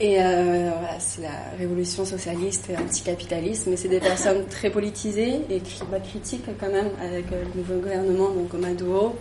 Et 0.00 0.22
euh, 0.22 0.70
voilà, 0.80 0.98
c'est 1.00 1.20
la 1.20 1.56
révolution 1.58 2.06
socialiste 2.06 2.70
et 2.70 2.76
anticapitaliste, 2.78 3.66
mais 3.68 3.76
c'est 3.76 3.88
des 3.88 4.00
personnes 4.00 4.46
très 4.50 4.70
politisées 4.70 5.42
et 5.50 5.60
qui 5.60 5.82
bah, 5.92 6.00
critiques 6.00 6.46
quand 6.58 6.72
même 6.72 6.88
avec 7.02 7.26
euh, 7.30 7.42
le 7.54 7.60
nouveau 7.60 7.74
gouvernement, 7.74 8.30
donc 8.30 8.54
au 8.54 8.56
Maduro, 8.58 9.14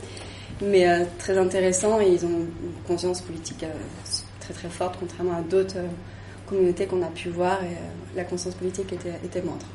mais 0.61 0.87
euh, 0.89 1.03
très 1.19 1.37
intéressant 1.37 1.99
et 1.99 2.07
ils 2.07 2.25
ont 2.25 2.29
une 2.29 2.47
conscience 2.87 3.19
politique 3.21 3.63
euh, 3.63 3.67
très 4.39 4.53
très 4.53 4.69
forte, 4.69 4.95
contrairement 4.97 5.37
à 5.37 5.41
d'autres 5.41 5.75
communautés 6.47 6.85
qu'on 6.85 7.01
a 7.01 7.07
pu 7.07 7.29
voir 7.29 7.63
et 7.63 7.67
euh, 7.67 8.15
la 8.15 8.23
conscience 8.23 8.55
politique 8.55 8.91
était, 8.93 9.13
était 9.23 9.41
moindre. 9.41 9.65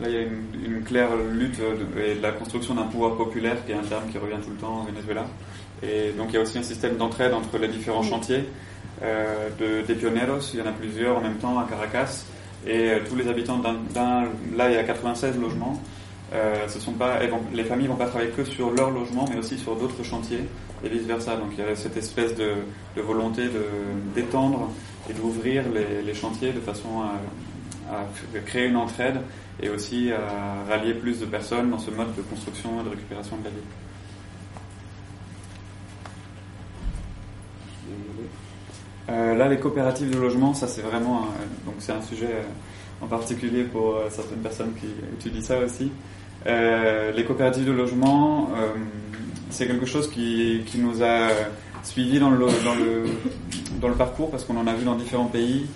Là, 0.00 0.08
il 0.08 0.14
y 0.14 0.16
a 0.16 0.22
une, 0.22 0.44
une 0.76 0.82
claire 0.82 1.10
lutte 1.32 1.58
de- 1.60 2.00
et 2.00 2.14
de 2.14 2.22
la 2.22 2.32
construction 2.32 2.74
d'un 2.74 2.84
pouvoir 2.84 3.16
populaire, 3.16 3.64
qui 3.66 3.72
est 3.72 3.74
un 3.74 3.82
terme 3.82 4.08
qui 4.10 4.18
revient 4.18 4.40
tout 4.42 4.50
le 4.50 4.56
temps 4.56 4.82
au 4.82 4.90
Venezuela. 4.92 5.26
Et 5.82 6.12
donc, 6.16 6.28
il 6.30 6.34
y 6.34 6.38
a 6.38 6.40
aussi 6.40 6.58
un 6.58 6.62
système 6.62 6.96
d'entraide 6.96 7.32
entre 7.34 7.58
les 7.58 7.68
différents 7.68 8.02
chantiers 8.02 8.44
euh, 9.02 9.48
de, 9.58 9.86
des 9.86 9.94
pioneros. 9.94 10.40
Il 10.54 10.60
y 10.60 10.62
en 10.62 10.66
a 10.66 10.72
plusieurs 10.72 11.18
en 11.18 11.20
même 11.20 11.36
temps 11.36 11.58
à 11.58 11.64
Caracas. 11.68 12.24
Et 12.66 12.90
euh, 12.90 12.98
tous 13.08 13.16
les 13.16 13.28
habitants 13.28 13.58
d'un, 13.58 14.24
là, 14.56 14.70
il 14.70 14.74
y 14.74 14.78
a 14.78 14.84
96 14.84 15.38
logements. 15.38 15.80
Euh, 16.32 16.68
ce 16.68 16.78
sont 16.78 16.92
pas, 16.92 17.18
vont- 17.26 17.40
les 17.52 17.64
familles 17.64 17.88
vont 17.88 17.96
pas 17.96 18.06
travailler 18.06 18.30
que 18.30 18.44
sur 18.44 18.70
leur 18.70 18.90
logement, 18.90 19.26
mais 19.30 19.38
aussi 19.38 19.58
sur 19.58 19.74
d'autres 19.76 20.02
chantiers 20.04 20.44
et 20.84 20.88
vice 20.88 21.02
versa. 21.02 21.36
Donc, 21.36 21.50
il 21.56 21.64
y 21.64 21.66
a 21.66 21.74
cette 21.76 21.96
espèce 21.96 22.34
de, 22.34 22.54
de 22.96 23.02
volonté 23.02 23.42
d'étendre 24.14 24.70
et 25.08 25.12
d'ouvrir 25.12 25.64
les, 26.04 26.14
chantiers 26.14 26.52
de 26.52 26.60
façon 26.60 27.02
à, 27.02 28.06
créer 28.46 28.66
une 28.66 28.76
entraide 28.76 29.20
et 29.60 29.68
aussi 29.68 30.10
à 30.12 30.64
rallier 30.70 30.94
plus 30.94 31.18
de 31.20 31.26
personnes 31.26 31.70
dans 31.70 31.78
ce 31.78 31.90
mode 31.90 32.14
de 32.14 32.22
construction 32.22 32.80
et 32.80 32.84
de 32.84 32.90
récupération 32.90 33.36
de 33.36 33.44
la 33.44 33.50
ville. 33.50 33.60
Euh, 39.10 39.34
là, 39.34 39.48
les 39.48 39.58
coopératives 39.58 40.10
de 40.10 40.18
logement, 40.18 40.54
ça 40.54 40.68
c'est 40.68 40.82
vraiment 40.82 41.26
donc 41.66 41.74
c'est 41.78 41.92
un 41.92 42.02
sujet 42.02 42.28
euh, 42.30 43.04
en 43.04 43.06
particulier 43.06 43.64
pour 43.64 43.96
euh, 43.96 44.06
certaines 44.08 44.38
personnes 44.38 44.72
qui 44.78 44.86
étudient 45.14 45.42
ça 45.42 45.58
aussi. 45.58 45.90
Euh, 46.46 47.10
les 47.12 47.24
coopératives 47.24 47.66
de 47.66 47.72
logement, 47.72 48.50
c'est 49.50 49.66
quelque 49.66 49.86
chose 49.86 50.10
qui, 50.10 50.62
qui 50.66 50.78
nous 50.78 51.02
a 51.02 51.28
suivis 51.82 52.18
dans 52.18 52.30
le, 52.30 52.38
dans 52.38 52.74
le, 52.74 53.04
dans 53.80 53.88
le 53.88 53.94
parcours 53.94 54.30
parce 54.30 54.44
qu'on 54.44 54.56
en 54.56 54.66
a 54.66 54.74
vu 54.74 54.84
dans 54.84 54.96
différents 54.96 55.26
pays 55.26 55.66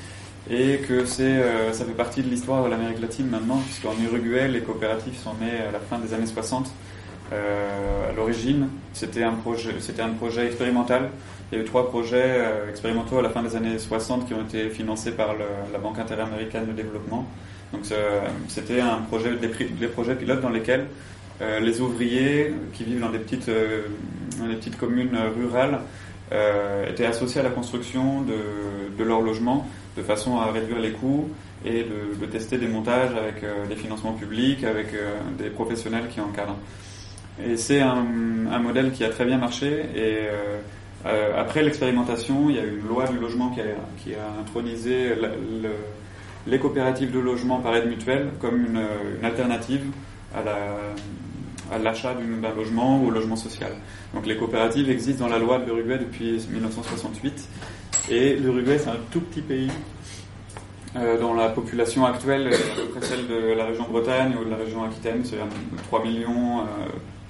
et 0.51 0.79
que 0.87 1.07
c'est, 1.07 1.23
euh, 1.23 1.73
ça 1.73 1.85
fait 1.85 1.93
partie 1.93 2.23
de 2.23 2.29
l'histoire 2.29 2.65
de 2.65 2.71
l'Amérique 2.71 3.01
latine 3.01 3.29
maintenant, 3.29 3.61
puisqu'en 3.65 3.95
Uruguay, 4.03 4.49
les 4.49 4.61
coopératives 4.61 5.17
sont 5.17 5.35
nées 5.35 5.59
à 5.67 5.73
la 5.73 5.81
fin 5.81 5.99
des 5.99 6.13
années 6.13 6.27
60. 6.27 6.71
Euh, 7.33 8.11
à 8.11 8.13
l'origine, 8.13 8.69
c'était 8.93 9.23
un 9.23 9.33
projet, 9.33 9.73
c'était 9.81 10.03
un 10.03 10.11
projet 10.11 10.47
expérimental. 10.47 11.09
Il 11.51 11.57
y 11.57 11.61
a 11.61 11.65
eu 11.65 11.67
trois 11.67 11.89
projets 11.89 12.23
euh, 12.23 12.69
expérimentaux 12.69 13.19
à 13.19 13.23
la 13.23 13.31
fin 13.31 13.43
des 13.43 13.57
années 13.57 13.79
60 13.79 14.27
qui 14.27 14.35
ont 14.35 14.43
été 14.43 14.69
financés 14.69 15.13
par 15.13 15.35
la 15.73 15.79
Banque 15.79 15.99
interaméricaine 15.99 16.67
de 16.67 16.73
développement. 16.73 17.27
Donc 17.73 17.87
c'était 18.47 18.81
un 18.81 18.99
projet, 19.09 19.31
des 19.35 19.89
projets 19.89 20.15
pilotes 20.15 20.41
dans 20.41 20.51
lesquels 20.51 20.87
euh, 21.41 21.59
les 21.61 21.81
ouvriers 21.81 22.55
qui 22.75 22.85
vivent 22.85 23.01
dans 23.01 23.11
des 23.11 23.19
petites, 23.19 23.49
euh, 23.49 23.83
dans 24.39 24.47
des 24.47 24.55
petites 24.55 24.79
communes 24.79 25.19
rurales 25.37 25.81
euh, 26.33 26.89
étaient 26.89 27.07
associés 27.07 27.41
à 27.41 27.45
la 27.45 27.51
construction 27.51 28.23
de, 28.23 29.03
leur 29.03 29.21
logement 29.21 29.67
de 29.97 30.03
façon 30.03 30.39
à 30.39 30.51
réduire 30.53 30.79
les 30.79 30.93
coûts 30.93 31.29
et 31.65 31.85
de, 32.21 32.27
tester 32.27 32.57
des 32.59 32.69
montages 32.69 33.11
avec 33.11 33.45
des 33.69 33.77
financements 33.77 34.13
publics, 34.13 34.65
avec 34.65 34.89
des 35.39 35.51
professionnels 35.51 36.09
qui 36.09 36.21
encadrent. 36.21 36.57
Et 37.45 37.57
c'est 37.57 37.81
un, 37.81 38.03
modèle 38.63 38.93
qui 38.93 39.05
a 39.05 39.09
très 39.11 39.25
bien 39.25 39.39
marché. 39.39 39.85
Et 39.95 40.19
après 41.37 41.63
l'expérimentation, 41.63 42.49
il 42.49 42.57
y 42.57 42.59
a 42.59 42.65
eu 42.65 42.79
une 42.81 42.89
loi 42.89 43.07
du 43.07 43.19
logement 43.19 43.51
qui 43.51 43.61
a, 43.61 43.65
qui 44.03 44.13
intronisé 44.41 45.15
les 46.47 46.59
coopératives 46.59 47.13
de 47.13 47.19
logement 47.21 47.61
par 47.61 47.77
aide 47.77 47.89
mutuelle 47.89 48.31
comme 48.41 48.65
une 48.65 49.25
alternative 49.25 49.85
à 50.35 50.43
la- 50.43 51.75
à 51.75 51.79
l'achat 51.79 52.15
d'un 52.15 52.55
logement 52.55 53.01
ou 53.01 53.09
au 53.09 53.11
logement 53.11 53.37
social. 53.37 53.73
Donc 54.15 54.27
les 54.27 54.37
coopératives 54.37 54.91
existent 54.91 55.25
dans 55.25 55.31
la 55.33 55.39
loi 55.39 55.59
de 55.59 55.65
l'Uruguay 55.65 55.99
depuis 55.99 56.39
1968. 56.51 57.49
Et 58.11 58.37
l'Uruguay, 58.37 58.79
c'est 58.79 58.91
un 58.91 58.99
tout 59.11 59.21
petit 59.21 59.41
pays. 59.43 59.71
Euh, 60.97 61.19
dont 61.19 61.35
la 61.35 61.49
population 61.49 62.07
actuelle 62.07 62.47
est 62.53 62.55
à 62.55 62.77
peu 62.77 62.85
près 62.93 63.05
celle 63.05 63.27
de 63.27 63.53
la 63.57 63.65
région 63.65 63.85
Bretagne 63.91 64.35
ou 64.41 64.45
de 64.45 64.51
la 64.51 64.57
région 64.57 64.85
Aquitaine, 64.85 65.23
c'est 65.25 65.39
3 65.89 66.05
millions, 66.05 66.61
euh, 66.61 66.65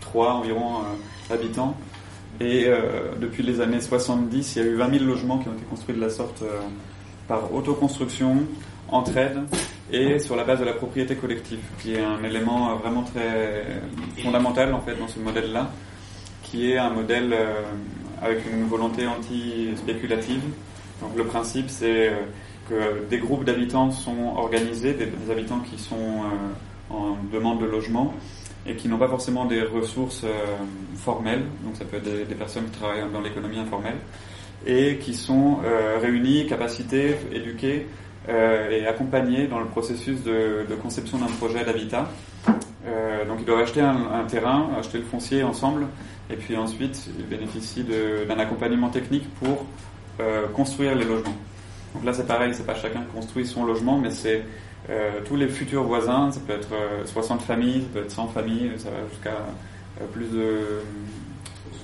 3 0.02 0.34
environ 0.34 0.80
euh, 1.30 1.34
habitants. 1.34 1.74
Et 2.40 2.66
euh, 2.66 3.12
depuis 3.20 3.42
les 3.42 3.62
années 3.62 3.80
70, 3.80 4.56
il 4.56 4.62
y 4.62 4.66
a 4.66 4.68
eu 4.68 4.74
20 4.74 4.90
000 4.98 5.04
logements 5.06 5.38
qui 5.38 5.48
ont 5.48 5.52
été 5.54 5.62
construits 5.64 5.94
de 5.96 6.00
la 6.00 6.10
sorte 6.10 6.42
euh, 6.42 6.60
par 7.26 7.54
autoconstruction, 7.54 8.42
entraide 8.88 9.38
et 9.92 10.18
sur 10.18 10.36
la 10.36 10.44
base 10.44 10.60
de 10.60 10.64
la 10.64 10.72
propriété 10.72 11.16
collective, 11.16 11.60
qui 11.78 11.94
est 11.94 12.02
un 12.02 12.22
élément 12.24 12.70
euh, 12.70 12.74
vraiment 12.74 13.02
très 13.02 13.66
fondamental 14.22 14.72
en 14.72 14.80
fait 14.80 14.94
dans 14.96 15.08
ce 15.08 15.18
modèle-là, 15.18 15.70
qui 16.42 16.72
est 16.72 16.78
un 16.78 16.90
modèle 16.90 17.32
euh, 17.32 17.62
avec 18.22 18.40
une 18.50 18.64
volonté 18.66 19.06
anti-spéculative. 19.06 20.42
Donc 21.00 21.16
le 21.16 21.24
principe 21.24 21.68
c'est 21.68 22.08
euh, 22.08 22.16
que 22.68 23.08
des 23.10 23.18
groupes 23.18 23.44
d'habitants 23.44 23.90
sont 23.90 24.34
organisés, 24.36 24.94
des, 24.94 25.30
habitants 25.30 25.60
qui 25.60 25.78
sont 25.78 25.96
euh, 25.96 26.94
en 26.94 27.16
demande 27.32 27.60
de 27.60 27.66
logement 27.66 28.14
et 28.66 28.76
qui 28.76 28.88
n'ont 28.88 28.98
pas 28.98 29.08
forcément 29.08 29.44
des 29.44 29.62
ressources 29.62 30.24
euh, 30.24 30.56
formelles, 30.96 31.44
donc 31.64 31.76
ça 31.76 31.84
peut 31.84 31.98
être 31.98 32.04
des, 32.04 32.24
des 32.24 32.34
personnes 32.34 32.64
qui 32.64 32.78
travaillent 32.78 33.04
dans 33.12 33.20
l'économie 33.20 33.58
informelle, 33.58 33.98
et 34.66 34.96
qui 34.96 35.14
sont 35.14 35.58
euh, 35.64 35.98
réunis, 36.00 36.46
capacités, 36.46 37.16
éduqués 37.32 37.86
euh, 37.86 38.03
et 38.28 38.86
accompagnés 38.86 39.46
dans 39.46 39.60
le 39.60 39.66
processus 39.66 40.22
de, 40.22 40.74
conception 40.82 41.18
d'un 41.18 41.26
projet 41.26 41.64
d'habitat. 41.64 42.08
Euh, 42.86 43.24
donc 43.26 43.38
ils 43.40 43.44
doivent 43.44 43.60
acheter 43.60 43.80
un, 43.80 44.24
terrain, 44.28 44.68
acheter 44.78 44.98
le 44.98 45.04
foncier 45.04 45.42
ensemble, 45.42 45.86
et 46.30 46.36
puis 46.36 46.56
ensuite 46.56 47.08
ils 47.18 47.26
bénéficient 47.26 47.84
d'un 47.84 48.38
accompagnement 48.38 48.88
technique 48.88 49.28
pour 49.34 49.64
euh, 50.20 50.46
construire 50.48 50.94
les 50.94 51.04
logements. 51.04 51.36
Donc 51.94 52.04
là 52.04 52.12
c'est 52.12 52.26
pareil, 52.26 52.52
c'est 52.54 52.66
pas 52.66 52.74
chacun 52.74 53.00
qui 53.00 53.14
construit 53.14 53.46
son 53.46 53.64
logement, 53.64 53.98
mais 53.98 54.10
c'est 54.10 54.42
euh, 54.90 55.20
tous 55.24 55.36
les 55.36 55.48
futurs 55.48 55.84
voisins, 55.84 56.30
ça 56.30 56.40
peut 56.46 56.52
être 56.52 56.72
euh, 56.72 57.06
60 57.06 57.42
familles, 57.42 57.82
ça 57.82 57.88
peut 57.94 58.04
être 58.04 58.10
100 58.10 58.28
familles, 58.28 58.72
ça 58.76 58.90
va 58.90 58.96
jusqu'à 59.10 59.30
euh, 59.30 60.06
plus 60.12 60.26
de... 60.26 60.58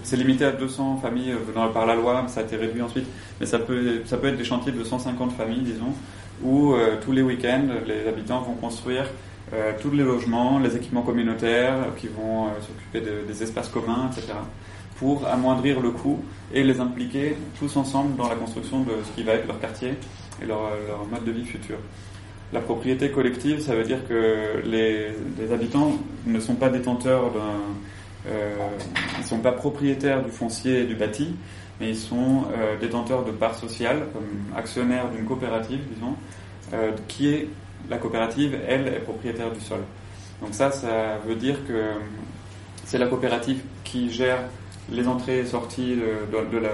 C'est 0.03 0.16
limité 0.16 0.45
à 0.45 0.53
200 0.53 0.99
familles 0.99 1.32
euh, 1.32 1.68
par 1.68 1.86
la 1.86 1.95
loi, 1.95 2.24
ça 2.28 2.41
a 2.41 2.43
été 2.43 2.57
réduit 2.57 2.82
ensuite, 2.82 3.07
mais 3.38 3.47
ça 3.47 3.59
peut, 3.59 4.03
ça 4.05 4.18
peut 4.18 4.28
être 4.28 4.36
des 4.36 4.45
chantiers 4.45 4.72
de 4.72 4.84
150 4.84 5.32
familles, 5.32 5.62
disons, 5.62 5.95
où 6.43 6.72
euh, 6.74 6.97
tous 7.05 7.12
les 7.12 7.22
week-ends, 7.22 7.66
les 7.86 8.09
habitants 8.09 8.41
vont 8.41 8.55
construire 8.55 9.07
euh, 9.53 9.72
tous 9.80 9.91
les 9.91 10.03
logements, 10.05 10.59
les 10.59 10.76
équipements 10.76 11.03
communautaires 11.03 11.74
euh, 11.74 11.91
qui 11.99 12.09
vont 12.09 12.47
s'occuper 12.61 13.01
de- 13.01 13.26
des 13.26 13.43
espaces 13.43 13.68
communs, 13.68 14.09
etc., 14.12 14.32
pour 14.99 15.26
amoindrir 15.26 15.80
le 15.80 15.91
coût 15.93 16.22
et 16.53 16.62
les 16.62 16.78
impliquer 16.78 17.34
tous 17.59 17.74
ensemble 17.76 18.16
dans 18.16 18.28
la 18.28 18.34
construction 18.34 18.80
de 18.80 18.93
ce 19.05 19.11
qui 19.16 19.22
va 19.22 19.32
être 19.32 19.47
leur 19.47 19.59
quartier 19.59 19.95
et 20.43 20.47
leur, 20.47 20.61
leur 20.86 21.07
mode 21.11 21.24
de 21.24 21.32
vie 21.32 21.47
futur. 21.47 21.76
La 22.53 22.61
propriété 22.61 23.11
collective, 23.11 23.61
ça 23.61 23.74
veut 23.74 23.84
dire 23.84 24.07
que 24.07 24.61
les, 24.64 25.09
les 25.38 25.53
habitants 25.55 25.93
ne 26.26 26.38
sont 26.38 26.55
pas 26.57 26.68
détenteurs 26.68 27.30
d'un, 27.32 28.30
euh, 28.30 28.55
ils 29.18 29.24
sont 29.24 29.38
pas 29.38 29.53
propriétaires 29.53 30.22
du 30.22 30.30
foncier 30.30 30.80
et 30.82 30.84
du 30.84 30.97
bâti, 30.97 31.34
mais 31.81 31.89
ils 31.91 31.97
sont 31.99 32.45
euh, 32.55 32.78
détenteurs 32.78 33.24
de 33.24 33.31
parts 33.31 33.55
sociales, 33.55 34.07
actionnaires 34.57 35.09
d'une 35.11 35.24
coopérative, 35.24 35.81
disons, 35.95 36.14
euh, 36.74 36.93
qui 37.09 37.28
est 37.28 37.49
la 37.89 37.97
coopérative, 37.97 38.59
elle, 38.68 38.87
est 38.87 39.01
propriétaire 39.01 39.51
du 39.51 39.61
sol. 39.61 39.81
Donc 40.43 40.55
ça, 40.55 40.70
ça 40.70 41.18
veut 41.26 41.35
dire 41.35 41.57
que 41.66 41.93
c'est 42.85 42.99
la 42.99 43.07
coopérative 43.07 43.62
qui 43.85 44.11
gère 44.11 44.39
les 44.91 45.09
entrées 45.09 45.41
et 45.41 45.47
sorties 45.47 45.97
de, 45.97 46.59
la, 46.59 46.70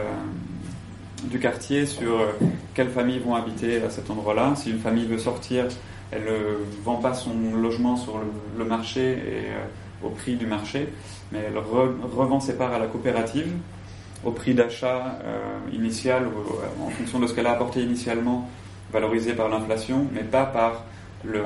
du 1.25 1.39
quartier 1.39 1.87
sur 1.87 2.21
euh, 2.21 2.33
quelles 2.75 2.91
familles 2.91 3.21
vont 3.21 3.35
habiter 3.35 3.83
à 3.83 3.91
cet 3.91 4.11
endroit-là. 4.11 4.55
Si 4.57 4.71
une 4.71 4.79
famille 4.79 5.07
veut 5.07 5.19
sortir, 5.19 5.67
elle 6.11 6.25
ne 6.25 6.83
vend 6.85 6.97
pas 6.97 7.15
son 7.15 7.35
logement 7.55 7.97
sur 7.97 8.21
le, 8.59 8.65
marché 8.65 9.13
et 9.13 9.51
euh, 9.51 10.07
au 10.07 10.11
prix 10.11 10.37
du 10.37 10.47
marché, 10.47 10.89
mais 11.33 11.41
elle 11.47 11.57
re- 11.57 12.01
revend 12.17 12.41
ses 12.41 12.57
parts 12.57 12.73
à 12.73 12.79
la 12.79 12.87
coopérative 12.87 13.53
au 14.27 14.33
prix 14.33 14.55
d'achat 14.55 15.19
euh, 15.25 15.39
initial 15.73 16.25
ou 16.27 16.31
euh, 16.41 16.87
en 16.87 16.91
fonction 16.91 17.19
de 17.21 17.27
ce 17.27 17.33
qu'elle 17.35 17.47
a 17.47 17.53
apporté 17.53 17.81
initialement, 17.81 18.49
valorisé 18.93 19.33
par 19.33 19.49
l'inflation, 19.49 20.07
mais 20.13 20.23
pas 20.23 20.45
par 20.45 20.85
le, 21.25 21.41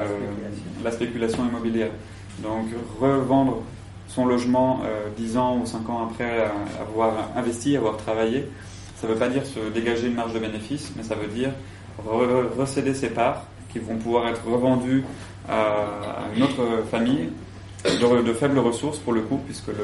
la 0.83 0.91
spéculation 0.91 1.47
immobilière. 1.47 1.91
Donc 2.43 2.67
revendre 3.01 3.63
son 4.09 4.27
logement 4.27 4.81
euh, 4.85 5.09
10 5.17 5.37
ans 5.37 5.59
ou 5.63 5.67
5 5.67 5.89
ans 5.91 6.09
après 6.11 6.25
euh, 6.41 6.49
avoir 6.81 7.13
investi, 7.37 7.77
avoir 7.77 7.97
travaillé, 7.97 8.49
ça 8.97 9.07
ne 9.07 9.13
veut 9.13 9.19
pas 9.19 9.29
dire 9.29 9.45
se 9.47 9.61
dégager 9.73 10.09
une 10.09 10.15
marge 10.15 10.33
de 10.33 10.39
bénéfice, 10.39 10.93
mais 10.97 11.03
ça 11.03 11.15
veut 11.15 11.29
dire 11.29 11.51
re- 12.07 12.59
recéder 12.59 12.95
ses 12.95 13.11
parts 13.11 13.45
qui 13.73 13.79
vont 13.79 13.97
pouvoir 13.97 14.27
être 14.29 14.43
revendues 14.47 15.05
à, 15.49 15.55
à 15.55 16.37
une 16.37 16.43
autre 16.43 16.63
famille 16.91 17.29
de, 17.85 18.23
de 18.23 18.33
faibles 18.33 18.59
ressources 18.59 18.99
pour 18.99 19.13
le 19.13 19.21
coup, 19.23 19.39
puisque 19.47 19.69
le, 19.69 19.75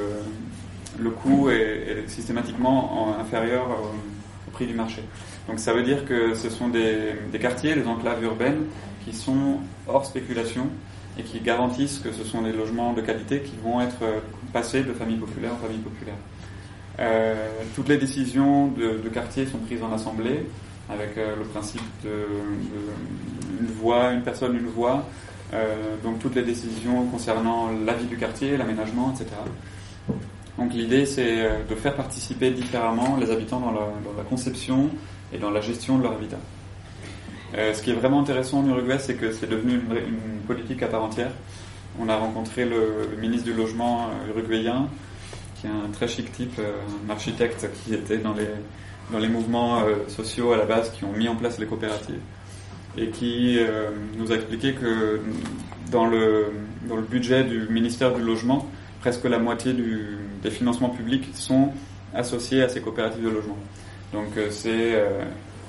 le 0.98 1.10
coût 1.10 1.50
est, 1.50 2.04
systématiquement 2.08 3.08
en- 3.08 3.20
inférieur 3.20 3.66
au, 3.68 4.48
au 4.48 4.50
prix 4.50 4.66
du 4.66 4.74
marché. 4.74 5.02
Donc 5.48 5.60
ça 5.60 5.72
veut 5.72 5.82
dire 5.82 6.04
que 6.04 6.34
ce 6.34 6.50
sont 6.50 6.68
des, 6.68 7.14
quartiers, 7.40 7.74
des 7.74 7.86
enclaves 7.86 8.22
urbaines 8.22 8.64
qui 9.04 9.12
sont 9.12 9.58
hors 9.86 10.04
spéculation 10.04 10.68
et 11.18 11.22
qui 11.22 11.40
garantissent 11.40 12.00
que 12.00 12.12
ce 12.12 12.24
sont 12.24 12.42
des 12.42 12.52
logements 12.52 12.92
de 12.92 13.00
qualité 13.00 13.40
qui 13.40 13.54
vont 13.62 13.80
être 13.80 14.02
euh, 14.02 14.18
passés 14.52 14.82
de 14.82 14.92
famille 14.92 15.16
populaire 15.16 15.52
en 15.54 15.56
famille 15.56 15.78
populaire. 15.78 16.16
Euh, 16.98 17.34
toutes 17.74 17.88
les 17.88 17.96
décisions 17.98 18.68
de, 18.68 19.08
quartier 19.08 19.46
sont 19.46 19.58
prises 19.58 19.82
en 19.82 19.92
assemblée 19.92 20.46
avec 20.90 21.16
euh, 21.16 21.36
le 21.36 21.44
principe 21.44 21.82
de, 22.02 22.08
de 22.10 23.60
une 23.60 23.66
voix, 23.66 24.12
une 24.12 24.22
personne, 24.22 24.56
une 24.56 24.66
voix. 24.66 25.04
Euh, 25.54 25.74
donc 26.02 26.18
toutes 26.18 26.34
les 26.34 26.42
décisions 26.42 27.06
concernant 27.06 27.70
la 27.84 27.94
vie 27.94 28.06
du 28.06 28.16
quartier, 28.16 28.56
l'aménagement, 28.56 29.14
etc. 29.14 29.30
Donc 30.58 30.72
l'idée 30.72 31.04
c'est 31.04 31.40
euh, 31.44 31.64
de 31.68 31.74
faire 31.74 31.94
participer 31.94 32.50
différemment 32.50 33.16
les 33.20 33.30
habitants 33.30 33.60
dans 33.60 33.72
la, 33.72 34.22
conception 34.28 34.90
et 35.32 35.38
dans 35.38 35.50
la 35.50 35.60
gestion 35.60 35.98
de 35.98 36.02
leur 36.04 36.12
habitat. 36.12 36.38
Euh, 37.56 37.74
ce 37.74 37.82
qui 37.82 37.90
est 37.90 37.94
vraiment 37.94 38.20
intéressant 38.20 38.60
en 38.60 38.68
Uruguay, 38.68 38.98
c'est 38.98 39.14
que 39.14 39.32
c'est 39.32 39.48
devenu 39.48 39.74
une, 39.74 40.40
politique 40.46 40.82
à 40.82 40.86
part 40.86 41.02
entière. 41.04 41.30
On 41.98 42.08
a 42.08 42.16
rencontré 42.16 42.64
le, 42.64 43.16
ministre 43.20 43.44
du 43.44 43.52
logement 43.52 44.06
euh, 44.06 44.30
uruguayen, 44.30 44.88
qui 45.60 45.66
est 45.66 45.70
un 45.70 45.90
très 45.92 46.08
chic 46.08 46.30
type, 46.32 46.58
un 46.58 47.10
architecte 47.10 47.66
qui 47.74 47.94
était 47.94 48.18
dans 48.18 48.34
les, 48.34 48.48
dans 49.10 49.18
les 49.18 49.28
mouvements 49.28 49.82
sociaux 50.08 50.52
à 50.52 50.56
la 50.56 50.64
base 50.66 50.90
qui 50.90 51.04
ont 51.04 51.12
mis 51.12 51.28
en 51.28 51.34
place 51.36 51.58
les 51.58 51.66
coopératives 51.66 52.20
et 52.98 53.08
qui 53.08 53.58
nous 54.18 54.32
a 54.32 54.34
expliqué 54.34 54.74
que 54.74 55.20
dans 55.90 56.06
le, 56.06 56.48
dans 56.88 56.96
le 56.96 57.02
budget 57.02 57.44
du 57.44 57.68
ministère 57.70 58.12
du 58.14 58.20
Logement, 58.22 58.68
presque 59.00 59.24
la 59.24 59.38
moitié 59.38 59.72
du, 59.72 60.18
des 60.46 60.52
financements 60.52 60.90
publics 60.90 61.28
sont 61.34 61.72
associés 62.14 62.62
à 62.62 62.68
ces 62.68 62.80
coopératives 62.80 63.24
de 63.24 63.30
logement. 63.30 63.58
Donc 64.12 64.28
euh, 64.36 64.46
c'est 64.50 64.94
euh, 64.94 65.24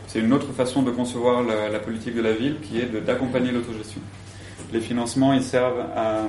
c'est 0.05 0.19
une 0.19 0.31
autre 0.31 0.53
façon 0.53 0.83
de 0.83 0.91
concevoir 0.91 1.43
la, 1.43 1.79
politique 1.79 2.15
de 2.15 2.21
la 2.21 2.31
ville 2.31 2.57
qui 2.61 2.79
est 2.79 2.85
d'accompagner 3.05 3.51
l'autogestion. 3.51 3.99
Les 4.71 4.79
financements, 4.79 5.33
ils 5.33 5.43
servent 5.43 5.83
à, 5.93 6.27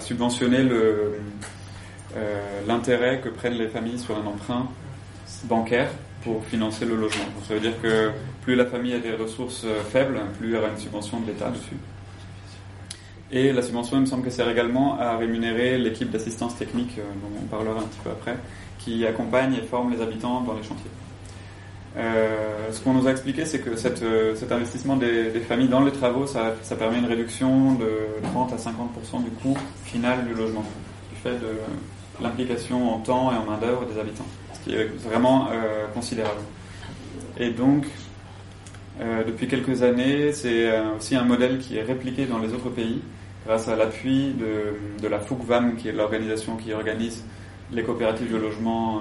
subventionner 0.00 0.58
euh, 0.68 1.12
l'intérêt 2.66 3.20
que 3.20 3.28
prennent 3.28 3.54
les 3.54 3.68
familles 3.68 4.00
sur 4.00 4.16
un 4.18 4.26
emprunt 4.26 4.66
bancaire 5.44 5.90
pour 6.24 6.44
financer 6.44 6.84
le 6.84 6.96
logement. 6.96 7.26
Ça 7.46 7.54
veut 7.54 7.60
dire 7.60 7.80
que 7.80 8.10
plus 8.42 8.56
la 8.56 8.66
famille 8.66 8.94
a 8.94 8.98
des 8.98 9.14
ressources 9.14 9.64
faibles, 9.92 10.18
plus 10.40 10.48
il 10.48 10.54
y 10.54 10.56
aura 10.56 10.70
une 10.70 10.78
subvention 10.78 11.20
de 11.20 11.28
l'État 11.28 11.50
dessus. 11.50 11.76
Et 13.32 13.52
la 13.52 13.62
subvention, 13.62 13.96
il 13.96 14.00
me 14.00 14.06
semble 14.06 14.24
que 14.24 14.30
sert 14.30 14.48
également 14.48 14.98
à 14.98 15.16
rémunérer 15.16 15.78
l'équipe 15.78 16.10
d'assistance 16.10 16.56
technique, 16.56 16.98
euh, 16.98 17.02
dont 17.22 17.40
on 17.40 17.46
parlera 17.46 17.78
un 17.78 17.84
petit 17.84 18.00
peu 18.02 18.10
après, 18.10 18.36
qui 18.78 19.06
accompagne 19.06 19.54
et 19.54 19.62
forme 19.62 19.92
les 19.92 20.02
habitants 20.02 20.40
dans 20.40 20.54
les 20.54 20.64
chantiers. 20.64 20.90
Euh, 21.96 22.72
ce 22.72 22.80
qu'on 22.80 22.92
nous 22.92 23.06
a 23.06 23.12
expliqué, 23.12 23.44
c'est 23.44 23.60
que 23.60 23.70
euh, 23.70 24.34
cet 24.34 24.50
investissement 24.50 24.96
des, 24.96 25.30
familles 25.48 25.68
dans 25.68 25.84
les 25.84 25.92
travaux, 25.92 26.26
ça, 26.26 26.54
permet 26.76 26.98
une 26.98 27.06
réduction 27.06 27.74
de 27.74 27.90
30 28.32 28.52
à 28.52 28.56
50% 28.56 29.22
du 29.22 29.30
coût 29.30 29.56
final 29.84 30.26
du 30.26 30.34
logement, 30.34 30.64
du 31.10 31.16
fait 31.16 31.38
de 31.38 31.52
l'implication 32.20 32.94
en 32.94 32.98
temps 32.98 33.32
et 33.32 33.36
en 33.36 33.44
main-d'œuvre 33.44 33.86
des 33.86 33.98
habitants, 33.98 34.26
ce 34.54 34.60
qui 34.60 34.74
est 34.74 34.86
vraiment 35.08 35.48
considérable. 35.94 36.40
Et 37.38 37.50
donc, 37.50 37.86
depuis 39.26 39.48
quelques 39.48 39.82
années, 39.82 40.32
c'est 40.32 40.70
aussi 40.96 41.16
un 41.16 41.24
modèle 41.24 41.58
qui 41.58 41.78
est 41.78 41.82
répliqué 41.82 42.26
dans 42.26 42.38
les 42.38 42.52
autres 42.52 42.68
pays 42.68 43.00
grâce 43.50 43.66
à 43.66 43.74
l'appui 43.74 44.32
de, 45.02 45.08
la 45.08 45.18
FUCVAM, 45.18 45.74
qui 45.74 45.88
est 45.88 45.92
l'organisation 45.92 46.56
qui 46.56 46.72
organise 46.72 47.24
les 47.72 47.82
coopératives 47.82 48.32
de 48.32 48.36
logement 48.36 49.00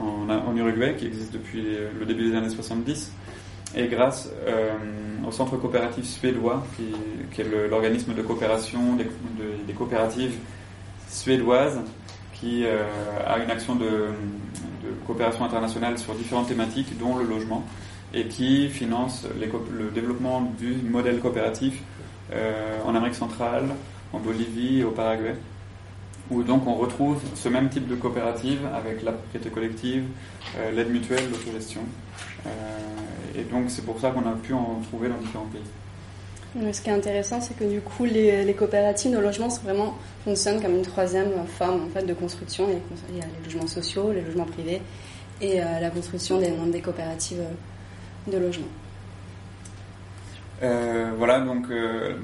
euh, 0.00 0.04
en, 0.04 0.54
Uruguay, 0.54 0.94
qui 0.98 1.06
existe 1.06 1.32
depuis 1.32 1.64
le 1.98 2.04
début 2.04 2.28
des 2.30 2.36
années 2.36 2.50
70, 2.50 3.10
et 3.74 3.86
grâce 3.86 4.28
euh, 4.46 4.74
au 5.26 5.32
centre 5.32 5.56
coopératif 5.56 6.04
suédois, 6.04 6.62
qui, 6.76 7.40
est 7.40 7.70
l'organisme 7.70 8.12
de 8.12 8.20
coopération 8.20 8.96
des, 8.96 9.04
de- 9.04 9.64
des 9.66 9.72
coopératives 9.72 10.36
suédoises, 11.08 11.80
qui 12.34 12.66
euh, 12.66 12.82
a 13.26 13.38
une 13.38 13.50
action 13.50 13.76
de, 13.76 14.08
coopération 15.06 15.42
internationale 15.42 15.96
sur 15.96 16.14
différentes 16.14 16.48
thématiques, 16.48 16.98
dont 16.98 17.16
le 17.16 17.24
logement, 17.24 17.64
et 18.12 18.26
qui 18.26 18.68
finance 18.68 19.26
le 19.40 19.88
développement 19.88 20.52
du 20.58 20.74
modèle 20.86 21.18
coopératif 21.20 21.80
en 22.84 22.94
Amérique 22.94 23.14
centrale, 23.14 23.64
en 24.12 24.18
Bolivie 24.18 24.82
au 24.84 24.90
Paraguay, 24.90 25.34
où 26.30 26.42
donc 26.42 26.66
on 26.66 26.74
retrouve 26.74 27.20
ce 27.34 27.48
même 27.48 27.68
type 27.68 27.86
de 27.86 27.94
coopérative 27.94 28.60
avec 28.74 29.02
la 29.02 29.12
propriété 29.12 29.50
collective, 29.50 30.04
euh, 30.58 30.70
l'aide 30.72 30.90
mutuelle, 30.90 31.30
l'autogestion. 31.30 31.82
Euh, 32.46 32.50
et 33.36 33.42
donc 33.44 33.64
c'est 33.68 33.84
pour 33.84 34.00
ça 34.00 34.10
qu'on 34.10 34.26
a 34.28 34.34
pu 34.34 34.54
en 34.54 34.80
trouver 34.88 35.08
dans 35.08 35.18
différents 35.18 35.46
pays. 35.46 36.72
Ce 36.72 36.80
qui 36.80 36.88
est 36.88 36.92
intéressant, 36.92 37.40
c'est 37.40 37.56
que 37.56 37.64
du 37.64 37.80
coup, 37.80 38.04
les, 38.04 38.54
coopératives 38.56 39.10
de 39.10 39.18
logement 39.18 39.48
fonctionnent 40.24 40.62
comme 40.62 40.76
une 40.76 40.82
troisième 40.82 41.32
forme 41.48 41.88
de 42.06 42.14
construction. 42.14 42.68
Il 43.10 43.18
y 43.18 43.20
a, 43.20 43.24
les 43.24 43.44
logements 43.44 43.66
sociaux, 43.66 44.12
les 44.12 44.20
logements 44.20 44.44
privés 44.44 44.80
et 45.40 45.60
euh, 45.60 45.80
la 45.80 45.90
construction 45.90 46.38
des, 46.38 46.52
des 46.70 46.80
coopératives 46.80 47.40
euh, 47.40 48.30
de 48.30 48.38
logement. 48.38 48.68
Euh, 50.62 51.10
voilà, 51.18 51.40
donc 51.40 51.66
euh, 51.70 52.14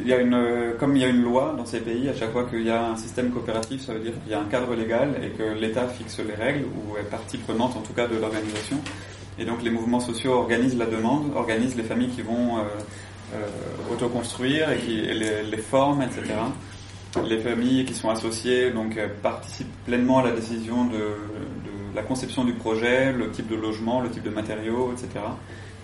il 0.00 0.06
y 0.06 0.12
a 0.12 0.20
une, 0.20 0.74
comme 0.78 0.94
il 0.96 1.02
y 1.02 1.04
a 1.04 1.08
une 1.08 1.22
loi 1.22 1.54
dans 1.56 1.64
ces 1.66 1.80
pays, 1.80 2.08
à 2.08 2.14
chaque 2.14 2.32
fois 2.32 2.44
qu'il 2.44 2.62
y 2.62 2.70
a 2.70 2.90
un 2.90 2.96
système 2.96 3.30
coopératif, 3.30 3.82
ça 3.82 3.94
veut 3.94 4.00
dire 4.00 4.12
qu'il 4.22 4.32
y 4.32 4.34
a 4.34 4.40
un 4.40 4.44
cadre 4.44 4.74
légal 4.74 5.14
et 5.22 5.30
que 5.30 5.42
l'État 5.58 5.88
fixe 5.88 6.20
les 6.20 6.34
règles 6.34 6.64
ou 6.66 6.96
est 6.96 7.08
partie 7.10 7.38
prenante 7.38 7.76
en 7.76 7.80
tout 7.80 7.92
cas 7.92 8.06
de 8.06 8.16
l'organisation. 8.16 8.78
Et 9.38 9.44
donc 9.44 9.62
les 9.62 9.70
mouvements 9.70 10.00
sociaux 10.00 10.32
organisent 10.32 10.76
la 10.76 10.86
demande, 10.86 11.32
organisent 11.34 11.76
les 11.76 11.82
familles 11.84 12.10
qui 12.10 12.22
vont 12.22 12.58
euh, 12.58 12.62
euh, 13.34 13.92
autoconstruire 13.92 14.70
et 14.70 14.78
qui 14.78 14.98
et 14.98 15.14
les, 15.14 15.42
les 15.44 15.56
forment, 15.58 16.02
etc. 16.02 16.34
Les 17.24 17.38
familles 17.38 17.84
qui 17.84 17.94
sont 17.94 18.10
associées 18.10 18.70
donc 18.70 18.96
euh, 18.96 19.08
participent 19.22 19.72
pleinement 19.86 20.18
à 20.18 20.24
la 20.24 20.32
décision 20.32 20.84
de, 20.84 20.98
de 20.98 21.94
la 21.94 22.02
conception 22.02 22.44
du 22.44 22.52
projet, 22.52 23.12
le 23.12 23.30
type 23.30 23.48
de 23.48 23.56
logement, 23.56 24.00
le 24.00 24.10
type 24.10 24.24
de 24.24 24.30
matériaux, 24.30 24.92
etc. 24.92 25.24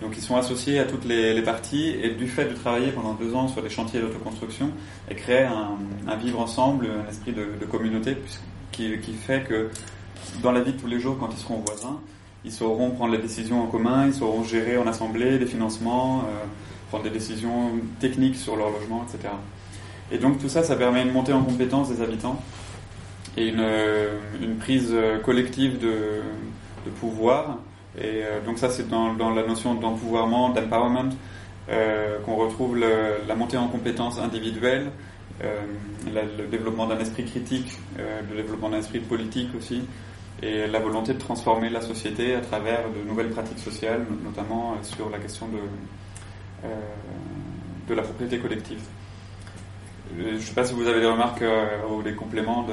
Donc 0.01 0.13
ils 0.17 0.21
sont 0.21 0.35
associés 0.35 0.79
à 0.79 0.83
toutes 0.83 1.05
les, 1.05 1.33
les 1.33 1.41
parties 1.41 1.95
et 2.01 2.09
du 2.09 2.27
fait 2.27 2.45
de 2.45 2.53
travailler 2.53 2.91
pendant 2.91 3.13
deux 3.13 3.33
ans 3.33 3.47
sur 3.47 3.61
des 3.61 3.69
chantiers 3.69 4.01
d'autoconstruction 4.01 4.71
et 5.09 5.15
créer 5.15 5.45
un, 5.45 6.15
vivre 6.17 6.39
ensemble, 6.39 6.87
un 6.87 7.09
esprit 7.09 7.31
de, 7.31 7.65
communauté 7.65 8.17
qui, 8.71 8.97
fait 9.13 9.43
que 9.47 9.69
dans 10.43 10.51
la 10.51 10.59
vie 10.59 10.73
de 10.73 10.79
tous 10.79 10.87
les 10.87 10.99
jours, 10.99 11.17
quand 11.17 11.29
ils 11.31 11.37
seront 11.37 11.63
voisins, 11.65 11.99
ils 12.43 12.51
sauront 12.51 12.91
prendre 12.91 13.13
les 13.13 13.21
décisions 13.21 13.63
en 13.63 13.67
commun, 13.67 14.07
ils 14.07 14.13
sauront 14.13 14.43
gérer 14.43 14.77
en 14.77 14.85
assemblée 14.85 15.39
des 15.39 15.45
financements, 15.45 16.19
euh, 16.19 16.45
prendre 16.89 17.05
des 17.05 17.09
décisions 17.09 17.71
techniques 17.99 18.35
sur 18.35 18.57
leur 18.57 18.71
logement, 18.71 19.05
etc. 19.07 19.33
Et 20.11 20.17
donc 20.17 20.39
tout 20.39 20.49
ça, 20.49 20.61
ça 20.61 20.75
permet 20.75 21.03
une 21.03 21.13
montée 21.13 21.33
en 21.33 21.41
compétence 21.41 21.89
des 21.89 22.01
habitants 22.01 22.41
et 23.37 23.47
une, 23.47 24.57
prise 24.59 24.93
collective 25.23 25.79
de 25.79 26.21
pouvoir. 26.99 27.59
Et 27.97 28.23
euh, 28.23 28.41
donc 28.45 28.59
ça, 28.59 28.69
c'est 28.69 28.87
dans, 28.89 29.13
la 29.13 29.43
notion 29.47 29.75
d'empouvoirment, 29.75 30.49
d'empowerment, 30.49 31.11
euh, 31.69 32.19
qu'on 32.21 32.35
retrouve 32.35 32.77
la 32.77 33.35
montée 33.35 33.57
en 33.57 33.67
compétences 33.67 34.19
individuelles, 34.19 34.91
euh, 35.43 35.61
le 36.37 36.47
développement 36.47 36.87
d'un 36.87 36.99
esprit 36.99 37.25
critique, 37.25 37.77
le 37.97 38.35
développement 38.35 38.69
d'un 38.69 38.79
esprit 38.79 38.99
politique 38.99 39.49
aussi, 39.57 39.83
et 40.43 40.67
la 40.67 40.79
volonté 40.79 41.13
de 41.13 41.19
transformer 41.19 41.69
la 41.69 41.81
société 41.81 42.35
à 42.35 42.41
travers 42.41 42.81
de 42.91 43.07
nouvelles 43.07 43.29
pratiques 43.29 43.59
sociales, 43.59 44.05
no- 44.09 44.29
notamment 44.29 44.75
sur 44.83 45.09
la 45.09 45.17
question 45.17 45.47
de, 45.47 46.67
de 47.87 47.93
la 47.95 48.01
propriété 48.01 48.37
collective. 48.39 48.81
Je 50.17 50.23
ne 50.35 50.39
sais 50.39 50.53
pas 50.53 50.65
si 50.65 50.73
vous 50.73 50.87
avez 50.87 50.99
des 50.99 51.07
remarques 51.07 51.43
ou 51.89 52.01
des 52.03 52.13
compléments 52.13 52.63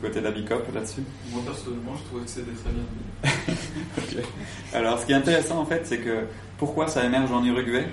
côté 0.00 0.20
d'Abicop 0.20 0.64
là-dessus. 0.74 1.02
Moi 1.32 1.42
personnellement, 1.44 1.92
je 1.96 2.04
trouvais 2.08 2.24
que 2.24 2.30
c'était 2.30 2.52
très 2.52 2.70
bien. 2.72 2.84
Ok. 3.98 4.24
Alors, 4.74 4.98
ce 4.98 5.06
qui 5.06 5.12
est 5.12 5.16
intéressant 5.16 5.58
en 5.60 5.66
fait, 5.66 5.82
c'est 5.84 5.98
que 5.98 6.24
pourquoi 6.58 6.88
ça 6.88 7.04
émerge 7.04 7.30
en 7.32 7.44
Uruguay 7.44 7.86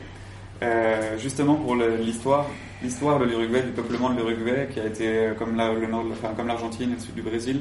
Euh, 0.64 1.18
Justement 1.20 1.56
pour 1.56 1.76
l'histoire, 1.76 2.46
l'histoire 2.82 3.20
de 3.20 3.26
l'Uruguay, 3.26 3.62
du 3.62 3.72
peuplement 3.72 4.10
de 4.10 4.16
l'Uruguay, 4.18 4.68
qui 4.72 4.80
a 4.80 4.86
été 4.86 5.08
euh, 5.08 5.34
comme 5.34 5.56
la- 5.56 5.74
le 5.74 5.88
nord, 5.88 6.06
enfin, 6.12 6.30
comme 6.36 6.48
l'Argentine 6.48 6.92
et 6.92 6.96
le 6.96 7.00
sud 7.00 7.14
du 7.16 7.22
Brésil, 7.22 7.60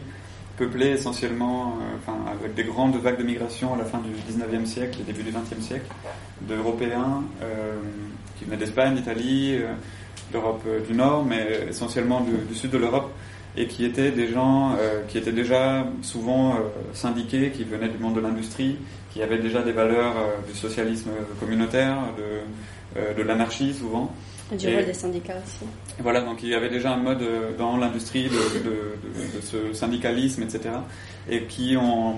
peuplé 0.56 0.86
essentiellement, 0.90 1.74
euh, 1.81 1.97
enfin, 1.98 2.16
avec 2.40 2.55
des 2.55 2.64
grandes 2.64 2.97
vagues 2.97 3.18
de 3.18 3.23
migration 3.24 3.74
à 3.74 3.77
la 3.78 3.85
fin 3.85 3.98
du 3.98 4.10
19e 4.32 4.64
siècle 4.66 4.98
et 5.01 5.05
début 5.05 5.23
du 5.24 5.31
20e 5.31 5.60
siècle, 5.60 5.86
d'Européens 6.43 7.23
euh, 7.43 7.74
qui 8.39 8.44
venaient 8.47 8.56
d'Espagne, 8.56 8.94
d'Italie, 8.94 9.56
euh, 9.56 9.73
d'Europe 10.32 10.64
du 10.89 10.94
Nord, 10.94 11.24
mais 11.24 11.66
essentiellement 11.68 12.20
du, 12.23 12.32
du 12.48 12.55
sud 12.55 12.70
de 12.70 12.78
l'Europe, 12.78 13.10
et 13.56 13.66
qui 13.66 13.84
étaient 13.84 14.10
des 14.10 14.28
gens 14.28 14.72
euh, 14.78 15.02
qui 15.08 15.16
étaient 15.18 15.32
déjà 15.32 15.86
souvent 16.02 16.54
euh, 16.54 16.58
syndiqués, 16.92 17.50
qui 17.50 17.64
venaient 17.64 17.88
du 17.88 17.98
monde 17.98 18.14
de 18.14 18.20
l'industrie, 18.20 18.76
qui 19.12 19.22
avaient 19.22 19.38
déjà 19.38 19.62
des 19.62 19.72
valeurs 19.72 20.14
euh, 20.18 20.50
du 20.50 20.56
socialisme 20.58 21.10
communautaire, 21.40 21.96
de, 22.18 23.00
euh, 23.00 23.14
de 23.14 23.22
l'anarchie 23.22 23.72
souvent. 23.72 24.12
Et 24.52 24.56
du 24.56 24.68
Et- 24.68 24.76
rôle 24.76 24.84
des 24.84 24.94
syndicats 24.94 25.38
aussi. 25.44 25.64
voilà, 26.00 26.20
donc 26.20 26.42
il 26.42 26.50
y 26.50 26.54
avait 26.54 26.68
déjà 26.68 26.92
un 26.92 26.98
mode 26.98 27.24
dans 27.58 27.76
l'industrie 27.78 28.24
de, 28.24 28.30
de- 28.30 29.38
de- 29.38 29.40
ce 29.42 29.72
syndicalisme, 29.72 30.42
etc. 30.42 30.60
Et 31.28 31.42
qui 31.44 31.76
ont, 31.76 32.16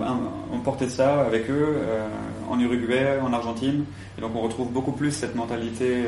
ont 0.53 0.59
porté 0.63 0.87
ça 0.89 1.21
avec 1.21 1.49
eux 1.49 1.75
euh, 1.77 2.05
en 2.49 2.59
Uruguay, 2.59 3.17
en 3.23 3.33
Argentine. 3.33 3.85
Et 4.17 4.21
donc 4.21 4.31
on 4.35 4.41
retrouve 4.41 4.71
beaucoup 4.71 4.91
plus 4.91 5.11
cette 5.11 5.33
mentalité 5.35 6.03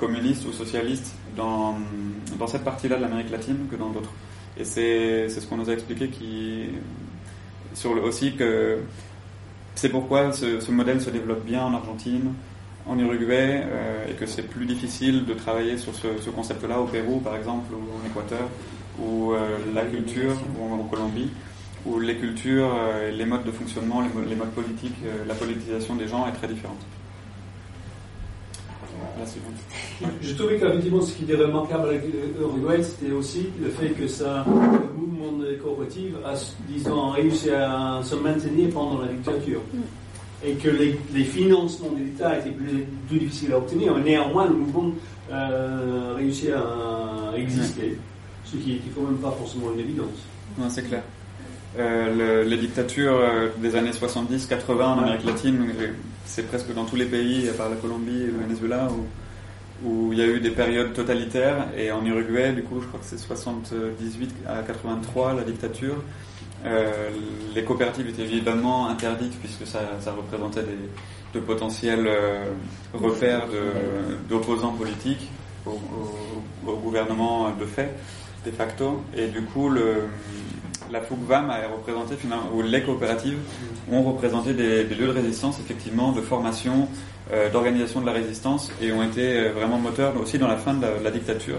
communiste 0.00 0.44
ou 0.46 0.52
socialiste 0.52 1.14
dans, 1.36 1.76
dans 2.38 2.46
cette 2.48 2.64
partie-là 2.64 2.96
de 2.96 3.02
l'Amérique 3.02 3.30
latine 3.30 3.66
que 3.70 3.76
dans 3.76 3.90
d'autres. 3.90 4.10
Et 4.60 4.64
c'est 4.64 5.28
ce 5.30 5.46
qu'on 5.46 5.56
nous 5.56 5.70
a 5.70 5.72
expliqué 5.72 6.08
qui, 6.08 6.66
sur 7.72 7.94
le, 7.94 8.02
aussi 8.02 8.34
que 8.36 8.78
c'est 9.74 9.88
pourquoi 9.88 10.32
ce, 10.32 10.70
modèle 10.70 11.00
se 11.00 11.08
développe 11.08 11.46
bien 11.46 11.62
en 11.62 11.72
Argentine, 11.72 12.34
en 12.86 12.98
Uruguay, 12.98 13.62
euh, 13.64 14.10
et 14.10 14.12
que 14.12 14.26
c'est 14.26 14.42
plus 14.42 14.66
difficile 14.66 15.24
de 15.24 15.32
travailler 15.32 15.78
sur 15.78 15.94
ce, 15.94 16.08
ce 16.20 16.28
concept-là 16.28 16.78
au 16.78 16.84
Pérou, 16.84 17.20
par 17.20 17.36
exemple, 17.36 17.72
ou 17.72 17.78
en 17.78 18.06
Équateur, 18.06 18.48
ou 18.98 19.32
euh, 19.32 19.56
la 19.74 19.86
culture, 19.86 20.36
ou 20.58 20.74
en, 20.74 20.84
Colombie, 20.84 21.30
où 21.86 21.98
les 21.98 22.16
cultures, 22.16 22.70
euh, 22.78 23.10
les 23.10 23.24
modes 23.24 23.44
de 23.44 23.52
fonctionnement, 23.52 24.02
les, 24.02 24.28
les 24.28 24.36
modes 24.36 24.50
politiques, 24.50 24.98
la 25.26 25.34
politisation 25.34 25.94
des 25.94 26.06
gens 26.06 26.28
est 26.28 26.32
très 26.32 26.48
différente. 26.48 26.80
Je 30.22 30.34
trouvais 30.34 30.58
qu'effectivement, 30.58 31.02
ce 31.02 31.12
qui 31.12 31.24
était 31.24 31.36
remarquable 31.36 31.88
avec 31.90 32.02
l'Uruguay, 32.38 32.82
c'était 32.82 33.12
aussi 33.12 33.46
le 33.62 33.68
fait 33.70 33.88
que 33.90 34.06
ça, 34.08 34.44
le 34.46 35.00
mouvement 35.00 35.32
de 35.38 35.54
coopérative 35.54 36.16
a, 36.24 36.34
disons, 36.68 37.10
réussi 37.10 37.50
à 37.50 38.00
se 38.02 38.14
maintenir 38.16 38.70
pendant 38.70 39.00
la 39.00 39.08
dictature. 39.08 39.60
Et 40.42 40.52
que 40.54 40.70
les, 40.70 40.98
les 41.12 41.24
financements 41.24 41.90
de 41.92 41.98
l'État 42.04 42.38
étaient 42.38 42.50
plus, 42.50 42.86
plus 43.08 43.18
difficiles 43.18 43.52
à 43.52 43.58
obtenir, 43.58 43.94
mais 43.94 44.02
néanmoins, 44.12 44.46
le 44.46 44.54
mouvement 44.54 44.90
euh, 45.30 46.14
réussit 46.16 46.50
à 46.50 47.36
exister, 47.36 47.98
ce 48.46 48.56
qui 48.56 48.72
n'était 48.72 48.88
quand 48.96 49.02
même 49.02 49.18
pas 49.18 49.32
forcément 49.32 49.66
une 49.74 49.80
évidence. 49.80 50.08
Non, 50.58 50.70
c'est 50.70 50.82
clair. 50.88 51.02
Euh, 51.78 52.42
le- 52.42 52.48
les 52.48 52.56
dictatures 52.56 53.14
euh, 53.16 53.48
des 53.58 53.76
années 53.76 53.90
70-80 53.92 54.82
en 54.82 54.98
Amérique 55.00 55.26
latine, 55.26 55.58
euh, 55.78 55.88
c'est 56.30 56.44
presque 56.46 56.72
dans 56.72 56.84
tous 56.84 56.94
les 56.96 57.06
pays, 57.06 57.48
à 57.48 57.52
part 57.52 57.68
la 57.68 57.76
Colombie 57.76 58.22
et 58.22 58.26
le 58.26 58.38
Venezuela, 58.46 58.88
où, 59.84 60.12
il 60.12 60.18
y 60.18 60.22
a 60.22 60.26
eu 60.26 60.40
des 60.40 60.50
périodes 60.50 60.92
totalitaires. 60.92 61.66
Et 61.76 61.90
en 61.90 62.04
Uruguay, 62.04 62.52
du 62.52 62.62
coup, 62.62 62.80
je 62.80 62.86
crois 62.86 63.00
que 63.00 63.06
c'est 63.06 63.18
78 63.18 64.30
à 64.46 64.62
83 64.62 65.34
la 65.34 65.42
dictature. 65.42 65.96
Euh, 66.66 67.10
les 67.54 67.64
coopératives 67.64 68.06
étaient 68.08 68.22
évidemment 68.22 68.88
interdites 68.88 69.32
puisque 69.40 69.66
ça, 69.66 69.80
représentait 70.14 70.62
des, 70.62 70.76
de 71.34 71.40
potentiels 71.40 72.06
euh, 72.06 72.44
d'opposants 74.28 74.72
politiques 74.72 75.30
au, 75.66 75.80
gouvernement 76.76 77.50
de 77.58 77.64
fait, 77.64 77.90
de 78.44 78.50
facto. 78.50 79.02
Et 79.16 79.28
du 79.28 79.42
coup, 79.42 79.70
la 80.90 81.00
FUGVAM 81.00 81.50
a 81.50 81.68
représenté 81.68 82.16
ou 82.54 82.62
les 82.62 82.82
coopératives 82.82 83.38
ont 83.90 84.02
représenté 84.02 84.52
des, 84.54 84.84
lieux 84.84 85.06
de 85.06 85.12
résistance, 85.12 85.58
effectivement, 85.60 86.12
de 86.12 86.20
formation, 86.20 86.88
euh, 87.32 87.50
d'organisation 87.50 88.00
de 88.00 88.06
la 88.06 88.12
résistance, 88.12 88.70
et 88.80 88.92
ont 88.92 89.02
été 89.02 89.38
euh, 89.38 89.52
vraiment 89.52 89.78
moteurs 89.78 90.18
aussi 90.20 90.38
dans 90.38 90.48
la 90.48 90.56
fin 90.56 90.74
de 90.74 90.82
la, 90.82 90.98
de 90.98 91.04
la 91.04 91.10
dictature, 91.10 91.58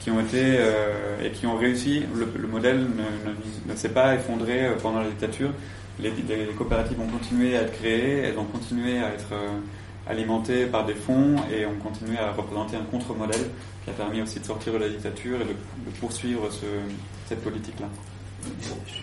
qui 0.00 0.10
ont 0.10 0.20
été 0.20 0.40
euh, 0.42 1.24
et 1.24 1.30
qui 1.30 1.46
ont 1.46 1.56
réussi. 1.56 2.04
Le, 2.14 2.28
le 2.40 2.48
modèle 2.48 2.80
ne, 2.80 3.72
ne- 3.72 3.76
s'est 3.76 3.90
pas 3.90 4.14
effondré 4.14 4.68
pendant 4.82 5.00
la 5.00 5.08
dictature. 5.08 5.50
Les, 6.00 6.10
coopératives 6.56 7.00
ont 7.00 7.06
continué 7.06 7.56
à 7.56 7.62
être 7.62 7.72
créées, 7.72 8.18
elles 8.24 8.38
ont 8.38 8.44
continué 8.44 8.98
à 8.98 9.12
être 9.12 9.28
alimentées 10.08 10.66
par 10.66 10.84
des 10.84 10.94
fonds 10.94 11.36
et 11.52 11.64
ont 11.66 11.76
continué 11.82 12.18
à 12.18 12.32
représenter 12.32 12.76
un 12.76 12.84
contre-modèle 12.90 13.50
qui 13.84 13.90
a 13.90 13.92
permis 13.92 14.22
aussi 14.22 14.40
de 14.40 14.44
sortir 14.44 14.72
de 14.72 14.78
la 14.78 14.88
dictature 14.88 15.40
et 15.40 15.44
de, 15.44 15.96
poursuivre 16.00 16.50
ce, 16.50 16.66
cette 17.26 17.42
politique-là. 17.42 17.86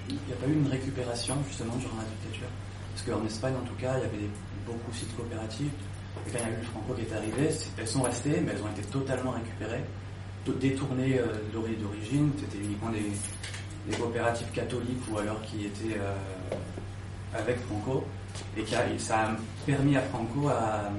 Il 0.09 0.15
n'y 0.15 0.33
a 0.33 0.35
pas 0.35 0.47
eu 0.47 0.53
une 0.53 0.67
récupération 0.67 1.35
justement 1.47 1.75
durant 1.77 1.97
la 1.97 2.03
dictature? 2.03 2.47
Parce 2.93 3.03
qu'en 3.07 3.25
Espagne 3.25 3.53
en 3.55 3.65
tout 3.67 3.75
cas, 3.79 3.93
il 3.97 4.03
y 4.03 4.05
avait 4.05 4.29
beaucoup 4.65 4.91
de 4.91 5.13
coopératives. 5.15 5.71
Et 6.27 6.31
quand 6.31 6.37
il 6.39 6.43
y 6.43 6.45
a 6.45 6.53
eu 6.53 6.59
le 6.59 6.67
Franco 6.67 6.93
qui 6.93 7.01
est 7.01 7.15
arrivé, 7.15 7.49
elles 7.77 7.87
sont 7.87 8.01
restées, 8.01 8.41
mais 8.41 8.51
elles 8.51 8.63
ont 8.63 8.71
été 8.75 8.81
totalement 8.89 9.31
récupérées, 9.31 9.83
to- 10.45 10.53
détournées 10.53 11.19
euh, 11.19 11.27
de 11.53 11.75
d'origine. 11.81 12.31
C'était 12.39 12.63
uniquement 12.63 12.89
des, 12.89 13.05
des 13.89 13.95
coopératives 13.97 14.49
catholiques 14.53 15.03
ou 15.11 15.17
alors 15.17 15.41
qui 15.43 15.65
étaient 15.65 15.97
euh, 15.99 16.13
avec 17.33 17.57
Franco. 17.67 18.03
et 18.57 18.63
qui 18.63 18.75
a, 18.75 18.83
ça 18.97 19.29
a 19.29 19.29
permis 19.65 19.95
à 19.95 20.01
Franco 20.01 20.49
à, 20.49 20.89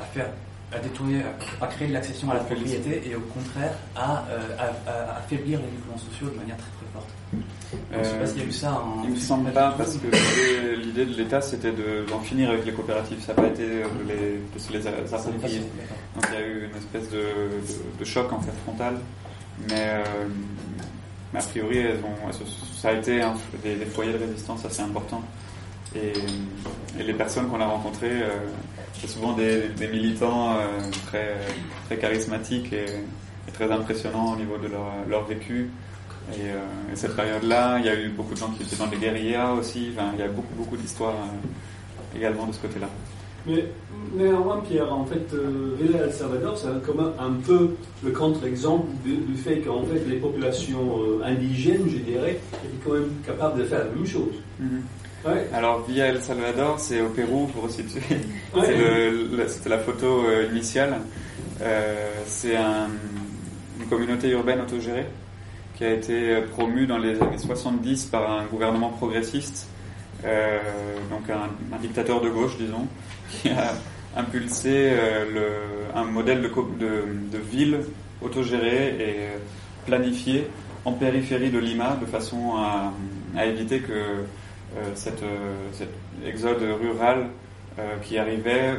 à 0.00 0.04
faire 0.14 0.30
à 0.72 0.78
détourner, 0.78 1.20
à 1.60 1.66
créer 1.66 1.88
de 1.88 1.92
l'accession 1.94 2.30
à 2.30 2.34
la 2.34 2.40
propriété 2.44 3.02
et 3.10 3.16
au 3.16 3.20
contraire 3.22 3.72
à, 3.96 4.24
euh, 4.30 4.56
à- 4.56 4.90
à 4.90 5.16
affaiblir 5.18 5.58
les 5.58 5.66
mouvements 5.66 5.98
sociaux 5.98 6.28
de 6.30 6.36
manière 6.36 6.56
très 6.56 6.70
forte. 6.92 7.08
Je 7.92 7.98
ne 7.98 8.04
sais 8.04 8.10
pas 8.18 8.26
s'il 8.26 8.38
y 8.38 8.42
a 8.42 8.46
eu 8.46 8.52
ça 8.52 8.72
en. 8.72 9.04
Il 9.04 9.10
me 9.10 9.16
semble 9.16 9.52
pas 9.52 9.74
parce 9.78 9.96
que 9.96 10.06
l'idée- 10.76 11.04
de 11.06 11.14
l'État 11.16 11.40
c'était 11.40 11.70
de- 11.72 12.04
d'en 12.08 12.18
finir 12.20 12.50
avec 12.50 12.64
les 12.66 12.72
coopératives. 12.72 13.20
Ça 13.20 13.32
n'a 13.34 13.42
pas 13.42 13.48
été 13.48 13.62
euh, 13.62 13.84
de 14.04 14.08
les, 14.08 14.40
de 14.54 14.58
se 14.58 14.72
les 14.72 14.86
a- 14.86 15.06
s'approprier. 15.06 15.60
Donc 16.14 16.24
il 16.28 16.34
y 16.34 16.36
a 16.42 16.46
eu 16.46 16.68
une 16.70 16.76
espèce 16.76 17.08
de, 17.10 17.18
de- 17.18 17.98
de 18.00 18.04
choc 18.04 18.32
en 18.32 18.40
fait 18.40 18.52
frontal. 18.64 18.94
Mais, 19.68 19.74
euh, 19.78 20.04
mais 21.32 21.38
a 21.38 21.42
priori 21.42 21.78
elles 21.78 21.98
ont, 22.04 22.28
elles 22.28 22.46
ça 22.80 22.88
a 22.88 22.92
été 22.94 23.20
des, 23.62 23.76
des 23.76 23.84
foyers 23.86 24.12
de 24.14 24.18
résistance 24.18 24.64
assez 24.64 24.82
importants. 24.82 25.22
Et, 25.94 26.12
et 26.98 27.02
les 27.02 27.12
personnes 27.14 27.48
qu'on 27.48 27.60
a 27.60 27.66
rencontrées, 27.66 28.22
euh, 28.22 28.28
c'est 29.00 29.08
souvent 29.08 29.32
des, 29.32 29.68
des 29.76 29.88
militants 29.88 30.56
euh, 30.56 30.62
très, 31.06 31.34
très 31.86 31.98
charismatiques 31.98 32.72
et, 32.72 32.84
et 33.48 33.52
très 33.52 33.70
impressionnants 33.70 34.32
au 34.32 34.36
niveau 34.36 34.56
de 34.56 34.68
leur, 34.68 34.86
leur 35.08 35.24
vécu. 35.26 35.68
Et, 36.36 36.50
euh, 36.50 36.92
et 36.92 36.96
cette 36.96 37.16
période-là, 37.16 37.78
il 37.78 37.86
y 37.86 37.88
a 37.88 37.98
eu 38.00 38.08
beaucoup 38.08 38.34
de 38.34 38.38
gens 38.38 38.50
qui 38.50 38.62
étaient 38.62 38.76
dans 38.76 38.86
les 38.90 38.96
guérillas 38.98 39.52
aussi. 39.52 39.90
Enfin, 39.94 40.10
il 40.14 40.20
y 40.20 40.22
a 40.22 40.28
beaucoup, 40.28 40.54
beaucoup 40.56 40.76
d'histoires 40.76 41.14
euh, 41.14 42.16
également 42.18 42.46
de 42.46 42.52
ce 42.52 42.60
côté-là. 42.60 42.88
Mais 43.46 43.64
néanmoins, 44.14 44.60
Pierre, 44.68 44.92
en 44.92 45.04
fait, 45.06 45.32
euh, 45.34 45.74
Villa 45.80 46.00
El 46.04 46.12
Salvador, 46.12 46.58
c'est 46.58 46.66
même 46.68 47.12
un 47.18 47.32
peu 47.46 47.70
le 48.04 48.10
contre-exemple 48.10 48.86
du, 49.04 49.34
fait 49.36 49.60
qu'en 49.60 49.82
fait, 49.84 50.02
les 50.06 50.16
populations 50.16 50.98
euh, 51.00 51.24
indigènes, 51.24 51.88
je 51.88 51.96
dirais, 51.98 52.38
étaient 52.64 52.74
quand 52.84 52.92
même 52.94 53.08
capables 53.26 53.58
de 53.58 53.64
faire 53.64 53.78
la 53.80 53.84
même 53.86 54.06
chose. 54.06 54.34
Ouais. 55.24 55.48
Alors, 55.54 55.82
Villa 55.86 56.06
El 56.08 56.20
Salvador, 56.20 56.78
c'est 56.78 57.00
au 57.00 57.08
Pérou, 57.08 57.46
pour 57.46 57.64
resituer. 57.64 58.00
Ouais. 58.54 59.46
C'était 59.48 59.68
la 59.70 59.78
photo 59.78 60.22
initiale. 60.52 60.96
C'est 62.26 62.56
un- 62.56 62.88
une 63.80 63.86
communauté 63.86 64.28
urbaine 64.30 64.60
autogérée 64.60 65.06
qui 65.80 65.86
a 65.86 65.94
été 65.94 66.34
euh, 66.34 66.46
promue 66.46 66.86
dans 66.86 66.98
les 66.98 67.18
années 67.22 67.38
70 67.38 68.04
par 68.06 68.30
un 68.30 68.44
gouvernement 68.44 68.90
progressiste, 68.90 69.66
euh, 70.26 70.58
donc 71.10 71.22
un, 71.30 71.78
dictateur 71.78 72.20
de 72.20 72.28
gauche, 72.28 72.58
disons, 72.58 72.86
qui 73.30 73.48
a 73.48 73.72
impulsé 74.14 74.90
euh, 74.92 75.86
un 75.94 76.04
modèle 76.04 76.42
de, 76.42 77.38
ville 77.38 77.78
autogérée 78.20 78.88
et 78.88 79.16
euh, 79.20 79.38
planifiée 79.86 80.48
en 80.84 80.92
périphérie 80.92 81.48
de 81.48 81.58
Lima 81.58 81.96
de 81.98 82.04
façon 82.04 82.56
à, 82.58 83.46
éviter 83.46 83.80
que 83.80 84.26
cette, 84.94 85.22
cet 85.72 85.88
exode 86.26 86.62
rural 86.82 87.28
qui 88.02 88.18
arrivait 88.18 88.74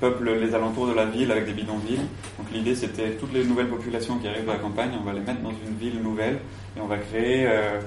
peuple 0.00 0.30
les 0.32 0.54
alentours 0.54 0.86
de 0.86 0.94
la 0.94 1.04
ville 1.04 1.30
avec 1.30 1.46
des 1.46 1.52
bidonvilles. 1.52 2.00
Donc 2.38 2.50
l'idée 2.52 2.74
c'était 2.74 3.10
toutes 3.12 3.32
les 3.32 3.44
nouvelles 3.44 3.68
populations 3.68 4.18
qui 4.18 4.26
arrivent 4.26 4.46
de 4.46 4.50
la 4.50 4.56
campagne, 4.56 4.90
on 5.00 5.04
va 5.04 5.12
les 5.12 5.20
mettre 5.20 5.40
dans 5.40 5.50
une 5.50 5.76
ville 5.78 6.02
nouvelle 6.02 6.38
et 6.76 6.80
on 6.80 6.86
va 6.86 6.96
créer 6.96 7.46
euh, 7.46 7.80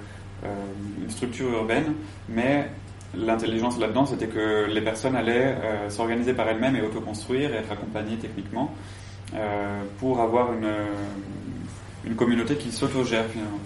euh, 0.45 0.47
une 1.01 1.09
structure 1.09 1.49
urbaine, 1.49 1.93
mais 2.29 2.69
l'intelligence 3.15 3.79
là-dedans 3.79 4.05
c'était 4.05 4.27
que 4.27 4.67
les 4.69 4.81
personnes 4.81 5.15
allaient 5.15 5.55
euh, 5.63 5.89
s'organiser 5.89 6.33
par 6.33 6.47
elles-mêmes 6.47 6.75
et 6.75 6.81
autoconstruire 6.81 7.53
et 7.53 7.57
être 7.57 7.71
accompagnées 7.71 8.17
techniquement 8.17 8.73
pour 9.97 10.21
avoir 10.21 10.53
une, 10.53 10.69
une 12.05 12.15
communauté 12.15 12.55
qui 12.55 12.71
s'autogère 12.71 13.25
finalement. 13.25 13.57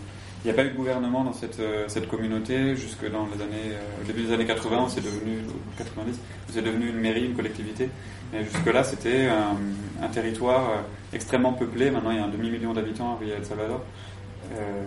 Il 0.48 0.54
n'y 0.54 0.60
a 0.60 0.64
pas 0.64 0.70
eu 0.70 0.72
de 0.72 0.78
gouvernement 0.78 1.26
dans 1.26 1.34
cette, 1.34 1.60
euh, 1.60 1.84
cette 1.90 2.08
communauté 2.08 2.74
jusque 2.78 3.04
dans 3.12 3.26
les 3.26 3.44
années, 3.44 3.74
euh, 3.74 4.02
au 4.02 4.06
début 4.08 4.24
des 4.24 4.32
années 4.32 4.46
80, 4.46 4.86
où 4.86 4.88
c'est 4.88 5.04
devenu, 5.04 5.40
ou 5.40 5.78
90, 5.78 6.14
où 6.16 6.52
c'est 6.54 6.62
devenu 6.62 6.88
une 6.88 7.00
mairie, 7.02 7.26
une 7.26 7.36
collectivité. 7.36 7.90
Mais 8.32 8.46
jusque-là, 8.46 8.86
c'était 8.86 9.28
un, 9.28 9.58
un 10.02 10.08
territoire 10.08 10.70
euh, 10.70 10.76
extrêmement 11.12 11.52
peuplé. 11.52 11.92
Maintenant, 11.92 12.12
il 12.12 12.18
y 12.18 12.20
a 12.22 12.24
un 12.24 12.30
demi-million 12.30 12.72
d'habitants 12.74 13.18
à 13.18 13.22
Villa 13.22 13.36
El 13.36 13.44
Salvador, 13.46 13.82
euh, 14.54 14.84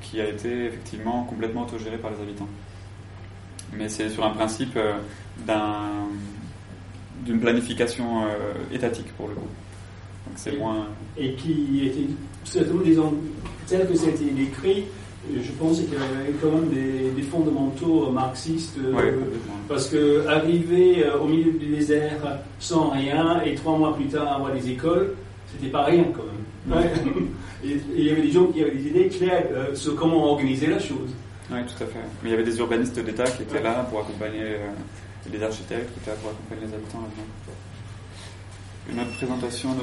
qui 0.00 0.18
a 0.18 0.26
été 0.26 0.64
effectivement 0.64 1.24
complètement 1.24 1.64
autogéré 1.64 1.98
par 1.98 2.10
les 2.12 2.22
habitants. 2.22 2.48
Mais 3.74 3.90
c'est 3.90 4.08
sur 4.08 4.24
un 4.24 4.30
principe 4.30 4.78
euh, 4.78 4.94
d'un- 5.46 6.08
d'une 7.22 7.38
planification 7.38 8.22
euh, 8.24 8.28
étatique 8.72 9.12
pour 9.18 9.28
le 9.28 9.34
coup. 9.34 9.40
Donc 10.26 10.36
c'est 10.36 10.56
moins. 10.56 10.86
Et 11.18 11.34
qui 11.34 11.82
était 11.86 12.06
certainement, 12.44 12.80
disons, 12.82 13.12
tel 13.66 13.86
que 13.86 13.94
c'était 13.94 14.30
décrit, 14.30 14.80
euh, 14.80 14.84
je 15.30 15.52
pense 15.52 15.78
qu'il 15.80 15.92
y 15.92 15.96
avait 15.96 16.32
quand 16.40 16.50
même 16.50 16.68
des, 16.68 17.10
des 17.10 17.22
fondamentaux 17.22 18.10
marxistes. 18.10 18.76
euh, 18.78 19.12
parce 19.68 19.88
que 19.88 20.26
arriver 20.26 21.04
euh, 21.04 21.18
au 21.20 21.26
milieu 21.26 21.52
du 21.52 21.66
désert 21.66 22.40
sans 22.58 22.90
rien 22.90 23.40
et 23.42 23.54
trois 23.54 23.76
mois 23.78 23.94
plus 23.94 24.06
tard 24.06 24.32
avoir 24.32 24.52
des 24.52 24.70
écoles, 24.70 25.14
c'était 25.52 25.70
pas 25.70 25.84
rien 25.84 26.04
quand 26.14 26.24
même. 26.24 26.82
Ouais. 26.82 26.92
et, 27.64 27.68
et 27.72 27.80
il 27.96 28.04
y 28.04 28.10
avait 28.10 28.22
des 28.22 28.30
gens 28.32 28.46
qui 28.46 28.62
avaient 28.62 28.72
des 28.72 28.88
idées 28.88 29.08
claires 29.08 29.46
euh, 29.52 29.74
sur 29.74 29.94
comment 29.94 30.24
organiser 30.32 30.66
la 30.66 30.78
chose. 30.78 31.10
Oui, 31.50 31.58
tout 31.66 31.82
à 31.84 31.86
fait. 31.86 31.98
Mais 32.22 32.28
il 32.28 32.30
y 32.30 32.34
avait 32.34 32.44
des 32.44 32.58
urbanistes 32.58 32.98
d'État 32.98 33.24
qui 33.24 33.42
étaient 33.42 33.62
là 33.62 33.86
pour 33.90 34.00
accompagner 34.00 34.56
des 35.30 35.42
architectes 35.42 35.92
qui 35.92 36.00
étaient 36.00 36.10
là 36.10 36.16
pour 36.22 36.30
accompagner 36.30 36.66
les 36.66 36.74
habitants 36.74 36.98
là-dedans. 37.00 37.28
Une 38.90 39.00
autre 39.00 39.16
présentation 39.16 39.72
de. 39.74 39.80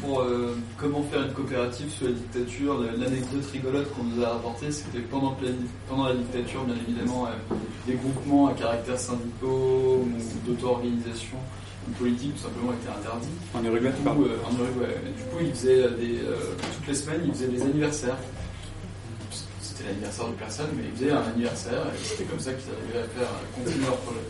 Pour 0.00 0.20
euh, 0.20 0.56
comment 0.76 1.02
faire 1.04 1.22
une 1.22 1.32
coopérative 1.32 1.90
sous 1.90 2.04
la 2.04 2.12
dictature, 2.12 2.78
l'anecdote 2.98 3.44
rigolote 3.52 3.90
qu'on 3.92 4.04
nous 4.04 4.22
a 4.22 4.28
rapportée, 4.30 4.70
c'est 4.70 4.92
que 4.92 4.98
pendant, 5.10 5.36
pendant 5.88 6.08
la 6.08 6.14
dictature, 6.14 6.64
bien 6.64 6.76
évidemment, 6.76 7.26
euh, 7.26 7.54
des 7.86 7.94
groupements 7.94 8.48
à 8.48 8.52
caractère 8.52 8.98
syndicaux 8.98 10.04
ou 10.04 10.46
d'auto-organisation 10.46 11.38
politique 11.92 12.34
tout 12.36 12.42
simplement 12.42 12.72
étaient 12.72 12.88
interdits. 12.88 13.28
En 13.54 13.64
Uruguay, 13.64 13.90
Du 13.90 14.02
coup, 14.02 14.24
euh, 14.24 14.38
En 14.46 14.52
Uruguay. 14.56 14.96
Du 15.16 15.22
coup, 15.24 15.38
ils 15.40 15.50
faisaient 15.52 15.82
euh, 15.82 15.90
des, 15.90 16.18
euh, 16.18 16.54
toutes 16.76 16.88
les 16.88 16.94
semaines, 16.94 17.20
ils 17.26 17.32
faisaient 17.32 17.48
des 17.48 17.62
anniversaires. 17.62 18.16
C'était 19.60 19.88
l'anniversaire 19.88 20.28
de 20.28 20.32
personne, 20.32 20.68
mais 20.76 20.84
ils 20.88 20.96
faisaient 20.96 21.10
un 21.10 21.22
anniversaire 21.22 21.86
et 21.94 21.98
c'était 22.02 22.24
comme 22.24 22.40
ça 22.40 22.52
qu'ils 22.52 22.70
arrivaient 22.72 23.06
à 23.06 23.18
faire 23.18 23.28
continuer 23.54 23.86
leur 23.86 23.96
projet. 23.98 24.20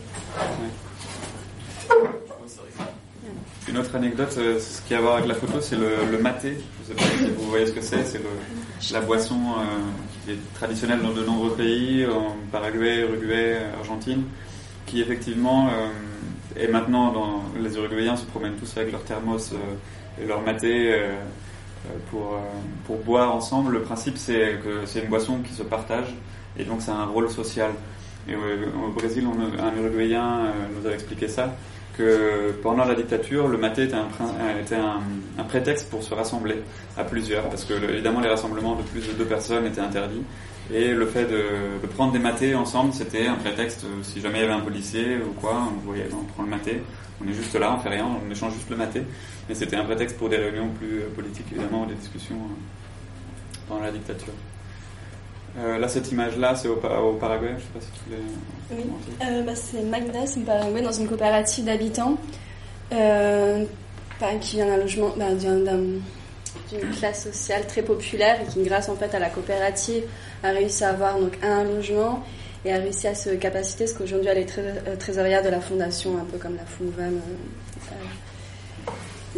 Une 3.67 3.77
autre 3.79 3.95
anecdote, 3.95 4.35
euh, 4.37 4.59
ce 4.59 4.81
qui 4.81 4.93
a 4.93 4.99
à 4.99 5.01
voir 5.01 5.15
avec 5.15 5.27
la 5.27 5.33
photo, 5.33 5.59
c'est 5.59 5.75
le, 5.75 6.17
maté. 6.19 6.57
Je 6.87 6.93
ne 6.93 6.97
sais 6.99 7.03
pas 7.03 7.17
si 7.17 7.31
vous 7.31 7.49
voyez 7.49 7.65
ce 7.65 7.71
que 7.71 7.81
c'est. 7.81 8.03
C'est 8.05 8.93
la 8.93 9.01
boisson 9.01 9.35
euh, 9.35 9.63
qui 10.23 10.31
est 10.33 10.53
traditionnelle 10.53 11.01
dans 11.01 11.11
de 11.11 11.23
nombreux 11.23 11.55
pays, 11.55 12.05
en 12.05 12.35
Paraguay, 12.51 12.99
Uruguay, 12.99 13.57
Argentine, 13.79 14.23
qui 14.85 15.01
effectivement 15.01 15.69
euh, 15.69 16.61
est 16.61 16.67
maintenant 16.67 17.11
dans 17.11 17.43
les 17.59 17.75
Uruguayens 17.77 18.15
se 18.15 18.25
promènent 18.25 18.55
tous 18.55 18.77
avec 18.77 18.91
leur 18.91 19.03
thermos 19.03 19.53
euh, 19.53 20.21
et 20.21 20.27
leur 20.27 20.41
maté 20.41 20.95
pour 22.09 22.39
pour 22.85 22.97
boire 22.99 23.35
ensemble. 23.35 23.73
Le 23.73 23.81
principe 23.81 24.17
c'est 24.17 24.59
que 24.63 24.85
c'est 24.85 24.99
une 24.99 25.09
boisson 25.09 25.39
qui 25.39 25.53
se 25.53 25.63
partage 25.63 26.15
et 26.57 26.63
donc 26.63 26.81
c'est 26.81 26.91
un 26.91 27.05
rôle 27.05 27.29
social. 27.29 27.71
Et 28.27 28.35
au 28.35 28.91
Brésil, 28.91 29.25
un 29.59 29.75
Uruguayen 29.77 30.51
nous 30.75 30.87
a 30.87 30.93
expliqué 30.93 31.27
ça 31.27 31.55
que 31.97 32.51
pendant 32.61 32.85
la 32.85 32.95
dictature, 32.95 33.47
le 33.47 33.57
maté 33.57 33.83
était 33.83 33.95
euh, 34.75 35.37
un, 35.37 35.43
prétexte 35.43 35.89
pour 35.89 36.03
se 36.03 36.13
rassembler 36.13 36.61
à 36.97 37.03
plusieurs, 37.03 37.49
parce 37.49 37.63
que 37.65 37.73
évidemment 37.73 38.19
les 38.19 38.29
rassemblements 38.29 38.75
de 38.75 38.83
plus 38.83 39.07
de 39.07 39.13
deux 39.13 39.25
personnes 39.25 39.65
étaient 39.65 39.81
interdits, 39.81 40.23
et 40.73 40.93
le 40.93 41.05
fait 41.05 41.25
de, 41.25 41.87
prendre 41.95 42.11
des 42.13 42.19
matés 42.19 42.55
ensemble, 42.55 42.93
c'était 42.93 43.27
un 43.27 43.35
prétexte, 43.35 43.85
euh, 43.85 44.03
si 44.03 44.19
jamais 44.19 44.39
il 44.39 44.41
y 44.41 44.45
avait 44.45 44.53
un 44.53 44.61
policier 44.61 45.17
ou 45.17 45.33
quoi, 45.39 45.69
on 45.71 45.85
voyait, 45.85 46.09
on 46.11 46.25
prend 46.25 46.43
le 46.43 46.49
maté, 46.49 46.81
on 47.23 47.29
est 47.29 47.33
juste 47.33 47.55
là, 47.55 47.75
on 47.77 47.79
fait 47.79 47.89
rien, 47.89 48.05
on 48.05 48.29
échange 48.31 48.53
juste 48.53 48.69
le 48.69 48.77
maté, 48.77 49.01
mais 49.47 49.55
c'était 49.55 49.77
un 49.77 49.85
prétexte 49.85 50.17
pour 50.17 50.29
des 50.29 50.37
réunions 50.37 50.69
plus 50.69 50.99
euh, 50.99 51.09
politiques 51.15 51.47
évidemment, 51.51 51.83
ou 51.83 51.85
des 51.85 51.95
discussions 51.95 52.37
pendant 53.67 53.81
la 53.81 53.91
dictature. 53.91 54.33
Euh, 55.57 55.77
là, 55.77 55.87
cette 55.87 56.11
image-là, 56.11 56.53
c'est 56.55 56.67
au, 56.67 56.73
au 56.75 57.13
Paraguay, 57.13 57.51
je 57.57 57.61
sais 57.63 57.69
pas 57.73 57.79
si 57.79 57.87
tu 57.91 58.09
voulais 58.09 58.21
Oui. 58.71 58.83
Euh, 59.25 59.41
bah, 59.43 59.55
c'est 59.55 59.81
Magda, 59.83 60.25
c'est 60.25 60.39
une 60.39 60.45
Paraguay 60.45 60.81
dans 60.81 60.91
une 60.91 61.07
coopérative 61.07 61.63
d'habitants 61.65 62.17
euh, 62.93 63.63
bah, 64.19 64.27
qui 64.41 64.57
vient 64.57 64.65
d'un 64.67 64.77
logement, 64.77 65.13
bah, 65.17 65.33
d'un- 65.33 65.59
d'un- 65.59 65.99
d'une 66.71 66.89
classe 66.97 67.23
sociale 67.23 67.65
très 67.67 67.81
populaire 67.83 68.37
et 68.41 68.45
qui, 68.51 68.63
grâce 68.63 68.89
en 68.89 68.95
fait 68.95 69.13
à 69.15 69.19
la 69.19 69.29
coopérative, 69.29 70.03
a 70.43 70.49
réussi 70.49 70.83
à 70.83 70.89
avoir 70.89 71.19
donc 71.19 71.37
un 71.41 71.63
logement 71.63 72.21
et 72.65 72.73
a 72.73 72.77
réussi 72.77 73.07
à 73.07 73.15
se 73.15 73.29
capaciter, 73.29 73.85
parce 73.85 73.95
qu'aujourd'hui 73.97 74.27
elle 74.29 74.39
est 74.39 74.45
très, 74.47 74.61
euh, 74.61 74.95
trésorière 74.97 75.41
de 75.43 75.49
la 75.49 75.61
fondation, 75.61 76.17
un 76.17 76.25
peu 76.25 76.37
comme 76.37 76.55
la 76.57 76.65
FUNVAM, 76.65 77.19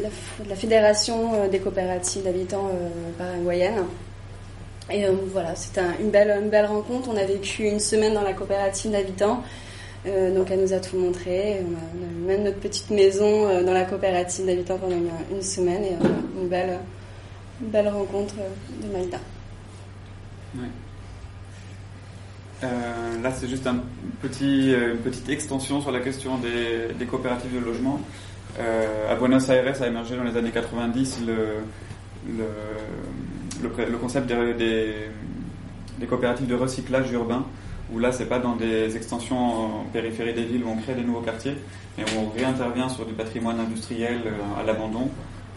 la, 0.01 0.09
la 0.47 0.55
fédération 0.55 1.47
des 1.49 1.59
coopératives 1.59 2.23
d'habitants 2.23 2.69
paraguayennes. 3.17 3.83
Et 4.89 5.05
euh, 5.05 5.11
voilà, 5.31 5.55
c'était 5.55 5.81
un- 5.81 5.95
une, 5.99 6.11
belle, 6.11 6.33
une 6.41 6.49
belle 6.49 6.65
rencontre. 6.65 7.09
On 7.09 7.17
a 7.17 7.25
vécu 7.25 7.63
une 7.63 7.79
semaine 7.79 8.13
dans 8.13 8.21
la 8.21 8.33
coopérative 8.33 8.91
d'habitants. 8.91 9.43
Euh, 10.05 10.33
donc 10.33 10.49
elle 10.51 10.61
nous 10.61 10.73
a 10.73 10.79
tout 10.79 10.97
montré. 10.97 11.57
On 11.61 11.73
a, 11.75 11.79
on 12.23 12.27
même 12.27 12.43
notre 12.43 12.59
petite 12.59 12.89
maison 12.89 13.47
euh, 13.47 13.63
dans 13.63 13.73
la 13.73 13.83
coopérative 13.83 14.45
d'habitants 14.45 14.77
pendant 14.77 14.95
une, 14.95 15.41
semaine. 15.41 15.83
Et 15.83 16.41
une, 16.41 16.47
belle, 16.47 16.79
belle 17.59 17.89
rencontre 17.89 18.35
de 18.35 18.91
Malta. 18.91 19.17
Ouais. 20.55 20.67
Là, 22.61 23.31
c'est 23.31 23.47
juste 23.47 23.67
une 23.67 23.81
petite 25.03 25.29
extension 25.29 25.79
sur 25.79 25.91
la 25.91 25.99
question 25.99 26.39
des, 26.39 27.05
coopératives 27.05 27.53
de 27.53 27.63
logement. 27.63 27.99
À 28.57 29.15
Buenos 29.15 29.47
Aires 29.49 29.79
a 29.79 29.87
émergé 29.87 30.15
dans 30.15 30.23
les 30.23 30.35
années 30.37 30.49
90 30.49 31.19
le, 31.27 31.35
le, 32.35 32.45
le, 33.61 33.97
concept 33.97 34.27
des, 34.27 36.07
coopératives 36.07 36.47
de 36.47 36.55
recyclage 36.55 37.11
urbain, 37.11 37.45
où 37.93 37.99
là, 37.99 38.11
c'est 38.11 38.25
pas 38.25 38.39
dans 38.39 38.55
des 38.55 38.95
extensions 38.95 39.37
en 39.37 39.83
périphérie 39.93 40.33
des 40.33 40.43
villes 40.43 40.63
où 40.63 40.69
on 40.69 40.77
crée 40.77 40.93
des 40.93 41.03
nouveaux 41.03 41.21
quartiers, 41.21 41.55
mais 41.97 42.03
on 42.17 42.29
réintervient 42.37 42.89
sur 42.89 43.05
du 43.05 43.13
patrimoine 43.13 43.59
industriel 43.59 44.21
à 44.59 44.63
l'abandon 44.63 45.09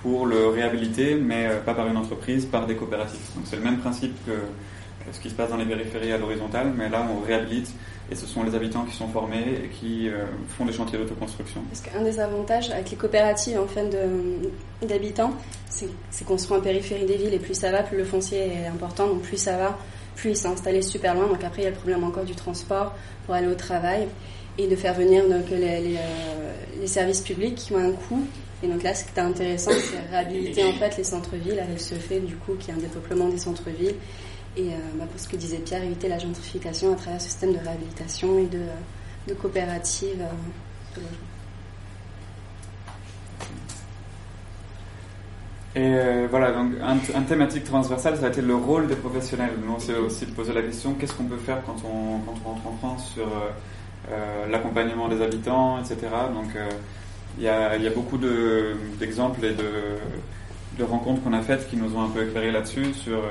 pour 0.02 0.26
le 0.26 0.48
réhabiliter, 0.48 1.14
mais 1.14 1.48
pas 1.66 1.74
par 1.74 1.86
une 1.88 1.96
entreprise, 1.96 2.46
par 2.46 2.66
des 2.66 2.74
coopératives. 2.74 3.34
Donc 3.34 3.44
c'est 3.44 3.56
le 3.56 3.62
même 3.62 3.78
principe 3.78 4.14
que 4.24 4.32
ce 5.12 5.20
qui 5.20 5.30
se 5.30 5.34
passe 5.34 5.50
dans 5.50 5.56
les 5.56 5.64
périphéries 5.64 6.12
à 6.12 6.18
l'horizontale, 6.18 6.72
mais 6.76 6.88
là 6.88 7.06
on 7.10 7.26
réhabilite 7.26 7.72
et 8.10 8.14
ce 8.14 8.26
sont 8.26 8.42
les 8.42 8.54
habitants 8.54 8.84
qui 8.84 8.96
sont 8.96 9.08
formés 9.08 9.62
et 9.64 9.68
qui 9.68 10.08
euh, 10.08 10.24
font 10.48 10.64
des 10.64 10.72
chantiers 10.72 10.98
d'autoconstruction. 10.98 11.62
Parce 11.68 11.80
qu'un 11.80 12.02
des 12.02 12.18
avantages 12.18 12.70
avec 12.70 12.90
les 12.90 12.96
coopératives 12.96 13.58
en 13.58 13.66
fait 13.66 13.96
d'habitants, 14.82 15.32
c'est 15.68 16.24
qu'on 16.24 16.38
se 16.38 16.48
rend 16.48 16.56
en 16.56 16.60
périphérie 16.60 17.06
des 17.06 17.16
villes 17.16 17.34
et 17.34 17.38
plus 17.38 17.54
ça 17.54 17.70
va, 17.70 17.82
plus 17.82 17.96
le 17.96 18.04
foncier 18.04 18.38
est 18.38 18.66
important, 18.66 19.06
donc 19.06 19.22
plus 19.22 19.36
ça 19.36 19.56
va, 19.56 19.78
plus 20.16 20.30
il 20.30 20.36
s'est 20.36 20.48
installé 20.48 20.82
super 20.82 21.14
loin. 21.14 21.28
Donc 21.28 21.44
après 21.44 21.62
il 21.62 21.64
y 21.64 21.68
a 21.68 21.70
le 21.70 21.76
problème 21.76 22.04
encore 22.04 22.24
du 22.24 22.34
transport 22.34 22.94
pour 23.26 23.34
aller 23.34 23.46
au 23.46 23.54
travail 23.54 24.08
et 24.58 24.66
de 24.66 24.76
faire 24.76 24.94
venir 24.94 25.28
donc, 25.28 25.48
les, 25.50 25.58
les, 25.58 25.96
euh, 25.96 26.52
les 26.80 26.86
services 26.86 27.20
publics 27.20 27.54
qui 27.54 27.72
ont 27.72 27.78
un 27.78 27.92
coût 27.92 28.26
et 28.62 28.68
donc 28.68 28.82
là, 28.82 28.94
ce 28.94 29.04
qui 29.04 29.10
est 29.16 29.20
intéressant, 29.20 29.70
c'est 29.70 30.10
réhabiliter 30.10 30.64
en 30.64 30.72
fait 30.72 30.96
les 30.98 31.04
centres-villes 31.04 31.60
avec 31.60 31.80
ce 31.80 31.94
fait 31.94 32.20
du 32.20 32.36
coup 32.36 32.54
qu'il 32.56 32.68
y 32.68 32.72
a 32.72 32.74
un 32.74 32.82
développement 32.82 33.28
des 33.28 33.38
centres-villes 33.38 33.94
et 34.56 34.72
euh, 34.72 34.76
bah, 34.96 35.04
pour 35.10 35.20
ce 35.20 35.28
que 35.28 35.36
disait 35.36 35.58
Pierre, 35.58 35.82
éviter 35.84 36.08
la 36.08 36.18
gentrification 36.18 36.92
à 36.92 36.96
travers 36.96 37.20
ce 37.20 37.28
système 37.28 37.52
de 37.52 37.58
réhabilitation 37.58 38.38
et 38.38 38.46
de, 38.46 38.62
de 39.28 39.34
coopératives 39.34 40.22
euh. 40.22 41.00
Et 45.76 45.82
euh, 45.82 46.26
voilà, 46.28 46.50
donc 46.50 46.72
un, 46.82 47.22
thématique 47.22 47.62
transversale, 47.62 48.16
ça 48.16 48.26
a 48.26 48.28
été 48.30 48.42
le 48.42 48.56
rôle 48.56 48.88
des 48.88 48.96
professionnels. 48.96 49.52
Nous, 49.64 49.72
on 49.72 49.78
s'est 49.78 49.94
aussi 49.94 50.26
posé 50.26 50.52
la 50.52 50.62
question 50.62 50.94
qu'est-ce 50.94 51.14
qu'on 51.14 51.26
peut 51.26 51.36
faire 51.36 51.62
quand 51.64 51.76
on, 51.84 52.18
quand 52.18 52.34
on 52.44 52.48
rentre 52.48 52.66
en 52.66 52.72
France 52.78 53.12
sur 53.14 53.28
euh, 53.28 53.50
euh, 54.10 54.46
l'accompagnement 54.50 55.08
des 55.08 55.22
habitants, 55.22 55.78
etc. 55.78 56.08
Donc, 56.34 56.56
il 57.38 57.44
y, 57.44 57.48
a, 57.48 57.76
y, 57.76 57.86
a, 57.86 57.90
beaucoup 57.90 58.18
d'exemples 58.98 59.44
et 59.44 59.52
de, 59.52 59.70
de 60.76 60.82
rencontres 60.84 61.22
qu'on 61.22 61.32
a 61.32 61.42
faites 61.42 61.68
qui 61.70 61.76
nous 61.76 61.94
ont 61.94 62.02
un 62.02 62.08
peu 62.08 62.26
éclairé 62.26 62.50
là-dessus 62.50 62.92
sur 62.92 63.22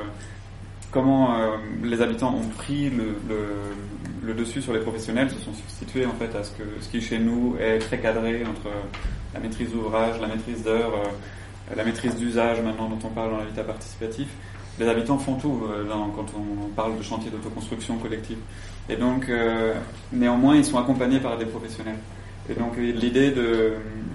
comment 0.92 1.36
euh, 1.36 1.58
les 1.84 2.02
habitants 2.02 2.36
ont 2.36 2.48
pris 2.58 2.90
le, 2.90 3.16
le, 3.28 3.46
le, 4.24 4.34
dessus 4.34 4.62
sur 4.62 4.74
les 4.74 4.80
professionnels, 4.80 5.30
se 5.30 5.40
sont 5.40 5.54
substitués 5.54 6.06
en 6.06 6.14
fait 6.14 6.36
à 6.36 6.44
ce, 6.44 6.52
que, 6.52 6.64
ce 6.82 6.90
qui 6.90 7.02
chez 7.02 7.20
nous 7.20 7.56
est 7.60 7.80
très 7.80 8.00
cadré 8.00 8.44
entre 8.44 8.70
la 9.34 9.40
maîtrise 9.40 9.72
d'ouvrage, 9.72 10.20
la 10.20 10.28
maîtrise 10.28 10.64
d'heure, 10.64 10.94
euh, 10.94 11.76
la 11.76 11.84
maîtrise 11.84 12.16
d'usage 12.16 12.62
maintenant 12.62 12.90
dont 12.90 13.00
on 13.04 13.10
parle 13.10 13.32
dans 13.32 13.38
l'habitat 13.38 13.64
participatif. 13.64 14.28
Les 14.80 14.88
habitants 14.88 15.18
font 15.18 15.36
tout 15.36 15.62
euh, 15.70 15.86
quand 16.16 16.26
on 16.36 16.68
parle 16.70 16.98
de 16.98 17.04
chantier 17.04 17.30
d'autoconstruction 17.30 17.98
collective. 17.98 18.38
Et 18.88 18.96
donc, 18.96 19.30
euh, 19.30 19.74
néanmoins, 20.12 20.56
ils 20.56 20.66
sont 20.66 20.80
accompagnés 20.80 21.20
par 21.20 21.38
des 21.38 21.46
professionnels. 21.46 21.98
Et 22.50 22.54
donc, 22.54 22.78
l'idée 22.78 23.30
de, 23.30 23.74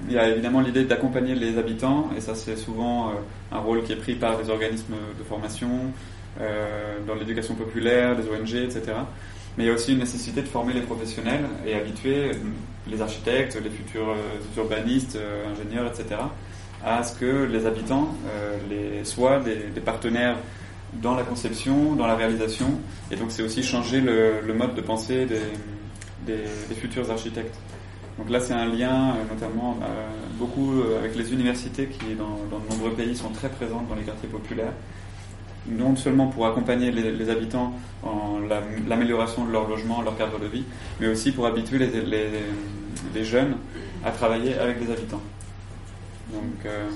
il 0.09 0.14
y 0.14 0.18
a 0.18 0.28
évidemment 0.28 0.60
l'idée 0.60 0.84
d'accompagner 0.84 1.36
les 1.36 1.56
habitants, 1.56 2.10
et 2.16 2.20
ça 2.20 2.34
c'est 2.34 2.56
souvent 2.56 3.12
un 3.52 3.59
rôle 3.59 3.84
qui 3.84 3.92
est 3.92 3.96
pris 3.96 4.14
par 4.14 4.36
des 4.38 4.51
organismes 4.51 4.94
de 5.16 5.22
formation, 5.22 5.68
euh, 5.68 6.13
dans 7.06 7.15
l'éducation 7.15 7.55
populaire, 7.55 8.16
des 8.16 8.28
ONG, 8.28 8.55
etc. 8.55 8.94
Mais 9.56 9.65
il 9.65 9.66
y 9.69 9.70
a 9.70 9.73
aussi 9.73 9.93
une 9.93 10.01
nécessité 10.01 10.43
de 10.43 10.48
former 10.48 10.73
les 10.73 10.81
professionnels 10.81 11.44
et 11.65 11.74
habituer 11.74 12.32
les 12.89 13.01
architectes, 13.01 13.56
les 13.62 13.70
futurs 13.70 14.11
euh, 14.11 14.61
urbanistes, 14.61 15.16
euh, 15.16 15.52
ingénieurs, 15.52 15.86
etc., 15.86 16.20
à 16.85 17.02
ce 17.02 17.19
que 17.19 17.44
les 17.44 17.65
habitants 17.65 18.15
les, 18.69 19.05
soient 19.06 19.40
des, 19.40 19.81
partenaires 19.81 20.36
dans 20.93 21.15
la 21.15 21.23
conception, 21.23 21.94
dans 21.94 22.06
la 22.06 22.15
réalisation. 22.15 22.78
Et 23.11 23.16
donc 23.16 23.31
c'est 23.31 23.43
aussi 23.43 23.62
changer 23.62 24.02
le, 24.02 24.43
le, 24.47 24.52
mode 24.52 24.74
de 24.74 24.82
pensée 24.82 25.24
des, 25.24 25.40
des, 26.27 26.74
futurs 26.74 27.11
architectes. 27.11 27.56
Donc 28.19 28.28
là, 28.28 28.39
c'est 28.39 28.52
un 28.52 28.66
lien, 28.66 29.15
notamment 29.31 29.78
beaucoup 30.35 30.82
avec 30.98 31.16
les 31.16 31.32
universités 31.32 31.86
qui, 31.86 32.15
dans, 32.16 32.39
dans, 32.51 32.62
de 32.62 32.69
nombreux 32.69 32.93
pays, 32.93 33.16
sont 33.16 33.31
très 33.31 33.48
présentes 33.48 33.89
dans 33.89 33.94
les 33.94 34.02
quartiers 34.02 34.28
populaires 34.28 34.74
non 35.68 35.96
seulement 35.96 36.26
pour 36.26 36.46
accompagner 36.46 36.90
les, 36.90 37.30
habitants 37.30 37.72
en 38.02 38.38
l'amélioration 38.86 39.44
de 39.44 39.52
leur 39.52 39.68
logement, 39.68 40.02
leur 40.02 40.16
cadre 40.16 40.38
de 40.38 40.46
vie, 40.46 40.64
mais 41.00 41.08
aussi 41.08 41.32
pour 41.32 41.46
habituer 41.46 41.78
les, 41.78 43.24
jeunes 43.24 43.56
à 44.04 44.10
travailler 44.10 44.58
avec 44.58 44.80
les 44.80 44.92
habitants. 44.92 45.22
Donc, 46.32 46.66
euh, 46.66 46.88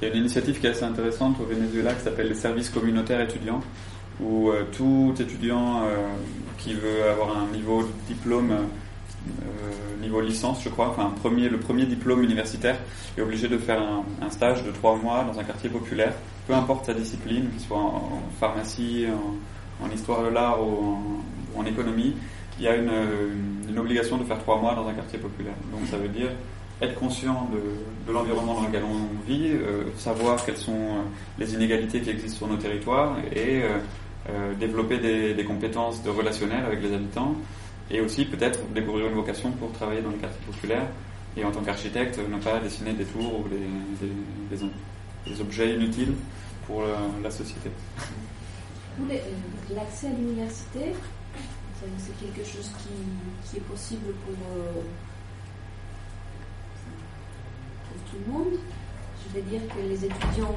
il 0.00 0.08
y 0.08 0.10
a 0.10 0.14
une 0.14 0.20
initiative 0.20 0.60
qui 0.60 0.66
est 0.66 0.70
assez 0.70 0.84
intéressante 0.84 1.36
au 1.40 1.44
Venezuela 1.44 1.94
qui 1.94 2.02
s'appelle 2.02 2.28
les 2.28 2.34
services 2.34 2.70
communautaires 2.70 3.20
étudiants, 3.20 3.60
où 4.20 4.50
euh, 4.50 4.64
tout 4.76 5.14
étudiant 5.18 5.82
euh, 5.82 5.96
qui 6.58 6.74
veut 6.74 7.08
avoir 7.10 7.36
un 7.36 7.46
niveau 7.52 7.82
de 7.82 7.88
diplôme 8.08 8.52
niveau 10.00 10.20
licence, 10.20 10.62
je 10.62 10.68
crois, 10.68 10.88
enfin 10.88 11.12
le 11.24 11.58
premier 11.58 11.86
diplôme 11.86 12.22
universitaire, 12.22 12.76
est 13.16 13.20
obligé 13.20 13.48
de 13.48 13.56
faire 13.58 13.80
un, 13.80 14.30
stage 14.30 14.64
de 14.64 14.70
trois 14.70 14.96
mois 14.96 15.24
dans 15.24 15.38
un 15.38 15.44
quartier 15.44 15.70
populaire, 15.70 16.12
peu 16.46 16.54
importe 16.54 16.86
sa 16.86 16.94
discipline, 16.94 17.48
qu'il 17.50 17.60
soit 17.60 17.78
en, 17.78 18.20
pharmacie, 18.40 19.06
en, 19.82 19.90
histoire 19.90 20.22
de 20.24 20.28
l'art 20.28 20.60
ou, 20.60 21.22
en, 21.56 21.64
économie, 21.64 22.14
il 22.58 22.64
y 22.64 22.68
a 22.68 22.76
une, 22.76 23.78
obligation 23.78 24.18
de 24.18 24.24
faire 24.24 24.38
trois 24.38 24.58
mois 24.60 24.74
dans 24.74 24.86
un 24.86 24.92
quartier 24.92 25.18
populaire. 25.18 25.54
Donc 25.72 25.86
ça 25.88 25.96
veut 25.96 26.08
dire 26.08 26.28
être 26.82 26.94
conscient 26.96 27.48
de, 27.52 28.12
l'environnement 28.12 28.54
dans 28.60 28.66
lequel 28.66 28.82
on 28.84 29.26
vit, 29.30 29.52
euh, 29.52 29.84
savoir 29.96 30.44
quelles 30.44 30.56
sont 30.56 30.72
euh, 30.72 31.02
les 31.38 31.54
inégalités 31.54 32.00
qui 32.00 32.10
existent 32.10 32.38
sur 32.38 32.48
nos 32.48 32.56
territoires 32.56 33.16
et 33.34 33.62
euh, 33.62 33.78
euh, 34.28 34.54
développer 34.54 34.98
des, 34.98 35.34
des 35.34 35.44
compétences 35.44 36.02
de 36.02 36.10
relationnel 36.10 36.64
avec 36.64 36.82
les 36.82 36.92
habitants 36.92 37.36
et 37.92 38.00
aussi 38.00 38.24
peut-être 38.24 38.58
découvrir 38.72 39.06
une 39.06 39.14
vocation 39.14 39.52
pour 39.52 39.70
travailler 39.72 40.00
dans 40.00 40.10
les 40.10 40.16
quartiers 40.16 40.40
populaires 40.46 40.88
et 41.36 41.44
en 41.44 41.52
tant 41.52 41.62
qu'architecte 41.62 42.18
ne 42.18 42.38
pas 42.38 42.58
dessiner 42.58 42.94
des 42.94 43.04
tours 43.04 43.40
ou 43.40 43.48
des, 43.48 45.40
objets 45.40 45.74
inutiles 45.74 46.14
pour 46.66 46.82
la, 47.22 47.30
société. 47.30 47.70
L'accès 49.74 50.08
à 50.08 50.10
l'université, 50.10 50.92
c'est 51.98 52.16
quelque 52.20 52.44
chose 52.48 52.70
qui, 52.78 53.56
est 53.56 53.60
possible 53.60 54.12
pour, 54.24 54.34
euh, 54.56 54.82
pour 57.88 58.10
tout 58.10 58.18
le 58.26 58.32
monde. 58.32 58.58
Je 59.26 59.34
vais 59.34 59.42
dire 59.42 59.60
que 59.68 59.80
les 59.80 60.04
étudiants, 60.04 60.56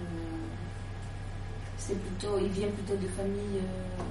euh, 0.00 1.94
plutôt, 1.94 2.38
ils 2.38 2.50
viennent 2.50 2.72
plutôt 2.72 2.96
de 2.96 3.08
familles 3.08 3.58
euh, 3.58 4.02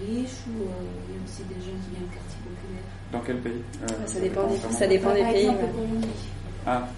riches 0.00 0.42
ou 0.48 0.64
il 1.08 1.14
y 1.14 1.18
a 1.18 1.22
aussi 1.24 1.42
des 1.44 1.54
gens 1.54 1.76
qui 1.82 1.90
viennent 1.90 2.08
de 2.08 2.14
quartiers 2.14 2.42
populaires? 2.44 2.88
Dans 3.12 3.20
quel 3.20 3.36
pays? 3.38 3.62
Euh, 3.82 4.06
Ça 4.06 4.20
dépend 4.20 4.46
des, 4.46 4.56
ça 4.74 4.86
dépend 4.86 5.14
des 5.14 5.22
pays. 5.22 5.46
Colombie. 5.46 6.06
Ah. 6.66 6.88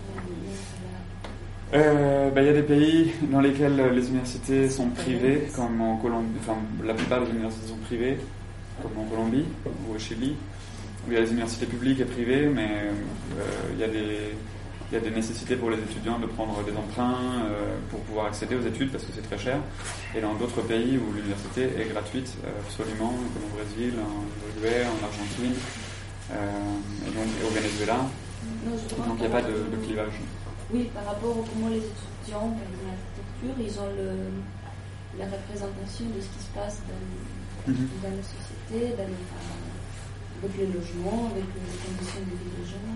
Il 1.73 1.81
euh, 1.81 2.31
bah, 2.31 2.43
y 2.43 2.49
a 2.49 2.53
des 2.53 2.63
pays 2.63 3.13
dans 3.31 3.41
lesquels 3.41 3.77
les 3.77 4.09
universités 4.09 4.69
sont 4.71 4.89
privées, 4.91 5.49
comme 5.55 5.81
en 5.81 5.97
Colombie, 5.97 6.39
enfin 6.41 6.57
la 6.85 6.95
plupart 6.95 7.25
des 7.25 7.31
universités 7.33 7.69
sont 7.69 7.79
privées, 7.87 8.19
comme 8.81 8.93
en 9.05 9.05
Colombie 9.09 9.45
ou 9.67 9.95
au 9.95 9.99
Chili, 9.99 10.37
où 11.07 11.11
il 11.11 11.15
y 11.15 11.17
a 11.17 11.23
des 11.23 11.31
universités 11.33 11.67
publiques 11.67 12.01
et 12.01 12.05
privées, 12.05 12.47
mais 12.47 12.69
il 13.73 13.81
y 13.81 13.85
a 13.85 13.89
des 13.89 14.33
il 14.91 14.95
y 14.95 14.97
a 14.97 15.01
des 15.01 15.11
nécessités 15.11 15.57
pour 15.57 15.71
les 15.71 15.79
étudiants 15.79 16.19
de 16.19 16.27
prendre 16.27 16.63
des 16.63 16.77
emprunts 16.77 17.43
euh, 17.45 17.77
pour 17.91 18.01
pouvoir 18.01 18.27
accéder 18.27 18.55
aux 18.55 18.63
études 18.63 18.93
parce 18.93 19.05
que 19.05 19.11
c'est 19.15 19.27
très 19.27 19.39
cher. 19.39 19.59
Et 20.15 20.21
dans 20.21 20.35
d'autres 20.35 20.63
pays 20.63 20.97
où 20.97 21.13
l'université 21.13 21.63
est 21.81 21.91
gratuite, 21.91 22.31
euh, 22.45 22.51
absolument, 22.65 23.11
comme 23.11 23.45
au 23.51 23.57
Brésil, 23.59 23.95
en 23.99 24.23
Uruguay, 24.47 24.87
en 24.87 24.99
Argentine, 25.05 25.55
euh, 26.31 27.07
et 27.07 27.11
donc 27.11 27.27
et 27.27 27.45
au 27.45 27.51
Venezuela. 27.51 27.99
Non, 28.65 28.77
donc 29.07 29.17
il 29.19 29.21
n'y 29.23 29.27
a 29.27 29.31
pas 29.31 29.43
de, 29.43 29.55
de, 29.75 29.77
clivage. 29.85 30.23
Oui, 30.73 30.89
par 30.95 31.05
rapport 31.05 31.35
à 31.35 31.43
comment 31.51 31.69
les 31.71 31.83
étudiants, 31.83 32.55
exemple, 32.55 32.63
l'architecture, 32.87 33.57
ils 33.59 33.75
ont 33.83 33.91
le, 33.91 35.19
la 35.19 35.27
représentation 35.27 36.07
de 36.15 36.21
ce 36.23 36.31
qui 36.31 36.43
se 36.47 36.51
passe 36.55 36.79
dans, 36.87 37.73
mm 37.73 37.75
-hmm. 37.75 38.03
dans 38.03 38.15
la 38.15 38.23
société, 38.23 38.95
dans 38.95 39.11
avec 40.39 40.53
les 40.59 40.67
logements, 40.67 41.31
avec 41.33 41.49
les 41.59 41.77
conditions 41.83 42.23
de 42.31 42.35
vie 42.39 42.53
des 42.61 42.67
gens. 42.71 42.93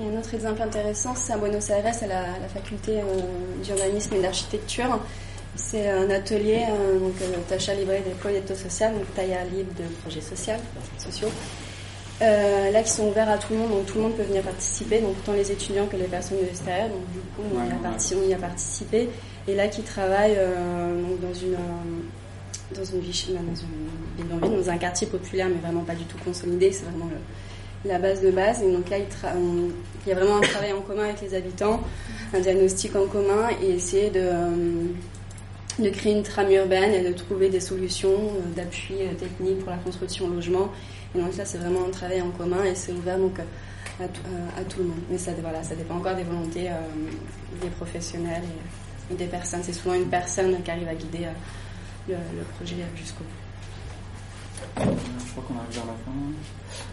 Et 0.00 0.14
un 0.14 0.18
autre 0.18 0.32
exemple 0.34 0.62
intéressant, 0.62 1.14
c'est 1.16 1.32
à 1.32 1.38
Buenos 1.38 1.68
Aires, 1.70 1.84
à 1.86 2.06
la, 2.06 2.22
la 2.40 2.48
faculté 2.48 3.00
euh, 3.00 3.62
d'urbanisme 3.64 4.14
et 4.14 4.20
d'architecture. 4.22 4.98
C'est 5.56 5.88
un 5.90 6.08
atelier, 6.10 6.64
euh, 6.70 6.98
donc 7.00 7.14
euh, 7.20 7.26
Tacha 7.48 7.74
Libre 7.74 7.92
de 7.92 8.14
Proyecto 8.20 8.54
Social, 8.54 8.94
donc 8.94 9.12
tailleur 9.14 9.40
libre 9.52 9.72
de 9.76 9.84
projets 10.02 10.20
sociaux, 10.20 10.54
sociaux. 10.98 11.28
Euh, 12.20 12.70
là 12.70 12.82
qui 12.82 12.90
sont 12.90 13.08
ouverts 13.08 13.28
à 13.28 13.38
tout 13.38 13.52
le 13.52 13.58
monde, 13.60 13.70
donc 13.70 13.86
tout 13.86 13.96
le 13.96 14.02
monde 14.02 14.14
peut 14.16 14.22
venir 14.24 14.42
participer, 14.42 15.00
donc 15.00 15.14
tant 15.24 15.32
les 15.32 15.50
étudiants 15.50 15.86
que 15.86 15.96
les 15.96 16.04
personnes 16.04 16.38
de 16.38 16.44
l'extérieur, 16.44 16.88
donc 16.88 17.04
du 17.12 17.18
coup 17.20 17.42
on, 17.54 17.64
y 17.64 17.70
a 17.72 17.76
parti, 17.76 18.14
on 18.16 18.28
y 18.28 18.34
a 18.34 18.38
participé, 18.38 19.08
et 19.46 19.54
là 19.54 19.68
qui 19.68 19.82
travaillent 19.82 20.34
donc 20.36 21.20
dans 21.20 21.32
une 21.34 21.56
dans 22.76 22.84
une 22.84 23.00
ville, 23.00 23.38
dans 24.28 24.48
dans 24.48 24.68
un 24.70 24.78
quartier 24.78 25.06
populaire, 25.06 25.46
mais 25.48 25.60
vraiment 25.60 25.84
pas 25.84 25.94
du 25.94 26.04
tout 26.04 26.18
consolidé. 26.24 26.72
C'est 26.72 26.84
vraiment 26.86 27.06
le- 27.06 27.20
la 27.84 27.98
base 27.98 28.20
de 28.20 28.30
base. 28.30 28.62
Et 28.62 28.72
donc 28.72 28.88
là, 28.90 28.98
il, 28.98 29.04
y 30.08 30.12
a 30.12 30.14
vraiment 30.14 30.36
un 30.38 30.40
travail 30.40 30.72
en 30.72 30.80
commun 30.80 31.04
avec 31.04 31.20
les 31.20 31.34
habitants, 31.34 31.80
un 32.34 32.40
diagnostic 32.40 32.94
en 32.96 33.06
commun 33.06 33.48
et 33.62 33.70
essayer 33.70 34.10
de, 34.10 34.20
euh, 34.22 34.84
de 35.78 35.90
créer 35.90 36.12
une 36.14 36.22
trame 36.22 36.50
urbaine 36.50 36.92
et 36.92 37.08
de 37.08 37.12
trouver 37.12 37.48
des 37.48 37.60
solutions 37.60 38.12
euh, 38.12 38.54
d'appui 38.56 38.94
euh, 39.00 39.14
technique 39.14 39.60
pour 39.60 39.70
la 39.70 39.78
construction 39.78 40.28
logement. 40.28 40.70
Et 41.14 41.20
donc 41.20 41.36
là, 41.36 41.44
c'est 41.44 41.58
vraiment 41.58 41.86
un 41.86 41.90
travail 41.90 42.20
en 42.20 42.30
commun 42.30 42.64
et 42.64 42.74
c'est 42.74 42.92
ouvert 42.92 43.18
donc 43.18 43.38
à, 44.00 44.08
tout- 44.08 44.20
à 44.56 44.60
le 44.78 44.84
monde. 44.84 44.98
Mais 45.10 45.18
ça, 45.18 45.32
dépend 45.32 45.96
encore 45.96 46.14
des 46.14 46.22
volontés 46.22 46.68
des 47.62 47.70
professionnels 47.70 48.42
et, 49.10 49.14
des 49.14 49.24
personnes. 49.24 49.60
C'est 49.62 49.72
souvent 49.72 49.94
une 49.94 50.08
personne 50.10 50.62
qui 50.62 50.70
arrive 50.70 50.86
à 50.86 50.94
guider 50.94 51.26
le, 52.06 52.12
le 52.14 52.42
projet 52.56 52.76
jusqu'au 52.94 53.24
bout. 53.24 54.82
Je 54.84 55.30
crois 55.32 55.44
qu'on 55.48 55.58
arrive 55.58 55.72
vers 55.74 55.86
la 55.86 55.92
fin. 55.92 56.12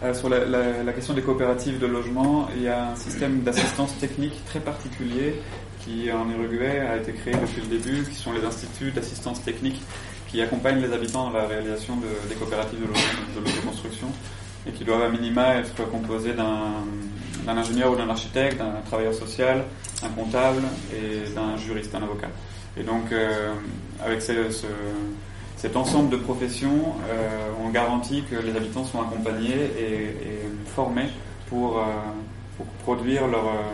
Euh, 0.03 0.13
sur 0.13 0.29
la, 0.29 0.93
question 0.93 1.13
des 1.13 1.21
coopératives 1.21 1.79
de 1.79 1.85
logement, 1.87 2.47
il 2.55 2.63
y 2.63 2.67
a 2.67 2.91
un 2.91 2.95
système 2.95 3.41
d'assistance 3.41 3.97
technique 3.97 4.43
très 4.45 4.59
particulier 4.59 5.41
qui 5.79 6.11
en 6.11 6.29
Uruguay 6.29 6.79
a 6.79 6.97
été 6.97 7.13
créé 7.13 7.33
depuis 7.33 7.61
le 7.61 7.77
début, 7.77 8.03
qui 8.09 8.15
sont 8.15 8.33
les 8.33 8.43
instituts 8.43 8.91
d'assistance 8.91 9.41
technique 9.43 9.81
qui 10.27 10.41
accompagnent 10.41 10.81
les 10.81 10.91
habitants 10.91 11.29
dans 11.29 11.37
la 11.37 11.45
réalisation 11.47 11.95
de- 11.97 12.27
des 12.29 12.35
coopératives 12.35 12.79
de, 12.79 12.87
logement- 12.87 13.35
de 13.35 13.39
l'autoconstruction 13.45 14.07
et 14.67 14.71
qui 14.71 14.83
doivent 14.83 15.03
à 15.03 15.09
minima 15.09 15.55
être 15.55 15.75
composés 15.89 16.33
d'un 16.33 16.83
d'un 17.45 17.57
ingénieur 17.57 17.91
ou 17.91 17.95
d'un 17.95 18.09
architecte, 18.09 18.57
d'un 18.57 18.81
travailleur 18.87 19.13
social, 19.13 19.63
un 20.03 20.09
comptable 20.09 20.63
et 20.91 21.29
d'un 21.35 21.55
juriste, 21.57 21.93
un 21.93 22.01
avocat. 22.01 22.29
Et 22.75 22.81
donc, 22.81 23.11
euh, 23.11 23.53
avec 24.03 24.19
ce- 24.23 24.65
cet 25.65 25.75
ensemble 25.77 26.11
de 26.11 26.17
professions, 26.17 26.93
euh, 27.09 27.49
on 27.65 27.69
garantit 27.69 28.21
que 28.29 28.35
les 28.35 28.55
habitants 28.55 28.83
sont 28.85 29.01
accompagnés 29.01 29.63
et, 29.79 30.41
formés 30.67 31.09
pour, 31.49 31.79
euh, 31.79 31.81
pour 32.55 32.67
produire 32.85 33.25
leur, 33.27 33.47
euh, 33.47 33.73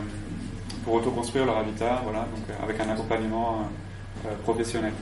pour 0.85 0.93
autoconstruire 0.93 1.45
leur 1.45 1.57
habitat, 1.57 1.99
voilà, 2.05 2.19
donc 2.33 2.45
avec 2.63 2.79
un 2.79 2.89
accompagnement 2.93 3.67
professionnel. 4.43 4.93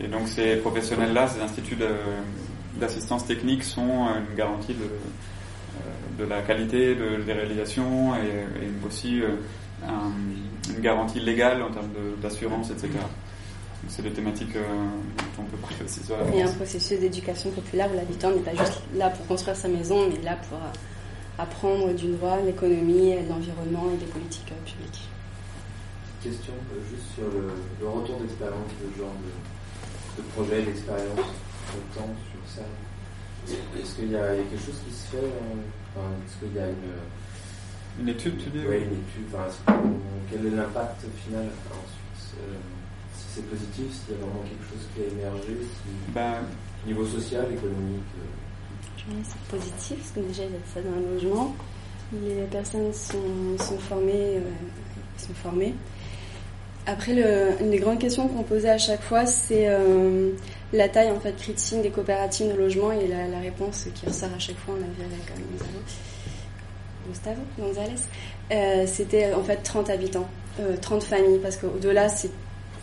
Et 0.00 0.06
donc 0.06 0.28
ces 0.28 0.56
professionnels-là, 0.58 1.26
ces 1.26 1.40
instituts 1.40 1.78
d'assistance 2.76 3.26
technique 3.26 3.64
sont 3.64 4.06
une 4.30 4.36
garantie 4.36 4.74
de, 4.74 6.22
de 6.22 6.28
la 6.28 6.42
qualité 6.42 6.94
de, 6.94 7.20
des 7.24 7.32
réalisations 7.32 8.14
et, 8.14 8.86
aussi 8.86 9.22
un- 9.84 10.72
une 10.72 10.80
garantie 10.80 11.18
légale 11.18 11.62
en 11.64 11.70
termes 11.70 11.90
d'assurance, 12.22 12.70
etc. 12.70 12.90
C'est 13.88 14.02
des 14.02 14.10
thématiques 14.12 14.54
euh, 14.56 14.62
dont 15.36 15.42
on 15.42 15.44
peut 15.44 15.56
parler 15.56 15.76
aussi 15.84 16.04
sur 16.04 16.16
Il 16.32 16.38
y 16.38 16.42
a 16.42 16.48
un 16.48 16.52
processus 16.52 17.00
d'éducation 17.00 17.50
populaire 17.50 17.88
où 17.92 17.96
l'habitant 17.96 18.30
n'est 18.30 18.40
pas 18.42 18.54
juste 18.54 18.80
là 18.94 19.10
pour 19.10 19.26
construire 19.26 19.56
sa 19.56 19.68
maison, 19.68 20.08
mais 20.08 20.22
là 20.22 20.36
pour 20.48 20.58
euh, 20.58 20.70
apprendre 21.38 21.92
du 21.94 22.12
droit, 22.12 22.38
l'économie, 22.44 23.14
l'environnement 23.28 23.86
et 23.94 23.96
des 23.96 24.10
politiques 24.10 24.52
euh, 24.52 24.64
publiques. 24.64 25.08
Question 26.22 26.52
euh, 26.52 26.80
juste 26.90 27.14
sur 27.14 27.24
le, 27.24 27.50
le 27.80 27.88
retour 27.88 28.18
d'expérience, 28.20 28.70
le 28.82 28.90
genre 29.00 29.14
de, 29.24 30.22
de 30.22 30.28
projet, 30.30 30.62
d'expérience, 30.62 31.16
de 31.16 31.98
temps 31.98 32.14
sur 32.30 32.42
ça. 32.62 32.66
Est-ce 33.80 33.94
qu'il 33.94 34.10
y, 34.10 34.16
a 34.16 34.34
il 34.34 34.38
y 34.38 34.46
a 34.46 34.48
quelque 34.50 34.66
chose 34.66 34.80
qui 34.86 34.92
se 34.92 35.16
fait 35.16 35.24
euh, 35.24 35.96
enfin, 35.96 36.08
Est-ce 36.26 36.44
qu'il 36.44 36.54
y 36.56 36.60
a 36.60 36.66
une. 36.68 36.98
Une 38.00 38.08
étude, 38.10 38.36
tu 38.38 38.50
dis 38.50 38.64
Oui, 38.68 38.76
une 38.76 38.98
étude. 39.00 39.26
Enfin, 39.32 39.48
quel 40.30 40.46
est 40.46 40.56
l'impact 40.56 41.00
final 41.24 41.46
ensuite 41.70 42.38
euh, 42.38 42.54
c'est 43.38 43.46
positif, 43.48 43.86
s'il 43.92 44.14
y 44.14 44.18
a 44.18 44.20
vraiment 44.20 44.42
quelque 44.42 44.66
chose 44.68 44.84
qui 44.94 45.00
a 45.02 45.06
émergé, 45.06 45.56
si, 45.62 46.12
Ben, 46.12 46.42
niveau 46.86 47.06
social, 47.06 47.46
économique. 47.52 48.02
euh, 48.18 49.12
que 49.12 49.14
c'est 49.24 49.56
positif, 49.56 49.96
parce 49.98 50.10
que 50.10 50.20
déjà 50.20 50.42
il 50.44 50.50
y 50.52 50.56
a 50.56 50.58
ça 50.74 50.80
dans 50.82 50.96
un 50.96 51.14
logement. 51.14 51.54
Les 52.12 52.42
personnes 52.50 52.92
sont, 52.92 53.56
sont 53.58 53.78
formées, 53.78 54.36
euh, 54.36 54.40
sont 55.18 55.34
formées. 55.34 55.74
Après, 56.86 57.14
le, 57.14 57.50
une 57.60 57.70
des 57.70 57.78
grandes 57.78 57.98
questions 57.98 58.28
qu'on 58.28 58.42
posait 58.42 58.70
à 58.70 58.78
chaque 58.78 59.02
fois, 59.02 59.24
c'est 59.26 59.68
euh, 59.68 60.30
la 60.72 60.88
taille 60.88 61.10
en 61.10 61.20
fait 61.20 61.36
critique 61.36 61.82
des 61.82 61.90
coopératives 61.90 62.50
de 62.52 62.58
logement 62.58 62.92
et 62.92 63.06
la, 63.06 63.28
la 63.28 63.38
réponse 63.40 63.86
qui 63.94 64.06
ressort 64.06 64.30
à 64.34 64.38
chaque 64.38 64.56
fois, 64.56 64.74
on 64.76 64.80
l'a 64.80 64.86
vu 64.86 65.02
avec 65.04 65.30
euh, 65.30 65.42
Gonzalo, 65.52 65.80
Gustavo 67.08 67.40
Gonzalez, 67.58 68.00
euh, 68.52 68.86
c'était 68.86 69.32
en 69.34 69.42
fait 69.42 69.56
30 69.58 69.90
habitants, 69.90 70.28
euh, 70.60 70.76
30 70.80 71.02
familles, 71.04 71.38
parce 71.42 71.56
qu'au-delà 71.56 72.08
c'est 72.08 72.30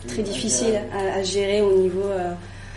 très 0.08 0.24
difficile 0.24 0.80
à, 0.94 1.24
gérer 1.24 1.62
au 1.62 1.76
niveau 1.78 2.04
euh, 2.04 2.34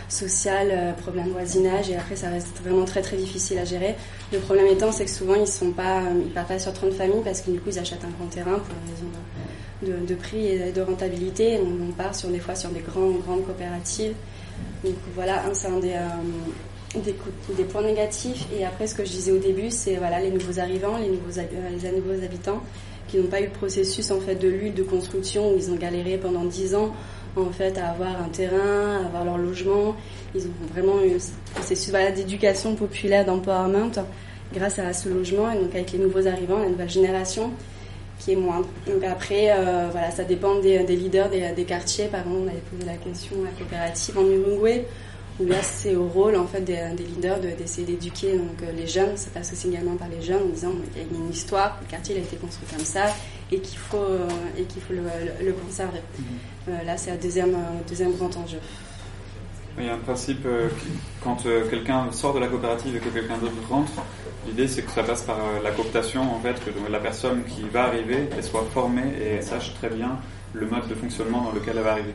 social, 0.07 0.69
euh, 0.71 0.93
problème 0.93 1.27
de 1.27 1.31
voisinage, 1.31 1.89
et 1.89 1.95
après 1.95 2.15
ça 2.15 2.29
reste 2.29 2.47
vraiment 2.63 2.85
très 2.85 3.01
très 3.01 3.17
difficile 3.17 3.59
à 3.59 3.65
gérer. 3.65 3.95
Le 4.31 4.39
problème 4.39 4.67
étant, 4.67 4.91
c'est 4.91 5.05
que 5.05 5.11
souvent 5.11 5.35
ils 5.35 5.47
sont 5.47 5.71
pas, 5.71 6.01
euh, 6.01 6.21
ils 6.25 6.31
partent 6.31 6.47
pas 6.47 6.59
sur 6.59 6.73
30 6.73 6.93
familles 6.93 7.21
parce 7.23 7.41
que 7.41 7.51
du 7.51 7.59
coup 7.59 7.69
ils 7.69 7.79
achètent 7.79 8.03
un 8.03 8.11
grand 8.17 8.29
terrain 8.29 8.59
pour 8.59 8.75
une 8.75 8.93
raison 8.93 10.05
de, 10.05 10.15
prix 10.15 10.47
et 10.47 10.71
de 10.71 10.81
rentabilité. 10.81 11.53
Et 11.53 11.59
on, 11.59 11.91
part 11.91 12.15
sur 12.15 12.29
des 12.29 12.39
fois 12.39 12.55
sur 12.55 12.69
des 12.69 12.81
grandes 12.81 13.21
grandes 13.21 13.45
coopératives. 13.45 14.13
Donc 14.83 14.95
voilà, 15.15 15.43
c'est 15.53 15.67
un 15.67 15.79
des, 15.79 15.95
des, 17.55 17.63
points 17.63 17.83
négatifs. 17.83 18.45
Et 18.57 18.65
après, 18.65 18.87
ce 18.87 18.95
que 18.95 19.05
je 19.05 19.11
disais 19.11 19.31
au 19.31 19.37
début, 19.37 19.71
c'est 19.71 19.95
voilà 19.95 20.19
les 20.19 20.31
nouveaux 20.31 20.59
arrivants, 20.59 20.97
les 20.97 21.07
nouveaux, 21.07 21.39
les 21.81 21.91
nouveaux 21.91 22.23
habitants 22.23 22.61
qui 23.09 23.17
n'ont 23.17 23.27
pas 23.27 23.41
eu 23.41 23.45
le 23.45 23.49
processus 23.51 24.11
en 24.11 24.19
fait 24.19 24.35
de 24.35 24.47
lutte, 24.47 24.75
de 24.75 24.83
construction 24.83 25.51
où 25.51 25.57
ils 25.57 25.71
ont 25.71 25.75
galéré 25.75 26.17
pendant 26.17 26.45
10 26.45 26.75
ans 26.75 26.93
en 27.35 27.51
fait 27.51 27.77
à 27.77 27.89
avoir 27.91 28.21
un 28.21 28.29
terrain, 28.29 29.01
à 29.03 29.05
avoir 29.05 29.25
leur 29.25 29.37
logement. 29.37 29.95
Ils 30.35 30.45
ont 30.45 30.73
vraiment 30.73 31.01
eu 31.03 31.19
ce 31.19 31.31
processus 31.53 31.91
d'éducation 32.15 32.75
populaire, 32.75 33.25
d'empowerment 33.25 33.91
grâce 34.53 34.79
à 34.79 34.93
ce 34.93 35.09
logement 35.09 35.51
et 35.51 35.57
donc 35.57 35.73
avec 35.73 35.91
les 35.91 35.99
nouveaux 35.99 36.27
arrivants, 36.27 36.59
la 36.59 36.69
nouvelle 36.69 36.89
génération 36.89 37.51
qui 38.19 38.33
est 38.33 38.35
moindre. 38.35 38.67
Donc 38.85 39.03
après, 39.03 39.49
euh, 39.51 39.87
voilà, 39.91 40.11
ça 40.11 40.23
dépend 40.23 40.59
des, 40.59 40.79
leaders 40.83 41.29
des, 41.29 41.63
quartiers. 41.63 42.05
Par 42.05 42.21
exemple, 42.21 42.39
on 42.43 42.47
avait 42.47 42.57
posé 42.71 42.85
la 42.85 42.97
question 42.97 43.35
à 43.41 43.45
la 43.45 43.51
coopérative 43.51 44.17
en 44.17 44.25
Uruguay, 44.25 44.85
où 45.39 45.45
là 45.45 45.61
c'est 45.61 45.95
au 45.95 46.05
rôle 46.07 46.35
en 46.35 46.45
fait 46.45 46.61
des, 46.61 46.81
des 46.97 47.03
leaders 47.03 47.39
de- 47.39 47.51
d'essayer 47.51 47.87
d'éduquer 47.87 48.33
donc 48.33 48.61
euh, 48.61 48.71
les 48.75 48.87
jeunes. 48.87 49.15
Ça 49.15 49.29
passe 49.33 49.53
aussi 49.53 49.69
également 49.69 49.95
par 49.95 50.09
les 50.09 50.21
jeunes 50.21 50.43
en 50.43 50.49
disant 50.49 50.71
qu'il 50.93 51.01
y 51.01 51.05
a 51.05 51.17
une 51.17 51.31
histoire, 51.31 51.79
le 51.81 51.89
quartier 51.89 52.15
a 52.15 52.19
été 52.19 52.35
construit 52.35 52.67
comme 52.75 52.85
ça 52.85 53.05
et 53.51 53.59
qu'il 53.59 53.77
faut 53.77 53.97
euh, 53.97 54.27
et 54.57 54.63
qu'il 54.63 54.81
faut 54.81 54.93
le, 54.93 55.53
conserver. 55.53 55.99
Euh, 55.99 56.21
là, 56.85 56.97
c'est 56.97 57.11
un 57.11 57.15
deuxième 57.15 57.53
euh, 57.55 57.81
deuxième 57.87 58.13
grand 58.13 58.35
enjeu. 58.37 58.59
Il 59.77 59.85
y 59.85 59.89
a 59.89 59.93
un 59.93 59.97
principe, 59.99 60.45
euh, 60.45 60.67
quand 61.23 61.45
euh, 61.45 61.63
quelqu'un 61.69 62.11
sort 62.11 62.33
de 62.33 62.39
la 62.39 62.47
coopérative 62.47 62.95
et 62.97 62.99
que 62.99 63.09
quelqu'un 63.09 63.37
d'autre 63.37 63.53
rentre, 63.69 63.91
l'idée 64.47 64.67
c'est 64.67 64.81
que 64.81 64.91
ça 64.91 65.03
passe 65.03 65.21
par 65.21 65.37
euh, 65.37 65.63
la 65.63 65.71
cooptation, 65.71 66.21
en 66.35 66.39
fait, 66.41 66.55
que 66.65 66.71
la 66.91 66.99
personne 66.99 67.43
qui 67.45 67.63
va 67.71 67.83
arriver, 67.85 68.27
elle 68.35 68.43
soit 68.43 68.65
formée 68.73 69.13
et 69.21 69.41
sache 69.41 69.73
très 69.75 69.89
bien 69.89 70.17
le 70.53 70.65
mode 70.65 70.87
de 70.89 70.95
fonctionnement 70.95 71.41
dans 71.43 71.51
lequel 71.51 71.75
elle 71.77 71.83
va 71.83 71.91
arriver. 71.93 72.13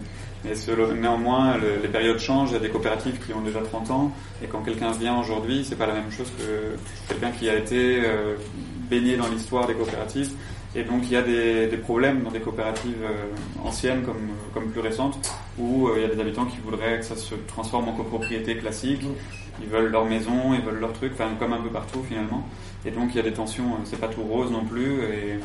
Ce- 0.55 0.93
néanmoins, 0.93 1.56
le- 1.56 1.81
les 1.82 1.89
périodes 1.89 2.18
changent, 2.18 2.51
il 2.51 2.55
y 2.55 2.56
a 2.56 2.60
des 2.60 2.68
coopératives 2.68 3.18
qui 3.24 3.32
ont 3.32 3.40
déjà 3.40 3.60
30 3.62 3.90
ans, 3.90 4.12
et 4.43 4.47
quand 4.47 4.60
quelqu'un 4.60 4.90
vient 4.93 5.18
aujourd'hui, 5.18 5.64
c'est 5.66 5.76
pas 5.76 5.86
la 5.86 5.94
même 5.94 6.10
chose 6.10 6.31
que 6.36 6.76
quelqu'un 7.09 7.31
qui 7.31 7.48
a 7.48 7.55
été 7.56 8.02
euh, 8.05 8.35
baigné 8.90 9.16
dans 9.16 9.28
l'histoire 9.28 9.66
des 9.66 9.74
coopératives. 9.74 10.32
Et 10.76 10.82
donc 10.82 11.02
il 11.05 11.12
y 11.12 11.16
a 11.16 11.22
des, 11.22 11.68
des 11.68 11.76
problèmes 11.76 12.22
dans 12.22 12.30
des 12.30 12.40
coopératives 12.40 13.05
euh, 13.05 13.64
anciennes 13.64 14.02
comme, 14.02 14.30
comme 14.52 14.70
plus 14.70 14.80
récentes 14.80 15.18
où 15.56 15.88
euh, 15.88 15.94
il 15.96 16.02
y 16.02 16.05
a 16.05 16.09
des 16.09 16.20
habitants 16.20 16.46
qui 16.46 16.59
voudraient 16.59 16.98
que 16.98 17.05
ça 17.05 17.16
se 17.16 17.34
transforme 17.46 17.88
en 17.88 17.92
copropriété 17.92 18.56
classique. 18.56 19.02
Ils 19.62 19.68
veulent 19.68 19.92
leur 19.92 20.05
maison, 20.05 20.52
ils 20.52 20.62
veulent 20.62 20.80
leur 20.80 20.92
truc, 20.92 21.12
enfin 21.14 21.30
comme 21.38 21.52
un 21.52 21.60
peu 21.60 21.68
partout 21.68 22.02
finalement. 22.02 22.48
Et 22.84 22.90
donc 22.90 23.10
il 23.10 23.16
y 23.16 23.20
a 23.20 23.22
des 23.22 23.32
tensions, 23.32 23.74
euh, 23.74 23.84
c'est 23.84 24.01
pas 24.01 24.09
tout 24.09 24.22
rose 24.22 24.51
non 24.51 24.64
plus. 24.64 25.02
Et, 25.05 25.38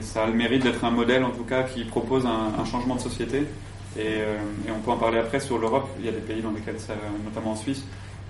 ça 0.00 0.24
a 0.24 0.26
le 0.26 0.32
mérite 0.32 0.62
d'être 0.64 0.84
un 0.84 0.90
modèle 0.90 1.22
en 1.22 1.30
tout 1.30 1.44
cas 1.44 1.62
qui 1.64 1.84
propose 1.84 2.26
un, 2.26 2.64
changement 2.64 2.96
de 2.96 3.00
société. 3.00 3.44
Et, 3.96 4.16
on 4.74 4.80
peut 4.80 4.90
en 4.90 4.96
parler 4.96 5.18
après 5.18 5.38
sur 5.38 5.58
l'Europe. 5.58 5.86
Il 6.00 6.06
y 6.06 6.08
a 6.08 6.12
des 6.12 6.18
pays 6.18 6.40
dans 6.40 6.50
lesquels 6.50 6.80
ça, 6.80 6.94
notamment 7.24 7.52
en 7.52 7.56
Suisse, 7.56 7.84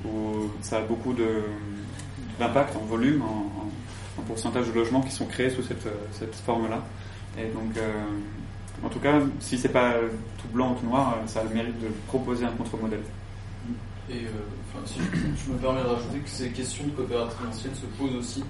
où 0.05 0.51
ça 0.61 0.79
a 0.79 0.81
beaucoup 0.81 1.15
d'impact 2.39 2.77
en 2.77 2.85
volume, 2.85 3.23
en 4.19 4.23
pourcentage 4.23 4.69
de 4.69 4.73
logements 4.73 5.01
qui 5.01 5.11
sont 5.11 5.27
créés 5.27 5.51
sous 5.51 5.63
cette, 5.63 5.87
euh, 5.87 5.95
cette 6.13 6.35
forme-là. 6.35 6.83
Et 7.39 7.47
donc, 7.47 7.77
euh, 7.77 7.91
en 8.85 8.89
tout 8.89 8.99
cas, 8.99 9.21
si 9.41 9.57
c'est 9.59 9.71
pas 9.71 9.95
tout 10.39 10.49
blanc 10.49 10.73
ou 10.73 10.81
tout 10.81 10.87
noir, 10.87 11.17
euh, 11.17 11.27
ça 11.27 11.41
a 11.41 11.45
le 11.45 11.51
mérite 11.51 11.79
de 11.81 11.89
proposer 12.09 12.45
un 12.45 12.53
contre-modèle. 12.53 13.03
Et 14.11 14.27
enfin, 14.69 14.85
si 14.85 14.99
je, 14.99 15.53
me 15.53 15.59
permets 15.59 15.83
de 15.83 15.87
rajouter 15.87 16.19
que 16.19 16.29
ces 16.29 16.51
questions 16.51 16.85
de 16.85 16.91
coopérative 16.91 17.47
ancienne 17.49 17.75
se 17.75 17.87
posent 17.97 18.17
aussi 18.17 18.45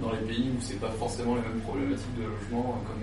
dans 0.00 0.12
les 0.12 0.18
pays 0.18 0.50
où 0.54 0.60
c'est 0.60 0.78
pas 0.78 0.90
forcément 0.90 1.34
les 1.36 1.42
mêmes 1.42 1.60
problématiques 1.60 2.14
de 2.16 2.24
logement, 2.24 2.78
euh, 2.78 2.86
comme 2.86 3.02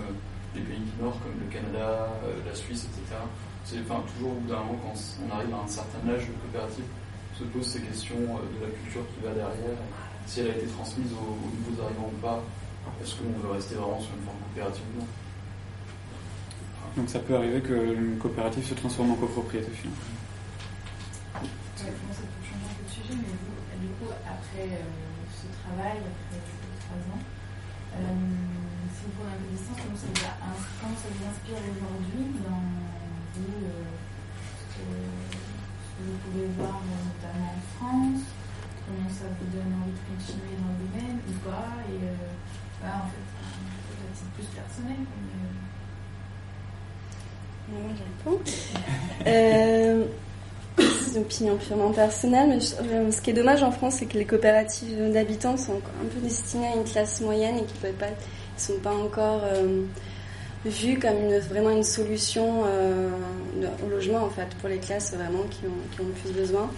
les 0.56 0.62
pays 0.62 0.80
du 0.80 1.04
Nord, 1.04 1.18
comme 1.20 1.34
le 1.42 1.52
Canada, 1.52 2.08
la 2.46 2.56
Suisse, 2.56 2.88
etc. 2.88 3.20
C'est 3.66 3.80
enfin, 3.82 4.02
toujours 4.16 4.32
au 4.32 4.40
bout 4.40 4.48
d'un 4.48 4.60
moment, 4.60 4.80
quand 4.86 4.96
on 4.96 5.36
arrive 5.36 5.54
à 5.54 5.66
un 5.66 5.68
certain 5.68 6.08
âge 6.08 6.30
de 6.30 6.34
coopérative, 6.40 6.86
se 7.38 7.44
posent 7.44 7.68
ces 7.68 7.82
questions 7.82 8.16
de 8.16 8.64
la 8.64 8.72
culture 8.72 9.02
qui 9.12 9.26
va 9.26 9.34
derrière, 9.34 9.76
si 10.26 10.40
elle 10.42 10.48
a 10.48 10.56
été 10.56 10.68
transmise 10.68 11.12
aux, 11.14 11.34
aux 11.34 11.52
nouveaux 11.56 11.84
arrivants 11.84 12.12
ou 12.14 12.18
pas, 12.22 12.44
est-ce 13.02 13.16
qu'on 13.16 13.40
veut 13.40 13.52
rester 13.52 13.76
vraiment 13.76 14.00
sur 14.00 14.14
une 14.16 14.24
forme 14.24 14.38
coopérative 14.40 14.84
ou 14.96 15.00
non 15.02 15.08
Donc 16.98 17.10
ça 17.10 17.20
peut 17.20 17.36
arriver 17.36 17.62
qu'une 17.62 18.18
coopérative 18.18 18.66
se 18.66 18.74
transforme 18.74 19.12
en 19.12 19.16
copropriété 19.16 19.72
finalement. 19.72 20.00
Ouais, 21.36 21.92
ça 22.14 22.24
peut 22.32 22.46
après 24.26 24.70
ce 25.30 25.46
travail, 25.62 25.98
après 26.00 26.40
trois 26.80 27.02
ans. 27.14 27.24
si 28.94 29.02
vous 29.06 29.12
prenez 29.18 29.34
un 29.34 29.40
peu 29.40 29.46
de 29.46 29.58
distance, 29.58 29.78
comment 29.84 29.98
ça 29.98 30.08
vous, 30.08 30.24
comment 30.82 30.98
ça 30.98 31.10
vous 31.12 31.26
inspire 31.26 31.60
aujourd'hui 31.60 32.24
dans 32.42 32.64
vous, 33.36 33.60
ce, 34.72 34.78
que, 34.80 34.86
vous 36.00 36.18
pouvez 36.26 36.48
voir 36.58 36.80
notamment 36.82 37.54
en 37.54 37.62
France 37.76 38.24
Comment 38.86 39.10
ça 39.10 39.26
vous 39.34 39.50
donne 39.50 39.74
envie 39.82 39.92
de 39.92 40.04
continuer 40.14 40.56
dans 40.62 40.72
le 40.72 40.86
domaine 40.86 41.20
ou 41.28 41.34
pas 41.50 41.74
Et 41.90 42.06
bah, 42.82 43.04
en 43.04 43.08
fait, 43.10 43.26
c'est 44.14 44.32
plus 44.34 44.48
personnel. 44.54 44.98
Moi, 47.70 47.92
je 47.98 48.30
réponds. 48.30 48.42
Euh, 49.28 50.06
c'est 50.78 51.16
une 51.16 51.22
opinion 51.22 51.58
purement 51.58 51.92
personnelle, 51.92 52.50
mais 52.50 53.12
ce 53.12 53.22
qui 53.22 53.32
est 53.32 53.34
dommage 53.34 53.64
en 53.64 53.72
France, 53.72 53.96
c'est 54.00 54.06
que 54.06 54.20
les 54.20 54.26
coopératives 54.26 55.12
d'habitants 55.12 55.58
sont 55.58 55.82
un 56.00 56.06
peu 56.14 56.20
destinées 56.20 56.68
à 56.68 56.76
une 56.76 56.84
classe 56.84 57.22
moyenne 57.22 57.58
et 57.58 57.64
qui 57.64 57.74
ne 57.84 58.04
sont 58.58 58.80
pas 58.84 58.94
encore 58.94 59.42
euh, 59.46 59.82
vues 60.64 61.00
comme 61.00 61.34
vraiment 61.50 61.72
une 61.72 61.84
solution 61.84 62.66
euh, 62.68 63.10
au 63.84 63.90
logement 63.90 64.24
en 64.26 64.30
fait 64.30 64.50
pour 64.60 64.70
les 64.70 64.78
classes 64.78 65.14
vraiment 65.16 65.44
qui 65.50 65.66
ont 65.66 66.06
le 66.06 66.12
plus 66.12 66.32
besoin. 66.32 66.70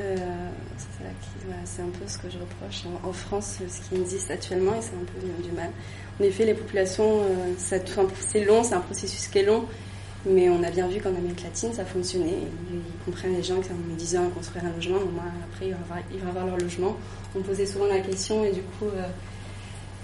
Euh, 0.00 0.50
c'est 1.64 1.82
un 1.82 1.86
peu 1.86 2.06
ce 2.06 2.18
que 2.18 2.28
je 2.28 2.38
reproche 2.38 2.84
en, 3.02 3.12
France, 3.12 3.58
ce 3.68 3.88
qui 3.88 4.00
existe 4.00 4.30
actuellement, 4.30 4.74
et 4.74 4.82
c'est 4.82 4.94
un 4.94 5.04
peu 5.04 5.42
du, 5.42 5.52
mal. 5.52 5.70
En 6.20 6.24
effet, 6.24 6.44
les 6.44 6.54
populations, 6.54 7.20
c'est 7.56 8.44
long, 8.44 8.62
c'est 8.62 8.74
un 8.74 8.80
processus 8.80 9.28
qui 9.28 9.38
est 9.38 9.44
long, 9.44 9.64
mais 10.28 10.48
on 10.48 10.62
a 10.62 10.70
bien 10.70 10.88
vu 10.88 11.00
qu'en 11.00 11.10
Amérique 11.10 11.44
latine, 11.44 11.72
ça 11.72 11.84
fonctionnait. 11.84 12.38
Ils 12.72 13.04
comprennent 13.04 13.36
les 13.36 13.42
gens 13.42 13.60
qui 13.60 13.70
me 13.70 13.96
disaient 13.96 14.18
à 14.18 14.26
construire 14.34 14.64
un 14.64 14.72
logement, 14.74 14.98
moi, 15.12 15.24
après, 15.52 15.68
ils 15.68 16.18
vont, 16.18 16.28
avoir, 16.28 16.46
leur 16.46 16.58
logement. 16.58 16.96
On 17.36 17.42
posait 17.42 17.66
souvent 17.66 17.86
la 17.86 18.00
question, 18.00 18.44
et 18.44 18.50
du 18.50 18.62
coup, 18.62 18.86
euh, 18.86 19.06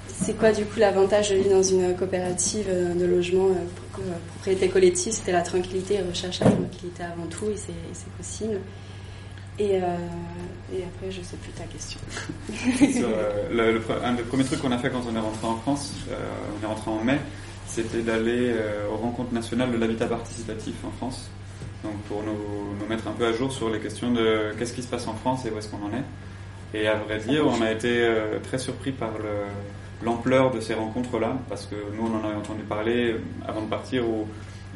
c'est 0.06 0.34
quoi 0.34 0.52
du 0.52 0.64
coup 0.64 0.78
l'avantage 0.78 1.30
de 1.30 1.36
vivre 1.36 1.50
dans 1.50 1.62
une 1.62 1.96
coopérative 1.96 2.66
euh, 2.68 2.94
de 2.94 3.04
logement 3.04 3.48
euh, 3.48 4.00
propriété 4.34 4.68
collective? 4.68 5.12
C'était 5.12 5.32
la 5.32 5.42
tranquillité, 5.42 5.98
recherche 6.00 6.40
la 6.40 6.50
tranquillité 6.50 7.02
avant 7.02 7.26
tout, 7.26 7.50
et 7.50 7.56
c'est 7.56 8.12
possible. 8.16 8.60
Et, 9.62 10.82
après, 10.84 11.10
je 11.10 11.20
ne 11.20 11.24
sais 11.24 11.36
plus 11.36 11.52
ta 11.52 11.64
question. 11.64 12.00
un 14.04 14.14
des 14.14 14.22
premiers 14.22 14.44
trucs 14.44 14.60
qu'on 14.60 14.72
a 14.72 14.78
fait 14.78 14.90
quand 14.90 15.02
on 15.10 15.14
est 15.14 15.20
rentré 15.20 15.46
en 15.46 15.56
France, 15.56 15.94
on 16.08 16.62
est 16.64 16.66
rentré 16.66 16.90
en 16.90 17.04
mai, 17.04 17.18
c'était 17.66 18.02
d'aller 18.02 18.52
euh, 18.54 18.88
aux 18.92 18.96
rencontres 18.96 19.32
nationales 19.32 19.72
de 19.72 19.78
l'habitat 19.78 20.06
participatif 20.06 20.74
en 20.84 20.90
France. 20.90 21.30
Donc 21.82 21.94
pour 22.02 22.22
nous, 22.22 22.86
mettre 22.88 23.08
un 23.08 23.12
peu 23.12 23.26
à 23.26 23.32
jour 23.32 23.50
sur 23.52 23.70
les 23.70 23.80
questions 23.80 24.12
de 24.12 24.52
qu'est-ce 24.58 24.72
qui 24.72 24.82
se 24.82 24.88
passe 24.88 25.06
en 25.08 25.14
France 25.14 25.46
et 25.46 25.50
où 25.50 25.58
est-ce 25.58 25.68
qu'on 25.68 25.84
en 25.86 25.92
est. 25.92 26.78
Et 26.78 26.86
à 26.86 26.96
vrai 26.96 27.18
dire, 27.18 27.46
on 27.46 27.62
a 27.62 27.70
été 27.70 28.02
euh, 28.02 28.38
très 28.42 28.58
surpris 28.58 28.92
par 28.92 29.12
l'ampleur 30.02 30.50
de 30.50 30.60
ces 30.60 30.74
rencontres-là, 30.74 31.38
parce 31.48 31.66
que 31.66 31.74
nous, 31.96 32.06
on 32.06 32.16
en 32.20 32.28
avait 32.28 32.36
entendu 32.36 32.62
parler 32.62 33.16
avant 33.46 33.62
de 33.62 33.68
partir, 33.68 34.08
où 34.08 34.26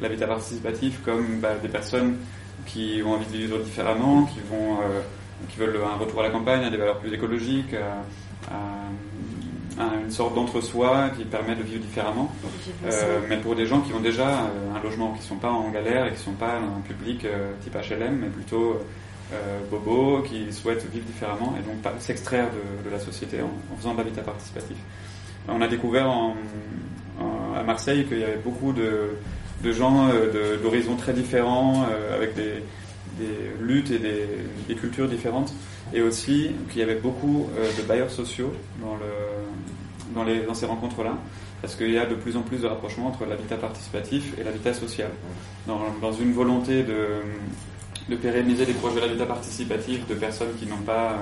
l'habitat 0.01 0.27
participatif, 0.27 0.99
comme 1.03 1.39
bah, 1.39 1.55
des 1.61 1.69
personnes 1.69 2.17
qui 2.67 3.01
ont 3.03 3.13
envie 3.13 3.25
de 3.25 3.37
vivre 3.37 3.59
différemment, 3.59 4.23
qui, 4.25 4.39
vont, 4.49 4.75
euh, 4.81 5.01
qui 5.49 5.57
veulent 5.57 5.79
un 5.83 5.97
retour 5.97 6.19
à 6.19 6.23
la 6.23 6.29
campagne, 6.29 6.63
à 6.63 6.69
des 6.69 6.77
valeurs 6.77 6.99
plus 6.99 7.11
écologiques, 7.11 7.73
à, 7.73 8.03
une 10.03 10.11
sorte 10.11 10.33
d'entre-soi 10.35 11.09
qui 11.15 11.23
permet 11.23 11.55
de 11.55 11.61
vivre 11.63 11.81
différemment. 11.81 12.31
Euh, 12.85 13.19
mais 13.29 13.37
pour 13.37 13.55
des 13.55 13.65
gens 13.65 13.81
qui 13.81 13.93
ont 13.93 13.99
déjà 13.99 14.27
euh, 14.27 14.75
un 14.75 14.81
logement, 14.81 15.11
qui 15.13 15.19
ne 15.19 15.25
sont 15.25 15.35
pas 15.35 15.51
en 15.51 15.69
galère 15.69 16.05
et 16.05 16.09
qui 16.09 16.15
ne 16.15 16.23
sont 16.23 16.31
pas 16.33 16.59
dans 16.59 16.77
un 16.77 16.81
public 16.81 17.25
euh, 17.25 17.51
type 17.61 17.75
HLM, 17.75 18.17
mais 18.21 18.27
plutôt 18.27 18.79
bobo, 19.69 20.21
qui 20.21 20.53
souhaitent 20.53 20.89
vivre 20.89 21.05
différemment 21.05 21.53
et 21.59 21.61
donc 21.61 21.75
s'extraire 21.99 22.47
de, 22.85 22.89
la 22.89 22.97
société 22.97 23.41
en, 23.41 23.75
faisant 23.75 23.91
de 23.91 23.97
l'habitat 23.97 24.21
participatif. 24.21 24.77
On 25.49 25.59
a 25.61 25.67
découvert 25.67 26.09
à 27.53 27.61
Marseille 27.63 28.05
qu'il 28.05 28.19
y 28.19 28.23
avait 28.23 28.37
beaucoup 28.37 28.71
de, 28.71 29.17
gens 29.71 30.09
d'horizons 30.61 30.95
très 30.95 31.13
différents, 31.13 31.85
avec 32.13 32.35
des, 32.35 32.63
luttes 33.59 33.91
et 33.91 33.99
des, 33.99 34.75
cultures 34.75 35.07
différentes, 35.07 35.53
et 35.93 36.01
aussi 36.01 36.51
qu'il 36.69 36.79
y 36.79 36.83
avait 36.83 36.95
beaucoup 36.95 37.49
de 37.77 37.81
bailleurs 37.83 38.11
sociaux 38.11 38.53
dans 38.81 38.95
le, 38.95 40.13
dans, 40.13 40.23
les, 40.23 40.41
dans 40.41 40.53
ces 40.53 40.65
rencontres-là, 40.65 41.17
parce 41.61 41.75
qu'il 41.75 41.91
y 41.91 41.97
a 41.97 42.05
de 42.05 42.15
plus 42.15 42.37
en 42.37 42.41
plus 42.41 42.61
de 42.61 42.67
rapprochement 42.67 43.07
entre 43.07 43.25
l'habitat 43.25 43.57
participatif 43.57 44.33
et 44.39 44.43
l'habitat 44.43 44.73
social. 44.73 45.09
Dans, 45.65 45.79
dans, 46.01 46.13
une 46.13 46.33
volonté 46.33 46.83
de, 46.83 47.07
de 48.09 48.15
pérenniser 48.15 48.65
des 48.65 48.73
projets 48.73 49.01
d'habitat 49.01 49.25
participatif 49.25 50.07
de 50.07 50.15
personnes 50.15 50.53
qui 50.59 50.65
n'ont 50.65 50.77
pas 50.85 51.17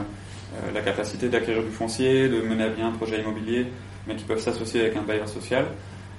euh, 0.53 0.72
la 0.74 0.82
capacité 0.82 1.30
d'acquérir 1.30 1.64
du 1.64 1.72
foncier, 1.72 2.30
de 2.30 2.41
mener 2.41 2.64
à 2.64 2.70
bien 2.70 2.88
un 2.90 2.91
projet 2.91 3.20
immobilier, 3.20 3.68
mais 4.07 4.16
qui 4.16 4.24
peuvent 4.24 4.40
s'associer 4.40 4.82
avec 4.82 4.95
un 4.95 5.02
bailleur 5.02 5.28
social. 5.28 5.66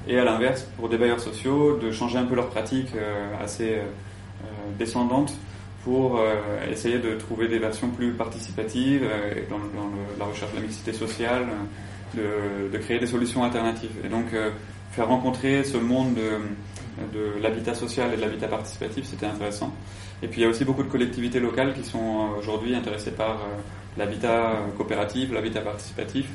Et 0.08 0.18
à 0.18 0.24
l'inverse, 0.24 0.62
pour 0.76 0.88
des 0.88 0.98
bailleurs 0.98 1.20
sociaux, 1.20 1.78
de 1.78 1.90
changer 1.90 2.18
un 2.18 2.24
peu 2.24 2.34
leurs 2.34 2.50
pratiques 2.50 2.94
euh, 2.94 3.42
assez 3.42 3.74
euh, 3.74 4.44
descendantes 4.78 5.34
pour 5.84 6.20
essayer 6.68 6.98
de 6.98 7.14
trouver 7.14 7.46
des 7.46 7.60
versions 7.60 7.90
plus 7.90 8.10
participatives 8.10 9.08
dans, 9.48 9.58
dans 9.58 9.88
la 10.18 10.24
recherche 10.24 10.50
de 10.50 10.56
la 10.56 10.62
mixité 10.62 10.92
sociale, 10.92 11.46
de, 12.14 12.78
créer 12.78 12.98
des 12.98 13.06
solutions 13.06 13.44
alternatives. 13.44 13.90
Et 14.04 14.08
donc, 14.08 14.32
euh, 14.32 14.50
faire 14.92 15.08
rencontrer 15.08 15.64
ce 15.64 15.76
monde 15.76 16.14
de, 16.14 17.16
de 17.16 17.40
l'habitat 17.40 17.74
social 17.74 18.12
et 18.12 18.16
de 18.16 18.20
l'habitat 18.20 18.48
participatif, 18.48 19.04
c'était 19.06 19.26
intéressant. 19.26 19.72
Et 20.22 20.28
puis, 20.28 20.40
il 20.40 20.44
y 20.44 20.46
a 20.46 20.50
aussi 20.50 20.64
beaucoup 20.64 20.82
de 20.82 20.88
collectivités 20.88 21.40
locales 21.40 21.74
qui 21.74 21.84
sont 21.84 21.98
euh, 21.98 22.38
aujourd'hui 22.38 22.74
intéressées 22.74 23.12
par 23.12 23.36
euh, 23.36 23.56
l'habitat 23.98 24.60
coopératif, 24.76 25.32
l'habitat 25.32 25.60
participatif, 25.60 26.28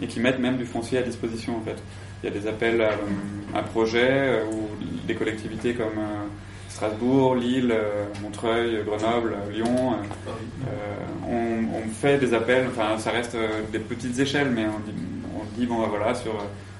et 0.00 0.06
qui 0.06 0.20
mettent 0.20 0.38
même 0.38 0.56
du 0.56 0.64
foncier 0.64 0.98
à 0.98 1.02
disposition, 1.02 1.56
en 1.56 1.60
fait. 1.60 1.76
Il 2.22 2.28
y 2.28 2.36
a 2.36 2.38
des 2.38 2.46
appels 2.46 2.84
à, 3.54 3.62
projets 3.62 4.42
où 4.52 4.68
des 5.06 5.14
collectivités 5.14 5.74
comme 5.74 6.00
Strasbourg, 6.68 7.36
Lille, 7.36 7.74
Montreuil, 8.22 8.82
Grenoble, 8.84 9.36
Lyon, 9.52 9.96
on, 11.26 11.82
fait 11.92 12.18
des 12.18 12.34
appels, 12.34 12.66
enfin 12.68 12.98
ça 12.98 13.10
reste 13.10 13.36
des 13.72 13.78
petites 13.78 14.18
échelles, 14.18 14.50
mais 14.50 14.66
on, 14.66 14.80
bon, 15.66 15.80
bah, 15.80 15.86
voilà, 15.88 16.08
euh, 16.10 16.30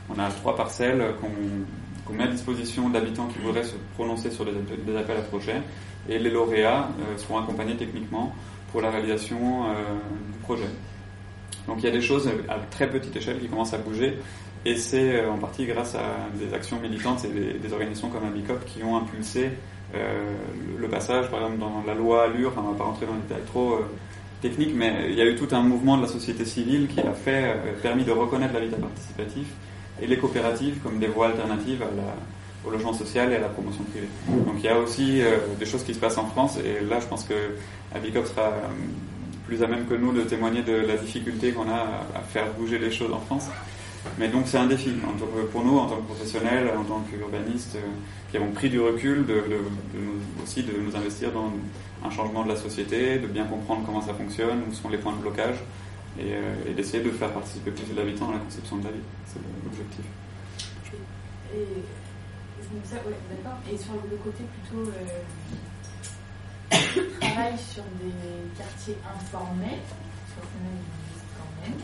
on 0.09 0.19
a 0.19 0.28
trois 0.31 0.56
parcelles 0.56 1.02
qu'on 1.20 2.12
met 2.12 2.24
à 2.24 2.28
disposition 2.28 2.89
d'habitants 2.89 3.27
qui 3.27 3.39
voudraient 3.39 3.65
se 3.65 3.74
prononcer 3.94 4.31
sur 4.31 4.44
des, 4.44 4.97
appels 4.97 5.16
à 5.16 5.23
projets, 5.23 5.60
et 6.09 6.19
les 6.19 6.31
lauréats 6.31 6.89
euh, 7.01 7.19
seront 7.19 7.39
accompagnés 7.39 7.77
techniquement 7.77 8.35
pour 8.73 8.81
la 8.81 8.90
réalisation 8.90 9.65
euh, 9.65 9.74
du 10.32 10.39
projet. 10.39 10.69
Donc 11.66 11.78
il 11.78 11.85
y 11.85 11.89
a 11.89 11.93
des 11.93 12.01
choses 12.01 12.31
à 12.48 12.59
très 12.70 12.89
petite 12.89 13.15
échelle 13.15 13.39
qui 13.40 13.48
commencent 13.48 13.74
à 13.74 13.78
bouger, 13.78 14.19
et 14.64 14.76
c'est 14.76 15.24
en 15.26 15.39
partie 15.39 15.66
grâce 15.66 15.94
à 15.94 16.28
des 16.35 16.55
actions 16.55 16.78
militantes 16.80 17.24
et 17.24 17.59
des, 17.59 17.72
organisations 17.72 18.09
comme 18.09 18.24
Abicop 18.26 18.64
qui 18.64 18.82
ont 18.82 18.97
impulsé 18.97 19.51
le 19.94 20.89
passage, 20.89 21.30
par 21.30 21.40
exemple, 21.40 21.59
dans 21.59 21.82
la 21.86 21.94
loi 21.94 22.24
Allure, 22.24 22.52
on 22.56 22.62
ne 22.62 22.72
va 22.72 22.74
pas 22.74 22.85
rentrer 22.85 23.06
dans 23.06 23.14
les 23.14 23.20
détails 23.20 23.47
trop 23.47 23.80
technique, 24.40 24.72
mais 24.74 25.06
il 25.09 25.14
y 25.14 25.20
a 25.20 25.26
eu 25.26 25.35
tout 25.35 25.48
un 25.52 25.62
mouvement 25.62 25.97
de 25.97 26.02
la 26.02 26.09
société 26.09 26.44
civile 26.44 26.86
qui 26.89 27.01
a 27.01 27.12
fait, 27.12 27.44
euh, 27.44 27.72
permis 27.82 28.05
de 28.05 28.12
reconnaître 28.12 28.55
l'habitat 28.55 28.76
participatif 28.76 29.47
et 30.01 30.06
les 30.06 30.16
coopératives 30.16 30.78
comme 30.82 30.98
des 30.98 31.09
voies 31.09 31.26
alternatives 31.26 31.85
au 32.64 32.70
logement 32.70 32.93
social 32.93 33.32
et 33.32 33.36
à 33.36 33.40
la 33.40 33.48
promotion 33.48 33.82
privée. 33.85 34.09
Donc 34.28 34.55
il 34.59 34.64
y 34.64 34.68
a 34.68 34.78
aussi 34.78 35.22
euh, 35.22 35.39
des 35.59 35.66
choses 35.66 35.82
qui 35.82 35.94
se 35.94 35.98
passent 35.98 36.18
en 36.18 36.26
France 36.26 36.59
et 36.59 36.85
là 36.85 37.01
je 37.01 37.06
pense 37.06 37.24
que 37.24 37.35
Abicop 37.94 38.26
sera 38.26 38.48
euh, 38.48 38.68
plus 39.47 39.62
à 39.62 39.66
même 39.66 39.86
que 39.86 39.94
nous 39.94 40.12
de 40.12 40.20
témoigner 40.22 40.62
de 40.62 40.74
la 40.74 40.97
difficulté 40.97 41.52
qu'on 41.52 41.68
a 41.68 42.05
à, 42.14 42.20
faire 42.20 42.47
bouger 42.59 42.78
les 42.78 42.93
choses 42.93 43.12
en 43.12 43.20
France. 43.20 43.47
Mais 44.18 44.28
donc 44.28 44.47
c'est 44.47 44.59
un 44.59 44.66
défi 44.66 44.93
pour 45.52 45.64
nous 45.64 45.78
en 45.78 45.86
tant 45.86 45.97
que 45.97 46.06
professionnels, 46.06 46.70
en 46.76 46.85
tant 46.85 47.01
qu'urbanistes 47.10 47.76
qui 48.30 48.36
avons 48.36 48.51
pris 48.51 48.70
du 48.70 48.80
recul, 48.80 49.24
aussi 50.43 50.62
de 50.62 50.72
nous 50.78 50.94
investir 50.97 51.32
dans 51.32 51.52
un 52.05 52.10
changement 52.10 52.44
de 52.44 52.48
la 52.51 52.56
société, 52.56 53.18
de 53.18 53.26
bien 53.26 53.44
comprendre 53.44 53.82
comment 53.85 54.02
ça 54.02 54.14
fonctionne, 54.14 54.62
où 54.68 54.74
sont 54.74 54.89
les 54.89 54.98
points 54.98 55.14
de 55.14 55.18
blocage, 55.20 55.56
et, 56.18 56.35
euh, 56.35 56.74
d'essayer 56.74 57.02
de 57.02 57.10
faire 57.10 57.32
participer 57.32 57.70
plus 57.70 57.94
d'habitants 57.94 58.26
dans 58.26 58.32
la 58.32 58.39
conception 58.39 58.76
de 58.76 58.85
la 58.85 58.90
vie. 58.90 59.01
C'est 59.26 59.40
l'objectif. 59.64 60.05
Et, 61.55 61.66
d'accord. 63.30 63.59
Et 63.72 63.76
sur 63.78 63.94
le 63.94 64.16
côté 64.18 64.44
plutôt 64.44 64.90
euh, 64.90 65.22
travail 67.20 67.59
sur 67.59 67.85
des 68.02 68.12
quartiers 68.56 68.98
informels, 69.16 69.80
sur 70.35 70.43
quand 71.36 71.52
même, 71.62 71.78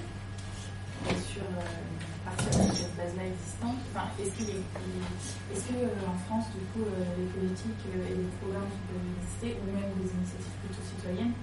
et 1.10 1.32
sur 1.32 1.42
euh, 1.42 2.03
partir 2.24 2.48
de 2.48 2.72
cette 2.72 2.96
base-là 2.96 3.24
existante 3.28 3.78
enfin, 3.92 4.08
Est-ce 4.16 4.32
qu 4.32 4.48
est 4.48 5.60
que 5.68 5.76
euh, 5.76 6.08
en 6.08 6.16
France, 6.26 6.48
du 6.56 6.64
coup, 6.72 6.88
euh, 6.88 7.04
les 7.20 7.28
politiques 7.28 7.84
euh, 7.92 8.10
et 8.10 8.16
les 8.16 8.30
programmes 8.40 8.68
qui 8.72 8.82
peuvent 8.88 9.08
exister, 9.20 9.50
ou 9.60 9.64
même 9.68 9.92
des 10.00 10.08
initiatives 10.08 10.56
plutôt 10.64 10.82
citoyennes, 10.82 11.36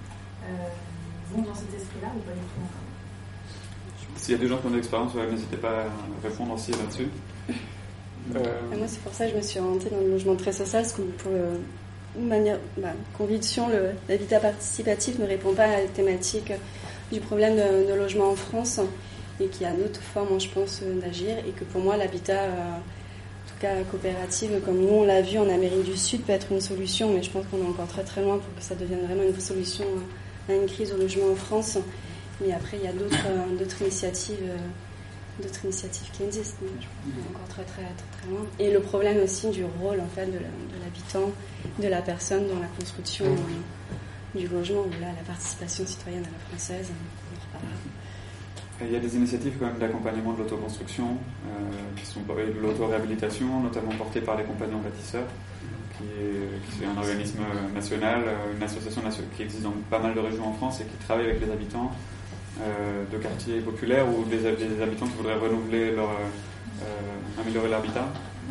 vont 1.30 1.42
dans 1.42 1.54
cet 1.54 1.70
esprit-là 1.70 2.10
ou 2.10 2.20
pas 2.26 2.34
du 2.34 2.44
tout 2.50 2.60
encore? 2.66 2.88
S'il 4.16 4.32
y 4.32 4.34
a 4.34 4.40
des 4.40 4.48
gens 4.48 4.58
qui 4.58 4.66
ont 4.66 4.70
de 4.70 4.76
l'expérience, 4.76 5.14
n'hésitez 5.14 5.56
pas 5.56 5.86
à 5.86 6.26
répondre 6.28 6.54
aussi 6.54 6.72
là-dessus. 6.72 7.08
Moi, 8.34 8.86
c'est 8.86 9.00
pour 9.00 9.14
ça 9.14 9.26
que 9.26 9.32
je 9.32 9.36
me 9.36 9.42
suis 9.42 9.60
orientée 9.60 9.90
dans 9.90 10.00
le 10.00 10.10
logement 10.10 10.36
très 10.36 10.52
social, 10.52 10.82
parce 10.82 10.94
que 10.94 11.02
pour 11.02 11.32
une 12.16 12.28
manière, 12.28 12.58
bah, 12.76 12.92
conviction, 13.16 13.68
l'habitat 14.08 14.40
participatif 14.40 15.18
ne 15.18 15.26
répond 15.26 15.54
pas 15.54 15.64
à 15.64 15.80
la 15.82 15.86
thématique 15.86 16.52
du 17.12 17.20
problème 17.20 17.56
de, 17.56 17.90
de 17.90 17.94
logement 17.94 18.30
en 18.30 18.36
France 18.36 18.80
et 19.40 19.46
qu'il 19.46 19.62
y 19.62 19.66
a 19.66 19.72
d'autres 19.72 20.00
formes, 20.00 20.40
je 20.40 20.48
pense, 20.48 20.80
euh, 20.82 21.00
d'agir 21.00 21.38
et 21.38 21.50
que 21.50 21.64
pour 21.64 21.80
moi, 21.80 21.96
l'habitat, 21.96 22.42
euh, 22.42 22.76
en 22.76 23.48
tout 23.48 23.60
cas 23.60 23.82
coopérative, 23.90 24.60
comme 24.64 24.78
nous 24.78 24.88
on 24.88 25.04
l'a 25.04 25.22
vu 25.22 25.38
en 25.38 25.48
Amérique 25.48 25.84
du 25.84 25.96
Sud, 25.96 26.22
peut 26.22 26.32
être 26.32 26.52
une 26.52 26.60
solution, 26.60 27.12
mais 27.12 27.22
je 27.22 27.30
pense 27.30 27.44
qu'on 27.50 27.58
est 27.58 27.68
encore 27.68 27.88
très 27.88 28.04
très 28.04 28.22
loin 28.22 28.38
pour 28.38 28.54
que 28.54 28.62
ça 28.62 28.74
devienne 28.74 29.04
vraiment 29.06 29.24
une 29.24 29.40
solution 29.40 29.84
à 30.48 30.54
une 30.54 30.66
crise 30.66 30.92
au 30.92 30.96
logement 30.96 31.30
en 31.32 31.36
France. 31.36 31.78
Mais 32.40 32.52
après, 32.52 32.76
il 32.78 32.84
y 32.84 32.88
a 32.88 32.92
d'autres 32.92 33.26
euh, 33.26 33.84
initiatives. 33.84 34.38
euh, 34.42 34.56
d'autres 35.40 35.64
initiatives 35.64 36.10
qui 36.12 36.24
existent, 36.24 36.58
mais 36.62 36.68
je 36.80 36.86
pense 36.86 37.14
qu'on 37.14 37.20
est 37.20 37.36
encore 37.36 37.48
très, 37.48 37.64
très 37.64 37.82
très 37.82 38.30
loin. 38.30 38.46
Et 38.58 38.70
le 38.70 38.80
problème 38.80 39.22
aussi 39.22 39.48
du 39.50 39.64
rôle 39.64 40.00
en 40.00 40.08
fait 40.14 40.26
de 40.26 40.38
l'habitant, 40.84 41.30
de 41.80 41.88
la 41.88 42.02
personne 42.02 42.48
dans 42.48 42.60
la 42.60 42.68
construction 42.78 43.24
euh, 43.24 44.38
du 44.38 44.46
logement, 44.48 44.82
où 44.82 45.00
là 45.00 45.08
la 45.16 45.24
participation 45.26 45.86
citoyenne 45.86 46.24
à 46.24 46.30
la 46.30 46.48
française, 46.50 46.90
on 46.90 47.58
reparlera. 47.58 47.91
Il 48.84 48.92
y 48.92 48.96
a 48.96 49.00
des 49.00 49.16
initiatives 49.16 49.54
quand 49.58 49.66
même 49.66 49.78
d'accompagnement 49.78 50.32
de 50.32 50.38
l'autoconstruction, 50.38 51.16
euh, 51.46 51.50
qui 51.96 52.06
sont 52.06 52.20
de 52.20 52.60
l'auto-réhabilitation, 52.60 53.60
notamment 53.60 53.92
portées 53.92 54.20
par 54.20 54.36
les 54.36 54.44
compagnons 54.44 54.78
bâtisseurs, 54.78 55.26
qui 55.96 56.04
est, 56.82 56.86
un 56.86 56.98
organisme 56.98 57.40
national, 57.74 58.24
une 58.56 58.62
association 58.62 59.02
qui 59.36 59.42
existe 59.42 59.62
dans 59.62 59.74
pas 59.90 59.98
mal 59.98 60.14
de 60.14 60.20
régions 60.20 60.48
en 60.48 60.52
France 60.54 60.80
et 60.80 60.84
qui 60.84 60.96
travaille 61.04 61.26
avec 61.26 61.40
les 61.40 61.50
habitants 61.50 61.92
euh, 62.60 63.04
de 63.12 63.18
quartiers 63.18 63.60
populaires 63.60 64.06
ou 64.08 64.24
des, 64.24 64.46
habitants 64.82 65.06
qui 65.06 65.16
voudraient 65.16 65.36
renouveler 65.36 65.92
leur, 65.92 66.10
euh, 66.10 67.40
améliorer 67.40 67.68
l'habitat 67.68 68.08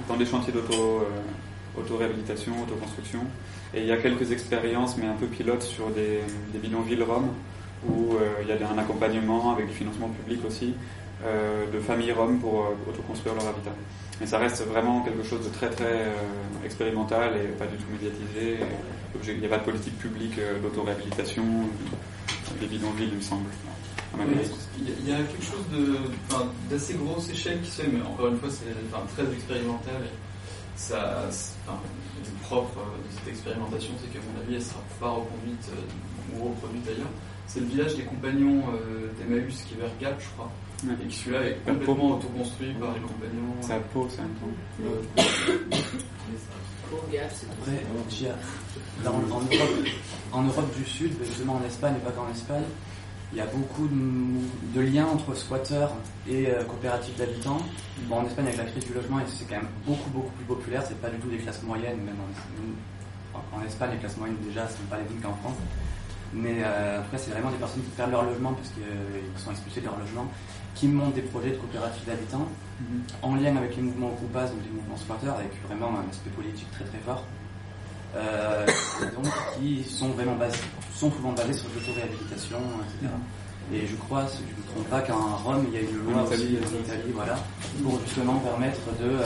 dans 0.08 0.16
des 0.16 0.26
chantiers 0.26 0.54
d'auto, 0.54 1.06
auto-réhabilitation, 1.78 2.54
autoconstruction. 2.64 3.22
Et 3.74 3.82
il 3.82 3.88
y 3.88 3.92
a 3.92 3.98
quelques 3.98 4.32
expériences, 4.32 4.98
mais 4.98 5.08
un 5.08 5.16
peu 5.16 5.28
pilotes, 5.28 5.64
sur 5.64 5.90
des, 5.90 6.22
des 6.54 6.60
bidonvilles 6.60 7.04
roms, 7.04 7.32
où 7.88 8.16
euh, 8.16 8.30
il 8.42 8.48
y 8.48 8.52
a 8.52 8.70
un 8.70 8.78
accompagnement 8.78 9.54
avec 9.54 9.68
du 9.68 9.74
financement 9.74 10.10
public 10.10 10.40
aussi, 10.46 10.74
euh, 11.24 11.66
de 11.72 11.80
familles 11.80 12.12
roms 12.12 12.40
pour 12.40 12.62
euh, 12.62 12.90
autoconstruire 12.90 13.36
leur 13.36 13.48
habitat. 13.48 13.72
Mais 14.20 14.28
ça 14.28 14.38
reste 14.38 14.64
vraiment 14.68 15.02
quelque 15.02 15.24
chose 15.24 15.44
de 15.44 15.50
très 15.54 15.70
très 15.70 16.12
expérimental 16.64 17.34
et 17.38 17.48
pas 17.58 17.66
du 17.66 17.76
tout 17.78 17.90
médiatisé. 17.92 18.60
Il 19.28 19.40
n'y 19.40 19.46
a 19.48 19.50
pas 19.50 19.58
de 19.58 19.64
politique 19.64 19.98
publique 19.98 20.36
d'auto-réhabilitation 20.62 21.44
des 22.60 22.68
bidonvilles, 22.68 23.10
il 23.14 23.18
me 23.18 23.22
semble. 23.22 23.46
Il 24.78 25.10
y 25.10 25.12
a- 25.12 25.18
quelque 25.18 25.44
chose 25.44 25.66
d'assez 26.70 26.94
grosse 26.96 27.30
échelle 27.30 27.62
qui 27.62 27.72
se 27.72 27.82
fait, 27.82 27.88
mais 27.92 28.02
encore 28.02 28.28
une 28.28 28.38
fois, 28.38 28.50
c'est 28.52 28.66
très 29.16 29.34
expérimental. 29.34 29.96
Et 30.06 30.10
ça, 30.76 31.24
le 31.68 32.32
propre 32.44 32.76
de 32.78 33.18
cette 33.18 33.28
expérimentation, 33.30 33.94
c'est 34.02 34.12
qu'à 34.14 34.20
mon 34.20 34.40
avis, 34.40 34.54
elle 34.54 34.60
ne 34.60 34.64
sera 34.64 34.82
pas 35.00 35.10
reconduite 35.10 35.66
ou 36.36 36.44
reproduite 36.50 36.88
ailleurs. 36.88 37.08
C'est 37.54 37.60
le 37.60 37.66
village 37.66 37.96
des 37.96 38.04
compagnons 38.04 38.64
euh, 38.74 39.10
d'Emmaüs 39.20 39.64
qui 39.68 39.74
est 39.74 39.78
vers 39.82 39.90
Gap, 40.00 40.22
je 40.22 40.30
crois. 40.36 40.50
Et 41.04 41.08
qui 41.08 41.18
celui-là 41.18 41.44
est 41.48 41.58
complètement 41.66 42.16
autoconstruit 42.18 42.74
par 42.80 42.94
les 42.94 43.02
compagnons. 43.02 43.54
C'est 43.60 43.74
à 43.74 43.80
Pau, 43.80 44.08
c'est 44.10 44.22
un 44.22 44.30
peu. 44.40 44.48
Après, 47.52 47.84
en, 49.06 49.20
Europe, 49.20 49.44
en 50.32 50.42
Europe 50.44 50.76
du 50.78 50.86
Sud, 50.86 51.12
justement 51.26 51.56
en 51.56 51.64
Espagne 51.66 51.96
et 51.98 52.06
pas 52.06 52.12
qu'en 52.12 52.30
Espagne, 52.32 52.64
il 53.34 53.38
y 53.38 53.42
a 53.42 53.46
beaucoup 53.48 53.88
de, 53.88 54.80
de 54.80 54.82
liens 54.82 55.06
entre 55.08 55.36
squatteurs 55.36 55.92
et 56.30 56.48
euh, 56.48 56.64
coopératives 56.64 57.16
d'habitants. 57.18 57.60
Bon, 58.08 58.18
en 58.20 58.26
Espagne, 58.26 58.46
avec 58.48 58.58
la 58.58 58.66
crise 58.66 58.86
du 58.86 58.94
logement, 58.94 59.18
c'est 59.28 59.46
quand 59.48 59.56
même 59.58 59.70
beaucoup, 59.86 60.10
beaucoup 60.10 60.32
plus 60.32 60.46
populaire. 60.46 60.84
C'est 60.88 61.00
pas 61.02 61.10
du 61.10 61.18
tout 61.18 61.30
des 61.30 61.38
classes 61.38 61.62
moyennes, 61.64 61.98
même 62.02 62.16
en, 63.36 63.38
en- 63.38 63.62
en 63.62 63.66
Espagne, 63.66 63.92
les 63.94 63.98
classes 64.00 64.18
moyennes 64.18 64.38
déjà, 64.46 64.68
ce 64.68 64.78
sont 64.78 64.84
pas 64.90 64.98
les 64.98 65.04
mêmes 65.04 65.22
qu'en 65.22 65.34
France. 65.36 65.56
Mais 66.34 66.64
euh, 66.64 67.00
en 67.00 67.04
tout 67.04 67.12
cas, 67.12 67.18
c'est 67.18 67.32
vraiment 67.32 67.52
des 67.52 67.58
personnes 67.58 67.84
qui 67.84 67.90
perdent 67.92 68.12
leur 68.12 68.24
logement 68.24 68.54
parce 68.54 68.70
qu'ils 68.70 69.44
sont 69.44 69.52
expulsés 69.52 69.82
de 69.82 69.86
leur 69.86 70.00
logement, 70.00 70.28
qui 70.76 70.88
montent 70.88 71.16
des 71.16 71.22
projets 71.22 71.52
de 71.52 71.58
coopératives 71.58 72.06
d'habitants 72.06 72.48
en 73.22 73.36
lien 73.36 73.56
avec 73.56 73.76
les 73.76 73.82
mouvements 73.82 74.12
Occupaz, 74.14 74.50
donc 74.50 74.60
les 74.64 74.72
mouvements 74.72 74.98
squatteurs, 74.98 75.36
avec 75.36 75.52
vraiment 75.68 76.00
un 76.00 76.10
aspect 76.10 76.30
politique 76.32 76.72
très 76.72 76.86
très 76.86 77.00
fort. 77.00 77.26
Euh, 78.16 78.66
et 79.02 79.16
donc, 79.16 79.32
qui 79.58 79.84
sont 79.84 80.10
vraiment 80.10 80.36
basés, 80.36 80.58
sont 80.94 81.12
souvent 81.12 81.32
basés 81.32 81.54
sur 81.54 81.70
l'autoréhabilitation, 81.76 82.58
etc. 82.58 83.14
Et 83.74 83.88
je 83.88 83.96
crois, 83.96 84.28
si 84.28 84.40
je 84.40 84.52
ne 84.52 84.58
me 84.58 84.74
trompe 84.74 84.90
pas, 84.90 85.02
qu'en 85.02 85.38
Rome, 85.38 85.66
il 85.68 85.74
y 85.74 85.78
a 85.78 85.82
une 85.82 86.04
loi 86.04 86.22
En 86.22 86.26
Italie, 86.26 86.58
aussi, 86.62 86.76
en 86.76 86.84
Italie, 86.84 87.12
voilà, 87.14 87.38
pour 87.84 88.00
justement 88.02 88.40
permettre 88.40 88.80
de, 89.00 89.10
euh, 89.10 89.24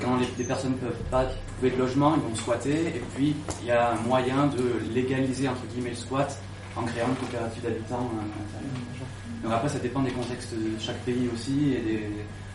quand 0.00 0.16
les, 0.16 0.28
les 0.38 0.44
personnes 0.44 0.72
ne 0.72 0.76
peuvent 0.76 1.02
pas 1.10 1.24
trouver 1.56 1.70
de 1.70 1.78
logement, 1.78 2.14
ils 2.16 2.22
vont 2.22 2.34
squatter, 2.34 2.88
et 2.88 3.02
puis 3.14 3.34
il 3.62 3.66
y 3.68 3.70
a 3.70 3.92
un 3.92 3.96
moyen 4.06 4.46
de 4.46 4.92
légaliser 4.92 5.48
entre 5.48 5.64
guillemets 5.72 5.90
le 5.90 5.96
squat 5.96 6.38
en 6.76 6.82
créant 6.82 7.08
une 7.08 7.16
coopérative 7.16 7.62
d'habitants 7.62 8.10
euh, 8.14 8.20
à 8.20 8.60
l'intérieur. 8.60 9.08
Donc 9.42 9.52
après, 9.52 9.68
ça 9.68 9.78
dépend 9.78 10.00
des 10.02 10.10
contextes 10.10 10.54
de 10.54 10.80
chaque 10.80 10.98
pays 11.00 11.28
aussi. 11.32 11.74
Et 11.74 11.80
des... 11.80 12.10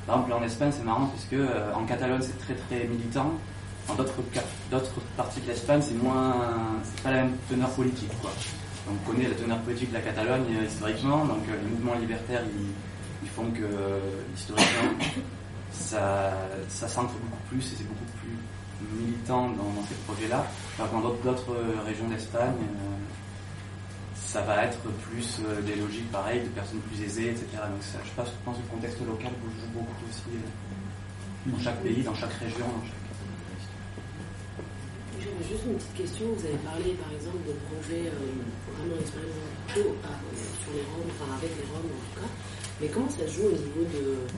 Par 0.07 0.17
exemple, 0.17 0.33
en 0.33 0.43
Espagne, 0.43 0.71
c'est 0.75 0.83
marrant 0.83 1.05
parce 1.05 1.25
que 1.25 1.35
euh, 1.35 1.73
en 1.75 1.85
Catalogne, 1.85 2.21
c'est 2.21 2.39
très 2.39 2.55
très 2.55 2.87
militant. 2.87 3.31
Dans 3.87 3.95
d'autres 3.95 5.01
parties 5.15 5.41
de 5.41 5.47
l'Espagne, 5.47 5.81
c'est 5.81 5.95
moins, 6.01 6.35
c'est 6.83 7.03
pas 7.03 7.11
la 7.11 7.23
même 7.23 7.33
teneur 7.49 7.69
politique, 7.69 8.11
quoi. 8.21 8.31
Donc, 8.87 8.97
on 9.03 9.11
connaît 9.11 9.27
la 9.27 9.35
teneur 9.35 9.59
politique 9.59 9.89
de 9.89 9.95
la 9.95 10.01
Catalogne 10.01 10.45
euh, 10.59 10.65
historiquement. 10.65 11.25
Donc, 11.25 11.43
euh, 11.47 11.55
les 11.63 11.69
mouvements 11.69 11.95
libertaires, 11.95 12.41
ils, 12.45 12.69
ils 13.23 13.29
font 13.29 13.49
que 13.51 13.67
historiquement, 14.35 14.91
ça, 15.79 16.33
ça 16.67 17.01
beaucoup 17.01 17.43
plus 17.49 17.59
et 17.59 17.75
c'est 17.77 17.87
beaucoup 17.87 18.05
plus 18.19 18.37
militant 18.99 19.49
dans, 19.49 19.83
ces 19.87 19.95
projets-là. 20.05 20.45
Alors 20.77 20.91
que 20.91 20.95
dans 20.95 21.31
d'autres 21.31 21.51
euh, 21.53 21.81
régions 21.85 22.07
d'Espagne. 22.07 22.53
euh, 22.59 22.97
ça 24.15 24.41
va 24.41 24.65
être 24.65 24.77
plus 25.09 25.41
euh, 25.41 25.61
des 25.61 25.75
logiques 25.75 26.11
pareilles, 26.11 26.41
de 26.41 26.49
personnes 26.49 26.81
plus 26.81 27.01
aisées, 27.03 27.31
etc. 27.31 27.47
Donc 27.65 27.81
je 27.81 28.13
pense, 28.15 28.29
que 28.29 28.61
le 28.61 28.69
contexte 28.69 28.99
local 29.01 29.31
joue 29.41 29.73
beaucoup 29.73 30.05
aussi 30.05 30.37
dans 31.47 31.59
chaque 31.59 31.81
pays, 31.81 32.03
dans 32.03 32.13
chaque 32.13 32.33
région, 32.33 32.67
dans 32.67 32.85
chaque... 32.85 32.99
Juste 35.49 35.65
une 35.65 35.75
petite 35.75 35.95
question. 35.95 36.25
Vous 36.37 36.45
avez 36.45 36.61
parlé 36.61 36.93
par 36.93 37.09
exemple 37.09 37.41
de 37.47 37.57
projets 37.65 38.11
vraiment 38.69 39.01
expérimentaux 39.01 39.97
sur 40.61 40.71
les 40.77 40.85
Roms, 40.93 41.09
enfin 41.09 41.33
avec 41.33 41.49
les 41.57 41.65
Roms 41.73 41.89
en 41.89 42.01
tout 42.05 42.21
cas. 42.21 42.29
Mais 42.79 42.87
comment 42.87 43.09
ça 43.09 43.25
se 43.25 43.33
joue 43.33 43.47
au 43.47 43.57
niveau 43.57 43.83
de, 43.89 44.29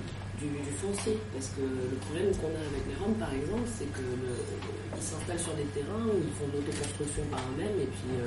du, 0.42 0.50
du 0.50 0.74
foncier 0.82 1.16
Parce 1.34 1.54
que 1.54 1.62
le 1.62 1.98
problème 2.02 2.34
qu'on 2.42 2.50
a 2.58 2.64
avec 2.66 2.84
les 2.90 2.98
Roms 2.98 3.14
par 3.22 3.30
exemple, 3.34 3.70
c'est 3.70 3.86
que 3.94 4.02
le- 4.02 4.42
ils 4.98 5.04
s'installent 5.06 5.40
sur 5.40 5.54
des 5.54 5.70
terrains 5.78 6.02
où 6.10 6.18
ils 6.18 6.34
font 6.36 6.50
de 6.50 6.58
l'autoconstruction 6.58 7.24
par 7.30 7.40
eux-mêmes 7.54 7.78
et 7.78 7.90
puis 7.94 8.10
euh, 8.18 8.26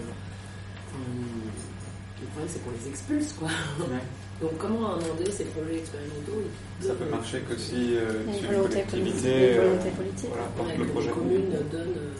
le 2.22 2.26
problème 2.30 2.48
c'est 2.48 2.62
qu'on 2.64 2.70
les 2.70 2.88
expulse 2.88 3.32
quoi. 3.34 3.50
Donc 4.40 4.58
comment 4.58 4.94
amender 4.94 5.30
ces 5.30 5.44
projets 5.44 5.78
expérimentaux 5.78 6.42
Ça 6.80 6.94
peut 6.94 7.08
marcher 7.10 7.40
que 7.40 7.56
si, 7.56 7.96
euh, 7.96 8.22
Une 8.26 8.34
si 8.34 8.40
une 8.40 8.46
volonté 8.46 8.82
collectivité 8.82 8.90
politique, 8.90 9.24
une 9.26 9.58
euh, 9.58 9.68
volonté 9.68 9.90
politique. 9.90 10.28
voilà, 10.30 10.44
porte 10.56 10.68
Ouais, 10.68 10.76
le 10.76 10.84
que 10.84 10.90
projet. 10.90 11.06
les 11.08 11.14
communes 11.14 11.50
donnent 11.70 11.98
euh, 11.98 12.14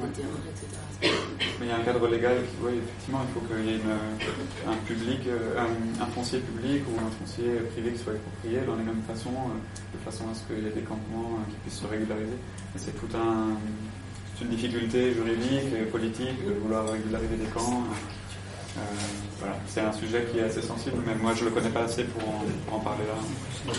Ouais. 0.00 0.08
des 0.08 0.22
terrains, 0.22 0.44
etc. 0.50 0.66
Il 1.02 1.68
y 1.68 1.70
a 1.70 1.76
un 1.76 1.84
cadre 1.84 2.06
légal 2.08 2.38
qui, 2.42 2.56
oui, 2.62 2.78
effectivement, 2.82 3.22
il 3.22 3.32
faut 3.34 3.46
qu'il 3.46 3.66
y 3.66 3.74
ait 3.74 3.82
un 4.66 4.76
public, 4.86 5.20
euh, 5.26 5.62
un, 6.00 6.06
foncier 6.06 6.40
public 6.40 6.82
ou 6.90 6.98
un 6.98 7.10
foncier 7.10 7.54
privé 7.70 7.92
qui 7.92 7.98
soit 8.02 8.14
exproprié 8.14 8.60
dans 8.66 8.76
les 8.76 8.82
mêmes 8.82 9.02
façons, 9.06 9.30
euh, 9.30 9.94
de 9.94 9.98
façon 10.02 10.24
à 10.30 10.34
ce 10.34 10.42
qu'il 10.46 10.62
y 10.62 10.68
ait 10.68 10.74
des 10.74 10.82
campements 10.82 11.38
euh, 11.38 11.50
qui 11.50 11.56
puissent 11.62 11.80
se 11.80 11.86
régulariser. 11.86 12.38
C'est 12.76 12.98
toute 12.98 13.14
une 13.14 14.48
difficulté 14.48 15.14
juridique 15.14 15.70
et 15.70 15.86
politique 15.86 16.46
de 16.46 16.54
vouloir 16.54 16.90
régulariser 16.90 17.36
des 17.36 17.50
camps. 17.54 17.84
Voilà, 19.38 19.54
c'est 19.68 19.82
un 19.82 19.92
sujet 19.92 20.26
qui 20.32 20.38
est 20.38 20.44
assez 20.44 20.62
sensible, 20.62 20.98
mais 21.06 21.14
moi 21.14 21.34
je 21.34 21.44
le 21.44 21.50
connais 21.50 21.68
pas 21.68 21.84
assez 21.84 22.04
pour 22.04 22.22
en 22.74 22.80
parler 22.80 23.04
là. 23.06 23.14
Moi 23.66 23.74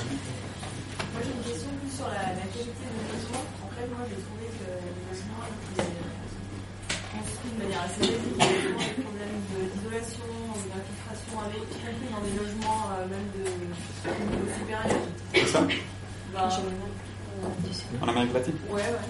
j'ai 1.19 1.31
une 1.31 1.43
question 1.43 1.69
plus 1.81 1.91
sur 1.91 2.07
la, 2.07 2.31
la 2.31 2.47
qualité 2.47 2.85
du 2.87 3.01
logement. 3.11 3.43
En 3.59 3.69
fait, 3.75 3.87
moi 3.91 4.05
j'ai 4.07 4.21
trouvé 4.23 4.47
que 4.55 4.71
le 4.71 4.87
logement 5.09 5.43
était 5.73 6.03
avait 8.01 8.17
vraiment 8.17 8.79
des 8.79 9.03
problèmes 9.03 9.39
de- 9.53 9.65
d'isolation, 9.73 10.29
d'infiltration, 10.71 11.33
avec, 11.45 11.61
y 11.61 11.77
compris 11.83 12.09
dans 12.13 12.23
des 12.25 12.35
logements 12.39 12.81
euh, 12.93 13.05
même 13.13 13.27
de, 13.37 13.43
de 13.45 14.23
niveau 14.33 14.49
supérieur. 14.57 15.01
C'est 15.33 15.47
ça? 15.47 15.61
Bah, 16.33 16.49
En 18.01 18.07
Amérique 18.09 18.33
latine? 18.33 18.57
Ouais, 18.69 18.81
ouais. 18.81 19.07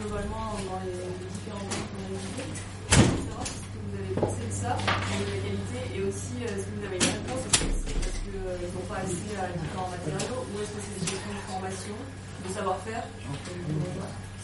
Globalement, 0.00 0.58
dans 0.66 0.80
les, 0.84 0.92
les 0.92 1.28
différents 1.30 1.66
pays 1.70 1.86
qu'on 1.88 2.02
a 2.04 2.10
visités. 2.10 2.50
Savoir 2.90 3.46
ce 3.46 3.64
que 3.70 3.78
vous 3.80 3.94
avez 3.96 4.14
pensé 4.18 4.42
de 4.44 4.52
ça, 4.54 4.72
de 4.76 5.24
la 5.30 5.38
qualité, 5.46 5.80
et 5.94 6.00
aussi 6.04 6.36
euh, 6.42 6.50
est-ce 6.52 6.64
que 6.66 6.72
vous 6.76 6.84
avez 6.86 6.98
une 7.00 7.12
réponse 7.16 7.42
Est-ce 7.46 7.58
que 7.62 7.70
c'est 7.86 7.98
parce 8.02 8.18
qu'ils 8.20 8.42
n'ont 8.42 8.88
pas 8.90 9.00
accès 9.06 9.34
à 9.40 9.46
différents 9.56 9.90
matériaux, 9.94 10.42
ou 10.42 10.52
est-ce 10.60 10.72
que 10.74 10.80
c'est 10.84 10.94
des 11.00 11.06
questions 11.06 11.32
de 11.38 11.44
formation, 11.48 11.96
de 12.44 12.48
savoir-faire? 12.52 13.04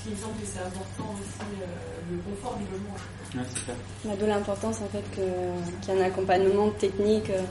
S'il 0.03 0.13
me 0.13 0.17
semble 0.17 0.35
que 0.41 0.47
c'est 0.47 0.59
important 0.61 1.15
aussi 1.15 1.47
euh, 1.63 1.67
le 2.11 2.19
confort 2.19 2.57
du 2.59 2.65
logement. 2.65 2.97
Ouais, 3.37 3.49
c'est 3.55 3.65
clair. 3.65 3.77
Bah, 4.05 4.11
D'où 4.19 4.27
l'importance 4.27 4.77
en 4.81 4.89
fait 4.89 5.05
que- 5.15 5.81
qu'il 5.85 5.95
y 5.95 5.97
ait 5.97 6.01
un 6.03 6.07
accompagnement 6.07 6.71
technique 6.71 7.31
euh, 7.31 7.43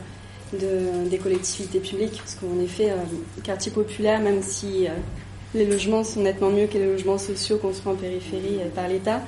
de, 1.05 1.09
des 1.09 1.17
collectivités 1.17 1.79
publiques, 1.79 2.17
parce 2.17 2.35
qu'en 2.35 2.59
effet, 2.61 2.91
euh, 2.91 2.95
quartier 3.43 3.71
populaire, 3.71 4.19
même 4.19 4.41
si 4.43 4.85
euh, 4.87 4.91
les 5.53 5.65
logements 5.65 6.03
sont 6.03 6.21
nettement 6.21 6.49
mieux 6.49 6.67
que 6.67 6.77
les 6.77 6.85
logements 6.91 7.17
sociaux 7.17 7.57
construits 7.57 7.93
en 7.93 7.95
périphérie 7.95 8.57
euh, 8.59 8.69
par 8.75 8.89
l'État, 8.89 9.21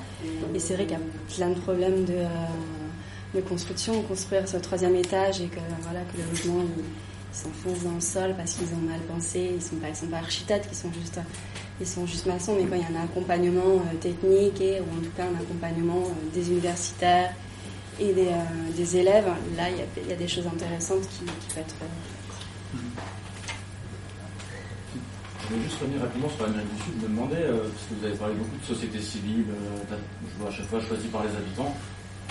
et 0.54 0.58
c'est 0.58 0.74
vrai 0.74 0.84
qu'il 0.84 0.92
y 0.98 1.00
a 1.00 1.34
plein 1.34 1.48
de 1.48 1.58
problèmes 1.60 2.04
de, 2.04 2.12
euh, 2.12 3.34
de 3.34 3.40
construction, 3.40 4.02
construire 4.02 4.46
ce 4.46 4.58
troisième 4.58 4.94
étage 4.96 5.40
et 5.40 5.46
que, 5.46 5.60
voilà, 5.80 6.00
que 6.00 6.18
le 6.18 6.28
logement 6.30 6.60
il, 6.60 6.84
il 6.84 7.36
s'enfonce 7.36 7.82
dans 7.84 7.94
le 7.94 8.00
sol 8.00 8.34
parce 8.36 8.52
qu'ils 8.52 8.68
ont 8.74 8.86
mal 8.86 9.00
pensé, 9.08 9.50
ils 9.56 9.62
sont 9.62 9.76
pas, 9.76 9.88
ils 9.88 9.96
sont 9.96 10.06
pas 10.06 10.18
architectes, 10.18 10.68
ils 10.70 10.76
sont 10.76 10.92
juste, 10.92 11.18
ils 11.80 11.86
sont 11.86 12.06
juste 12.06 12.26
maçons, 12.26 12.54
mais 12.56 12.64
quand 12.66 12.76
il 12.76 12.82
y 12.82 12.96
a 12.96 13.00
un 13.00 13.04
accompagnement 13.04 13.76
euh, 13.76 13.96
technique 14.00 14.60
et, 14.60 14.80
ou 14.80 14.84
en 14.84 15.02
tout 15.02 15.10
cas 15.16 15.24
un 15.24 15.40
accompagnement 15.40 16.02
euh, 16.06 16.34
des 16.34 16.48
universitaires 16.48 17.32
et 17.98 18.12
des, 18.12 18.28
euh, 18.28 18.72
des 18.76 18.96
élèves, 18.96 19.26
là 19.56 19.64
il 19.70 20.08
y, 20.08 20.12
a, 20.12 20.16
des 20.16 20.28
choses 20.28 20.46
intéressantes 20.46 21.02
qui, 21.08 21.24
peuvent 21.24 21.58
être 21.58 21.74
faites. 21.74 21.88
Je 25.42 25.48
voulais 25.48 25.62
juste 25.64 25.80
revenir 25.80 26.00
rapidement 26.00 26.28
sur 26.30 26.46
l'Amérique 26.46 26.74
du 26.74 26.82
Sud, 26.82 27.02
me 27.02 27.08
demander, 27.08 27.36
euh, 27.36 27.68
parce 27.68 27.86
que 27.86 27.94
vous 27.98 28.06
avez 28.06 28.16
parlé 28.16 28.34
beaucoup 28.34 28.56
de 28.56 28.64
société 28.64 29.00
civile, 29.00 29.44
je 29.90 30.40
vois 30.40 30.48
à 30.48 30.52
chaque 30.52 30.66
fois 30.66 30.80
choisi 30.80 31.06
par 31.08 31.24
les 31.24 31.30
habitants, 31.30 31.74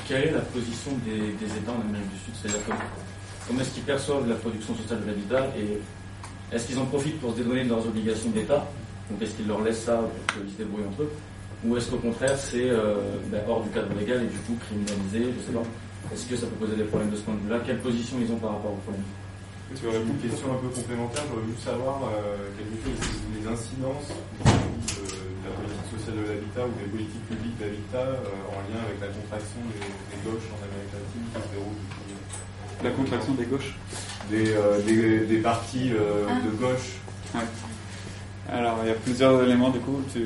quelle 0.07 0.24
est 0.30 0.32
la 0.32 0.41
position 0.41 0.91
des, 1.06 1.32
des 1.34 1.52
États 1.52 1.72
en 1.72 1.82
Amérique 1.82 2.11
du 2.11 2.20
Sud? 2.26 2.34
C'est-à-dire 2.41 2.61
comment, 2.65 2.80
comment 3.48 3.60
est-ce 3.61 3.72
qu'ils 3.72 3.84
perçoivent 3.84 4.28
la 4.28 4.36
production 4.36 4.76
sociale 4.76 5.02
de 5.02 5.07
l'habitat 5.07 5.48
et 5.57 5.80
est-ce 6.53 6.68
qu'ils 6.68 6.80
en 6.80 6.86
profitent 6.86 7.20
pour 7.20 7.32
se 7.32 7.38
dédouaner 7.38 7.64
de 7.64 7.70
leurs 7.70 7.86
obligations 7.86 8.30
d'État? 8.30 8.68
Donc 9.12 9.22
est-ce 9.22 9.32
qu'ils 9.36 9.48
leur 9.48 9.62
laissent 9.62 9.84
ça 9.84 9.98
pour 10.00 10.42
qu'ils 10.44 10.52
se 10.54 10.58
débrouillent 10.58 10.88
entre 10.88 11.04
eux 11.04 11.12
Ou 11.66 11.78
est-ce 11.78 11.90
qu'au 11.92 11.98
contraire 11.98 12.38
c'est 12.38 12.70
euh, 12.70 12.96
ben, 13.32 13.42
hors 13.48 13.64
du 13.64 13.70
cadre 13.70 13.94
légal 14.00 14.24
et 14.24 14.28
du 14.28 14.38
coup 14.48 14.56
criminalisé 14.66 15.34
Je 15.38 15.42
sais 15.48 15.54
pas. 15.54 15.64
Est-ce 16.14 16.26
que 16.28 16.36
ça 16.36 16.46
peut 16.48 16.66
poser 16.66 16.76
des 16.76 16.84
problèmes 16.84 17.10
de 17.12 17.16
ce 17.16 17.22
point 17.22 17.34
de 17.36 17.40
vue-là? 17.48 17.60
Quelle 17.66 17.80
position 17.80 18.18
ils 18.20 18.32
ont 18.32 18.38
par 18.38 18.52
rapport 18.60 18.72
au 18.74 18.82
problème 18.84 19.04
Tu 19.76 19.88
aurais 19.88 20.04
une 20.04 20.20
question 20.20 20.52
un 20.52 20.60
peu 20.60 20.68
complémentaire, 20.70 21.24
j'aurais 21.32 21.42
voulu 21.48 21.58
savoir 21.64 21.96
euh, 22.12 22.52
quelque 22.60 22.76
chose, 22.84 23.00
les 23.34 23.44
incidences 23.48 24.12
de, 24.12 25.00
de 25.00 25.46
la 25.48 25.52
politique 25.56 25.88
sociale 25.96 26.16
de 26.20 26.26
l'habitat 26.28 26.64
ou 26.68 26.74
des 26.76 26.90
politiques 26.92 27.26
publiques 27.32 27.58
d'habitat 27.60 28.08
euh, 28.20 28.52
en 28.56 28.60
lien 28.68 28.80
avec 28.84 29.00
la 29.00 29.10
contraction 29.16 29.60
des, 29.72 29.84
des 29.88 30.20
gauches 30.28 30.48
en 30.52 30.60
Amérique 30.64 30.92
latine 30.92 31.24
qui 31.32 31.40
se 31.40 31.50
déroule. 31.56 31.80
La 32.84 32.92
contraction 32.92 33.34
des 33.40 33.48
gauches? 33.48 33.72
Des, 34.30 34.48
euh, 34.54 34.80
des, 34.84 35.26
des 35.26 35.40
partis 35.40 35.92
euh, 35.96 36.28
Ah. 36.30 36.40
de 36.44 36.52
gauche. 36.60 37.00
Ouais. 37.34 37.48
Alors, 38.52 38.78
il 38.84 38.90
y 38.90 38.91
a 38.91 38.95
plusieurs 38.95 39.41
éléments, 39.44 39.70
du 39.70 39.80
coup. 39.80 40.02
Tu... 40.14 40.22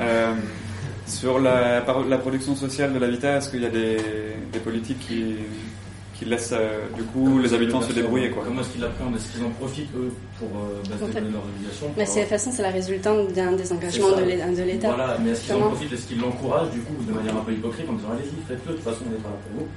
Euh, 0.00 0.32
sur 1.06 1.38
la, 1.38 1.80
par- 1.82 2.04
la 2.06 2.18
production 2.18 2.54
sociale 2.54 2.92
de 2.94 2.98
l'habitat, 2.98 3.36
est-ce 3.36 3.50
qu'il 3.50 3.62
y 3.62 3.66
a 3.66 3.70
des, 3.70 3.98
des 4.52 4.58
politiques 4.60 5.00
qui, 5.00 5.34
qui 6.14 6.24
laissent, 6.24 6.54
euh, 6.56 6.86
du 6.96 7.02
coup, 7.02 7.40
les 7.40 7.52
habitants 7.52 7.82
se 7.82 7.92
débrouiller 7.92 8.30
quoi? 8.30 8.44
Comment 8.46 8.60
est-ce 8.62 8.70
qu'ils 8.70 8.80
l'appréhendent 8.80 9.16
Est-ce 9.16 9.28
qu'ils 9.32 9.44
en 9.44 9.50
profitent 9.50 9.90
eux 9.96 10.12
pour 10.38 10.48
euh, 10.48 10.80
ben, 10.88 10.98
se 10.98 11.04
En 11.04 11.06
fait, 11.08 11.20
dédouaner 11.20 11.32
de 11.32 11.86
Mais 11.98 12.04
toute 12.06 12.28
façon, 12.28 12.50
c'est 12.52 12.62
la 12.62 12.70
résultante 12.70 13.32
d'un 13.32 13.52
désengagement 13.52 14.12
de 14.16 14.62
l'État. 14.62 14.88
Voilà, 14.94 15.18
mais 15.22 15.30
est-ce 15.32 15.42
qu'ils 15.44 15.54
en 15.54 15.60
profitent? 15.60 15.92
Est-ce 15.92 16.06
qu'ils 16.06 16.20
l'encouragent 16.20 16.70
du 16.70 16.80
coup 16.80 16.94
de 17.06 17.12
manière 17.12 17.36
un 17.36 17.40
peu 17.40 17.52
hypocrite 17.52 17.86
en 17.90 17.94
disant 17.94 18.08
allez-y, 18.12 18.46
faites-le, 18.48 18.72
de 18.72 18.76
toute 18.78 18.84
façon 18.84 19.00
on 19.06 19.10
n'est 19.10 19.16
pas 19.16 19.28
là 19.28 19.34
pour 19.50 19.60
vous? 19.66 19.68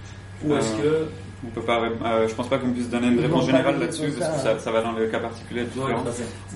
Ou 0.54 0.58
est-ce 0.58 0.74
Euh, 0.86 1.06
que. 1.06 1.10
On 1.46 1.50
peut 1.50 1.62
pas, 1.62 1.82
euh, 2.06 2.28
je 2.28 2.34
pense 2.36 2.48
pas 2.48 2.58
qu'on 2.58 2.70
puisse 2.72 2.90
donner 2.90 3.08
une 3.08 3.20
réponse 3.20 3.46
générale 3.48 3.80
là-dessus, 3.80 4.12
parce 4.18 4.32
que 4.32 4.38
ça, 4.44 4.60
ça, 4.60 4.72
va 4.72 4.82
dans 4.82 4.94
le 4.94 5.08
cas 5.08 5.20
particulier 5.20 5.64
fait. 5.66 5.94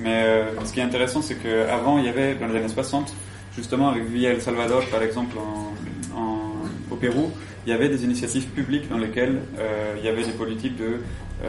Mais 0.01 0.23
euh, 0.25 0.65
ce 0.65 0.71
qui 0.73 0.79
est 0.79 0.83
intéressant, 0.83 1.21
c'est 1.21 1.35
qu'avant, 1.35 1.97
il 1.97 2.05
y 2.05 2.09
avait, 2.09 2.35
dans 2.35 2.47
les 2.47 2.55
années 2.57 2.67
60, 2.69 3.13
justement 3.55 3.89
avec 3.89 4.03
Villa 4.05 4.29
El 4.31 4.41
Salvador, 4.41 4.83
par 4.89 5.01
exemple, 5.03 5.35
en, 5.37 6.17
en- 6.17 6.51
au 6.91 6.95
Pérou, 6.95 7.31
il 7.65 7.71
y 7.71 7.73
avait 7.73 7.89
des 7.89 8.05
initiatives 8.05 8.45
publiques 8.47 8.87
dans 8.89 8.97
lesquelles 8.97 9.41
euh, 9.59 9.95
il 9.97 10.05
y 10.05 10.07
avait 10.07 10.23
des 10.23 10.31
politiques 10.31 10.77
de 10.77 11.01
euh, 11.43 11.47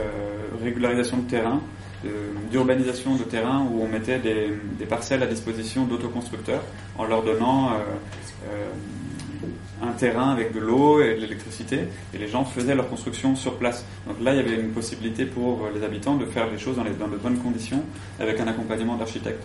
régularisation 0.63 1.19
de 1.19 1.31
terrain, 1.31 1.61
de- 2.05 2.11
d'urbanisation 2.51 3.15
de 3.15 3.23
terrain, 3.23 3.65
où 3.71 3.83
on 3.85 3.89
mettait 3.89 4.19
des, 4.19 4.53
des 4.79 4.85
parcelles 4.87 5.23
à 5.23 5.27
disposition 5.27 5.85
d'autoconstructeurs 5.85 6.63
en 6.99 7.05
leur 7.05 7.23
donnant 7.23 7.69
euh, 7.69 7.75
euh, 8.51 8.67
un 9.83 9.93
terrain 9.93 10.31
avec 10.31 10.53
de 10.53 10.61
l'eau 10.61 11.01
et 11.01 11.15
de 11.15 11.21
l'électricité, 11.21 11.81
et 12.15 12.19
les 12.19 12.29
gens 12.29 12.45
faisaient 12.45 12.75
leur 12.75 12.89
construction 12.89 13.37
sur 13.37 13.55
place. 13.59 13.85
Donc 14.07 14.17
là, 14.23 14.35
il 14.35 14.37
y 14.37 14.41
avait 14.41 14.61
une 14.61 14.71
possibilité 14.71 15.25
pour 15.25 15.69
les 15.75 15.85
habitants 15.85 16.17
de 16.17 16.25
faire 16.27 16.51
les 16.51 16.59
choses 16.59 16.77
dans, 16.77 16.85
de 16.85 17.17
bonnes 17.17 17.39
conditions, 17.39 17.83
avec 18.19 18.41
un 18.41 18.47
accompagnement 18.49 18.97
d'architectes. 18.97 19.45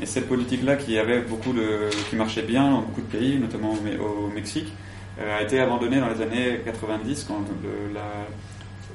Et 0.00 0.06
cette 0.06 0.28
politique-là, 0.28 0.76
qui 0.76 0.98
avait 0.98 1.20
beaucoup 1.20 1.54
qui 2.08 2.16
marchait 2.16 2.42
bien 2.42 2.70
dans 2.70 2.80
beaucoup 2.82 3.02
de 3.02 3.06
pays, 3.18 3.38
notamment 3.38 3.72
au, 3.72 3.80
Me- 3.82 4.00
au 4.00 4.28
Mexique, 4.28 4.72
euh, 5.20 5.38
a 5.38 5.42
été 5.42 5.60
abandonnée 5.60 6.00
dans 6.00 6.08
les 6.08 6.22
années 6.22 6.60
90 6.64 7.24
quand 7.28 7.44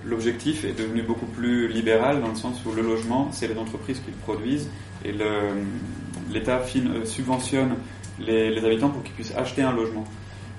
l'objectif 0.05 0.64
est 0.65 0.77
devenu 0.77 1.01
beaucoup 1.01 1.26
plus 1.26 1.68
libéral 1.68 2.22
dans 2.22 2.30
le 2.30 2.35
sens 2.35 2.61
où 2.65 2.72
le 2.73 2.81
logement, 2.81 3.30
c'est 3.31 3.47
les 3.47 3.57
entreprises 3.57 3.99
qui 3.99 4.11
le 4.11 4.18
produisent 4.18 4.69
et 5.05 5.11
l'État 6.31 6.61
euh, 6.76 7.05
subventionne 7.05 7.76
les 8.19 8.65
habitants 8.65 8.89
pour 8.89 9.03
qu'ils 9.03 9.14
puissent 9.14 9.35
acheter 9.35 9.61
un 9.61 9.73
logement. 9.73 10.05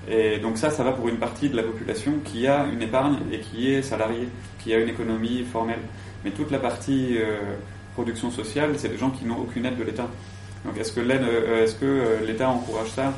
Et 0.09 0.39
donc 0.39 0.57
ça, 0.57 0.71
ça 0.71 0.83
va 0.83 0.91
pour 0.91 1.07
une 1.07 1.17
partie 1.17 1.49
de 1.49 1.55
la 1.55 1.61
population 1.61 2.13
qui 2.25 2.47
a 2.47 2.65
une 2.65 2.81
épargne 2.81 3.17
et 3.31 3.39
qui 3.39 3.71
est 3.71 3.83
salariée, 3.83 4.27
qui 4.57 4.73
a 4.73 4.79
une 4.79 4.89
économie 4.89 5.43
formelle. 5.43 5.81
Mais 6.25 6.31
toute 6.31 6.49
la 6.49 6.57
partie 6.57 7.17
euh, 7.19 7.37
production 7.93 8.31
sociale, 8.31 8.73
c'est 8.77 8.89
des 8.89 8.97
gens 8.97 9.11
qui 9.11 9.25
n'ont 9.25 9.37
aucune 9.37 9.65
aide 9.65 9.77
de 9.77 9.83
l'État. 9.83 10.07
Donc 10.65 10.77
est-ce 10.77 10.91
que 10.91 11.01
euh, 11.01 11.67
euh, 11.83 12.25
l'État 12.25 12.49
encourage 12.49 12.89
ça 12.89 13.13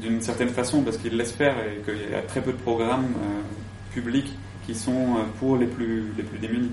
d'une 0.00 0.20
certaine 0.20 0.48
façon 0.48 0.82
parce 0.82 0.96
qu'il 0.96 1.16
laisse 1.16 1.32
faire 1.32 1.54
et 1.58 1.82
qu'il 1.82 2.10
y 2.10 2.14
a 2.14 2.22
très 2.22 2.40
peu 2.40 2.50
de 2.50 2.56
programmes 2.56 3.06
publics 3.92 4.36
qui 4.66 4.74
sont 4.74 5.18
pour 5.38 5.56
les 5.56 5.66
plus 5.66 6.12
les 6.16 6.24
plus 6.24 6.40
démunis. 6.40 6.72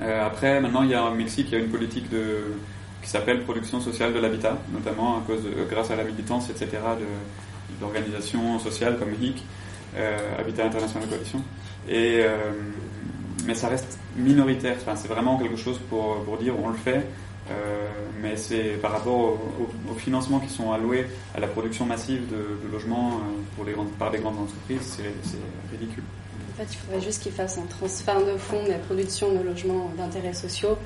Après, 0.00 0.60
maintenant, 0.60 0.84
il 0.84 0.90
y 0.90 0.94
a 0.94 1.04
au 1.04 1.14
Mexique, 1.14 1.48
il 1.50 1.56
a 1.56 1.58
une 1.58 1.68
politique 1.70 2.06
qui 3.02 3.08
s'appelle 3.10 3.42
production 3.42 3.80
sociale 3.80 4.14
de 4.14 4.20
l'habitat, 4.20 4.56
notamment 4.72 5.18
à 5.18 5.22
cause 5.26 5.42
grâce 5.68 5.90
à 5.90 5.96
la 5.96 6.04
militance, 6.04 6.48
etc. 6.48 6.78
d'organisations 7.80 8.58
sociales 8.58 8.98
comme 8.98 9.12
HIC, 9.20 9.42
euh, 9.96 10.16
Habitat 10.38 10.64
International 10.66 11.08
Coalition. 11.08 11.42
Et 11.88 12.20
euh, 12.22 12.52
mais 13.46 13.54
ça 13.54 13.68
reste 13.68 13.98
minoritaire. 14.16 14.76
Enfin, 14.80 14.96
c'est 14.96 15.08
vraiment 15.08 15.38
quelque 15.38 15.56
chose 15.56 15.78
pour, 15.88 16.22
pour 16.24 16.36
dire 16.38 16.54
on 16.62 16.68
le 16.68 16.74
fait, 16.76 17.06
euh, 17.50 17.86
mais 18.20 18.36
c'est 18.36 18.78
par 18.82 18.90
rapport 18.92 19.14
au- 19.14 19.38
au- 19.60 19.92
aux 19.92 19.94
financements 19.94 20.40
qui 20.40 20.48
sont 20.52 20.72
alloués 20.72 21.06
à 21.34 21.38
la 21.40 21.46
production 21.46 21.86
massive 21.86 22.22
de, 22.28 22.66
de 22.66 22.72
logements 22.72 23.20
pour 23.54 23.64
les 23.64 23.72
grandes, 23.72 23.90
par 23.92 24.10
des 24.10 24.18
grandes 24.18 24.38
entreprises, 24.40 24.98
c'est 25.22 25.38
ridicule. 25.70 26.02
En 26.54 26.64
fait, 26.64 26.72
il 26.72 26.76
faudrait 26.78 27.00
juste 27.04 27.22
qu'ils 27.22 27.32
fassent 27.32 27.58
un 27.58 27.66
transfert 27.66 28.18
de 28.24 28.36
fonds 28.38 28.64
de 28.64 28.70
la 28.70 28.78
production 28.78 29.30
de 29.32 29.42
logements 29.44 29.90
d'intérêts 29.96 30.32
sociaux 30.34 30.76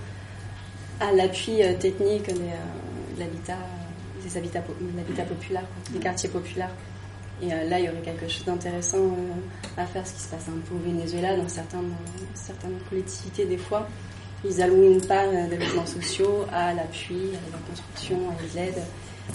à 1.00 1.12
l'appui 1.12 1.60
technique 1.78 2.26
de 2.28 3.18
l'habitat, 3.18 3.56
des 4.22 4.36
habitats, 4.36 4.60
po- 4.60 4.74
de 4.80 4.96
l'habitat 4.96 5.24
populaire, 5.24 5.62
quoi, 5.62 5.92
des 5.92 5.98
quartiers 5.98 6.28
populaires. 6.28 6.70
Et 7.42 7.52
euh, 7.52 7.68
là, 7.70 7.78
il 7.78 7.86
y 7.86 7.88
aurait 7.88 8.02
quelque 8.02 8.28
chose 8.28 8.44
d'intéressant 8.44 8.98
euh, 8.98 9.80
à 9.80 9.86
faire, 9.86 10.06
ce 10.06 10.12
qui 10.14 10.20
se 10.20 10.28
passe 10.28 10.46
un 10.48 10.60
peu 10.68 10.74
au 10.74 10.78
Venezuela, 10.78 11.36
dans 11.36 11.48
certaines, 11.48 11.92
collectivités, 12.88 13.46
des 13.46 13.56
fois. 13.58 13.88
Ils 14.44 14.60
allouent 14.62 14.92
une 14.92 15.00
part 15.06 15.24
euh, 15.26 15.48
des 15.48 15.56
logements 15.56 15.86
sociaux 15.86 16.44
à 16.52 16.74
l'appui, 16.74 17.30
à 17.34 17.50
la 17.52 17.58
construction, 17.68 18.18
à 18.30 18.56
l'aide 18.56 18.82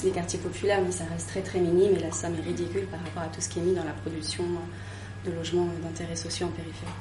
des 0.04 0.10
quartiers 0.12 0.40
populaires, 0.40 0.82
mais 0.86 0.92
ça 0.92 1.06
reste 1.12 1.30
très 1.30 1.42
très 1.42 1.60
minime 1.60 1.96
et 1.96 2.00
la 2.00 2.12
somme 2.12 2.34
est 2.38 2.42
ridicule 2.46 2.86
par 2.88 3.00
rapport 3.00 3.24
à 3.24 3.28
tout 3.28 3.40
ce 3.40 3.48
qui 3.48 3.60
est 3.60 3.62
mis 3.62 3.74
dans 3.74 3.84
la 3.86 3.94
production 3.94 4.44
de 5.26 5.32
logements 5.32 5.68
d'intérêts 5.84 6.16
sociaux 6.18 6.48
en 6.48 6.50
périphérie. 6.50 6.92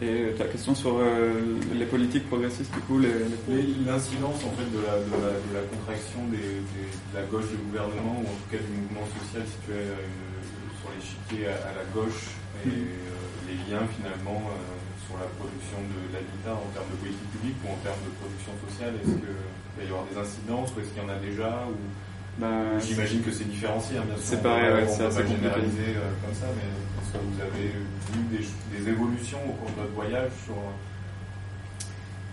Et 0.00 0.30
ta 0.38 0.44
question 0.46 0.74
sur 0.76 0.98
euh, 1.02 1.58
les 1.74 1.84
politiques 1.86 2.28
progressistes, 2.28 2.72
du 2.72 2.78
coup, 2.86 3.00
les, 3.00 3.10
L'incidence 3.84 4.38
en 4.46 4.54
fait 4.54 4.70
de 4.70 4.78
la, 4.86 4.94
de 5.02 5.10
la, 5.18 5.34
de 5.42 5.50
la 5.58 5.64
contraction 5.66 6.22
des, 6.30 6.62
des- 6.70 6.94
de 6.94 7.14
la 7.18 7.26
gauche 7.26 7.50
du 7.50 7.58
gouvernement, 7.66 8.22
ou 8.22 8.26
en 8.30 8.36
tout 8.38 8.50
cas 8.50 8.62
du 8.62 8.70
mouvement 8.78 9.02
social 9.18 9.42
situé 9.42 9.74
euh, 9.90 9.98
sur 10.78 10.94
l'échiquier 10.94 11.50
à, 11.50 11.58
à 11.66 11.72
la 11.82 11.86
gauche, 11.90 12.30
et 12.62 12.70
Mhm. 12.70 12.74
euh, 12.78 13.50
les 13.50 13.58
liens 13.66 13.86
finalement 13.98 14.38
sur 15.06 15.18
la 15.18 15.26
production 15.34 15.82
de 15.82 15.98
l'habitat 16.14 16.54
en 16.54 16.68
termes 16.70 16.90
de 16.94 16.98
politique 17.02 17.30
publique 17.34 17.58
ou 17.66 17.74
en 17.74 17.80
termes 17.82 18.02
de 18.06 18.12
production 18.22 18.54
sociale, 18.70 18.94
est-ce 19.02 19.18
qu'il 19.18 19.34
va 19.34 19.82
y 19.82 19.88
avoir 19.90 20.06
des 20.06 20.14
incidences 20.20 20.70
ou 20.74 20.80
est-ce 20.84 20.90
qu'il 20.94 21.02
y 21.02 21.06
en 21.06 21.10
a 21.10 21.18
déjà 21.18 21.66
ou... 21.66 21.74
Bah, 22.38 22.46
J'imagine 22.80 23.22
que 23.22 23.32
c'est 23.32 23.48
différencié, 23.48 23.98
hein, 23.98 24.02
bien 24.06 24.14
sûr. 24.16 24.24
C'est 24.24 24.42
pareil, 24.42 24.72
ouais, 24.72 24.86
c'est 24.88 25.04
assez 25.04 25.26
généraliser 25.26 25.96
euh, 25.96 26.10
comme 26.24 26.34
ça, 26.34 26.46
mais 26.54 26.68
est-ce 27.02 27.12
que 27.12 27.18
vous 27.18 27.40
avez 27.40 27.68
vu 27.68 28.22
des, 28.30 28.78
des 28.84 28.90
évolutions 28.90 29.38
au 29.48 29.52
cours 29.52 29.70
de 29.70 29.80
votre 29.82 29.94
voyage 29.94 30.30
sur 30.44 30.54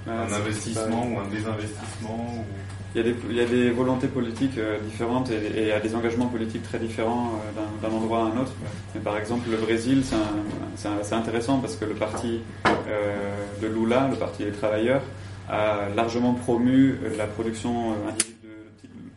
Bah, 0.06 0.14
un 0.30 0.34
investissement 0.34 1.08
ou 1.12 1.20
un 1.20 1.28
désinvestissement 1.30 2.28
ou... 2.38 2.44
Il 2.94 3.00
y, 3.00 3.02
a 3.02 3.12
des, 3.12 3.16
il 3.30 3.36
y 3.36 3.42
a 3.42 3.46
des 3.46 3.72
volontés 3.72 4.08
politiques 4.08 4.58
euh, 4.58 4.78
différentes 4.80 5.30
et, 5.30 5.36
et 5.36 5.62
il 5.64 5.68
y 5.68 5.72
a 5.72 5.82
des 5.82 5.96
engagements 5.96 6.28
politiques 6.28 6.64
très 6.64 6.80
différents 6.80 7.34
euh, 7.58 7.88
d'un- 7.90 7.94
endroit 7.94 8.20
à 8.20 8.22
un 8.28 8.40
autre. 8.42 8.54
Mais 8.94 9.02
par 9.02 9.18
exemple, 9.18 9.50
le 9.52 9.58
Brésil, 9.58 10.02
c'est 10.78 11.14
intéressant 11.16 11.58
parce 11.60 11.76
que 11.76 11.84
le 11.84 11.94
parti 11.96 12.40
euh, 12.88 13.16
de 13.62 13.68
Lula, 13.68 14.08
le 14.10 14.16
parti 14.16 14.46
des 14.46 14.52
travailleurs, 14.52 15.02
a 15.50 15.90
largement 15.96 16.34
promu 16.36 16.92
euh, 17.04 17.18
la 17.18 17.26
production 17.28 17.92
euh, 17.92 18.12
individu- 18.12 18.32
de 18.32 18.35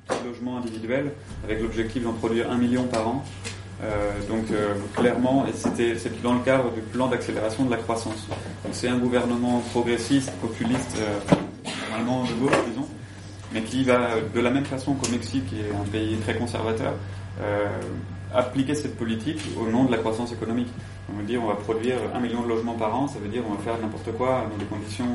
petits, 0.09 0.25
logements 0.27 0.59
individuels 0.59 1.13
avec 1.45 1.61
l'objectif 1.61 2.03
d'en 2.03 2.13
produire 2.13 2.51
un 2.51 2.59
million 2.59 2.85
par 2.85 3.09
an. 3.09 3.25
Euh, 3.83 4.11
donc 4.29 4.51
euh, 4.51 4.75
clairement, 4.97 5.47
c'était 5.55 5.95
dans 6.23 6.35
le 6.35 6.41
cadre 6.41 6.73
du 6.73 6.81
plan 6.81 7.07
d'accélération 7.09 7.65
de 7.65 7.71
la 7.71 7.77
croissance. 7.77 8.27
C'est 8.73 8.89
un 8.89 8.99
gouvernement 8.99 9.63
progressiste, 9.71 10.33
populiste, 10.41 10.99
euh, 10.99 11.35
normalement 11.91 12.25
de 12.25 12.33
gauche, 12.35 12.57
disons, 12.69 12.87
mais 13.53 13.63
qui 13.63 13.85
va 13.85 14.09
de 14.35 14.41
la 14.41 14.51
même 14.51 14.65
façon 14.65 14.95
qu'au 14.95 15.11
Mexique, 15.11 15.47
qui 15.47 15.61
est 15.61 15.71
un 15.71 15.89
pays 15.91 16.17
très 16.17 16.37
conservateur, 16.37 16.95
appliquer 18.35 18.75
cette 18.75 18.97
politique 18.97 19.41
au 19.61 19.71
nom 19.71 19.85
de 19.85 19.93
la 19.93 19.99
croissance 19.99 20.33
économique. 20.33 20.69
On 21.11 21.17
veut 21.17 21.25
dire 21.25 21.41
on 21.43 21.47
va 21.47 21.55
produire 21.55 21.99
un 22.15 22.21
million 22.21 22.43
de 22.43 22.49
logements 22.49 22.75
par 22.75 22.95
an, 22.95 23.07
ça 23.07 23.21
veut 23.21 23.29
dire 23.29 23.43
on 23.49 23.55
va 23.55 23.63
faire 23.63 23.81
n'importe 23.81 24.13
quoi 24.17 24.45
dans 24.51 24.59
des 24.59 24.65
conditions 24.65 25.07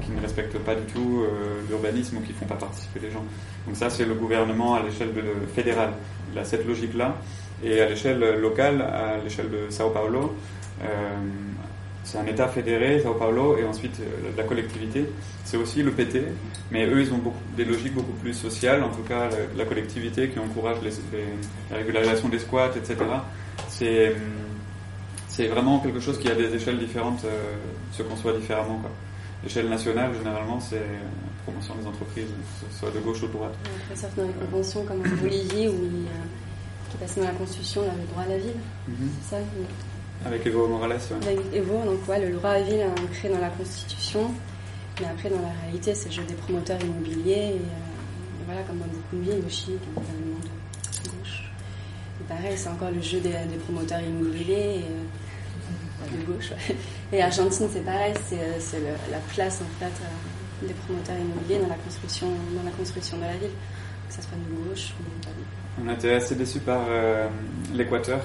qui 0.00 0.10
ne 0.10 0.20
respectent 0.20 0.58
pas 0.58 0.74
du 0.74 0.82
tout 0.92 1.22
euh, 1.22 1.60
l'urbanisme 1.68 2.18
ou 2.18 2.20
qui 2.20 2.32
font 2.32 2.46
pas 2.46 2.56
participer 2.56 3.00
les 3.00 3.10
gens. 3.10 3.24
Donc 3.66 3.76
ça 3.76 3.90
c'est 3.90 4.04
le 4.04 4.14
gouvernement 4.14 4.74
à 4.74 4.82
l'échelle 4.82 5.10
fédérale. 5.54 5.92
Il 6.32 6.38
a 6.38 6.44
cette 6.44 6.66
logique-là. 6.66 7.16
Et 7.64 7.80
à 7.80 7.88
l'échelle 7.88 8.40
locale, 8.40 8.82
à 8.82 9.18
l'échelle 9.22 9.48
de 9.48 9.70
Sao 9.70 9.90
Paulo, 9.90 10.34
euh, 10.82 10.86
c'est 12.02 12.18
un 12.18 12.26
État 12.26 12.48
fédéré, 12.48 13.00
Sao 13.00 13.14
Paulo, 13.14 13.56
et 13.56 13.64
ensuite 13.64 14.00
euh, 14.00 14.30
la 14.36 14.42
collectivité. 14.42 15.08
C'est 15.44 15.56
aussi 15.56 15.82
le 15.82 15.92
PT, 15.92 16.24
mais 16.70 16.86
eux, 16.86 17.00
ils 17.00 17.12
ont 17.12 17.20
des 17.56 17.64
logiques 17.64 17.94
beaucoup 17.94 18.12
plus 18.12 18.34
sociales, 18.34 18.82
en 18.82 18.88
tout 18.88 19.02
cas 19.02 19.28
la, 19.56 19.64
collectivité 19.64 20.28
qui 20.28 20.38
encourage 20.38 20.78
la 21.70 21.76
régularisation 21.76 22.28
des 22.28 22.38
squats, 22.38 22.70
etc. 22.76 22.96
C'est 25.28 25.46
vraiment 25.46 25.78
quelque 25.78 26.00
chose 26.00 26.18
qui 26.18 26.28
a 26.28 26.34
des 26.34 26.54
échelles 26.54 26.78
différentes, 26.78 27.24
euh, 27.24 27.54
se 27.92 28.02
conçoit 28.02 28.34
différemment. 28.34 28.82
L'échelle 29.42 29.68
nationale, 29.68 30.12
généralement, 30.16 30.60
c'est 30.60 30.82
promotion 31.44 31.74
des 31.74 31.86
entreprises, 31.86 32.26
que 32.28 32.72
ce 32.72 32.78
soit 32.78 32.90
de 32.92 33.00
gauche 33.00 33.22
ou 33.22 33.26
de 33.26 33.32
droite. 33.32 33.54
Après, 33.64 33.96
sauf 33.96 34.14
dans 34.16 34.22
les 34.24 34.32
conventions 34.32 34.84
comme 34.84 35.00
en 35.00 35.16
Bolivie 35.20 35.68
où 35.68 35.74
il, 35.84 36.06
qui 36.90 36.96
passe 36.98 37.16
dans 37.18 37.24
la 37.24 37.32
Constitution, 37.32 37.82
là, 37.82 37.92
le 37.98 38.06
droit 38.06 38.22
à 38.22 38.28
la 38.28 38.38
ville. 38.38 38.60
Mhm. 38.86 39.10
C'est 39.22 39.36
ça 39.36 39.42
oui. 39.58 39.64
Avec 40.24 40.46
Evo 40.46 40.68
Morales, 40.68 40.92
ouais. 41.10 41.26
Avec 41.26 41.40
Evo, 41.52 41.82
donc 41.84 42.08
ouais, 42.08 42.24
le 42.24 42.34
droit 42.36 42.50
à 42.50 42.58
la 42.60 42.64
ville 42.64 42.74
est 42.78 42.86
ancré 42.86 43.28
dans 43.28 43.40
la 43.40 43.48
Constitution, 43.50 44.30
mais 45.00 45.06
après 45.08 45.28
dans 45.28 45.42
la 45.42 45.50
réalité 45.64 45.94
c'est 45.96 46.10
le 46.10 46.14
jeu 46.14 46.22
des 46.22 46.34
promoteurs 46.34 46.80
immobiliers, 46.80 47.32
et, 47.32 47.50
euh, 47.54 47.56
et 47.56 48.44
voilà 48.46 48.62
comme 48.62 48.78
dans 48.78 48.86
beaucoup 48.86 49.16
de 49.16 49.22
villes, 49.22 49.42
le 49.42 49.48
Chili 49.48 49.78
qui 49.78 49.88
est 49.90 49.94
totalement 50.00 50.38
de 50.38 51.08
gauche. 51.18 51.50
Et 52.20 52.24
pareil, 52.28 52.56
c'est 52.56 52.68
encore 52.68 52.90
le 52.92 53.00
jeu 53.02 53.18
des, 53.18 53.30
des 53.30 53.56
promoteurs 53.64 54.00
immobiliers, 54.00 54.54
et, 54.78 54.84
euh, 54.84 56.16
de 56.20 56.24
gauche. 56.32 56.50
ouais. 56.52 56.76
Et 57.12 57.22
Argentine 57.22 57.68
c'est 57.70 57.84
pareil, 57.84 58.14
c'est 58.26 58.36
euh, 58.40 58.96
la 59.10 59.18
place 59.34 59.60
en 59.60 59.78
fait 59.78 59.84
euh, 60.02 60.66
des 60.66 60.74
promoteurs 60.74 61.16
immobiliers 61.18 61.58
dans 61.58 61.68
la 61.68 61.74
construction, 61.76 62.28
dans 62.56 62.62
la 62.64 62.70
construction 62.70 63.16
de 63.18 63.22
la 63.22 63.32
ville, 63.32 63.50
que 64.08 64.14
ça 64.14 64.22
soit 64.22 64.36
de 64.38 64.68
gauche 64.68 64.92
ou 64.98 65.02
de 65.04 65.84
On 65.84 65.88
a 65.88 65.94
été 65.94 66.14
assez 66.14 66.34
déçus 66.34 66.60
par 66.60 66.80
euh, 66.88 67.28
l'Équateur. 67.74 68.20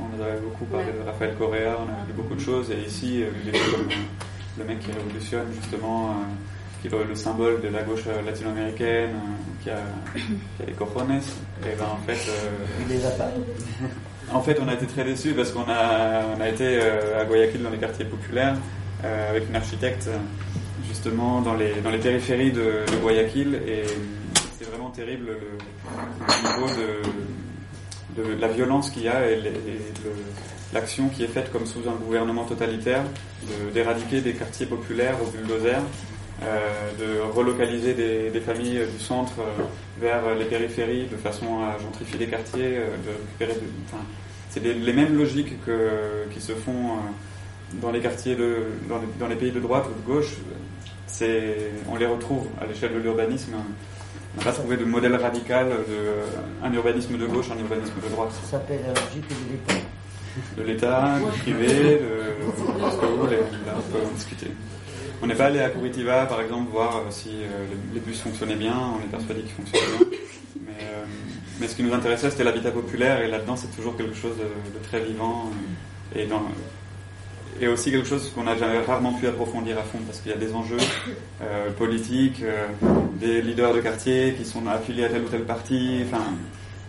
On 0.00 0.20
avait 0.20 0.40
beaucoup 0.40 0.64
parlé 0.64 0.86
Ouais. 0.86 0.92
de 0.98 1.06
Raphaël 1.06 1.34
Correa, 1.38 1.76
on 1.78 1.88
a 1.88 2.04
vu 2.06 2.12
beaucoup 2.16 2.34
de 2.34 2.40
choses. 2.40 2.70
Et 2.70 2.86
ici, 2.88 3.22
comme 3.70 3.88
le 4.58 4.64
mec 4.64 4.80
qui 4.80 4.90
révolutionne 4.90 5.46
justement, 5.60 6.10
euh, 6.10 6.12
qui 6.80 6.88
est 6.88 6.90
le, 6.90 7.04
le 7.04 7.14
symbole 7.14 7.60
de 7.60 7.68
la 7.68 7.82
gauche 7.84 8.06
latino-américaine, 8.26 9.10
qui, 9.62 9.70
a, 9.70 9.76
qui 10.16 10.62
a 10.62 10.66
les 10.66 10.72
cojones. 10.72 11.20
Et 11.64 11.76
ben 11.78 11.84
en 11.92 11.98
fait. 12.06 12.18
euh, 12.28 12.50
Il 12.88 12.96
les 12.96 13.06
a 13.06 13.10
pas. 13.10 13.30
En 14.34 14.40
fait, 14.40 14.58
on 14.60 14.68
a 14.68 14.74
été 14.74 14.86
très 14.86 15.04
déçus 15.04 15.32
parce 15.34 15.50
qu'on 15.50 15.64
a, 15.68 16.22
on 16.36 16.40
a 16.40 16.48
été 16.48 16.64
euh, 16.80 17.20
à 17.20 17.24
Guayaquil 17.24 17.62
dans 17.62 17.70
les 17.70 17.78
quartiers 17.78 18.04
populaires 18.04 18.56
euh, 19.04 19.30
avec 19.30 19.48
une 19.48 19.56
architecte 19.56 20.06
euh, 20.08 20.16
justement 20.88 21.40
dans 21.40 21.54
les, 21.54 21.74
dans 21.82 21.90
les 21.90 21.98
périphéries 21.98 22.52
de, 22.52 22.84
Guayaquil. 23.02 23.60
Et 23.66 23.82
c'est 24.58 24.68
vraiment 24.70 24.90
terrible 24.90 25.26
le, 25.26 26.48
niveau 26.48 26.66
de, 28.16 28.40
la 28.40 28.48
violence 28.48 28.90
qu'il 28.90 29.02
y 29.04 29.08
a 29.08 29.28
et, 29.30 29.36
les- 29.40 29.52
l'action 30.72 31.08
qui 31.08 31.24
est 31.24 31.28
faite 31.28 31.52
comme 31.52 31.66
sous 31.66 31.80
un 31.88 31.94
gouvernement 32.02 32.44
totalitaire 32.44 33.02
d'éradiquer 33.74 34.22
des 34.22 34.32
quartiers 34.32 34.64
populaires 34.66 35.16
au 35.22 35.26
bulldozer, 35.26 35.76
euh, 36.42 36.58
de 36.98 37.20
relocaliser 37.20 37.92
des, 37.92 38.30
des 38.30 38.40
familles 38.40 38.78
euh, 38.78 38.86
du 38.86 38.98
centre 38.98 39.34
euh, 39.40 39.62
vers 40.00 40.34
les 40.34 40.46
périphéries 40.46 41.06
de 41.06 41.16
façon 41.16 41.60
à 41.62 41.78
gentrifier 41.80 42.18
des 42.18 42.26
quartiers, 42.26 42.78
euh, 42.78 42.86
de 43.06 43.10
récupérer 43.38 43.60
enfin, 43.86 44.02
c'est 44.52 44.60
les 44.62 44.92
mêmes 44.92 45.16
logiques 45.16 45.64
que, 45.64 46.26
qui 46.30 46.40
se 46.40 46.52
font 46.52 46.72
euh, 46.72 47.80
dans 47.80 47.90
les 47.90 48.00
quartiers 48.00 48.36
de, 48.36 48.56
dans, 48.88 48.98
les, 48.98 49.06
dans 49.18 49.28
les 49.28 49.36
pays 49.36 49.50
de 49.50 49.60
droite 49.60 49.86
ou 49.88 50.00
de 50.00 50.14
gauche. 50.14 50.34
On 51.88 51.96
les 51.96 52.06
retrouve 52.06 52.48
à 52.60 52.66
l'échelle 52.66 52.92
de 52.94 52.98
l'urbanisme. 52.98 53.52
On 54.34 54.38
n'a 54.38 54.44
pas 54.44 54.52
trouvé 54.52 54.76
de 54.76 54.84
modèle 54.84 55.14
radical 55.14 55.68
de 55.68 56.66
un 56.66 56.72
urbanisme 56.72 57.16
de 57.16 57.26
gauche, 57.26 57.46
un 57.54 57.58
urbanisme 57.60 57.94
de 58.02 58.08
droite. 58.08 58.32
Ça 58.44 58.52
s'appelle 58.52 58.80
un 58.88 58.94
JT 58.94 59.28
de 59.28 59.52
l'État. 59.52 59.74
De 60.56 60.62
l'État, 60.62 61.18
du 61.34 61.40
privé, 61.42 62.00
de 62.00 62.80
parce 62.80 62.96
que 62.96 63.06
vous, 63.06 63.26
les- 63.26 63.36
là, 63.36 63.76
on 63.76 63.92
peut 63.92 64.04
en 64.04 64.14
discuter. 64.14 64.48
On 65.22 65.26
n'est 65.26 65.34
pas 65.34 65.44
allé 65.46 65.60
à 65.60 65.68
Curitiba, 65.70 66.26
par 66.26 66.40
exemple, 66.40 66.70
voir 66.72 67.02
si 67.10 67.28
euh, 67.30 67.66
les, 67.94 68.00
bus 68.00 68.20
fonctionnaient 68.20 68.56
bien. 68.56 68.74
On 68.98 69.04
est 69.04 69.10
persuadé 69.10 69.42
qu'ils 69.42 69.52
fonctionnaient 69.52 69.98
bien. 69.98 70.06
Mais, 70.66 70.72
euh, 70.82 71.04
mais 71.60 71.68
ce 71.68 71.76
qui 71.76 71.82
nous 71.82 71.92
intéressait, 71.92 72.30
c'était 72.30 72.44
l'habitat 72.44 72.70
populaire. 72.70 73.22
Et 73.22 73.28
là-dedans, 73.28 73.56
c'est 73.56 73.74
toujours 73.74 73.96
quelque 73.96 74.14
chose 74.14 74.36
de, 74.36 74.84
très 74.88 75.00
vivant. 75.00 75.50
Et, 76.14 77.68
aussi 77.68 77.92
quelque 77.92 78.08
chose 78.08 78.30
qu'on 78.34 78.46
a 78.46 78.54
rarement 78.86 79.12
pu 79.12 79.26
approfondir 79.28 79.78
à 79.78 79.82
fond, 79.82 79.98
parce 80.06 80.20
qu'il 80.20 80.32
y 80.32 80.34
a 80.34 80.38
des 80.38 80.52
enjeux 80.52 80.78
euh, 81.42 81.70
politiques, 81.70 82.42
euh, 82.42 82.66
des 83.20 83.40
leaders 83.40 83.72
de 83.72 83.80
quartier 83.80 84.34
qui 84.36 84.44
sont 84.44 84.66
affiliés 84.66 85.04
à 85.04 85.08
tel 85.08 85.22
ou 85.22 85.28
tel 85.28 85.44
parti. 85.44 86.02
Enfin, 86.04 86.24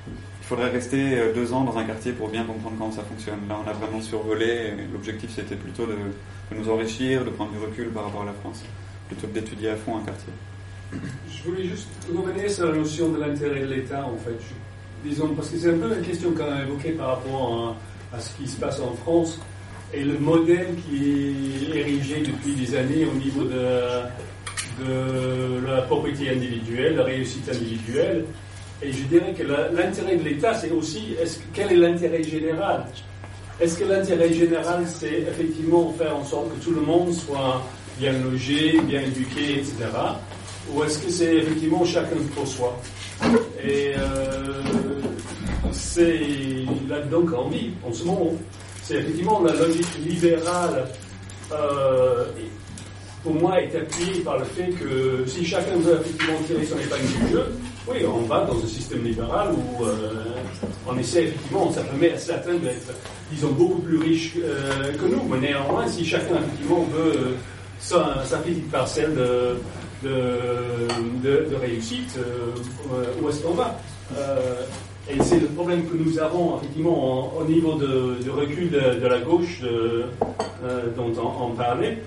il 0.07 0.45
faudrait 0.45 0.71
rester 0.71 1.19
euh, 1.19 1.33
deux 1.33 1.53
ans 1.53 1.61
dans 1.61 1.77
un 1.77 1.83
quartier 1.83 2.11
pour 2.11 2.29
bien 2.29 2.43
comprendre 2.43 2.75
comment 2.79 2.91
ça 2.91 3.03
fonctionne. 3.03 3.47
Là, 3.47 3.57
on 3.63 3.69
a 3.69 3.73
vraiment 3.73 4.01
survolé. 4.01 4.73
L'objectif, 4.91 5.29
c'était 5.35 5.55
plutôt 5.55 5.85
de, 5.85 5.93
de 5.93 6.57
nous 6.57 6.69
enrichir, 6.69 7.23
de 7.23 7.29
prendre 7.29 7.51
du 7.51 7.59
recul 7.59 7.89
par 7.89 8.05
rapport 8.05 8.23
à 8.23 8.25
la 8.25 8.33
France, 8.33 8.63
plutôt 9.07 9.27
que 9.27 9.33
d'étudier 9.33 9.69
à 9.69 9.75
fond 9.75 9.97
un 9.97 10.01
quartier. 10.03 10.33
Je 11.27 11.49
voulais 11.49 11.63
juste 11.67 11.87
revenir 12.15 12.49
sur 12.49 12.67
la 12.67 12.77
notion 12.77 13.09
de 13.09 13.19
l'intérêt 13.19 13.61
de 13.61 13.65
l'État, 13.65 14.05
en 14.05 14.17
fait. 14.17 14.37
Disons, 15.03 15.29
parce 15.35 15.49
que 15.49 15.57
c'est 15.57 15.69
un 15.69 15.77
peu 15.77 15.89
la 15.89 15.97
question 15.97 16.31
qu'on 16.31 16.51
a 16.51 16.63
évoquée 16.63 16.91
par 16.91 17.07
rapport 17.17 17.75
à, 18.13 18.19
ce 18.19 18.29
qui 18.37 18.47
se 18.47 18.57
passe 18.57 18.79
en 18.79 18.93
France 18.93 19.39
et 19.93 20.03
le 20.03 20.17
modèle 20.17 20.67
qui 20.87 21.67
est 21.73 21.79
érigé 21.79 22.21
depuis 22.21 22.53
des 22.53 22.75
années 22.75 23.05
au 23.05 23.13
niveau 23.17 23.43
de, 23.43 23.59
la 25.67 25.81
propriété 25.83 26.29
individuelle, 26.31 26.95
la 26.95 27.03
réussite 27.03 27.49
individuelle. 27.49 28.25
Et 28.81 28.91
je 28.91 29.03
dirais 29.03 29.33
que 29.33 29.43
l'intérêt 29.43 30.15
de 30.15 30.23
l'État, 30.23 30.53
c'est 30.53 30.71
aussi 30.71 31.15
quel 31.53 31.71
est 31.73 31.77
l'intérêt 31.77 32.23
général? 32.23 32.85
Est-ce 33.59 33.77
que 33.77 33.83
l'intérêt 33.85 34.33
général, 34.33 34.83
c'est 34.87 35.21
effectivement 35.21 35.93
faire 35.97 36.15
en 36.15 36.23
sorte 36.23 36.49
que 36.55 36.63
tout 36.63 36.71
le 36.71 36.81
monde 36.81 37.13
soit 37.13 37.61
bien 37.99 38.13
logé, 38.13 38.79
bien 38.81 39.01
éduqué, 39.01 39.59
etc. 39.59 39.73
Ou 40.71 40.83
est-ce 40.83 40.99
que 40.99 41.09
c'est 41.09 41.35
effectivement 41.35 41.83
chacun 41.83 42.15
pour 42.35 42.47
soi 42.47 42.79
Et 43.63 43.93
euh, 43.97 44.63
c'est 45.71 46.21
là-dedans 46.87 47.25
qu'on 47.25 47.49
vit 47.49 47.71
en 47.85 47.93
ce 47.93 48.03
moment. 48.05 48.31
C'est 48.83 48.95
effectivement 48.95 49.41
la 49.41 49.53
logique 49.53 49.87
libérale, 50.05 50.87
euh, 51.51 52.25
pour 53.23 53.33
moi, 53.35 53.61
est 53.61 53.75
appuyée 53.75 54.21
par 54.21 54.37
le 54.37 54.45
fait 54.45 54.69
que 54.71 55.23
si 55.25 55.45
chacun 55.45 55.77
veut 55.77 55.99
effectivement 56.01 56.39
tirer 56.45 56.65
son 56.65 56.77
épingle 56.77 57.25
du 57.25 57.31
jeu, 57.31 57.45
oui, 57.87 57.97
on 58.05 58.21
va 58.21 58.45
dans 58.45 58.57
un 58.57 58.67
système 58.67 59.03
libéral 59.03 59.49
où 59.51 59.85
euh, 59.85 60.13
on 60.87 60.97
essaie 60.97 61.25
effectivement, 61.25 61.71
ça 61.71 61.81
permet 61.81 62.11
à 62.11 62.17
certains 62.17 62.55
d'être, 62.55 62.93
disons, 63.31 63.51
beaucoup 63.51 63.81
plus 63.81 63.97
riches 63.97 64.33
euh, 64.41 64.93
que 64.93 65.05
nous. 65.05 65.23
Mais 65.29 65.47
néanmoins, 65.47 65.87
si 65.87 66.05
chacun 66.05 66.35
effectivement 66.35 66.85
veut 66.93 67.35
sa, 67.79 68.23
petite 68.43 68.69
parcelle 68.71 69.17
de, 70.03 71.55
réussite, 71.55 72.17
euh, 72.17 73.05
où 73.21 73.29
est-ce 73.29 73.41
qu'on 73.43 73.53
va 73.53 73.79
Euh, 74.17 74.63
Et 75.09 75.21
c'est 75.21 75.39
le 75.39 75.47
problème 75.47 75.83
que 75.89 75.97
nous 75.97 76.17
avons 76.17 76.57
effectivement 76.57 76.97
en- 77.35 77.41
au 77.41 77.43
niveau 77.43 77.73
de, 77.75 78.29
recul 78.29 78.69
de, 78.71 79.05
la 79.05 79.19
gauche 79.19 79.59
euh, 79.63 80.05
dont 80.95 81.11
on, 81.41 81.51
parlait. 81.51 81.97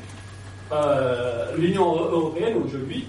L'Union 1.59 1.95
européenne 1.95 2.57
aujourd'hui 2.65 3.07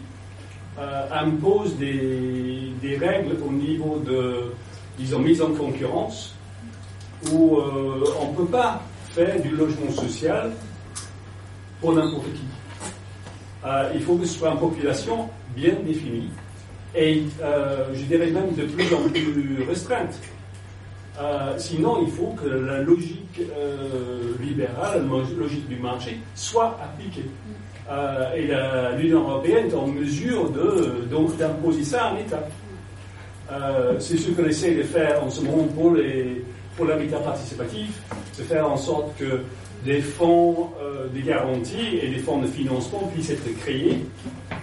impose 1.11 1.75
des, 1.77 2.97
règles 2.99 3.37
au 3.47 3.51
niveau 3.51 4.01
de, 4.05 4.51
disons, 4.99 5.19
mise 5.19 5.41
en 5.41 5.51
concurrence, 5.53 6.35
où 7.31 7.57
on 8.21 8.31
ne 8.31 8.35
peut 8.35 8.51
pas 8.51 8.81
faire 9.11 9.41
du 9.41 9.51
logement 9.55 9.91
social 9.91 10.51
pour 11.79 11.93
n'importe 11.93 12.25
qui. 12.33 12.56
Euh, 13.67 13.91
il 13.93 14.01
faut 14.01 14.15
que 14.15 14.25
ce 14.25 14.39
soit 14.39 14.51
une 14.51 14.59
population 14.59 15.27
bien 15.55 15.73
définie 15.85 16.29
et 16.95 17.23
euh, 17.41 17.93
je 17.93 18.03
dirais 18.03 18.27
même 18.27 18.53
de 18.55 18.63
plus 18.63 18.93
en 18.93 19.09
plus 19.09 19.65
restreinte. 19.67 20.17
Euh, 21.19 21.53
sinon, 21.57 21.97
il 22.01 22.11
faut 22.11 22.33
que 22.41 22.47
la 22.47 22.81
logique 22.81 23.41
libérale, 24.39 25.03
la 25.05 25.39
logique 25.39 25.67
du 25.67 25.75
marché 25.77 26.17
soit 26.35 26.79
appliquée. 26.81 27.25
Et 28.35 28.49
l'Union 28.97 29.21
européenne 29.27 29.67
est 29.67 29.73
en 29.73 29.87
mesure 29.87 30.49
de, 30.51 31.07
d'imposer 31.37 31.83
ça 31.83 32.05
à 32.05 32.13
l'État. 32.15 32.43
Euh, 33.51 33.95
c'est 33.99 34.17
ce 34.17 34.31
qu'on 34.31 34.45
essaie 34.45 34.75
de 34.75 34.83
faire 34.83 35.23
en 35.23 35.29
ce 35.29 35.41
moment 35.41 35.63
pour, 35.63 35.95
les, 35.95 36.43
pour 36.75 36.85
l'habitat 36.85 37.19
participatif, 37.19 38.01
c'est 38.33 38.43
faire 38.43 38.69
en 38.69 38.75
sorte 38.75 39.17
que 39.17 39.41
des 39.85 40.01
fonds 40.01 40.69
euh, 40.81 41.07
de 41.07 41.19
garantie 41.21 41.99
et 42.01 42.07
des 42.09 42.19
fonds 42.19 42.39
de 42.39 42.47
financement 42.47 43.09
puissent 43.13 43.29
être 43.29 43.57
créés 43.59 43.99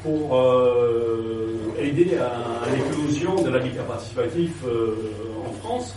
pour 0.02 0.36
euh, 0.36 1.56
aider 1.78 2.16
à, 2.16 2.26
à 2.26 2.70
l'éclosion 2.70 3.42
de 3.42 3.50
l'habitat 3.50 3.82
participatif 3.82 4.50
euh, 4.66 4.94
en 5.48 5.52
France. 5.64 5.94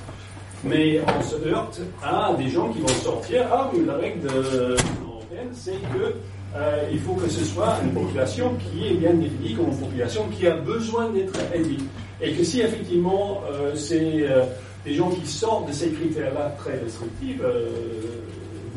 Mais 0.64 0.99
on 1.18 1.22
se 1.22 1.35
heurte 1.48 1.81
à 2.03 2.34
des 2.38 2.49
gens 2.49 2.69
qui 2.69 2.80
vont 2.80 2.88
sortir. 2.88 3.45
Ah 3.52 3.69
la 3.85 3.95
règle 3.95 4.27
de 4.27 4.76
européenne, 5.06 5.49
c'est 5.53 5.72
que 5.94 6.15
euh, 6.56 6.89
il 6.91 6.99
faut 6.99 7.14
que 7.14 7.30
ce 7.30 7.44
soit 7.44 7.77
une 7.84 7.91
population 7.91 8.56
qui 8.56 8.88
est 8.88 8.94
bien 8.94 9.14
définie 9.14 9.53
comme 9.53 9.68
une 9.68 9.77
population 9.77 10.23
qui 10.30 10.48
a 10.48 10.56
besoin 10.56 11.10
d'être 11.10 11.38
aidée. 11.53 11.77
Et 12.22 12.34
que 12.34 12.44
si 12.44 12.61
effectivement 12.61 13.41
euh, 13.52 13.76
c'est 13.76 14.23
euh, 14.23 14.44
des 14.85 14.94
gens 14.94 15.10
qui 15.10 15.27
sortent 15.27 15.68
de 15.68 15.73
ces 15.73 15.89
critères-là 15.89 16.56
très 16.57 16.80
restrictifs, 16.80 17.39
euh, 17.44 17.68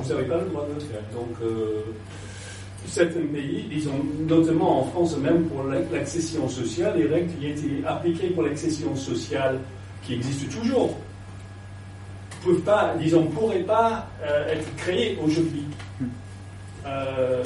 vous 0.01 0.14
n'avez 0.14 0.27
pas 0.27 0.39
le 0.39 0.47
droit 0.47 0.66
de 0.68 0.74
le 0.74 0.81
faire. 0.81 1.02
Donc, 1.14 1.36
euh, 1.43 1.82
certains 2.86 3.27
pays, 3.32 3.66
disons, 3.70 4.05
notamment 4.28 4.81
en 4.81 4.85
France 4.85 5.16
même 5.18 5.44
pour 5.44 5.64
l'accession 5.64 6.48
sociale, 6.48 6.94
les 6.97 7.06
règles 7.06 7.32
qui 7.35 7.47
étaient 7.47 7.86
appliquées 7.86 8.28
pour 8.31 8.43
l'accession 8.43 8.94
sociale, 8.97 9.59
qui 10.02 10.14
existent 10.14 10.60
toujours, 10.60 10.97
peuvent 12.44 12.60
pas, 12.60 12.94
disons, 12.98 13.27
pourraient 13.27 13.60
pas 13.60 14.09
euh, 14.22 14.52
être 14.52 14.77
créées 14.77 15.18
aujourd'hui. 15.22 15.64
Euh, 16.86 17.43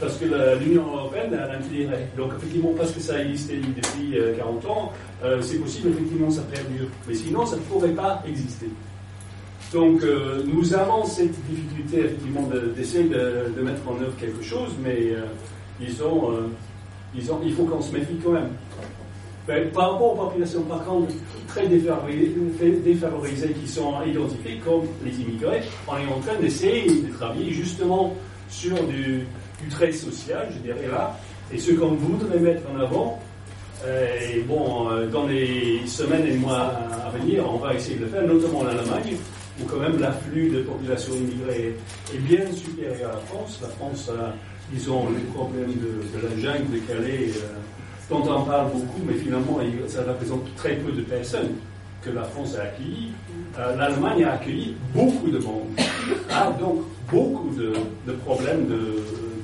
parce 0.00 0.16
que 0.16 0.24
l'Union 0.58 0.86
européenne 0.96 1.34
a 1.34 1.54
intérêt. 1.54 2.08
Donc 2.16 2.32
effectivement, 2.38 2.72
parce 2.74 2.90
que 2.92 3.00
ça 3.00 3.16
a 3.16 3.20
existé 3.20 3.58
depuis 3.58 4.18
euh, 4.18 4.34
40 4.34 4.64
ans, 4.66 4.92
c'est 5.42 5.58
possible 5.58 5.90
effectivement 5.90 6.30
ça 6.30 6.40
perdure. 6.50 6.86
Mais 7.06 7.14
sinon, 7.14 7.44
ça 7.44 7.56
ne 7.56 7.60
pourrait 7.60 7.90
pas 7.90 8.22
exister. 8.26 8.70
Donc 9.72 10.02
euh, 10.02 10.42
nous 10.46 10.74
avons 10.74 11.04
cette 11.04 11.32
difficulté 11.48 12.00
effectivement 12.00 12.42
de- 12.48 12.72
d'essayer 12.76 13.04
de, 13.04 13.62
mettre 13.62 13.82
en 13.88 13.94
œuvre 14.00 14.16
quelque 14.18 14.42
chose, 14.42 14.70
mais 14.82 15.12
euh, 15.12 15.26
disons, 15.78 16.32
euh, 16.32 16.48
disons, 17.14 17.40
il 17.44 17.52
faut 17.54 17.64
qu'on 17.64 17.80
se 17.80 17.92
méfie 17.92 18.16
quand 18.24 18.32
même. 18.32 18.50
Ben, 19.46 19.70
par 19.70 19.92
rapport 19.92 20.12
aux 20.12 20.26
populations, 20.26 20.62
par 20.62 20.84
contre, 20.84 21.12
très 21.46 21.66
défavorisées, 21.68 23.52
qui 23.52 23.68
sont 23.68 23.94
identifiées 24.04 24.60
comme 24.64 24.82
les 25.04 25.20
immigrés, 25.20 25.62
on 25.88 25.96
est 25.96 26.12
en 26.12 26.20
train 26.20 26.38
d'essayer 26.40 27.02
de 27.02 27.12
travailler 27.12 27.52
justement 27.52 28.14
sur 28.48 28.74
du, 28.84 29.26
trait 29.70 29.92
social, 29.92 30.48
je 30.52 30.58
dirais 30.58 30.88
là, 30.90 31.18
et 31.52 31.58
ce 31.58 31.72
qu'on 31.72 31.92
voudrait 31.94 32.38
mettre 32.38 32.62
en 32.74 32.80
avant. 32.80 33.20
Et 33.86 34.40
bon, 34.40 34.88
dans 35.10 35.26
les 35.26 35.80
semaines 35.86 36.26
et 36.26 36.34
mois 36.34 36.72
à 37.06 37.10
venir, 37.18 37.44
on 37.50 37.56
va 37.56 37.74
essayer 37.74 37.96
de 37.96 38.04
le 38.04 38.10
faire, 38.10 38.26
notamment 38.26 38.60
en 38.60 38.66
Allemagne, 38.66 39.16
où 39.60 39.66
quand 39.66 39.78
même 39.80 39.98
l'afflux 39.98 40.50
de 40.50 40.62
population 40.62 41.14
immigrée 41.14 41.74
est 42.14 42.18
bien 42.18 42.50
supérieur 42.52 43.10
à 43.10 43.14
la 43.14 43.20
France. 43.20 43.58
La 43.62 43.68
France 43.68 44.10
a, 44.10 44.34
disons, 44.72 45.08
les 45.10 45.24
problèmes 45.32 45.74
de, 45.74 46.26
la 46.26 46.40
jungle 46.40 46.72
de 46.72 46.78
Calais, 46.78 47.30
euh, 47.36 47.58
dont 48.08 48.22
on 48.22 48.42
parle 48.42 48.72
beaucoup, 48.72 49.00
mais 49.06 49.14
finalement, 49.14 49.58
ça 49.86 50.02
représente 50.02 50.54
très 50.56 50.76
peu 50.76 50.92
de 50.92 51.02
personnes 51.02 51.54
que 52.02 52.10
la 52.10 52.24
France 52.24 52.56
a 52.56 52.62
accueillies. 52.62 53.12
Euh, 53.58 53.76
L'Allemagne 53.76 54.24
a 54.24 54.34
accueilli 54.34 54.74
beaucoup 54.94 55.30
de 55.30 55.38
monde, 55.38 55.68
a 56.30 56.50
donc 56.52 56.82
beaucoup 57.10 57.50
de, 57.54 58.12
problèmes 58.24 58.66
de, 58.66 59.02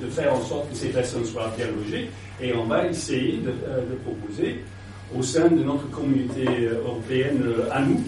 faire 0.09 0.33
en 0.33 0.41
sorte 0.41 0.69
que 0.71 0.75
ces 0.75 0.87
personnes 0.87 1.25
soient 1.25 1.51
bien 1.57 1.67
logées, 1.67 2.09
et 2.41 2.55
on 2.55 2.63
va 2.63 2.87
essayer 2.87 3.39
de, 3.39 3.49
euh, 3.49 3.81
proposer 4.05 4.63
au 5.17 5.21
sein 5.21 5.49
de 5.49 5.63
notre 5.63 5.89
communauté 5.89 6.45
européenne 6.81 7.43
à 7.71 7.81
nous, 7.81 8.01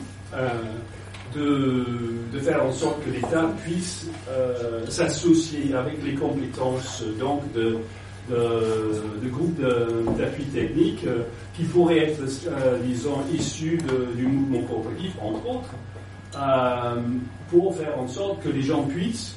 de, 1.35 2.39
faire 2.39 2.63
en 2.63 2.71
sorte 2.71 3.03
que 3.03 3.09
l'État 3.11 3.49
puisse 3.63 4.07
euh, 4.29 4.85
s'associer 4.87 5.73
avec 5.75 6.03
les 6.03 6.13
compétences 6.15 7.03
euh, 7.03 7.19
donc 7.19 7.51
de, 7.53 7.77
de, 8.29 9.29
groupes 9.29 9.59
de- 9.59 10.05
d'appui 10.17 10.43
technique 10.45 11.03
euh, 11.05 11.23
qui 11.55 11.63
pourraient 11.63 12.09
être, 12.11 12.21
euh, 12.47 12.79
disons, 12.83 13.17
issus 13.33 13.77
du 14.15 14.25
mouvement 14.27 14.61
coopératif, 14.67 15.11
entre 15.21 15.49
autres, 15.49 15.69
euh, 16.37 16.95
pour 17.49 17.75
faire 17.75 17.99
en 17.99 18.07
sorte 18.07 18.41
que 18.43 18.49
les 18.49 18.61
gens 18.61 18.83
puissent, 18.83 19.35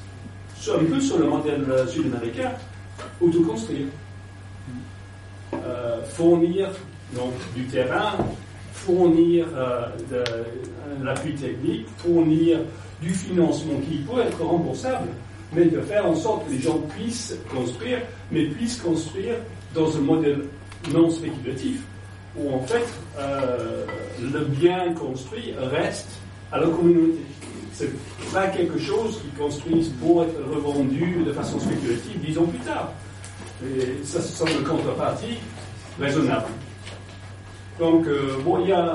un 0.70 0.85
peu 0.85 1.01
sur 1.01 1.19
le 1.19 1.27
modèle 1.27 1.64
euh, 1.70 1.86
sud-américain, 1.89 2.52
autoconstruire. 3.20 3.86
Euh, 5.55 6.02
fournir 6.05 6.69
donc 7.14 7.32
du 7.55 7.64
terrain, 7.66 8.12
fournir 8.73 9.47
euh, 9.55 9.86
un 11.01 11.06
appui 11.06 11.35
technique, 11.35 11.86
fournir 11.98 12.60
du 13.01 13.10
financement 13.10 13.78
qui 13.89 13.97
peut 13.98 14.20
être 14.20 14.40
remboursable, 14.43 15.09
mais 15.52 15.66
de 15.66 15.81
faire 15.81 16.06
en 16.06 16.14
sorte 16.14 16.47
que 16.47 16.52
les 16.52 16.60
gens 16.60 16.78
puissent 16.97 17.36
construire, 17.55 17.98
mais 18.31 18.47
puissent 18.47 18.81
construire 18.81 19.35
dans 19.74 19.97
un 19.97 20.01
modèle 20.01 20.44
non 20.93 21.10
spéculatif, 21.10 21.82
où 22.36 22.52
en 22.52 22.60
fait 22.60 22.86
euh, 23.19 23.85
le 24.20 24.40
bien 24.44 24.93
construit 24.94 25.55
reste 25.59 26.10
à 26.51 26.60
la 26.60 26.66
communauté. 26.66 27.20
C'est 27.73 27.90
pas 28.32 28.48
quelque 28.48 28.78
chose 28.78 29.20
qu'ils 29.20 29.43
construisent 29.43 29.93
pour 30.01 30.23
être 30.24 30.39
revendu 30.55 31.23
de 31.24 31.32
façon 31.32 31.59
spéculative 31.59 32.20
dix 32.20 32.39
ans 32.39 32.44
plus 32.44 32.59
tard. 32.60 32.93
Et 33.64 34.05
ça, 34.05 34.20
ce 34.20 34.32
sont 34.32 34.47
une 34.47 34.64
contrepartie 34.64 35.39
raisonnable. 35.98 36.47
Donc, 37.78 38.06
euh, 38.06 38.36
bon, 38.44 38.60
il 38.60 38.69
y 38.69 38.73
a. 38.73 38.94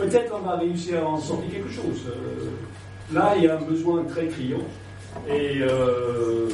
Peut-être 0.00 0.32
on 0.34 0.46
va 0.46 0.56
réussir 0.56 1.02
à 1.04 1.06
en 1.08 1.18
sortir 1.20 1.50
quelque 1.52 1.70
chose. 1.70 2.02
Euh, 2.08 3.14
là, 3.14 3.34
il 3.36 3.44
y 3.44 3.48
a 3.48 3.56
un 3.56 3.60
besoin 3.62 4.02
très 4.04 4.26
criant. 4.28 4.58
Et 5.28 5.58
euh, 5.60 6.48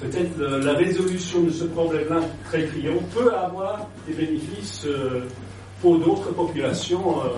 peut-être 0.00 0.38
la 0.38 0.74
résolution 0.74 1.40
de 1.42 1.50
ce 1.50 1.64
problème-là 1.64 2.20
très 2.44 2.66
criant 2.66 2.98
peut 3.14 3.32
avoir 3.34 3.88
des 4.06 4.12
bénéfices 4.14 4.84
euh, 4.86 5.22
pour 5.80 5.98
d'autres 5.98 6.32
populations 6.32 7.20
euh, 7.20 7.28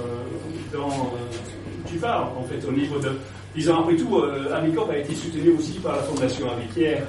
tu 1.87 1.97
parles, 1.97 2.27
en 2.37 2.43
fait, 2.43 2.67
au 2.69 2.73
niveau 2.73 2.99
de. 2.99 3.11
Disons, 3.55 3.77
après 3.81 3.97
tout, 3.97 4.21
Amicop 4.53 4.91
a 4.91 4.99
été 4.99 5.15
soutenu 5.15 5.51
aussi 5.59 5.79
par 5.79 5.97
la 5.97 6.03
Fondation 6.03 6.51
Avicaire 6.51 7.05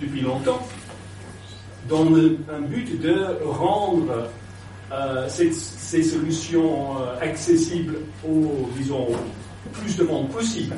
depuis 0.00 0.22
longtemps 0.22 0.66
dans 1.88 2.02
le- 2.10 2.38
un 2.52 2.62
but 2.62 3.00
de 3.00 3.14
rendre 3.46 4.26
euh, 4.94 5.28
ces, 5.28 5.50
ces 5.52 6.02
solutions 6.02 6.98
euh, 7.00 7.20
accessibles 7.20 7.96
aux, 8.28 8.68
disons, 8.76 9.08
au 9.08 9.16
plus 9.72 9.96
de 9.96 10.04
monde 10.04 10.28
possible. 10.30 10.76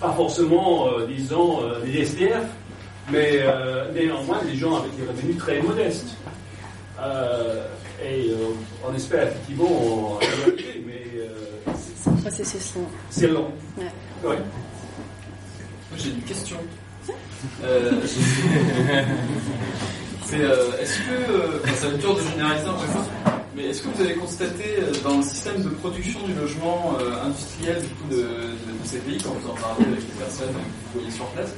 Pas 0.00 0.12
forcément, 0.12 0.86
euh, 0.88 1.06
disons, 1.06 1.62
euh, 1.64 1.80
les 1.84 2.02
SDF, 2.02 2.44
mais 3.10 3.40
euh, 3.42 3.90
néanmoins 3.92 4.42
des 4.44 4.54
gens 4.56 4.76
avec 4.76 4.96
des 4.96 5.06
revenus 5.06 5.36
très 5.38 5.60
modestes. 5.60 6.16
Euh, 7.00 7.66
et 8.04 8.30
euh, 8.30 8.36
on 8.88 8.94
espère 8.94 9.28
effectivement 9.28 10.18
arriver, 10.22 10.82
mais 10.86 11.02
euh, 11.16 11.72
C'est 11.96 12.10
un 12.10 12.12
processus 12.14 12.74
long. 12.76 12.86
c'est 13.10 13.26
long. 13.28 13.50
Ouais. 13.76 13.84
Ouais. 14.24 14.36
Moi, 14.36 15.96
j'ai 15.96 16.10
une 16.10 16.22
question. 16.22 16.56
Euh, 17.64 17.92
c'est, 20.26 20.40
euh, 20.40 20.72
est-ce 20.80 20.98
que, 20.98 21.32
euh, 21.32 21.58
ça 21.74 21.86
être 21.88 21.98
dur 21.98 22.14
de 22.16 22.20
généraliser 22.20 22.66
mais 23.58 23.64
est-ce 23.70 23.82
que 23.82 23.88
vous 23.88 24.02
avez 24.02 24.14
constaté 24.14 24.64
euh, 24.78 24.92
dans 25.02 25.16
le 25.16 25.22
système 25.22 25.62
de 25.62 25.68
production 25.68 26.20
du 26.22 26.32
logement 26.34 26.96
euh, 27.00 27.24
industriel 27.24 27.82
de, 28.08 28.24
ces 28.84 28.98
pays, 29.00 29.18
quand 29.18 29.32
vous 29.32 29.50
en 29.50 29.54
parlez 29.54 29.84
avec 29.84 30.00
les 30.00 30.18
personnes 30.18 30.48
que 30.48 30.94
vous 30.94 31.00
voyez 31.00 31.10
sur 31.10 31.26
place, 31.30 31.52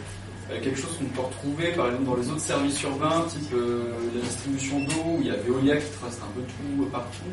euh, 0.51 0.61
quelque 0.63 0.81
chose 0.81 0.97
qu'on 0.99 1.05
peut 1.05 1.21
retrouver 1.21 1.73
par 1.73 1.87
exemple 1.87 2.05
dans 2.05 2.17
les 2.17 2.29
autres 2.31 2.41
services 2.41 2.83
urbains, 2.83 3.27
type 3.29 3.53
la 3.53 4.21
distribution 4.23 4.81
d'eau, 4.81 5.05
où 5.05 5.19
il 5.21 5.27
y 5.27 5.31
a 5.31 5.37
Veolia 5.37 5.77
qui 5.77 5.91
trace 6.01 6.19
un 6.23 6.33
peu 6.35 6.41
tout 6.41 6.87
partout. 6.91 7.31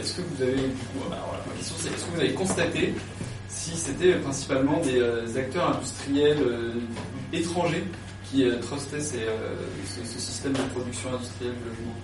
Est-ce 0.00 0.14
que 0.14 0.22
vous 0.22 0.42
avez, 0.42 0.56
du 0.56 0.84
coup, 0.92 1.08
bah, 1.10 1.18
voilà, 1.26 1.44
ma 1.46 1.52
question 1.54 1.76
c'est, 1.78 1.88
est-ce 1.88 2.04
que 2.04 2.10
vous 2.14 2.20
avez 2.20 2.34
constaté 2.34 2.94
si 3.48 3.76
c'était 3.76 4.14
principalement 4.14 4.80
des 4.80 5.36
acteurs 5.36 5.76
industriels 5.76 6.38
étrangers 7.32 7.84
qui 8.24 8.46
trustaient 8.62 9.00
ce 9.00 10.18
système 10.18 10.52
de 10.52 10.62
production 10.74 11.10
industrielle 11.14 11.54
de 11.54 11.70
logement? 11.70 11.94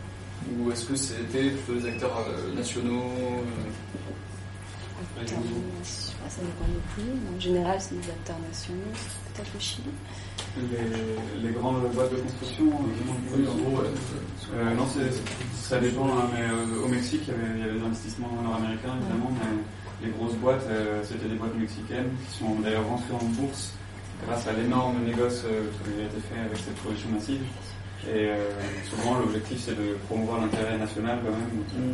Ou 0.58 0.70
est-ce 0.70 0.84
que 0.86 0.96
c'était 0.96 1.50
plutôt 1.50 1.80
des 1.80 1.88
acteurs 1.88 2.24
euh, 2.28 2.54
nationaux 2.54 3.10
euh, 5.18 5.20
Ah, 5.20 5.24
Ça 6.28 6.40
dépend 6.42 6.64
pays. 6.96 7.04
En 7.36 7.40
général, 7.40 7.80
c'est 7.80 7.94
des 8.00 8.10
acteurs 8.10 8.38
nationaux. 8.46 8.80
Peut-être 9.34 9.50
le 9.54 9.60
Chili. 9.60 9.82
Les, 10.56 11.48
les 11.48 11.54
grandes 11.54 11.90
boîtes 11.92 12.12
de 12.12 12.16
construction 12.16 12.64
euh, 12.66 13.36
Oui, 13.36 13.48
en 13.48 13.54
gros, 13.56 13.82
ouais. 13.82 13.88
Euh, 14.54 14.74
non, 14.74 14.86
ça 15.54 15.80
dépend, 15.80 16.06
hein, 16.06 16.28
mais 16.34 16.42
euh, 16.42 16.84
au 16.84 16.88
Mexique, 16.88 17.22
il 17.26 17.28
y, 17.28 17.34
avait, 17.34 17.54
il 17.54 17.60
y 17.60 17.62
avait 17.64 17.78
des 17.78 17.84
investissements 17.84 18.28
nord-américains, 18.42 18.94
évidemment, 19.00 19.32
mais 19.32 19.62
les 20.06 20.10
grosses 20.10 20.34
boîtes, 20.34 20.66
euh, 20.68 21.00
c'était 21.04 21.28
des 21.28 21.36
boîtes 21.36 21.54
mexicaines 21.56 22.10
qui 22.28 22.38
sont 22.38 22.56
d'ailleurs 22.60 22.86
rentrées 22.86 23.14
en 23.14 23.24
bourse 23.40 23.72
grâce 24.26 24.46
à 24.46 24.52
l'énorme 24.52 25.02
négoce 25.04 25.42
euh, 25.46 25.64
qui 25.84 26.00
a 26.00 26.04
été 26.04 26.20
fait 26.28 26.40
avec 26.40 26.58
cette 26.58 26.74
production 26.76 27.08
massive. 27.10 27.40
Et 28.08 28.28
euh, 28.30 28.36
souvent, 28.90 29.18
l'objectif, 29.18 29.60
c'est 29.64 29.76
de 29.76 29.94
promouvoir 30.08 30.40
l'intérêt 30.40 30.76
national 30.78 31.18
quand 31.24 31.30
même. 31.30 31.50
Donc, 31.54 31.70
euh, 31.78 31.92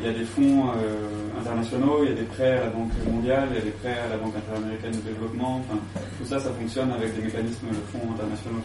il 0.00 0.06
y 0.06 0.10
a 0.10 0.12
des 0.12 0.24
fonds 0.24 0.70
euh, 0.76 1.40
internationaux, 1.40 2.00
il 2.04 2.10
y 2.10 2.12
a 2.12 2.14
des 2.16 2.28
prêts 2.28 2.52
à 2.58 2.64
la 2.64 2.70
Banque 2.70 2.92
mondiale, 3.10 3.48
il 3.50 3.56
y 3.56 3.60
a 3.60 3.64
des 3.64 3.70
prêts 3.82 3.96
à 3.98 4.08
la 4.10 4.16
Banque 4.18 4.34
interaméricaine 4.36 4.92
de 4.92 5.00
développement. 5.10 5.64
Enfin, 5.64 5.80
tout 6.18 6.26
ça, 6.26 6.38
ça 6.38 6.50
fonctionne 6.52 6.92
avec 6.92 7.16
des 7.16 7.22
mécanismes 7.22 7.68
de 7.68 7.82
fonds 7.90 8.06
internationaux. 8.12 8.62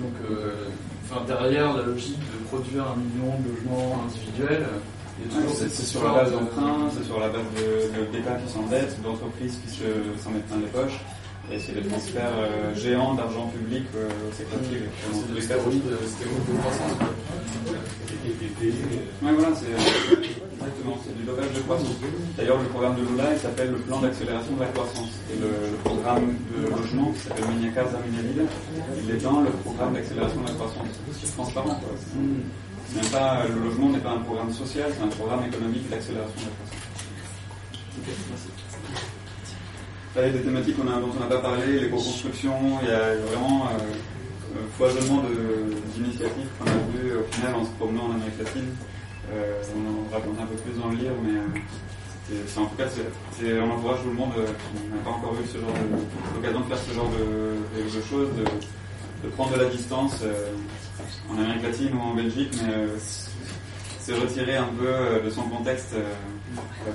Donc, 0.00 0.12
euh, 0.30 0.68
enfin, 1.08 1.24
derrière 1.26 1.72
la 1.74 1.84
logique 1.84 2.18
de 2.20 2.44
produire 2.48 2.84
un 2.84 2.96
million 3.00 3.32
de 3.40 3.48
logements 3.54 4.02
individuels, 4.04 4.66
Il 5.20 5.26
y 5.26 5.34
a 5.34 5.38
Ouais, 5.40 5.46
toujours 5.50 5.56
c'est 5.68 5.82
sur 5.84 6.04
la 6.04 6.12
base 6.14 6.30
de- 6.30 6.36
d'emprunts, 6.38 6.90
c'est 6.96 7.04
sur 7.04 7.18
la 7.18 7.26
base 7.28 7.42
de- 7.58 7.90
de- 7.90 8.06
d'États 8.12 8.36
qui 8.38 8.52
s'endettent, 8.52 9.02
d'entreprises 9.02 9.58
qui 9.66 9.74
se- 9.74 10.22
s'en 10.22 10.30
mettent 10.30 10.46
plein 10.46 10.58
les 10.58 10.66
poches. 10.70 11.00
Et 11.50 11.58
c'est 11.58 11.72
des 11.72 11.88
transferts 11.88 12.36
euh, 12.38 12.74
géants 12.74 13.14
d'argent 13.14 13.46
public 13.48 13.84
euh, 13.96 14.08
au 14.28 14.32
secteur 14.36 14.58
privé. 14.60 14.84
Cas, 14.84 15.40
stéroïdes, 15.40 15.82
euh, 15.90 16.06
stéroïdes 16.06 16.44
de 16.44 16.58
croissance. 16.60 16.92
Ouais, 19.22 19.32
voilà, 19.32 19.56
c'est 19.56 19.72
exactement, 19.72 20.98
c'est 21.02 21.16
du 21.16 21.24
dopage 21.24 21.52
de 21.54 21.60
croissance. 21.60 21.96
D'ailleurs, 22.36 22.60
le 22.60 22.68
programme 22.68 22.96
de 22.96 23.08
Lula, 23.08 23.32
il 23.32 23.38
s'appelle 23.38 23.70
le 23.70 23.78
plan 23.78 24.00
d'accélération 24.00 24.54
de 24.56 24.60
la 24.60 24.66
croissance. 24.66 25.08
Et 25.32 25.40
le, 25.40 25.48
le 25.72 25.76
programme 25.84 26.34
de 26.52 26.68
logement, 26.68 27.12
qui 27.12 27.20
s'appelle 27.20 27.46
Minia 27.48 27.70
Vida, 27.70 28.42
il 29.02 29.10
est 29.10 29.22
dans 29.22 29.40
le 29.40 29.50
programme 29.64 29.94
d'accélération 29.94 30.42
de 30.42 30.48
la 30.48 30.54
croissance. 30.54 30.88
C'est 31.18 31.32
transparent, 31.34 31.80
quoi. 31.80 31.88
C'est 31.96 33.00
Même 33.00 33.10
pas, 33.10 33.44
le 33.48 33.54
logement 33.64 33.88
n'est 33.90 33.98
pas 34.04 34.12
un 34.12 34.20
programme 34.20 34.52
social, 34.52 34.92
c'est 34.94 35.04
un 35.04 35.08
programme 35.08 35.46
économique 35.46 35.88
d'accélération 35.88 36.36
de 36.36 36.44
la 36.44 36.52
croissance. 36.52 36.88
Là, 37.98 38.12
il 38.12 39.17
y 40.16 40.18
a 40.20 40.28
des 40.30 40.40
thématiques 40.40 40.76
a- 40.80 41.00
dont 41.00 41.10
on 41.16 41.20
n'a 41.20 41.26
pas 41.26 41.38
parlé, 41.38 41.80
l'éco-construction, 41.80 42.52
il 42.82 42.88
y 42.88 42.92
a 42.92 43.14
vraiment 43.30 43.66
euh, 43.66 43.78
euh, 44.56 44.60
foisonnement 44.76 45.22
d'initiatives 45.94 46.48
qu'on 46.58 46.66
a 46.66 46.74
vues 46.92 47.16
au 47.18 47.32
final 47.32 47.54
en 47.54 47.64
se 47.64 47.70
promenant 47.72 48.04
en 48.06 48.12
Amérique 48.14 48.38
latine. 48.38 48.68
Euh, 49.32 49.62
on 49.76 49.80
en 49.90 50.14
raconte 50.14 50.40
un 50.40 50.46
peu 50.46 50.56
plus 50.56 50.80
dans 50.80 50.88
le 50.88 50.96
livre, 50.96 51.14
mais 51.22 51.38
euh, 51.38 52.60
en 52.60 52.66
tout 52.66 52.76
cas, 52.76 52.88
c'est- 52.88 53.60
on 53.60 53.70
encourage 53.70 54.00
tout 54.02 54.08
le 54.08 54.14
monde 54.14 54.32
qui 54.34 54.88
n'a 54.90 55.02
pas 55.04 55.10
encore 55.10 55.34
eu 55.34 55.46
ce 55.46 55.58
genre 55.58 55.70
l'occasion 56.34 56.60
de 56.60 56.64
faire 56.66 56.78
ce 56.78 56.94
genre 56.94 57.10
de, 57.10 58.00
choses, 58.08 58.28
de, 59.22 59.28
prendre 59.30 59.52
de 59.56 59.62
la 59.62 59.68
distance 59.68 60.22
en 61.30 61.38
Amérique 61.38 61.62
latine 61.62 61.90
ou 61.94 62.00
en 62.00 62.14
Belgique, 62.14 62.52
mais 62.64 62.74
se 62.98 64.12
retirer 64.18 64.56
un 64.56 64.68
peu 64.78 65.22
de 65.24 65.30
son 65.30 65.42
contexte 65.42 65.94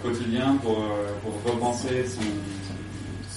quotidien 0.01 0.55
pour, 0.63 0.77
pour 1.21 1.51
repenser 1.53 2.05
son, 2.07 2.21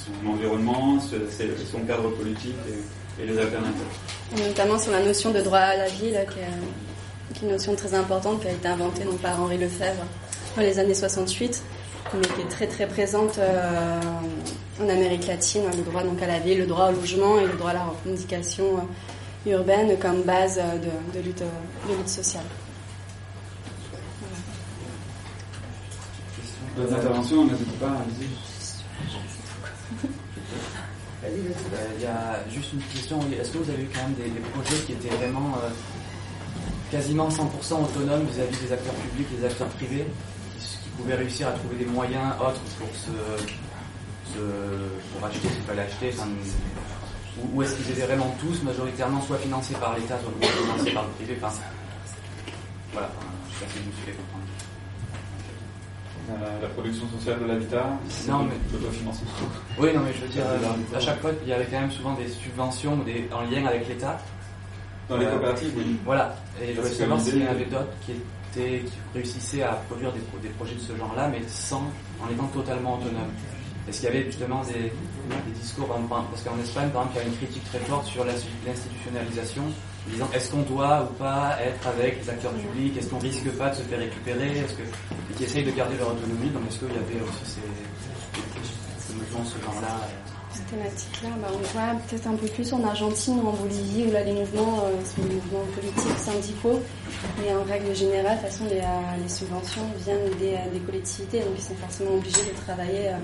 son 0.06 0.30
environnement, 0.30 0.98
son 1.00 1.78
cadre 1.80 2.10
politique 2.10 2.54
et, 2.68 3.22
et 3.22 3.26
les 3.26 3.38
alternatives. 3.38 3.82
Et 4.36 4.48
notamment 4.48 4.78
sur 4.78 4.92
la 4.92 5.02
notion 5.02 5.30
de 5.30 5.40
droit 5.40 5.58
à 5.58 5.76
la 5.76 5.88
vie, 5.88 6.10
là, 6.10 6.24
qui, 6.24 6.38
est, 6.38 7.34
qui 7.34 7.44
est 7.44 7.46
une 7.46 7.52
notion 7.52 7.74
très 7.74 7.94
importante 7.94 8.40
qui 8.42 8.48
a 8.48 8.52
été 8.52 8.68
inventée 8.68 9.04
donc, 9.04 9.18
par 9.18 9.40
Henri 9.40 9.58
Lefebvre 9.58 10.04
dans 10.56 10.62
les 10.62 10.78
années 10.78 10.94
68, 10.94 11.62
mais 12.14 12.20
qui 12.20 12.40
est 12.40 12.48
très 12.48 12.66
très 12.66 12.86
présente 12.86 13.38
euh, 13.38 14.00
en 14.80 14.88
Amérique 14.88 15.26
latine, 15.26 15.62
hein, 15.66 15.76
le 15.76 15.82
droit 15.82 16.02
donc, 16.02 16.20
à 16.22 16.26
la 16.26 16.38
vie, 16.38 16.54
le 16.54 16.66
droit 16.66 16.90
au 16.90 16.92
logement 16.92 17.38
et 17.38 17.46
le 17.46 17.54
droit 17.54 17.70
à 17.70 17.74
la 17.74 17.84
revendication 17.84 18.64
euh, 18.76 19.50
urbaine 19.50 19.98
comme 19.98 20.22
base 20.22 20.58
euh, 20.58 20.78
de, 20.78 21.18
de 21.18 21.24
lutte, 21.24 21.42
de 21.88 21.96
lutte 21.96 22.08
sociale. 22.08 22.44
D'autres 26.76 26.94
interventions, 26.94 27.44
n'hésitez 27.46 27.76
pas, 27.80 27.86
allez-y. 27.86 28.45
Euh, 31.26 31.96
Il 31.96 32.02
y 32.02 32.06
a 32.06 32.40
juste 32.52 32.72
une 32.72 32.82
question. 32.82 33.20
Est-ce 33.38 33.50
que 33.50 33.58
vous 33.58 33.70
avez 33.70 33.82
eu 33.82 33.88
quand 33.92 34.02
même 34.02 34.14
des, 34.14 34.40
projets 34.54 34.82
qui 34.84 34.92
étaient 34.92 35.14
vraiment 35.16 35.54
euh, 35.62 35.68
quasiment 36.90 37.28
100% 37.28 37.84
autonomes 37.84 38.26
vis-à-vis 38.26 38.58
des 38.58 38.72
acteurs 38.72 38.94
publics 38.94 39.28
des 39.38 39.44
acteurs 39.46 39.68
privés, 39.68 40.06
qui, 40.58 40.88
pouvaient 40.96 41.16
réussir 41.16 41.48
à 41.48 41.52
trouver 41.52 41.76
des 41.76 41.84
moyens 41.84 42.32
autres 42.40 42.60
pour 42.78 42.88
se, 42.88 43.10
pour 45.12 45.26
acheter 45.26 45.48
ce 45.48 45.54
qu'il 45.54 45.62
fallait 45.64 45.82
acheter 45.82 46.14
ou, 47.52 47.62
est-ce 47.62 47.74
qu'ils 47.74 47.90
étaient 47.90 48.06
vraiment 48.06 48.34
tous 48.40 48.62
majoritairement 48.62 49.20
soit 49.20 49.36
financés 49.36 49.74
par 49.74 49.94
l'État, 49.94 50.18
soit 50.18 50.32
financés 50.48 50.92
par 50.92 51.04
le 51.04 51.10
privé? 51.10 51.36
Voilà, 51.38 53.10
je 53.50 53.58
sais 53.58 53.64
pas 53.66 53.70
si 53.72 53.78
vous 53.80 53.90
me 53.90 53.92
suivez 53.92 54.12
comprendre. 54.16 54.65
La, 56.28 56.60
la 56.60 56.68
production 56.74 57.06
sociale 57.16 57.38
de 57.40 57.46
l'habitat, 57.46 57.86
Non, 58.28 58.42
mais- 58.44 58.54
l'autofinancement. 58.72 59.30
Oui, 59.78 59.90
non, 59.94 60.00
mais 60.04 60.12
je 60.12 60.22
veux 60.22 60.28
dire, 60.28 60.42
euh, 60.46 60.96
à 60.96 61.00
chaque 61.00 61.20
fois, 61.20 61.30
il 61.42 61.48
y 61.48 61.52
avait 61.52 61.66
quand 61.66 61.80
même 61.80 61.90
souvent 61.90 62.14
des 62.14 62.28
subventions 62.28 62.94
ou 62.94 63.04
des, 63.04 63.28
en 63.32 63.42
lien 63.42 63.64
avec 63.66 63.86
l'État. 63.88 64.18
Dans 65.08 65.16
les 65.18 65.26
Euh, 65.26 65.30
coopératives, 65.30 65.72
oui. 65.76 65.96
Voilà. 66.04 66.34
Et 66.60 66.74
je 66.74 66.80
voulais 66.80 66.92
savoir 66.92 67.20
s'il 67.20 67.38
y 67.42 67.46
en 67.46 67.50
avait 67.50 67.64
d'autres 67.66 67.92
qui, 68.04 68.12
étaient, 68.12 68.80
qui 68.84 68.92
réussissaient 69.14 69.62
à 69.62 69.74
produire 69.88 70.12
des, 70.12 70.18
pro- 70.20 70.38
des 70.42 70.48
projets 70.48 70.74
de 70.74 70.80
ce 70.80 70.96
genre-là, 70.96 71.28
mais 71.28 71.42
sans, 71.46 71.84
en 72.20 72.28
étant 72.32 72.46
totalement 72.48 72.94
autonomes. 72.94 73.30
Est-ce 73.88 74.00
qu'il 74.00 74.08
y 74.08 74.12
avait 74.16 74.24
justement 74.24 74.62
des, 74.64 74.90
des 74.90 75.52
discours, 75.60 75.86
parce 76.10 76.42
qu'en 76.42 76.58
Espagne, 76.60 76.88
par 76.90 77.02
exemple, 77.02 77.10
il 77.14 77.18
y 77.18 77.24
a 77.24 77.28
une 77.28 77.36
critique 77.36 77.64
très 77.70 77.78
forte 77.80 78.06
sur 78.06 78.24
l'insti- 78.24 78.48
l'institutionnalisation, 78.66 79.62
en 80.06 80.10
disant 80.10 80.28
est-ce 80.34 80.50
qu'on 80.50 80.62
doit 80.62 81.02
ou 81.10 81.14
pas 81.14 81.56
être 81.60 81.86
avec 81.86 82.22
les 82.22 82.30
acteurs 82.30 82.52
publics, 82.52 82.96
est-ce 82.96 83.08
qu'on 83.08 83.18
risque 83.18 83.50
pas 83.52 83.70
de 83.70 83.76
se 83.76 83.82
faire 83.82 83.98
récupérer, 83.98 84.58
est-ce 84.58 84.74
que, 84.74 84.82
et 84.82 85.34
qui 85.36 85.44
essayent 85.44 85.64
de 85.64 85.72
garder 85.72 85.96
leur 85.96 86.12
autonomie, 86.12 86.50
donc 86.50 86.62
est-ce 86.68 86.78
qu'il 86.78 86.88
y 86.88 86.92
avait 86.92 87.22
aussi 87.24 87.44
ces, 87.44 87.60
ces 88.98 89.14
mouvements 89.14 89.40
de 89.42 89.48
ce 89.48 89.64
genre-là? 89.64 90.00
Cette 90.52 90.68
thématique-là, 90.68 91.28
bah, 91.42 91.48
on 91.52 91.58
voit 91.58 92.00
peut-être 92.08 92.26
un 92.28 92.34
peu 92.34 92.46
plus 92.46 92.72
en 92.72 92.82
Argentine 92.84 93.40
ou 93.40 93.48
en 93.48 93.52
Bolivie, 93.52 94.06
où 94.08 94.12
là 94.12 94.22
les 94.24 94.32
mouvements 94.32 94.84
euh, 94.84 95.04
sont 95.04 95.22
des 95.22 95.34
mouvements 95.34 95.66
politiques, 95.74 96.18
syndicaux, 96.18 96.80
mais 97.38 97.54
en 97.54 97.62
règle 97.64 97.94
générale, 97.94 98.38
de 98.38 98.42
toute 98.42 98.50
façon, 98.52 98.64
les, 98.70 98.78
euh, 98.80 99.22
les 99.22 99.28
subventions 99.28 99.82
viennent 100.04 100.30
des, 100.38 100.54
euh, 100.54 100.72
des 100.72 100.80
collectivités, 100.80 101.40
donc 101.40 101.54
ils 101.58 101.62
sont 101.62 101.74
forcément 101.74 102.14
obligés 102.14 102.46
de 102.46 102.56
travailler 102.64 103.08
euh, 103.08 103.18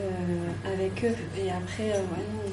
euh, 0.00 0.72
avec 0.74 1.04
eux. 1.04 1.14
Et 1.38 1.50
après, 1.50 1.88
ouais, 1.88 2.24
non, 2.34 2.50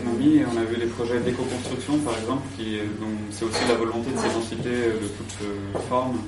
On 0.00 0.56
a 0.56 0.64
vu 0.64 0.76
les 0.76 0.86
projets 0.86 1.20
d'éco-construction 1.20 1.98
par 1.98 2.16
exemple, 2.18 2.42
qui 2.56 2.78
c'est 3.30 3.44
aussi 3.44 3.60
la 3.68 3.74
volonté 3.74 4.10
de 4.10 4.16
s'émanciper 4.18 4.92
de 5.00 5.08
toute 5.18 5.36
euh, 5.42 5.78
forme, 5.88 6.18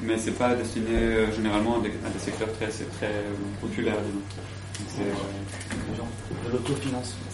mais 0.00 0.18
c'est 0.18 0.32
pas 0.32 0.54
destiné 0.54 0.90
euh, 0.94 1.32
généralement 1.32 1.78
à 1.78 1.80
des, 1.80 1.90
à 2.04 2.10
des 2.10 2.18
secteurs 2.18 2.48
très, 2.52 2.66
euh, 3.04 3.32
populaires. 3.60 3.96
disons. 4.04 4.18
Donc 4.18 4.88
c'est, 4.88 5.02
euh, 5.02 6.48
de 6.48 6.52
l'autofinancement. 6.52 7.30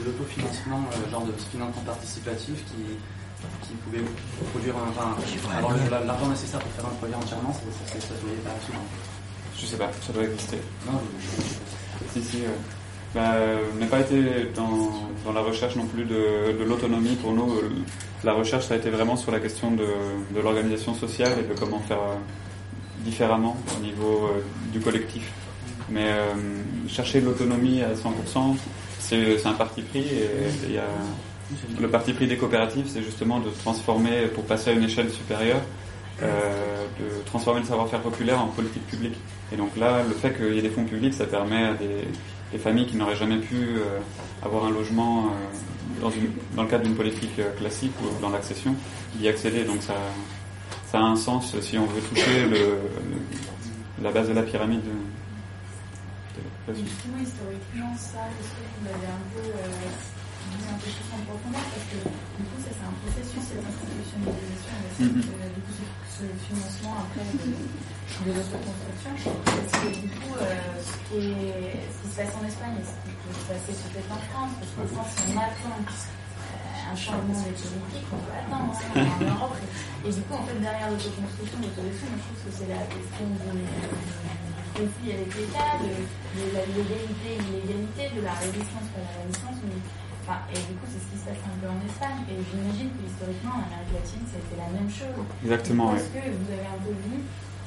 De 0.00 0.04
l'autofinancement, 0.06 0.84
euh, 0.94 1.10
genre 1.10 1.26
de 1.26 1.32
financement 1.52 1.82
participatif 1.84 2.64
qui, 2.64 2.96
qui 3.66 3.74
pouvait 3.84 4.04
produire 4.52 4.76
un. 4.76 4.88
Enfin, 4.90 5.16
avoir 5.58 6.04
l'argent 6.04 6.28
nécessaire 6.28 6.60
pour 6.60 6.72
faire 6.72 6.86
un 6.86 6.94
projet 6.96 7.14
entièrement, 7.14 7.52
ça, 7.52 7.60
ça, 7.60 7.92
ça, 7.94 8.00
ça 8.00 8.14
se 8.14 8.20
voyait 8.22 8.36
pas 8.44 8.56
souvent. 8.64 8.84
Je 9.58 9.66
sais 9.66 9.76
pas, 9.76 9.90
ça 10.00 10.12
doit 10.14 10.24
exister. 10.24 10.56
Non, 10.86 10.98
Si, 12.14 12.22
si. 12.22 12.38
euh, 12.44 12.48
bah, 13.14 13.32
euh, 13.34 13.58
on 13.74 13.80
n'a 13.80 13.86
pas 13.86 14.00
été 14.00 14.22
dans, 14.54 15.32
la 15.32 15.40
recherche 15.40 15.74
non 15.74 15.86
plus 15.86 16.04
de, 16.04 16.62
l'autonomie. 16.64 17.16
Pour 17.16 17.32
nous, 17.32 17.54
euh, 17.54 17.70
la 18.22 18.32
recherche, 18.32 18.66
ça 18.66 18.74
a 18.74 18.76
été 18.76 18.88
vraiment 18.88 19.16
sur 19.16 19.32
la 19.32 19.40
question 19.40 19.72
de, 19.72 19.84
l'organisation 20.40 20.94
sociale 20.94 21.32
et 21.40 21.42
de 21.42 21.58
comment 21.58 21.80
faire 21.80 21.98
euh, 21.98 22.14
différemment 23.04 23.56
au 23.76 23.82
niveau 23.82 24.30
du 24.72 24.80
collectif. 24.80 25.32
Mais 25.88 26.08
chercher 26.86 27.20
l'autonomie 27.20 27.82
à 27.82 27.94
100%, 27.94 28.56
c'est 29.00 29.44
un 29.44 29.54
parti 29.54 29.82
pris 29.82 30.06
et 30.06 30.78
le 31.80 31.88
parti 31.88 32.12
pris 32.12 32.28
des 32.28 32.36
coopératives, 32.36 32.86
c'est 32.86 33.02
justement 33.02 33.40
de 33.40 33.50
transformer, 33.50 34.26
pour 34.32 34.44
passer 34.44 34.70
à 34.70 34.72
une 34.74 34.84
échelle 34.84 35.10
supérieure, 35.10 35.62
de 36.20 37.24
transformer 37.26 37.60
le 37.60 37.66
savoir-faire 37.66 38.02
populaire 38.02 38.40
en 38.40 38.48
politique 38.48 38.86
publique. 38.86 39.16
Et 39.52 39.56
donc 39.56 39.76
là, 39.76 40.04
le 40.06 40.14
fait 40.14 40.36
qu'il 40.36 40.54
y 40.54 40.58
ait 40.58 40.62
des 40.62 40.70
fonds 40.70 40.84
publics, 40.84 41.14
ça 41.14 41.26
permet 41.26 41.64
à 41.64 41.74
des, 41.74 42.04
des 42.52 42.58
familles 42.58 42.86
qui 42.86 42.96
n'auraient 42.96 43.16
jamais 43.16 43.38
pu 43.38 43.54
euh, 43.56 43.98
avoir 44.42 44.64
un 44.64 44.70
logement 44.70 45.26
euh, 45.26 46.00
dans, 46.00 46.10
une- 46.10 46.32
dans 46.56 46.62
le 46.62 46.68
cadre 46.68 46.84
d'une 46.84 46.96
politique 46.96 47.38
euh, 47.38 47.50
classique 47.56 47.92
ou 48.02 48.20
dans 48.20 48.30
l'accession, 48.30 48.74
d'y 49.14 49.28
accéder. 49.28 49.64
Donc 49.64 49.82
ça, 49.82 49.94
ça 50.90 50.98
a 50.98 51.02
un 51.02 51.16
sens 51.16 51.54
si 51.60 51.78
on 51.78 51.86
veut 51.86 52.00
toucher 52.00 52.44
le, 52.44 52.56
le- 52.56 54.02
la 54.02 54.10
base 54.10 54.28
de 54.28 54.34
la 54.34 54.42
pyramide. 54.42 54.80
de- 54.82 56.72
de- 56.72 56.78
de- 56.78 56.84
Justement, 56.84 57.18
historiquement, 57.22 57.94
ça, 57.96 58.20
est-ce 58.38 58.50
que 58.50 58.62
vous 58.78 58.84
l'avez 58.86 59.06
un 59.06 59.22
peu 59.34 59.48
mis 60.58 60.66
un 60.70 60.78
peu 60.82 60.90
plus 60.90 61.08
en 61.14 61.20
profondeur 61.28 61.64
Parce 61.70 61.86
que 61.90 61.98
du 62.02 62.42
coup, 62.48 62.58
ça, 62.64 62.70
c'est 62.74 62.86
un 62.86 62.94
processus, 63.00 63.42
cette 63.50 63.64
institutionnalisation, 63.70 64.76
Mhm. 65.00 65.22
euh, 65.22 65.48
du 65.54 65.60
coup, 65.64 65.74
ce, 65.78 65.84
ce 66.20 66.24
financement 66.44 66.94
après 67.06 67.24
de, 67.24 67.48
de 67.48 68.30
l'autoconstruction. 68.36 69.32
Parce 69.46 69.72
que 69.80 69.88
du 69.96 70.08
coup, 70.12 70.32
euh, 70.36 70.44
ce, 70.84 70.94
qui 71.08 71.18
est, 71.32 71.88
ce 71.88 71.96
qui 72.02 72.08
se 72.10 72.16
passe 72.20 72.34
en 72.36 72.44
Espagne 72.44 72.76
et 72.80 72.84
ce 72.84 72.94
qui 73.00 73.12
peut 73.16 73.32
se 73.38 73.44
passer 73.48 73.72
peut-être 73.80 74.12
en 74.12 74.22
France, 74.28 74.52
parce 74.60 74.72
qu'en 74.76 74.88
France, 74.92 75.12
on 75.24 75.36
attend 75.40 75.78
euh, 75.80 76.92
un 76.92 76.96
changement 76.96 77.40
des 77.46 77.54
politiques, 77.56 78.10
on 78.12 78.20
peut 78.20 78.34
attendre 78.36 78.72
en 78.76 79.24
Europe. 79.24 79.56
Et, 80.04 80.10
du 80.12 80.20
coup, 80.28 80.34
en 80.36 80.44
fait, 80.44 80.58
derrière 80.60 80.88
l'autoconstruction, 80.90 81.56
moi, 81.60 81.70
je 81.72 81.80
trouve 81.80 82.40
que 82.44 82.50
c'est 82.52 82.68
la 82.68 82.82
question 82.90 83.24
du, 83.30 83.64
conflit 84.70 85.12
avec 85.12 85.30
l'État, 85.34 85.76
de, 85.82 85.92
de 85.92 86.44
la 86.56 86.64
légalité, 86.66 87.30
l'illégalité, 87.42 88.02
de 88.16 88.20
la 88.24 88.32
résistance, 88.38 88.86
pas 88.94 89.02
la 89.02 89.12
résistance, 89.24 89.58
mais 89.66 89.80
enfin, 90.30 90.46
et 90.54 90.62
du 90.70 90.78
coup 90.78 90.86
c'est 90.86 91.02
ce 91.02 91.10
qui 91.10 91.18
se 91.18 91.26
passe 91.26 91.42
un 91.42 91.58
peu 91.58 91.66
en 91.66 91.80
Espagne, 91.82 92.22
et 92.30 92.38
j'imagine 92.38 92.94
que 92.94 93.02
historiquement 93.02 93.58
en 93.58 93.66
Amérique 93.66 93.98
latine 93.98 94.22
été 94.22 94.54
la 94.54 94.70
même 94.70 94.86
chose. 94.86 95.18
Exactement, 95.42 95.98
Est-ce 95.98 96.14
que 96.14 96.22
vous 96.22 96.48
avez 96.54 96.70
un 96.70 96.80
peu 96.86 96.94
vu 97.10 97.18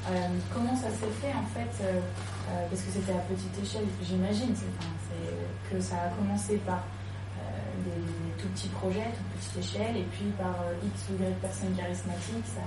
euh, 0.03 0.35
comment 0.53 0.76
ça 0.76 0.91
s'est 0.91 1.15
fait 1.23 1.31
en 1.31 1.48
fait, 1.56 1.72
euh, 1.80 1.99
euh, 1.99 2.68
parce 2.68 2.81
que 2.81 2.91
c'était 2.91 3.15
à 3.15 3.23
petite 3.27 3.56
échelle, 3.60 3.88
j'imagine, 4.03 4.56
que 5.72 5.80
ça 5.80 5.95
a 5.95 6.10
commencé 6.15 6.57
par 6.65 6.84
des, 7.84 7.90
des 7.90 8.34
tout 8.38 8.48
petits 8.49 8.68
projets, 8.68 9.11
toute 9.15 9.27
petite 9.40 9.57
échelle, 9.64 9.95
et 9.95 10.07
puis 10.11 10.27
par 10.38 10.56
X 10.84 11.07
ou 11.11 11.23
Y 11.23 11.40
personnes 11.40 11.76
charismatiques, 11.76 12.48
ça, 12.48 12.64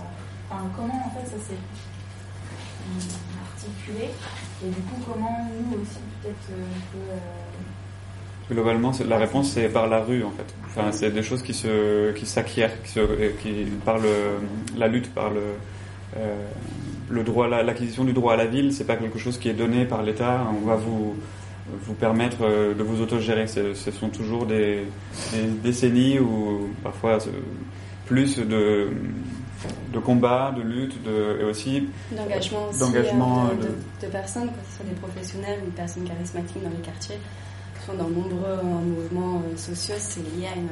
enfin, 0.49 0.65
comment 0.77 0.97
en 0.97 1.11
fait 1.11 1.29
ça 1.29 1.37
s'est 1.37 1.61
articulé, 3.53 4.11
et 4.65 4.69
du 4.69 4.81
coup 4.89 4.97
comment 5.05 5.49
nous 5.53 5.81
aussi 5.81 6.01
peut-être 6.23 6.49
on 6.53 6.81
peut... 6.93 7.21
Globalement, 8.51 8.93
la 9.09 9.19
réponse 9.19 9.51
c'est 9.51 9.69
par 9.69 9.89
la 9.89 10.01
rue 10.03 10.23
en 10.23 10.31
fait. 10.31 10.47
Enfin, 10.67 10.93
c'est 10.93 11.11
des 11.11 11.23
choses 11.23 11.43
qui 11.43 11.53
se, 11.55 12.13
qui 12.13 12.27
s'acquièrent, 12.27 12.75
qui, 12.85 13.67
par 13.85 13.99
le, 13.99 14.09
la 14.77 14.87
lutte, 14.89 15.13
par 15.13 15.31
le, 15.31 15.41
euh, 16.17 16.35
le 17.09 17.23
droit, 17.25 17.49
l'acquisition 17.49 18.05
du 18.05 18.13
droit 18.13 18.35
à 18.35 18.37
la 18.37 18.47
ville, 18.47 18.73
c'est 18.73 18.85
pas 18.85 18.97
quelque 18.97 19.19
chose 19.19 19.39
qui 19.39 19.49
est 19.49 19.55
donné 19.55 19.85
par 19.85 20.03
l'État. 20.03 20.47
On 20.63 20.65
va 20.67 20.77
vous, 20.77 21.17
vous 21.83 21.95
permettre 21.95 22.39
euh, 22.43 22.73
de 22.75 22.83
vous 22.85 23.01
autogérer. 23.01 23.47
Ce 23.49 23.91
sont 23.91 24.11
toujours 24.11 24.47
des, 24.47 24.85
des 25.33 25.43
décennies 25.65 26.21
ou 26.21 26.69
parfois 26.85 27.15
euh, 27.15 27.31
plus 28.07 28.39
de, 28.39 28.91
de 29.93 29.99
combats, 29.99 30.55
de 30.57 30.63
luttes, 30.63 31.03
de, 31.03 31.39
et 31.41 31.45
aussi 31.45 31.89
d'engagement 32.17 32.69
aussi 32.71 32.79
d'engagement, 32.81 33.47
euh, 33.47 33.55
de, 33.57 33.63
de- 33.63 33.67
de- 33.69 34.07
de 34.07 34.13
personnes, 34.13 34.49
que 34.49 34.55
ce 34.71 34.77
soit 34.77 34.87
des 34.87 34.95
professionnels 35.01 35.59
ou 35.63 35.67
des 35.67 35.73
personnes 35.77 36.05
charismatiques 36.05 36.63
dans 36.63 36.71
les 36.71 36.77
quartiers, 36.85 37.19
dans 37.95 38.09
nombreux 38.09 38.63
mouvements 38.63 39.43
euh, 39.53 39.57
sociaux, 39.57 39.95
c'est 39.99 40.21
lié 40.21 40.47
à 40.53 40.57
une, 40.59 40.69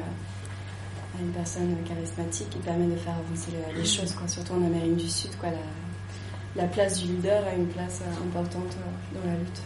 personne 1.33 1.75
charismatique 1.87 2.49
qui 2.49 2.57
permet 2.59 2.87
de 2.87 2.95
faire 2.97 3.13
avancer 3.13 3.51
le- 3.51 3.79
les 3.79 3.85
choses, 3.85 4.13
quoi. 4.13 4.27
surtout 4.27 4.53
en 4.53 4.65
Amérique 4.65 4.97
du 4.97 5.07
Sud. 5.09 5.31
Quoi, 5.39 5.49
la, 5.51 6.61
la 6.63 6.67
place 6.67 6.99
du 7.01 7.07
leader 7.13 7.43
a 7.47 7.55
une 7.55 7.67
place 7.67 8.01
euh, 8.05 8.23
importante 8.27 8.75
euh, 8.77 9.19
dans 9.19 9.29
la 9.31 9.37
lutte. 9.37 9.61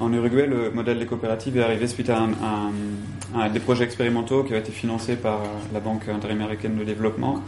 En 0.00 0.12
Uruguay, 0.12 0.46
le 0.46 0.70
modèle 0.70 0.98
des 0.98 1.06
coopératives 1.06 1.56
est 1.56 1.62
arrivé 1.62 1.86
suite 1.86 2.10
à, 2.10 2.18
un- 2.20 3.48
des 3.50 3.60
projets 3.60 3.84
expérimentaux 3.84 4.44
qui 4.44 4.52
ont 4.54 4.58
été 4.58 4.70
financés 4.72 5.16
par 5.16 5.40
la 5.72 5.80
Banque 5.80 6.08
interaméricaine 6.08 6.76
de 6.76 6.84
développement. 6.84 7.40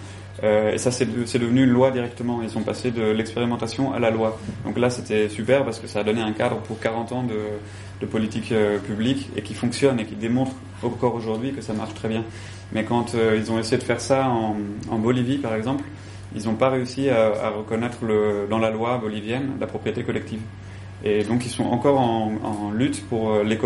Euh, 0.44 0.72
et 0.72 0.78
ça, 0.78 0.90
c'est 0.90 1.06
de- 1.06 1.26
c'est 1.26 1.38
devenu 1.38 1.64
une 1.64 1.70
loi 1.70 1.90
directement. 1.90 2.42
Ils 2.42 2.50
sont 2.50 2.62
passés 2.62 2.90
de 2.90 3.02
l'expérimentation 3.02 3.92
à 3.92 3.98
la 3.98 4.10
loi. 4.10 4.38
Donc 4.64 4.78
là, 4.78 4.90
c'était 4.90 5.28
super 5.28 5.64
parce 5.64 5.80
que 5.80 5.86
ça 5.86 6.00
a 6.00 6.04
donné 6.04 6.20
un 6.20 6.32
cadre 6.32 6.58
pour 6.58 6.78
40 6.78 7.12
ans 7.12 7.24
de, 7.24 8.06
politique 8.06 8.52
euh, 8.52 8.78
publique 8.78 9.28
et 9.36 9.42
qui 9.42 9.54
fonctionne 9.54 9.98
et 9.98 10.04
qui 10.04 10.14
démontre 10.14 10.52
encore 10.84 11.14
aujourd'hui 11.16 11.52
que 11.52 11.60
ça 11.60 11.72
marche 11.72 11.94
très 11.94 12.08
bien. 12.08 12.24
Mais 12.72 12.84
quand 12.84 13.14
euh, 13.14 13.36
ils 13.36 13.50
ont 13.50 13.58
essayé 13.58 13.76
de 13.76 13.82
faire 13.82 14.00
ça 14.00 14.28
en, 14.28 14.98
Bolivie, 14.98 15.38
par 15.38 15.54
exemple, 15.54 15.84
ils 16.36 16.44
n'ont 16.44 16.54
pas 16.54 16.68
réussi 16.70 17.08
à, 17.08 17.50
reconnaître 17.50 17.98
dans 18.48 18.58
la 18.58 18.70
loi 18.70 18.98
bolivienne 18.98 19.52
la 19.60 19.66
propriété 19.66 20.04
collective. 20.04 20.40
Et 21.02 21.24
donc 21.24 21.44
ils 21.46 21.50
sont 21.50 21.64
encore 21.64 21.98
en, 21.98 22.70
lutte 22.70 23.04
pour 23.08 23.32
euh, 23.32 23.42
les, 23.42 23.58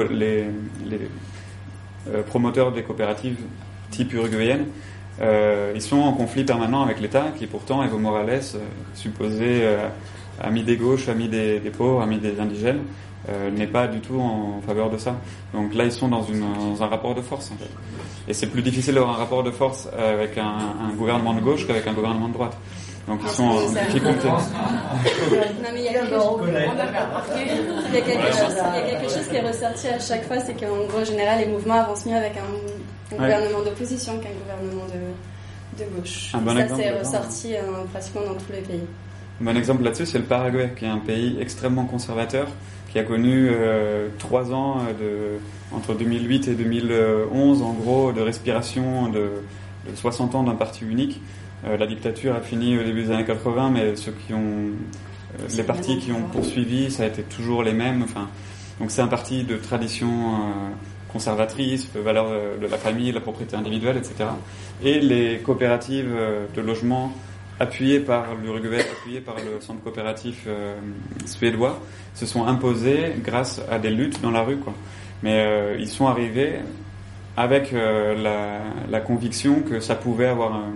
les, 0.86 1.00
promoteurs 2.26 2.72
des 2.72 2.82
coopératives 2.82 3.36
type 3.90 4.12
uruguayenne. 4.14 4.66
Euh, 5.22 5.72
ils 5.74 5.82
sont 5.82 5.98
en 5.98 6.12
conflit 6.12 6.44
permanent 6.44 6.82
avec 6.82 7.00
l'État, 7.00 7.26
qui 7.38 7.46
pourtant, 7.46 7.82
Evo 7.82 7.98
Morales, 7.98 8.40
euh, 8.54 8.58
supposé 8.94 9.60
euh, 9.62 9.88
ami 10.40 10.62
des 10.64 10.76
gauches, 10.76 11.08
ami 11.08 11.28
des, 11.28 11.60
des 11.60 11.70
pauvres, 11.70 12.02
ami 12.02 12.18
des 12.18 12.40
indigènes, 12.40 12.80
euh, 13.28 13.50
n'est 13.50 13.68
pas 13.68 13.86
du 13.86 14.00
tout 14.00 14.18
en 14.18 14.60
faveur 14.66 14.90
de 14.90 14.98
ça. 14.98 15.14
Donc 15.54 15.74
là, 15.74 15.84
ils 15.84 15.92
sont 15.92 16.08
dans, 16.08 16.24
une, 16.24 16.40
dans 16.40 16.82
un 16.82 16.86
rapport 16.88 17.14
de 17.14 17.20
force, 17.20 17.52
en 17.52 17.56
fait. 17.56 17.70
Et 18.26 18.34
c'est 18.34 18.48
plus 18.48 18.62
difficile 18.62 18.94
d'avoir 18.94 19.14
un 19.14 19.18
rapport 19.18 19.44
de 19.44 19.52
force 19.52 19.88
avec 19.96 20.38
un, 20.38 20.42
un 20.90 20.92
gouvernement 20.96 21.34
de 21.34 21.40
gauche 21.40 21.66
qu'avec 21.66 21.86
un 21.86 21.92
gouvernement 21.92 22.28
de 22.28 22.34
droite. 22.34 22.56
Donc 23.08 23.20
ils 23.24 23.30
sont 23.30 23.42
en 23.44 23.68
difficulté. 23.68 24.28
Non, 24.28 24.38
mais 25.74 25.80
il 25.80 25.84
y 25.84 25.88
a 25.88 25.92
quelque 25.92 26.14
chose, 26.14 26.40
il 26.46 27.94
y 27.94 27.98
a 27.98 28.00
quelque 28.00 28.32
chose, 28.32 28.56
il 28.56 28.78
y 28.78 28.78
a 28.78 28.90
quelque 28.90 29.12
chose 29.12 29.28
qui 29.28 29.36
est 29.36 29.40
ressorti 29.40 29.88
à 29.88 29.98
chaque 29.98 30.24
fois, 30.24 30.38
c'est 30.38 30.54
qu'en 30.54 30.86
gros, 30.86 31.00
en 31.00 31.04
général, 31.04 31.40
les 31.40 31.46
mouvements 31.46 31.80
avancent 31.80 32.06
mieux 32.06 32.16
avec 32.16 32.34
un, 32.36 32.91
un 33.18 33.22
Ouais. 33.22 33.34
gouvernement 33.34 33.62
d'opposition 33.64 34.18
qu'un 34.18 34.30
gouvernement 34.30 34.86
de, 34.86 35.82
de 35.84 35.90
gauche. 35.96 36.30
Un 36.34 36.38
bon 36.38 36.56
ça, 36.56 36.76
c'est 36.76 36.90
ressorti 36.98 37.54
euh, 37.54 37.84
pratiquement 37.92 38.22
dans 38.22 38.34
tous 38.34 38.52
les 38.52 38.60
pays. 38.62 38.82
Un 39.40 39.44
bon 39.44 39.56
exemple 39.56 39.82
là-dessus, 39.82 40.06
c'est 40.06 40.18
le 40.18 40.24
Paraguay, 40.24 40.72
qui 40.78 40.84
est 40.84 40.88
un 40.88 40.98
pays 40.98 41.36
extrêmement 41.40 41.84
conservateur, 41.84 42.48
qui 42.90 42.98
a 42.98 43.02
connu 43.04 43.48
euh, 43.50 44.08
trois 44.18 44.52
ans 44.52 44.78
de, 45.00 45.38
entre 45.76 45.94
2008 45.94 46.48
et 46.48 46.54
2011, 46.54 47.62
en 47.62 47.72
gros, 47.72 48.12
de 48.12 48.20
respiration 48.20 49.08
de, 49.08 49.30
de 49.90 49.96
60 49.96 50.34
ans 50.34 50.42
d'un 50.44 50.54
parti 50.54 50.84
unique. 50.84 51.20
Euh, 51.66 51.76
la 51.76 51.86
dictature 51.86 52.34
a 52.34 52.40
fini 52.40 52.78
au 52.78 52.82
début 52.82 53.04
des 53.04 53.10
années 53.12 53.24
80, 53.24 53.70
mais 53.70 53.96
ceux 53.96 54.12
qui 54.26 54.34
ont, 54.34 54.38
euh, 54.38 55.46
les 55.56 55.62
partis 55.62 55.98
qui 55.98 56.12
ont 56.12 56.22
poursuivi, 56.32 56.90
ça 56.90 57.04
a 57.04 57.06
été 57.06 57.22
toujours 57.22 57.62
les 57.62 57.72
mêmes. 57.72 58.02
Enfin, 58.02 58.28
donc 58.80 58.90
c'est 58.90 59.02
un 59.02 59.06
parti 59.08 59.44
de 59.44 59.56
tradition 59.56 60.08
euh, 61.12 61.18
conservatrice, 61.18 61.92
de 61.92 62.00
valeur 62.00 62.26
euh, 62.28 62.58
de 62.58 62.66
la 62.66 62.78
famille, 62.78 63.12
la 63.12 63.20
propriété 63.20 63.56
individuelle, 63.56 63.96
etc. 63.96 64.30
Et 64.82 65.00
les 65.00 65.38
coopératives 65.38 66.12
euh, 66.12 66.46
de 66.54 66.60
logement 66.60 67.12
appuyées 67.60 68.00
par 68.00 68.34
l'Uruguay, 68.34 68.80
appuyées 68.80 69.20
par 69.20 69.36
le 69.36 69.60
centre 69.60 69.82
coopératif 69.82 70.44
euh, 70.46 70.74
suédois, 71.26 71.80
se 72.14 72.26
sont 72.26 72.46
imposées 72.46 73.14
grâce 73.22 73.62
à 73.70 73.78
des 73.78 73.90
luttes 73.90 74.20
dans 74.20 74.30
la 74.30 74.42
rue. 74.42 74.56
Quoi. 74.56 74.74
Mais 75.22 75.38
euh, 75.38 75.76
ils 75.78 75.88
sont 75.88 76.06
arrivés 76.06 76.60
avec 77.36 77.72
euh, 77.72 78.60
la, 78.90 79.00
conviction 79.00 79.60
que 79.60 79.80
ça 79.80 79.94
pouvait 79.94 80.26
avoir 80.26 80.54
un, 80.54 80.72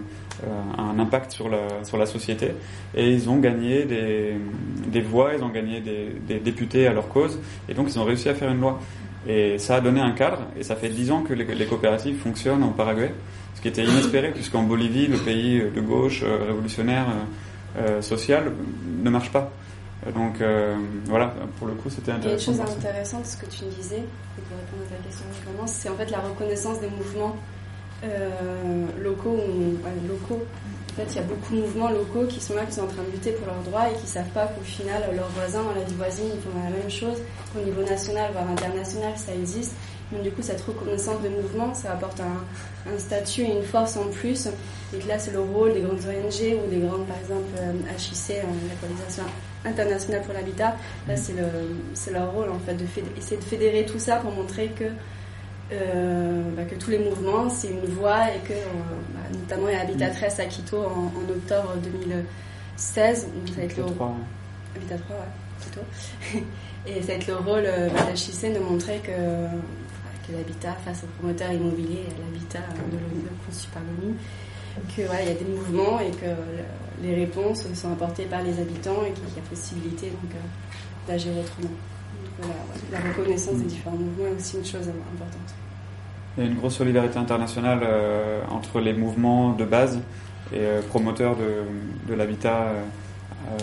euh, 0.46 1.00
impact 1.00 1.32
sur 1.32 1.48
la, 1.48 2.06
société. 2.06 2.52
Et 2.94 3.10
ils 3.10 3.28
ont 3.28 3.38
gagné 3.38 3.84
des, 3.84 5.00
voix, 5.00 5.32
ils 5.36 5.42
ont 5.42 5.50
gagné 5.50 5.80
des 5.80 6.38
députés 6.38 6.86
à 6.86 6.92
leur 6.92 7.08
cause, 7.08 7.38
et 7.68 7.74
donc 7.74 7.88
ils 7.90 7.98
ont 7.98 8.04
réussi 8.04 8.28
à 8.28 8.34
faire 8.34 8.50
une 8.50 8.60
loi. 8.60 8.80
Et 9.28 9.58
ça 9.58 9.76
a 9.76 9.80
donné 9.80 10.00
un 10.00 10.12
cadre, 10.12 10.38
et 10.58 10.62
ça 10.62 10.76
fait 10.76 10.88
dix 10.88 11.10
ans 11.10 11.22
que 11.22 11.32
les, 11.34 11.44
les 11.44 11.66
coopératives 11.66 12.18
fonctionnent 12.18 12.62
au 12.62 12.70
Paraguay, 12.70 13.12
ce 13.56 13.60
qui 13.60 13.68
était 13.68 13.84
inespéré, 13.84 14.30
puisqu'en 14.30 14.62
Bolivie, 14.62 15.06
le 15.08 15.18
pays 15.18 15.60
de 15.74 15.80
gauche, 15.80 16.22
euh, 16.24 16.44
révolutionnaire, 16.46 17.06
euh, 17.08 17.80
euh, 17.98 18.02
social, 18.02 18.52
ne 19.02 19.10
marche 19.10 19.32
pas. 19.32 19.50
Donc 20.14 20.40
euh, 20.40 20.76
voilà, 21.06 21.34
pour 21.58 21.66
le 21.66 21.72
coup, 21.74 21.90
c'était 21.90 22.12
Il 22.12 22.12
y 22.12 22.12
a 22.12 22.14
une 22.16 22.20
intéressant. 22.34 22.52
chose 22.52 22.60
intéressante, 22.76 23.26
ce 23.26 23.36
que 23.36 23.46
tu 23.46 23.64
disais, 23.64 23.96
et 23.96 24.42
pour 24.42 24.56
répondre 24.58 24.82
à 24.92 24.96
ta 24.96 25.02
question 25.02 25.24
c'est 25.66 25.88
en 25.88 25.96
fait 25.96 26.10
la 26.10 26.18
reconnaissance 26.20 26.80
des 26.80 26.88
mouvements 26.90 27.34
locaux. 29.02 29.30
ou- 29.48 29.84
ouais, 29.84 29.92
locaux. 30.08 30.44
Fait, 30.96 31.04
il 31.10 31.16
y 31.16 31.18
a 31.18 31.22
beaucoup 31.22 31.54
de 31.54 31.60
mouvements 31.60 31.90
locaux 31.90 32.24
qui 32.26 32.40
sont 32.40 32.54
là, 32.54 32.64
qui 32.64 32.72
sont 32.72 32.84
en 32.84 32.86
train 32.86 33.02
de 33.02 33.10
lutter 33.10 33.32
pour 33.32 33.46
leurs 33.46 33.62
droits 33.64 33.90
et 33.90 33.94
qui 34.00 34.06
savent 34.06 34.30
pas 34.30 34.46
qu'au 34.46 34.64
final, 34.64 35.02
leurs 35.14 35.28
voisins 35.28 35.62
dans 35.62 35.74
la 35.74 35.84
vie 35.84 35.94
voisine, 35.94 36.24
ils 36.34 36.40
font 36.40 36.48
la 36.64 36.70
même 36.70 36.90
chose. 36.90 37.18
Au 37.54 37.62
niveau 37.62 37.82
national, 37.82 38.32
voire 38.32 38.48
international, 38.48 39.12
ça 39.16 39.34
existe. 39.34 39.74
Donc 40.10 40.22
du 40.22 40.30
coup, 40.30 40.40
cette 40.40 40.62
reconnaissance 40.62 41.20
de 41.20 41.28
mouvement, 41.28 41.74
ça 41.74 41.92
apporte 41.92 42.18
un, 42.20 42.98
statut 42.98 43.42
et 43.42 43.52
une 43.52 43.62
force 43.62 43.98
en 43.98 44.08
plus. 44.08 44.48
Et 44.94 44.98
que 44.98 45.06
là, 45.06 45.18
c'est 45.18 45.32
le 45.32 45.40
rôle 45.40 45.74
des 45.74 45.82
grandes 45.82 45.98
ONG 45.98 46.64
ou 46.64 46.70
des 46.70 46.80
grandes, 46.80 47.06
par 47.06 47.18
exemple, 47.18 47.52
euh, 47.58 47.72
HIC, 47.98 48.30
euh, 48.30 48.42
la 48.66 48.74
coalisation 48.80 49.24
internationale 49.66 50.22
pour 50.22 50.32
l'habitat. 50.32 50.76
Là, 51.06 51.16
c'est 51.18 51.34
le, 51.34 51.44
c'est 51.92 52.12
leur 52.12 52.32
rôle, 52.32 52.48
en 52.48 52.58
fait, 52.60 52.72
de 52.74 52.84
de 52.86 53.44
fédérer 53.44 53.84
tout 53.84 53.98
ça 53.98 54.16
pour 54.16 54.30
montrer 54.30 54.68
que, 54.68 54.84
euh, 55.72 56.42
bah, 56.56 56.64
que 56.64 56.74
tous 56.76 56.90
les 56.90 56.98
mouvements, 56.98 57.48
c'est 57.50 57.68
une 57.68 57.84
voie 57.86 58.28
et 58.34 58.38
que, 58.46 58.52
euh, 58.52 58.64
bah, 59.14 59.20
notamment, 59.32 59.68
il 59.68 59.74
y 59.74 59.76
a 59.76 59.80
Habitat 59.80 60.10
13 60.10 60.40
à 60.40 60.44
Quito 60.46 60.78
en, 60.78 61.04
en 61.06 61.30
octobre 61.30 61.74
2016. 61.82 63.26
Donc, 63.26 63.48
ça 63.48 63.54
va 63.56 63.62
être 63.62 63.76
le, 63.76 63.84
Trois, 63.84 64.06
ouais. 64.08 64.12
Habitat 64.76 64.96
3, 64.98 65.16
ouais, 65.16 65.22
plutôt. 65.60 66.44
Et 66.86 67.00
ça 67.02 67.08
va 67.08 67.12
être 67.14 67.26
le 67.26 67.36
rôle 67.36 67.64
euh, 67.66 67.88
bah, 67.90 68.12
d'HIC 68.14 68.54
de 68.54 68.58
montrer 68.60 68.98
que, 68.98 69.10
que 69.10 70.32
l'habitat 70.36 70.72
face 70.84 71.02
aux 71.02 71.08
promoteurs 71.18 71.50
immobiliers 71.52 72.04
et 72.08 72.12
à 72.12 72.24
l'habitat 72.24 72.60
de 72.90 72.96
l'ONU, 72.96 73.26
conçu 73.44 73.66
par 73.68 73.82
l'ONU, 73.82 74.14
que 74.96 75.02
voilà, 75.02 75.22
il 75.22 75.28
y 75.28 75.32
a 75.32 75.34
des 75.34 75.44
mouvements 75.46 75.98
et 76.00 76.10
que 76.12 76.26
le- 76.26 77.06
les 77.08 77.14
réponses 77.14 77.64
sont 77.74 77.92
apportées 77.92 78.24
par 78.26 78.42
les 78.42 78.58
habitants 78.60 79.02
et 79.04 79.10
qu'il 79.12 79.24
y 79.36 79.38
a 79.38 79.48
possibilité 79.50 80.10
donc 80.10 80.30
d'agir 81.08 81.32
autrement. 81.38 81.74
La 82.92 82.98
reconnaissance 83.00 83.56
des 83.56 83.64
différents 83.64 83.96
mouvements 83.96 84.26
est 84.26 84.38
aussi 84.38 84.56
une 84.58 84.64
chose 84.64 84.88
importante. 84.88 85.54
Il 86.36 86.44
y 86.44 86.46
a 86.46 86.50
une 86.50 86.56
grosse 86.56 86.76
solidarité 86.76 87.18
internationale 87.18 87.80
euh, 87.82 88.42
entre 88.50 88.80
les 88.80 88.92
mouvements 88.92 89.52
de 89.52 89.64
base 89.64 89.98
et 90.52 90.58
euh, 90.58 90.82
promoteurs 90.82 91.34
de, 91.36 92.14
l'habitat 92.14 92.66
euh, 92.68 93.58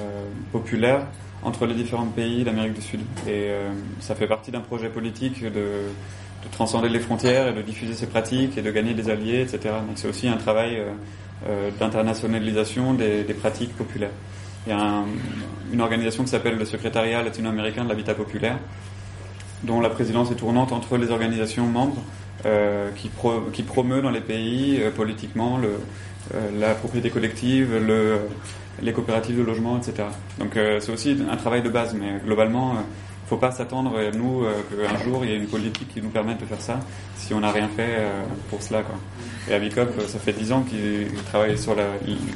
populaire 0.52 1.02
entre 1.44 1.68
les 1.68 1.76
différents 1.76 2.08
pays 2.08 2.44
d'Amérique 2.44 2.74
du 2.74 2.82
Sud. 2.82 3.02
Et 3.28 3.52
ça 4.00 4.16
fait 4.16 4.28
partie 4.28 4.50
d'un 4.50 4.62
projet 4.62 4.88
politique 4.88 5.44
de, 5.44 5.50
de 5.50 6.50
transcender 6.52 6.88
les 6.88 7.02
frontières 7.02 7.50
et 7.50 7.54
de 7.54 7.62
diffuser 7.62 7.94
ces 7.94 8.08
pratiques 8.08 8.58
et 8.58 8.62
de 8.62 8.72
gagner 8.72 8.94
des 8.94 9.10
alliés, 9.10 9.42
etc. 9.42 9.76
Donc 9.86 9.98
c'est 9.98 10.08
aussi 10.08 10.30
un 10.30 10.38
travail 10.38 10.82
d'internationalisation 11.82 12.94
des 12.94 13.36
pratiques 13.38 13.76
populaires. 13.76 14.14
Il 14.66 14.70
y 14.70 14.74
a 14.74 14.80
un- 14.80 15.06
une 15.72 15.82
organisation 15.82 16.24
qui 16.24 16.30
s'appelle 16.30 16.58
le 16.58 16.66
Secrétariat 16.66 17.22
latino-américain 17.24 17.84
de 17.84 17.90
l'habitat 17.90 18.14
populaire, 18.14 18.58
dont 19.64 19.82
la 19.82 19.90
présidence 19.90 20.32
est 20.32 20.36
tournante 20.36 20.72
entre 20.72 20.98
les 20.98 21.10
organisations 21.12 21.66
membres 21.66 22.02
euh, 22.46 22.90
qui, 22.96 23.10
pro, 23.10 23.42
qui 23.54 23.64
promeut 23.64 24.02
dans 24.02 24.10
les 24.10 24.22
pays 24.22 24.80
euh, 24.82 24.92
politiquement 24.92 25.58
le, 25.58 25.70
euh, 26.36 26.50
la 26.60 26.74
propriété 26.76 27.10
collective, 27.10 27.76
le, 27.76 28.20
les 28.82 28.92
coopératives 28.94 29.38
de 29.38 29.44
logement, 29.44 29.78
etc. 29.78 30.08
Donc 30.40 30.58
euh, 30.58 30.80
c'est 30.82 30.92
aussi 30.92 31.18
un 31.32 31.38
travail 31.38 31.62
de 31.62 31.70
base, 31.70 31.94
mais 31.94 32.20
globalement, 32.26 32.76
euh, 33.24 33.30
faut 33.30 33.38
pas 33.38 33.52
s'attendre, 33.52 33.94
euh, 33.98 34.12
nous, 34.14 34.44
euh, 34.44 34.54
qu'un 34.70 34.98
jour 35.04 35.24
il 35.24 35.32
y 35.32 35.34
ait 35.34 35.38
une 35.38 35.48
politique 35.48 35.88
qui 35.94 36.02
nous 36.02 36.10
permette 36.10 36.40
de 36.40 36.46
faire 36.46 36.62
ça 36.62 36.80
si 37.18 37.34
on 37.34 37.40
n'a 37.40 37.52
rien 37.52 37.68
fait 37.70 37.96
euh, 38.00 38.24
pour 38.50 38.62
cela. 38.62 38.82
Quoi. 38.84 38.96
Et 39.50 39.54
Avicop, 39.54 39.90
euh, 40.00 40.08
ça 40.08 40.20
fait 40.20 40.34
10 40.34 40.52
ans 40.52 40.62
qu'il 40.64 41.08
travaille 41.32 41.58
sur 41.58 41.76
la- 41.76 41.84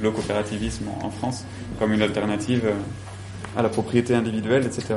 le 0.01 0.11
coopérativisme 0.11 0.85
en, 1.03 1.09
France 1.09 1.45
comme 1.79 1.93
une 1.93 2.01
alternative 2.01 2.69
à 3.55 3.61
la 3.61 3.69
propriété 3.69 4.13
individuelle, 4.15 4.65
etc. 4.65 4.95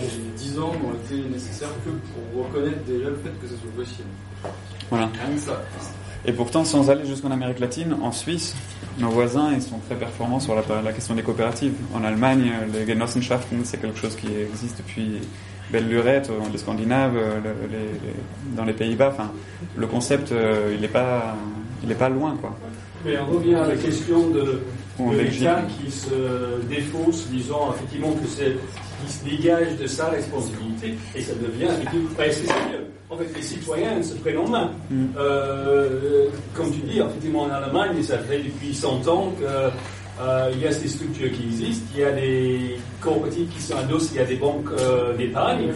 Les 0.00 0.32
10 0.36 0.58
ans 0.58 0.72
n'ont 0.82 0.94
été 0.94 1.28
nécessaires 1.28 1.68
que 1.84 1.90
pour 2.32 2.46
reconnaître 2.46 2.82
déjà 2.84 3.10
le 3.10 3.16
fait 3.16 3.30
que 3.40 3.46
ça 3.46 3.54
soit 3.60 3.70
possible. 3.76 4.08
Voilà. 4.90 5.08
Rien 5.26 5.34
que 5.36 5.40
ça. 5.40 5.62
Et 6.24 6.32
pourtant, 6.32 6.64
sans 6.64 6.88
aller 6.90 7.04
jusqu'en 7.04 7.30
Amérique 7.32 7.58
latine, 7.58 7.96
en 8.00 8.12
Suisse, 8.12 8.54
nos 8.98 9.08
voisins, 9.08 9.50
ils 9.54 9.62
sont 9.62 9.78
très 9.88 9.96
performants 9.96 10.38
sur 10.38 10.54
la, 10.54 10.62
la 10.82 10.92
question 10.92 11.14
des 11.14 11.22
coopératives. 11.22 11.72
En 11.94 12.04
Allemagne, 12.04 12.52
les 12.72 12.86
Genossenschaften, 12.86 13.60
c'est 13.64 13.80
quelque 13.80 13.98
chose 13.98 14.14
qui 14.16 14.28
existe 14.28 14.78
depuis 14.78 15.18
belle 15.72 15.88
lurette, 15.88 16.30
les 16.52 16.58
Scandinaves, 16.58 17.14
le- 17.14 17.68
les- 17.70 17.78
les- 17.78 18.56
dans 18.56 18.64
les 18.64 18.72
Pays-Bas. 18.74 19.10
Enfin, 19.14 19.32
le 19.76 19.86
concept, 19.86 20.30
euh, 20.30 20.72
il 20.74 20.80
n'est 20.80 20.88
pas, 20.88 21.34
il 21.82 21.90
est 21.90 21.94
pas 21.96 22.08
loin, 22.10 22.36
quoi. 22.40 22.56
Mais 23.04 23.18
on 23.18 23.26
revient 23.36 23.56
à 23.56 23.66
la 23.66 23.74
question 23.76 24.28
de, 24.28 24.60
de 25.12 25.16
l'État 25.22 25.62
qui 25.82 25.90
se 25.90 26.10
défausse, 26.68 27.26
disant 27.30 27.74
effectivement 27.74 28.12
que 28.12 28.28
c'est 28.28 28.56
qui 29.04 29.12
se 29.12 29.24
dégage 29.24 29.76
de 29.76 29.86
sa 29.86 30.06
responsabilité 30.06 30.94
et 31.14 31.22
ça 31.22 31.32
devient 31.34 31.64
effectivement 31.64 32.10
presque 32.16 32.44
sérieux. 32.46 32.86
En 33.10 33.16
fait, 33.16 33.28
les 33.36 33.42
citoyens 33.42 34.02
se 34.02 34.14
prennent 34.14 34.38
en 34.38 34.48
main. 34.48 34.70
Mm. 34.90 35.04
Euh, 35.18 36.28
comme 36.54 36.72
tu 36.72 36.80
dis, 36.80 36.98
effectivement 36.98 37.42
en 37.42 37.50
Allemagne, 37.50 38.02
ça 38.02 38.18
fait 38.18 38.38
depuis 38.38 38.74
100 38.74 39.06
ans 39.08 39.32
que 39.38 39.44
euh, 40.20 40.50
y 40.60 40.66
a 40.66 40.72
ces 40.72 40.88
structures 40.88 41.30
qui 41.32 41.44
existent, 41.44 41.86
il 41.94 42.00
y 42.00 42.04
a 42.04 42.12
des 42.12 42.76
coopératives 43.00 43.48
qui 43.48 43.60
sont 43.60 43.76
adossées 43.76 44.20
à 44.20 44.24
des 44.24 44.36
banques 44.36 44.70
euh, 44.78 45.16
d'épargne. 45.16 45.72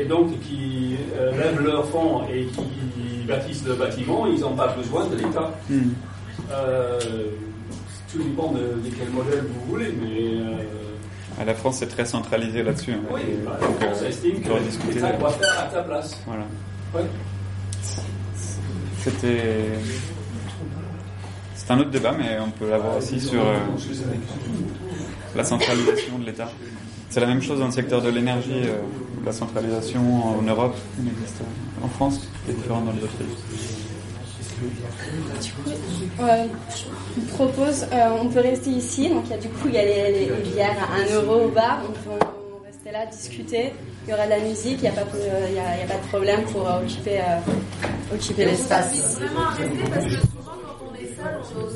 et 0.00 0.04
donc 0.06 0.38
qui 0.40 0.96
lèvent 1.38 1.62
leurs 1.64 1.86
fonds 1.88 2.22
et 2.32 2.46
qui 2.46 3.24
bâtissent 3.26 3.64
le 3.64 3.74
bâtiment, 3.74 4.26
ils 4.26 4.40
n'ont 4.40 4.56
pas 4.56 4.68
besoin 4.68 5.06
de 5.06 5.16
l'État. 5.16 5.52
Euh, 6.52 6.98
tout 8.12 8.22
dépend 8.22 8.52
de, 8.52 8.58
de 8.58 8.94
quel 8.96 9.08
modèle 9.10 9.44
vous 9.48 9.72
voulez, 9.72 9.92
mais 10.00 10.38
À 11.40 11.44
la 11.44 11.54
France, 11.54 11.76
c'est 11.78 11.88
très 11.88 12.04
centralisé 12.04 12.62
là-dessus. 12.62 12.92
hein. 12.92 13.00
oui, 13.10 13.20
Et 13.28 13.44
bah, 13.44 13.58
donc, 13.60 13.80
la 13.80 13.86
France 13.88 14.02
euh, 14.02 14.08
estime 14.08 14.36
on 14.36 14.88
que 14.88 14.94
l'État 14.94 15.12
doit 15.12 15.30
faire 15.30 15.60
à 15.60 15.62
ta 15.64 15.82
place. 15.82 16.20
Voilà. 16.26 16.44
Ouais. 16.94 17.02
C'était. 19.00 19.70
C'est 21.54 21.70
un 21.70 21.78
autre 21.80 21.90
débat, 21.90 22.12
mais 22.16 22.38
on 22.40 22.50
peut 22.50 22.68
l'avoir 22.70 22.96
aussi 22.98 23.20
sur 23.20 23.40
euh, 23.42 23.56
la 25.34 25.44
centralisation 25.44 26.18
de 26.18 26.26
l'État. 26.26 26.50
C'est 27.10 27.20
la 27.20 27.26
même 27.26 27.42
chose 27.42 27.58
dans 27.58 27.66
le 27.66 27.72
secteur 27.72 28.02
de 28.02 28.10
l'énergie. 28.10 28.62
euh, 28.66 28.78
la 29.24 29.32
centralisation 29.32 30.38
en 30.38 30.42
Europe, 30.42 30.76
elle 30.98 31.08
existe 31.08 31.40
en 31.82 31.88
France, 31.88 32.28
est 32.48 32.52
différente 32.52 32.84
dans 32.84 32.92
les 32.92 33.02
autres 33.02 33.14
pays. 33.16 33.26
Ouais, 36.20 36.46
je 36.70 37.20
vous 37.20 37.26
propose, 37.28 37.82
euh, 37.92 38.08
on 38.20 38.28
peut 38.28 38.40
rester 38.40 38.70
ici. 38.70 39.08
Donc, 39.08 39.24
il 39.26 39.30
y 39.30 39.34
a, 39.34 39.38
du 39.38 39.48
coup, 39.48 39.68
il 39.68 39.74
y 39.74 39.78
a 39.78 39.84
les, 39.84 40.12
les, 40.12 40.26
les 40.26 40.50
bières 40.52 40.76
à 40.82 41.12
1 41.12 41.14
euro 41.14 41.46
au 41.46 41.48
bar. 41.48 41.80
On 41.88 41.92
peut 41.92 42.24
on 42.60 42.64
rester 42.66 42.90
là, 42.92 43.06
discuter. 43.06 43.72
Il 44.06 44.10
y 44.10 44.14
aura 44.14 44.24
de 44.26 44.30
la 44.30 44.40
musique. 44.40 44.78
Il 44.78 44.82
n'y 44.82 44.88
a, 44.88 44.92
pas- 44.92 45.00
euh, 45.14 45.46
il 45.48 45.54
y 45.54 45.58
a, 45.58 45.76
il 45.76 45.80
y 45.80 45.82
a 45.82 45.86
pas 45.94 46.00
de 46.02 46.08
problème 46.08 46.42
pour 46.44 46.66
euh, 46.68 46.80
occuper, 46.82 47.20
euh, 47.20 48.14
occuper 48.14 48.44
l'espace. 48.46 49.18